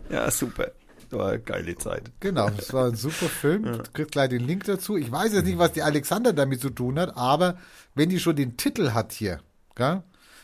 [0.09, 0.71] Ja, super.
[1.13, 2.11] War eine geile Zeit.
[2.21, 3.63] Genau, das war ein super Film.
[3.73, 4.97] Du kriegst gleich den Link dazu.
[4.97, 7.57] Ich weiß jetzt nicht, was die Alexander damit zu tun hat, aber
[7.95, 9.41] wenn die schon den Titel hat hier,
[9.75, 10.03] gell,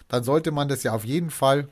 [0.08, 1.68] dann sollte man das ja auf jeden Fall.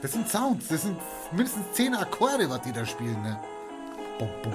[0.00, 0.96] Das sind Sounds, das sind
[1.32, 3.20] mindestens zehn Akkorde, was die da spielen.
[3.22, 3.38] Ne?
[4.18, 4.52] Bum, bum.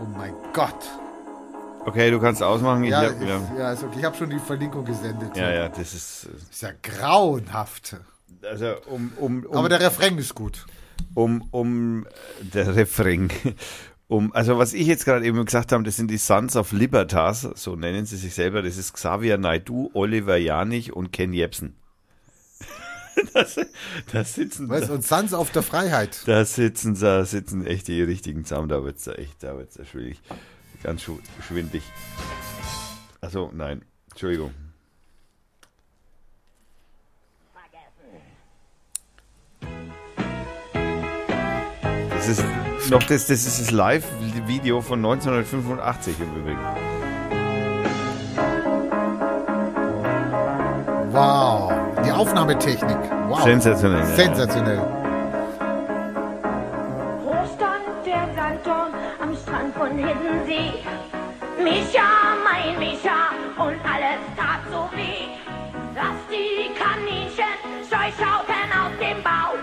[0.00, 0.88] Oh mein Gott.
[1.86, 2.84] Okay, du kannst ausmachen.
[2.84, 3.96] Ich Ja, hab, ist, ja, ja, ist okay.
[3.98, 5.36] Ich habe schon die Verlinkung gesendet.
[5.36, 6.28] ja, ja, das ist.
[6.50, 7.96] Ist ja grauenhaft.
[8.42, 10.66] Also, um, um, um, Aber der Refrain ist gut.
[11.14, 12.06] um, um
[12.40, 13.28] der Refrain.
[14.12, 17.42] Um, also was ich jetzt gerade eben gesagt habe, das sind die Sons of Libertas,
[17.54, 18.60] so nennen sie sich selber.
[18.60, 21.76] Das ist Xavier Naidu, Oliver Janich und Ken Jebsen.
[23.34, 23.60] das,
[24.12, 26.22] das sitzen Weißt, da, und Sons auf der Freiheit.
[26.26, 28.68] da sitzen da sitzen echt die richtigen zusammen.
[28.68, 30.20] Da wird's da echt, da wird's da schwierig,
[30.82, 31.82] ganz schu- schwindig.
[33.20, 34.54] Also nein, Entschuldigung.
[42.10, 42.44] Das ist
[42.90, 46.58] noch das, das ist das Live-Video von 1985 im Übrigen.
[51.12, 51.72] Wow.
[52.04, 52.96] Die Aufnahmetechnik.
[53.28, 53.42] Wow.
[53.42, 54.00] Sensationell.
[54.00, 54.06] ja.
[54.16, 54.99] Sensationell.
[59.90, 60.72] Strand von Hiddensee?
[61.62, 65.26] Micha, mein Micha, und alles tat so weh,
[65.94, 69.58] dass die Kaninchen scheu schauten aus dem Bauch.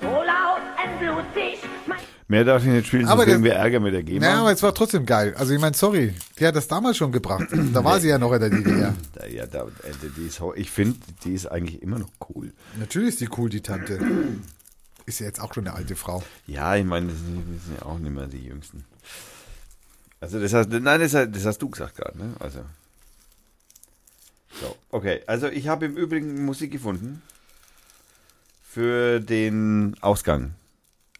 [0.00, 3.94] So laut entblutig, mein Mehr darf ich nicht spielen, sonst Aber kriegen wir Ärger mit
[3.94, 4.26] der GEMA.
[4.26, 5.34] Naja, aber es war trotzdem geil.
[5.36, 7.46] Also ich meine, sorry, die hat das damals schon gebracht.
[7.72, 8.94] Da war sie ja noch in der DDR.
[9.14, 12.52] Da- ja, da, äh, die ist, ich finde, die ist eigentlich immer noch cool.
[12.78, 13.98] Natürlich ist die cool, die Tante.
[15.06, 16.22] Ist ja jetzt auch schon eine alte Frau.
[16.46, 18.84] Ja, ich meine, das sind ja auch nicht mehr die Jüngsten.
[20.20, 22.34] Also das hast, nein, das, hast- das hast du gesagt gerade, ne?
[22.40, 22.60] Also.
[24.60, 25.22] So, okay.
[25.26, 27.22] Also ich habe im Übrigen Musik gefunden
[28.68, 30.54] für den Ausgang.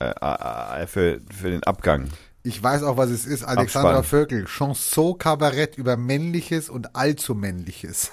[0.01, 2.09] Äh, äh, äh, für, für den Abgang.
[2.45, 3.43] Ich weiß auch, was es ist.
[3.45, 4.05] Alexandra Abspann.
[4.05, 4.45] Völkel.
[4.47, 8.13] Chanson Kabarett über Männliches und allzu Männliches.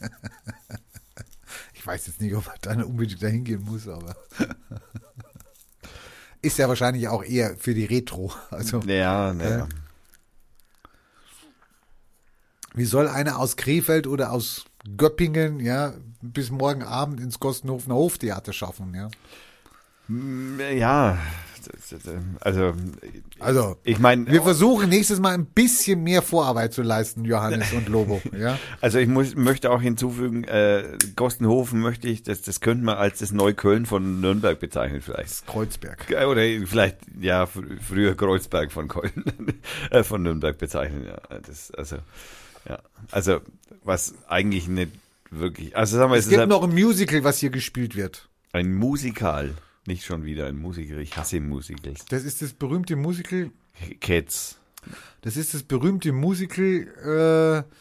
[1.74, 4.16] ich weiß jetzt nicht, ob man da unbedingt dahin gehen muss, aber.
[6.42, 8.32] ist ja wahrscheinlich auch eher für die Retro.
[8.50, 9.68] Also, Ja, naja.
[12.74, 14.64] Wie soll einer aus Krefeld oder aus
[14.96, 19.08] Göppingen, ja, bis morgen Abend ins Kostenhofener Hoftheater schaffen, ja?
[20.72, 21.18] Ja,
[21.64, 22.74] das- das- also,
[23.38, 27.88] Also, ich meine, wir versuchen nächstes Mal ein bisschen mehr Vorarbeit zu leisten, Johannes und
[27.88, 28.58] Lobo, ja?
[28.80, 30.84] Also ich muss, möchte auch hinzufügen, äh,
[31.16, 35.46] Gostenhofen möchte ich, das, das könnte man als das Neukölln von Nürnberg bezeichnen vielleicht.
[35.46, 36.10] Kreuzberg.
[36.10, 39.12] Äh, Oder vielleicht, ja, fr- früher Kreuzberg von Köln,
[39.90, 41.38] äh, von Nürnberg bezeichnen, ja.
[41.46, 41.96] Das, also,
[42.68, 42.78] ja.
[43.10, 43.40] Also,
[43.84, 44.92] was eigentlich nicht
[45.30, 48.28] wirklich, also sagen wir, es, Es gibt noch ein Musical, was hier gespielt wird.
[48.52, 49.54] ein Musikal,
[49.86, 52.04] nicht schon wieder ein Musical, ich hasse Musicals.
[52.06, 53.50] Das ist das berühmte Musical.
[54.00, 54.58] Cats.
[55.22, 57.64] Das ist das berühmte Musical.
[57.64, 57.72] Äh,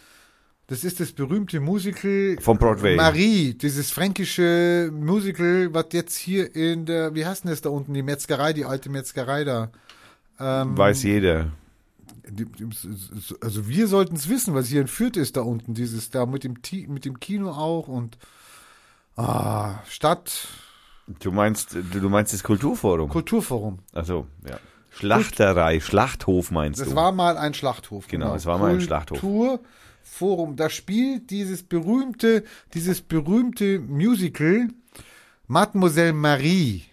[0.68, 2.38] das ist das berühmte Musical.
[2.40, 2.96] Von Broadway.
[2.96, 7.94] Marie, dieses fränkische Musical, was jetzt hier in der, wie heißt denn das da unten,
[7.94, 9.72] die Metzgerei, die alte Metzgerei da.
[10.40, 11.52] Ähm, Weiß jeder.
[13.42, 16.44] Also wir sollten es wissen, was hier in Fürth ist da unten, dieses da mit
[16.44, 16.56] dem,
[16.88, 18.18] mit dem Kino auch und
[19.16, 20.48] ah, Stadt
[21.20, 23.10] Du meinst, du, meinst das Kulturforum?
[23.10, 23.80] Kulturforum.
[23.94, 24.58] Also, ja.
[24.92, 26.96] Schlachterei, Schlachthof meinst Das du?
[26.96, 28.08] war mal ein Schlachthof.
[28.08, 29.20] Genau, es war mal ein Schlachthof.
[29.20, 30.56] Kulturforum.
[30.58, 32.44] Da spielt dieses berühmte,
[32.74, 34.68] dieses berühmte Musical
[35.48, 36.84] Mademoiselle Marie.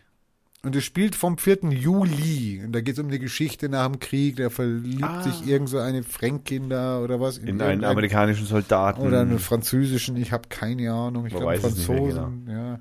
[0.65, 1.71] Und es spielt vom 4.
[1.71, 2.63] Juli.
[2.65, 4.37] Und da geht es um eine Geschichte nach dem Krieg.
[4.37, 7.39] Da verliebt sich irgend so eine Fränkin da oder was.
[7.39, 7.47] Ah.
[7.47, 9.01] in einen amerikanischen Soldaten.
[9.01, 11.27] Oder einen französischen, ich habe keine Ahnung.
[11.27, 12.81] Ich glaube weiß es nicht mehr Franzosen, ja.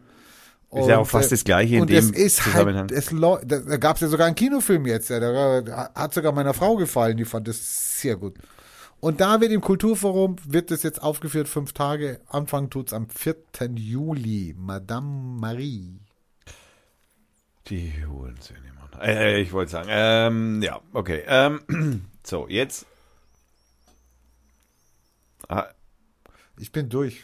[0.70, 2.90] Ist ja auch Und, fast das Gleiche in und dem es ist Zusammenhang.
[2.90, 6.34] halt, es da, da gab es ja sogar einen Kinofilm jetzt, ja, der hat sogar
[6.34, 8.36] meiner Frau gefallen, die fand das sehr gut.
[9.00, 13.36] Und da wird im Kulturforum, wird das jetzt aufgeführt, fünf Tage, Anfang tut's am 4.
[13.76, 16.00] Juli, Madame Marie.
[17.70, 19.02] Die Hurensöhne, Mann.
[19.02, 21.24] Äh, ich wollte sagen, ähm, ja, okay.
[21.28, 22.86] Ähm, so, jetzt.
[25.50, 25.68] Ah,
[26.58, 27.24] Ich bin durch,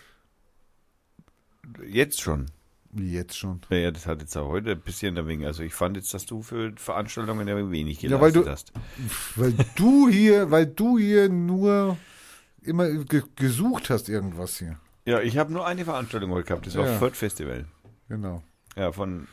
[1.87, 2.45] jetzt schon.
[2.91, 3.61] wie jetzt schon.
[3.69, 5.45] Ja, Ja, das hat jetzt auch heute ein bisschen dagegen.
[5.45, 8.71] Also ich fand jetzt, dass du für Veranstaltungen ja wenig Ja, geleistet weil du- hast.
[9.35, 11.97] Weil du hier, weil du hier nur
[12.61, 14.79] immer ge gesucht hast irgendwas hier.
[15.05, 16.65] Ja, ich habe nur eine Veranstaltung heute gehabt.
[16.67, 16.97] Das war Ja.
[16.97, 17.65] Fürth Festival.
[18.07, 18.41] Genau.
[18.77, 19.27] Ja, von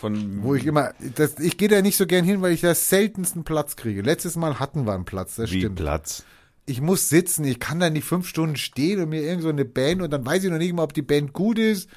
[0.00, 2.74] von Wo ich immer, das, ich gehe da nicht so gern hin, weil ich da
[2.74, 4.02] seltensten Platz kriege.
[4.02, 5.76] Letztes Mal hatten wir einen Platz, das wie stimmt.
[5.76, 6.24] Platz.
[6.66, 9.64] ich muss sitzen, ich kann da nicht fünf Stunden stehen und mir irgend so eine
[9.64, 11.88] Band und dann weiß ich noch nicht mal, ob die Band gut ist.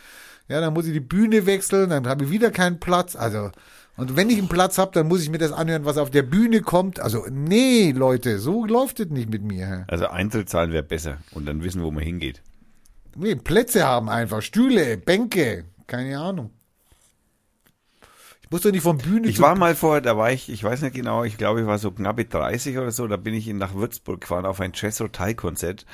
[0.49, 3.15] Ja, dann muss ich die Bühne wechseln, dann habe ich wieder keinen Platz.
[3.15, 3.49] Also,
[3.95, 6.23] und wenn ich einen Platz habe, dann muss ich mir das anhören, was auf der
[6.23, 6.99] Bühne kommt.
[6.99, 9.85] Also, nee, Leute, so läuft es nicht mit mir.
[9.87, 12.41] Also Eintritt zahlen wäre besser und dann wissen, wo man hingeht.
[13.15, 16.49] Nee, Plätze haben einfach, Stühle, Bänke, keine Ahnung.
[18.53, 20.83] Ich muss doch nicht von Bühne Ich war mal vor, da war ich, ich weiß
[20.83, 23.57] nicht genau, ich glaube, ich war so knappe 30 oder so, da bin ich in-
[23.57, 25.87] nach Würzburg gefahren auf ein Jazz-Hotel-Konzert.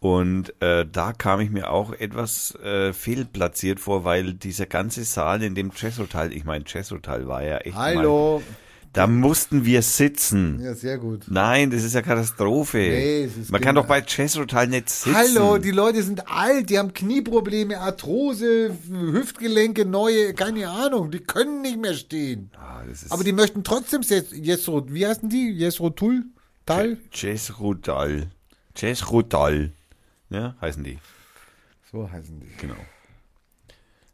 [0.00, 5.44] Und äh, da kam ich mir auch etwas äh, fehlplatziert vor, weil dieser ganze Saal
[5.44, 7.76] in dem Jazzhotel, ich meine, Jazzhotel war ja echt.
[7.76, 8.42] Mal, Hallo.
[8.92, 10.60] Da mussten wir sitzen.
[10.60, 11.24] Ja, sehr gut.
[11.28, 12.76] Nein, das ist ja Katastrophe.
[12.78, 15.14] Nee, es ist Man kann doch bei Jazzhotel nicht sitzen.
[15.16, 21.62] Hallo, die Leute sind alt, die haben Knieprobleme, Arthrose, Hüftgelenke, neue, keine Ahnung, die können
[21.62, 22.50] nicht mehr stehen.
[22.54, 25.50] Ah, Aber die möchten trotzdem jetzt, Jesro, wie heißen die?
[25.50, 26.24] Jesrotul?
[26.66, 26.98] Tal?
[27.12, 28.30] Jazzhotel.
[28.76, 29.72] Jazzhotel.
[30.28, 30.98] Ja, heißen die.
[31.90, 32.48] So heißen die.
[32.60, 32.76] Genau.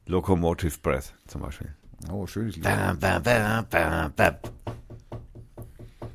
[0.07, 1.74] Locomotive Breath zum Beispiel.
[2.10, 2.65] Oh, schönes Lied.
[2.65, 4.35] Bam, bam, bam, bam, bam.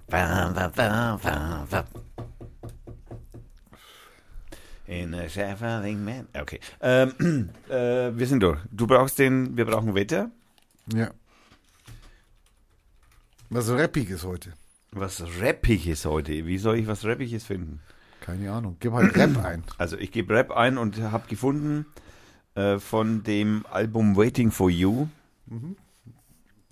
[0.08, 1.86] Bam, bam, bam, bam, bam.
[4.88, 6.28] In a shuffling man.
[6.40, 6.60] Okay.
[6.82, 8.60] Ähm, äh, wir sind durch.
[8.72, 10.30] Du brauchst den, wir brauchen Wetter.
[10.94, 11.12] Ja.
[13.50, 14.54] Was rappiges heute.
[14.92, 16.46] Was Rappiges heute.
[16.46, 17.80] Wie soll ich was Rappiges finden?
[18.20, 18.78] Keine Ahnung.
[18.80, 19.64] Gib halt Rap ein.
[19.78, 21.86] Also ich gebe Rap ein und habe gefunden
[22.56, 25.08] äh, von dem Album Waiting for You.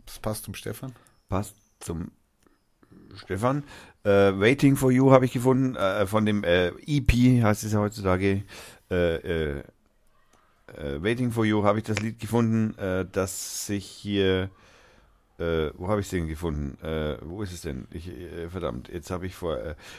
[0.05, 0.93] Das passt zum Stefan.
[1.29, 2.11] passt zum
[3.15, 3.63] Stefan.
[4.03, 7.79] Äh, Waiting for You habe ich gefunden, äh, von dem äh, EP heißt es ja
[7.79, 8.43] heutzutage.
[8.89, 9.63] Äh, äh,
[10.75, 12.75] äh, Waiting for You habe ich das Lied gefunden,
[13.11, 14.49] das sich hier.
[15.37, 16.77] Wo habe ich es denn gefunden?
[17.23, 17.87] Wo ist es denn?
[17.89, 18.11] Ich,
[18.49, 19.57] verdammt, jetzt habe ich vor.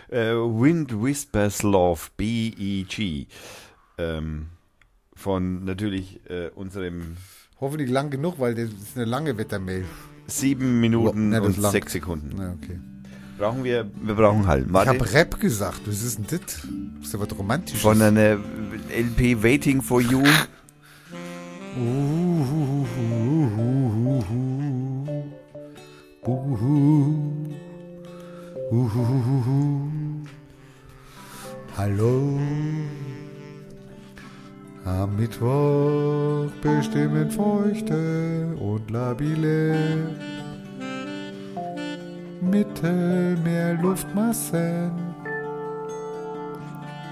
[0.08, 3.26] Wind Whispers Love, B-E-G.
[3.98, 4.50] Ähm,
[5.14, 6.20] von natürlich
[6.54, 7.16] unserem
[7.62, 9.84] Hoffentlich lang genug, weil das ist eine lange Wettermail.
[10.26, 11.73] sieben Minuten Ja, das und langt.
[11.73, 12.31] sechs Sekunden.
[12.36, 12.81] Na, okay.
[13.39, 14.66] Brauchen wir, wir brauchen Hall.
[14.68, 15.82] Ich habe Rap gesagt.
[15.86, 16.41] Was ist denn das?
[16.41, 17.81] Das ist ja was Romantisches.
[17.81, 18.36] Von einer
[18.91, 20.24] LP Waiting for You.
[31.76, 32.39] Hallo.
[34.84, 39.76] Am Mittwoch bestimmen feuchte und labile
[42.40, 44.90] Mittelmeerluftmassen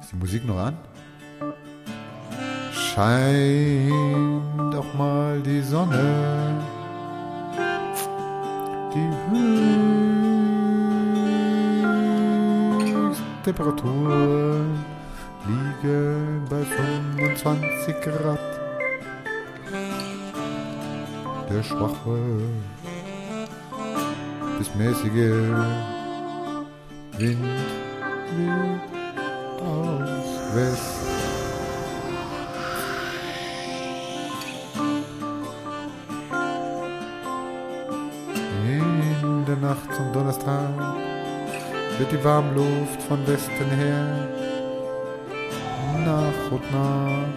[0.00, 0.76] Ist die Musik noch an?
[2.72, 6.60] Scheint auch mal die Sonne.
[8.92, 9.08] Die
[12.90, 14.95] Höchsttemperaturen
[15.86, 18.38] liegen bei 25 Grad.
[21.48, 22.18] Der schwache
[24.58, 25.52] bis mäßige
[27.18, 27.44] Wind
[28.36, 28.82] weht
[29.62, 31.06] aus West.
[38.64, 40.70] In der Nacht zum Donnerstag
[41.98, 44.45] wird die Warmluft von Westen her
[46.46, 47.28] nach und nach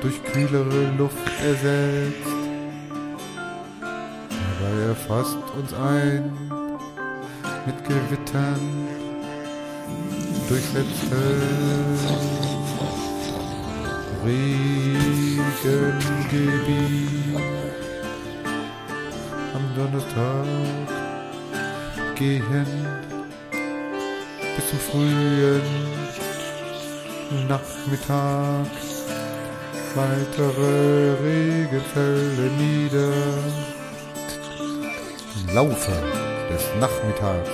[0.00, 2.26] durch kühlere Luft ersetzt.
[3.80, 6.32] Dabei erfasst uns ein
[7.66, 8.88] mit Gewittern
[10.48, 11.10] durchsetztes
[14.24, 15.48] Regengebiet.
[19.54, 20.46] Am Donnerstag
[22.14, 22.66] gehen
[24.56, 25.88] bis zum frühen
[27.30, 28.70] Nachmittag
[29.94, 33.12] weitere Regenfälle nieder.
[35.36, 35.92] Im Laufe
[36.50, 37.50] des Nachmittags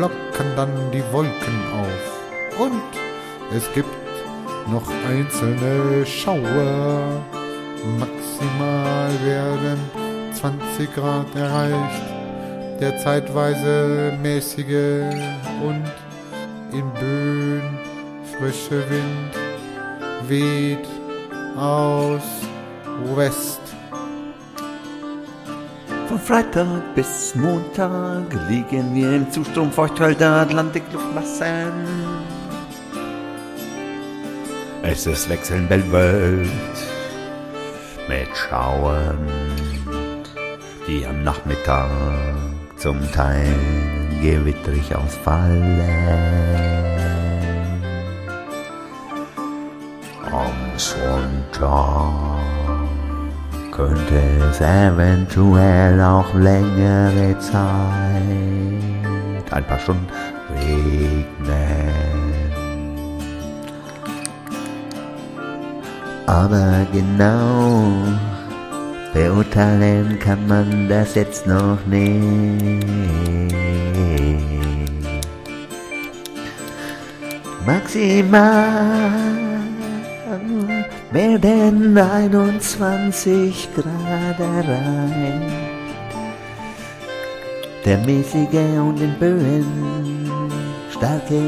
[0.00, 2.82] lockern dann die Wolken auf und
[3.54, 3.94] es gibt
[4.68, 7.22] noch einzelne Schauer.
[7.98, 9.78] Maximal werden
[10.32, 12.14] 20 Grad erreicht.
[12.80, 15.14] der zeitweise mäßige
[15.62, 15.84] und
[18.44, 19.34] frische Wind
[20.28, 20.86] weht
[21.56, 22.22] aus
[23.16, 23.60] West.
[26.08, 31.72] Von Freitag bis Montag liegen wir im Zustrom feuchtkalter Atlantikluftmassen.
[34.82, 36.78] Es ist wechselnd bewölkt
[38.08, 39.26] mit Schauern,
[40.86, 41.88] die am Nachmittag
[42.76, 43.54] zum Teil
[44.20, 46.83] gewitterig ausfallen.
[50.94, 52.12] Am Sonntag
[53.72, 57.62] könnte es eventuell auch längere Zeit,
[59.50, 60.06] ein paar Stunden
[60.54, 61.90] regnen.
[66.26, 67.92] Aber genau
[69.12, 72.84] beurteilen kann man das jetzt noch nicht.
[77.66, 79.43] Maximal
[81.14, 85.54] werden 21 Grad erreicht.
[87.84, 90.30] Der mäßige und in Böen
[90.90, 91.40] starke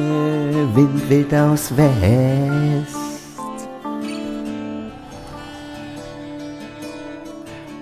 [0.74, 2.96] Wind weht aus West.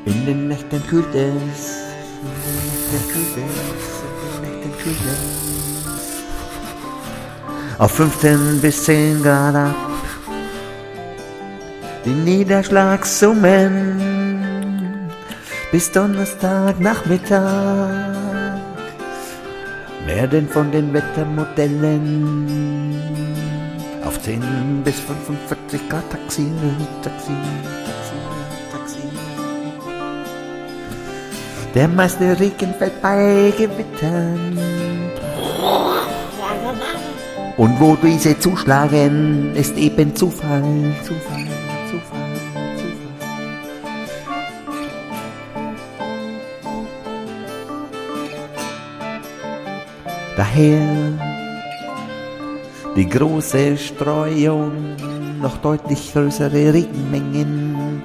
[0.07, 1.85] In den Nächten kühlt es,
[2.23, 3.53] in den Nächten kühlt es,
[4.01, 5.21] in den Nächten kühlt es.
[7.79, 9.94] Auf 15 bis 10 Grad ab.
[12.05, 15.11] Die Niederschlagssummen
[15.73, 18.15] bis Donnerstag Nachmittag
[20.05, 23.01] werden von den Wettermodellen
[24.05, 26.53] auf 10 bis 45 Grad taxiert,
[27.03, 27.39] taxiert,
[28.71, 29.13] taxiert, taxiert.
[31.75, 34.59] Der meiste Regen fällt bei Gewittern.
[37.57, 41.47] Und wo diese zuschlagen, ist eben Zufall, Zufall,
[50.37, 51.13] Daher
[52.97, 54.97] die große Streuung,
[55.41, 58.03] noch deutlich größere Regenmengen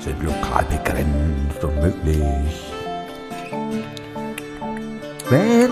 [0.00, 2.72] sind lokal begrenzt und möglich.
[5.28, 5.70] Wenn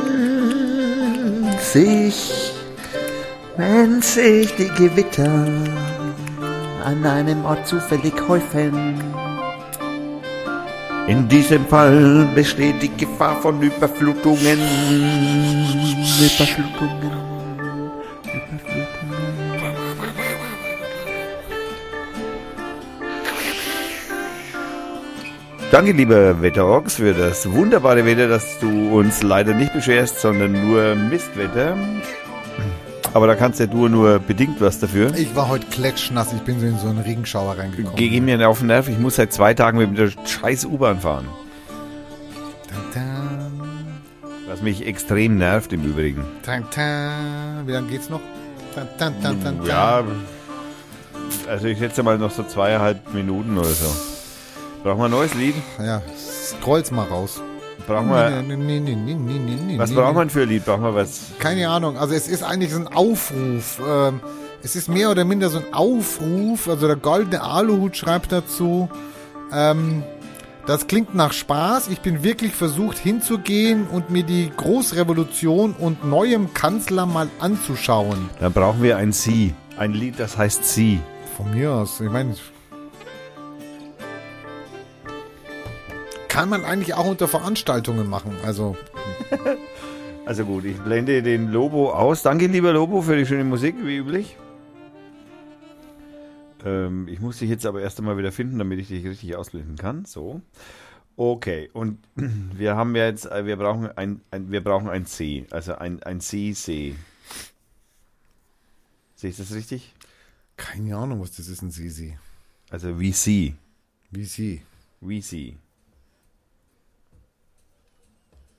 [1.59, 2.53] sich,
[3.57, 5.47] wenn sich die Gewitter
[6.85, 9.01] an einem Ort zufällig häufen,
[11.07, 14.59] in diesem Fall besteht die Gefahr von Überflutungen.
[16.19, 17.27] Überflutungen.
[25.71, 30.95] Danke, lieber Wetterox, für das wunderbare Wetter, das du uns leider nicht beschwerst, sondern nur
[30.95, 31.77] Mistwetter.
[33.15, 35.15] Aber da kannst ja du nur bedingt was dafür.
[35.15, 37.97] Ich war heute klatschnass, ich bin so in so einen Regenschauer reingekommen.
[37.97, 41.27] Geh mir auf den Nerv, ich muss seit zwei Tagen mit der scheiß U-Bahn fahren.
[44.49, 46.25] Was mich extrem nervt im Übrigen.
[46.45, 48.21] Wie lange geht's noch?
[49.65, 50.05] Ja,
[51.49, 53.91] also ich schätze mal noch so zweieinhalb Minuten oder so.
[54.83, 55.55] Brauchen wir ein neues Lied?
[55.79, 57.41] Ja, scroll's mal raus.
[57.87, 60.65] Brauchen wir, Nee, nee, nee, nee, nee, nee, was braucht man für ein Lied?
[60.65, 61.21] Brauchen wir was?
[61.39, 61.97] Keine Ahnung.
[61.97, 63.81] Also es ist eigentlich so ein Aufruf.
[63.87, 64.21] Ähm,
[64.63, 66.69] es ist mehr oder minder so ein Aufruf.
[66.69, 68.89] Also der goldene Aluhut schreibt dazu.
[69.53, 70.03] Ähm,
[70.67, 71.89] das klingt nach Spaß.
[71.89, 78.29] Ich bin wirklich versucht hinzugehen und mir die Großrevolution und neuem Kanzler mal anzuschauen.
[78.41, 79.55] Dann brauchen wir ein Sie.
[79.79, 81.01] Ein Lied, das heißt Sie.
[81.37, 82.01] Von mir aus.
[82.01, 82.35] Ich meine,
[86.37, 88.37] kann man eigentlich auch unter Veranstaltungen machen.
[88.45, 88.77] Also
[90.27, 92.23] Also gut, ich blende den Lobo aus.
[92.23, 94.37] Danke, lieber Lobo, für die schöne Musik, wie üblich.
[96.63, 99.77] Ähm, ich muss dich jetzt aber erst einmal wieder finden, damit ich dich richtig ausblenden
[99.77, 100.05] kann.
[100.05, 100.43] So.
[101.17, 105.47] Okay, und wir haben ja jetzt, äh, wir brauchen ein, ein wir brauchen ein C,
[105.51, 106.97] also ein, ein C-C.
[109.15, 109.95] Sehe ich das richtig?
[110.59, 112.19] keine Ahnung, was das ist, ein Sisi.
[112.69, 113.55] Also wie Sie.
[114.11, 114.61] Wie sie.
[115.01, 115.57] Wie Sie.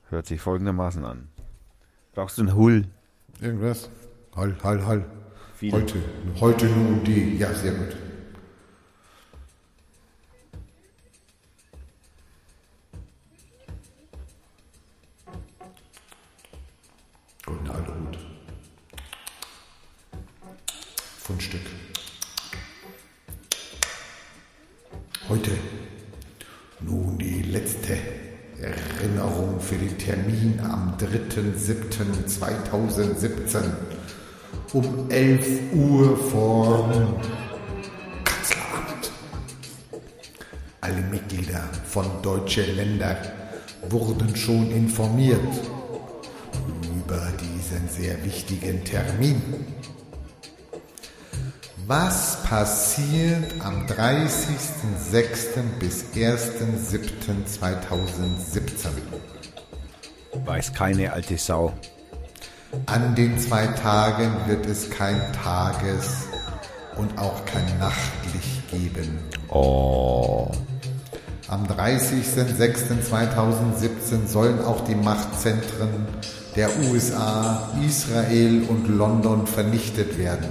[0.10, 1.28] Hört sich folgendermaßen an.
[2.14, 2.86] Brauchst du ein Hull?
[3.42, 3.90] Irgendwas.
[4.36, 5.06] Hall, hall, hall.
[5.56, 5.74] Viel.
[5.74, 5.96] Heute,
[6.40, 7.38] heute nun die.
[7.38, 7.98] Ja, sehr gut.
[17.46, 18.18] Guten Aluhut.
[21.20, 21.62] Fundstück.
[25.28, 25.52] Heute
[29.68, 33.64] für den Termin am 3.7.2017
[34.72, 37.18] um 11 Uhr vom
[38.24, 39.12] Kanzleramt.
[40.80, 43.18] Alle Mitglieder von Deutsche Länder
[43.90, 45.42] wurden schon informiert
[46.84, 49.42] über diesen sehr wichtigen Termin.
[51.88, 55.62] Was passiert am 30.06.
[55.80, 58.92] bis 1.07.2017?
[60.46, 61.72] Weiß keine alte Sau.
[62.86, 66.28] An den zwei Tagen wird es kein Tages-
[66.98, 69.18] und auch kein Nachtlicht geben.
[69.50, 70.52] Oh.
[71.48, 76.08] Am 30.06.2017 sollen auch die Machtzentren
[76.58, 80.50] der USA, Israel und London vernichtet werden.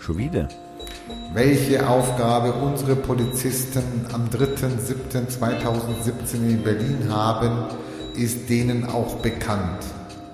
[0.00, 0.48] Schon wieder?
[1.32, 7.64] Welche Aufgabe unsere Polizisten am 3.7.2017 in Berlin haben,
[8.16, 9.80] ist denen auch bekannt.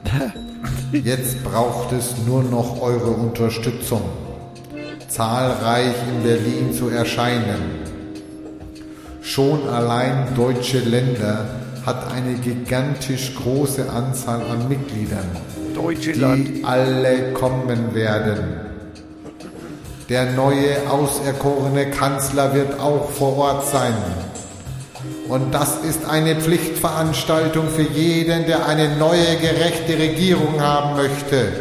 [0.92, 4.02] Jetzt braucht es nur noch eure Unterstützung,
[5.08, 7.80] zahlreich in Berlin zu erscheinen.
[9.22, 11.46] Schon allein deutsche Länder
[11.86, 15.28] hat eine gigantisch große Anzahl an Mitgliedern,
[15.74, 18.70] die alle kommen werden.
[20.08, 23.94] Der neue auserkorene Kanzler wird auch vor Ort sein.
[25.30, 31.52] Und das ist eine Pflichtveranstaltung für jeden, der eine neue, gerechte Regierung haben möchte.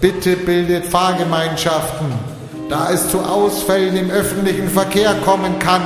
[0.00, 2.12] Bitte bildet Fahrgemeinschaften,
[2.68, 5.82] da es zu Ausfällen im öffentlichen Verkehr kommen kann.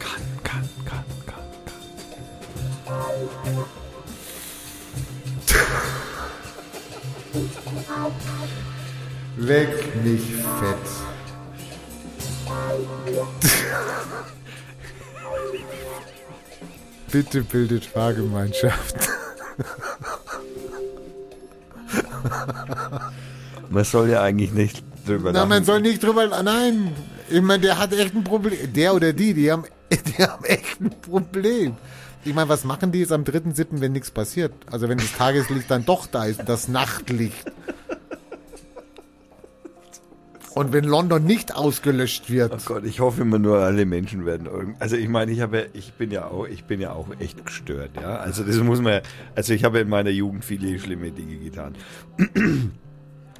[0.00, 1.44] Kann, kann, kann, kann.
[9.36, 10.22] Leck mich
[10.58, 10.76] fett.
[17.12, 18.96] Bitte bildet Fahrgemeinschaft.
[23.70, 25.64] Man soll ja eigentlich nicht drüber Na, man lachen.
[25.64, 26.26] soll nicht drüber.
[26.42, 26.92] Nein,
[27.28, 28.72] ich meine, der hat echt ein Problem.
[28.72, 31.76] Der oder die, die haben, die haben echt ein Problem.
[32.24, 34.52] Ich meine, was machen die jetzt am 3.7., wenn nichts passiert?
[34.70, 37.44] Also wenn das Tageslicht dann doch da ist, das Nachtlicht.
[40.54, 42.52] Und wenn London nicht ausgelöscht wird.
[42.52, 44.80] Oh Gott, ich hoffe immer nur, alle Menschen werden irgend.
[44.80, 47.90] Also ich meine, ich habe, ich bin ja auch, ich bin ja auch echt gestört,
[48.00, 48.16] ja.
[48.16, 49.00] Also das muss man,
[49.34, 51.74] also ich habe in meiner Jugend viele schlimme Dinge getan.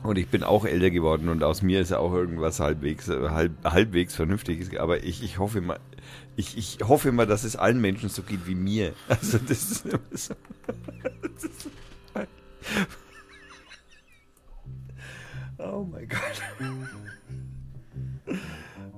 [0.02, 4.16] Und ich bin auch älter geworden und aus mir ist auch irgendwas halbwegs, halb, halbwegs
[4.16, 4.76] vernünftiges.
[4.76, 5.78] Aber ich, ich hoffe immer,
[6.34, 8.94] ich, ich hoffe immer, dass es allen Menschen so geht wie mir.
[9.08, 10.34] Also das ist immer so.
[11.23, 11.68] Das ist,
[15.58, 16.42] oh mein Gott.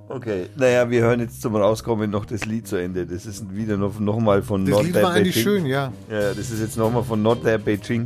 [0.07, 3.07] Okay, naja, wir hören jetzt zum Rauskommen noch das Lied zu Ende.
[3.07, 5.59] Das ist wieder noch, noch mal von Das Not Lied There war eigentlich Beijing.
[5.61, 5.91] schön, ja.
[6.09, 8.05] Ja, das ist jetzt nochmal von Not There Beijing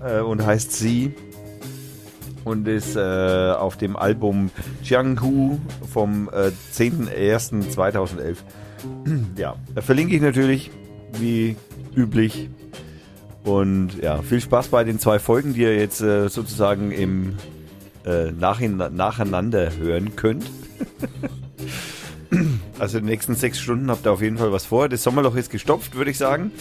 [0.00, 1.12] äh, und heißt Sie
[2.44, 3.00] und ist äh,
[3.52, 4.50] auf dem Album
[4.82, 5.58] Jianghu
[5.92, 8.36] vom äh, 10.01.2011.
[9.36, 10.70] ja, da verlinke ich natürlich,
[11.18, 11.56] wie
[11.96, 12.48] üblich.
[13.44, 17.34] Und ja, viel Spaß bei den zwei Folgen, die ihr jetzt äh, sozusagen im
[18.06, 20.48] äh, nachhin, nacheinander hören könnt.
[22.78, 24.88] Also die nächsten sechs Stunden habt ihr auf jeden Fall was vor.
[24.88, 26.52] Das Sommerloch ist gestopft, würde ich sagen.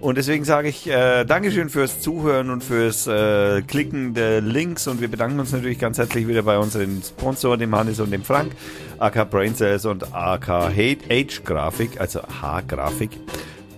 [0.00, 4.88] Und deswegen sage ich äh, Dankeschön fürs Zuhören und fürs äh, Klicken der Links.
[4.88, 8.24] Und wir bedanken uns natürlich ganz herzlich wieder bei unseren Sponsoren, dem Hannes und dem
[8.24, 8.52] Frank,
[8.98, 13.10] AK Braincells und AK H-Grafik, also H-Grafik.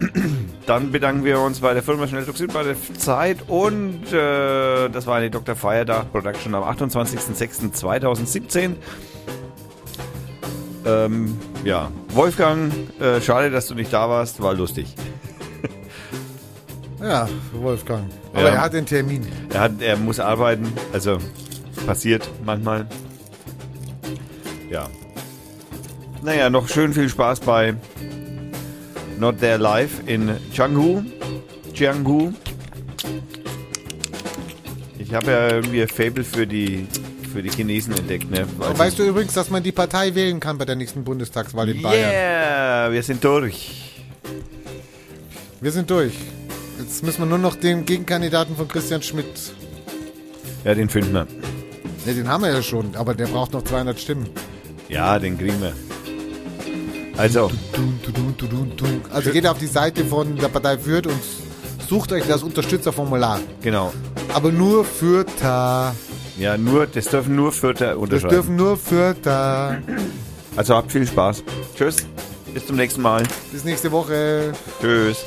[0.66, 5.16] Dann bedanken wir uns bei der Firma Schnelldruck bei der Zeit und äh, das war
[5.16, 5.56] eine Dr.
[5.56, 8.76] Feiertag Production am 28.06.2017.
[10.86, 14.94] Ähm, ja, Wolfgang, äh, schade, dass du nicht da warst, war lustig.
[17.00, 18.04] Ja, Wolfgang.
[18.32, 18.48] Aber Ja.
[18.54, 19.26] er hat den Termin.
[19.52, 21.18] Er, hat, er muss arbeiten, also
[21.86, 22.86] passiert manchmal.
[24.70, 24.88] Ja.
[26.22, 27.74] Naja, noch schön viel Spaß bei
[29.18, 31.02] Not There Live in Changhu.
[31.74, 32.32] Jianghu.
[34.98, 36.86] Ich habe ja irgendwie ein Fable für die,
[37.34, 38.30] für die Chinesen entdeckt.
[38.30, 38.46] Ne?
[38.58, 41.82] Und weißt du übrigens, dass man die Partei wählen kann bei der nächsten Bundestagswahl in
[41.82, 42.10] Bayern?
[42.10, 43.92] Yeah, wir sind durch.
[45.60, 46.14] Wir sind durch.
[46.78, 49.26] Jetzt müssen wir nur noch den Gegenkandidaten von Christian Schmidt.
[50.64, 51.26] Ja, den finden wir.
[52.06, 54.28] Ne, den haben wir ja schon, aber der braucht noch 200 Stimmen.
[54.88, 55.72] Ja, den kriegen wir.
[57.16, 57.50] Also.
[59.12, 61.20] Also geht auf die Seite von der Partei Fürth und
[61.88, 63.40] sucht euch das Unterstützerformular.
[63.60, 63.92] genau.
[64.32, 65.94] Aber nur Fürther.
[66.38, 68.34] Ja, nur, das dürfen nur Vierter Das unterschreiben.
[68.34, 69.78] dürfen nur Fürther.
[70.56, 71.42] Also habt viel Spaß.
[71.76, 72.06] Tschüss.
[72.52, 73.22] Bis zum nächsten Mal.
[73.52, 74.52] Bis nächste Woche.
[74.80, 75.18] Tschüss.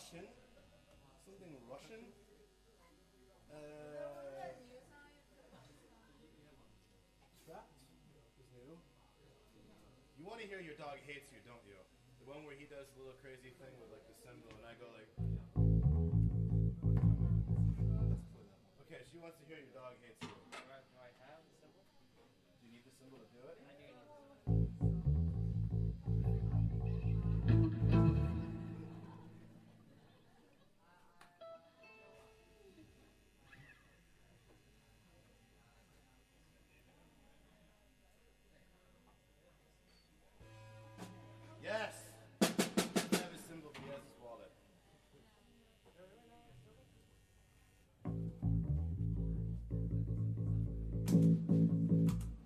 [0.00, 0.39] Russian?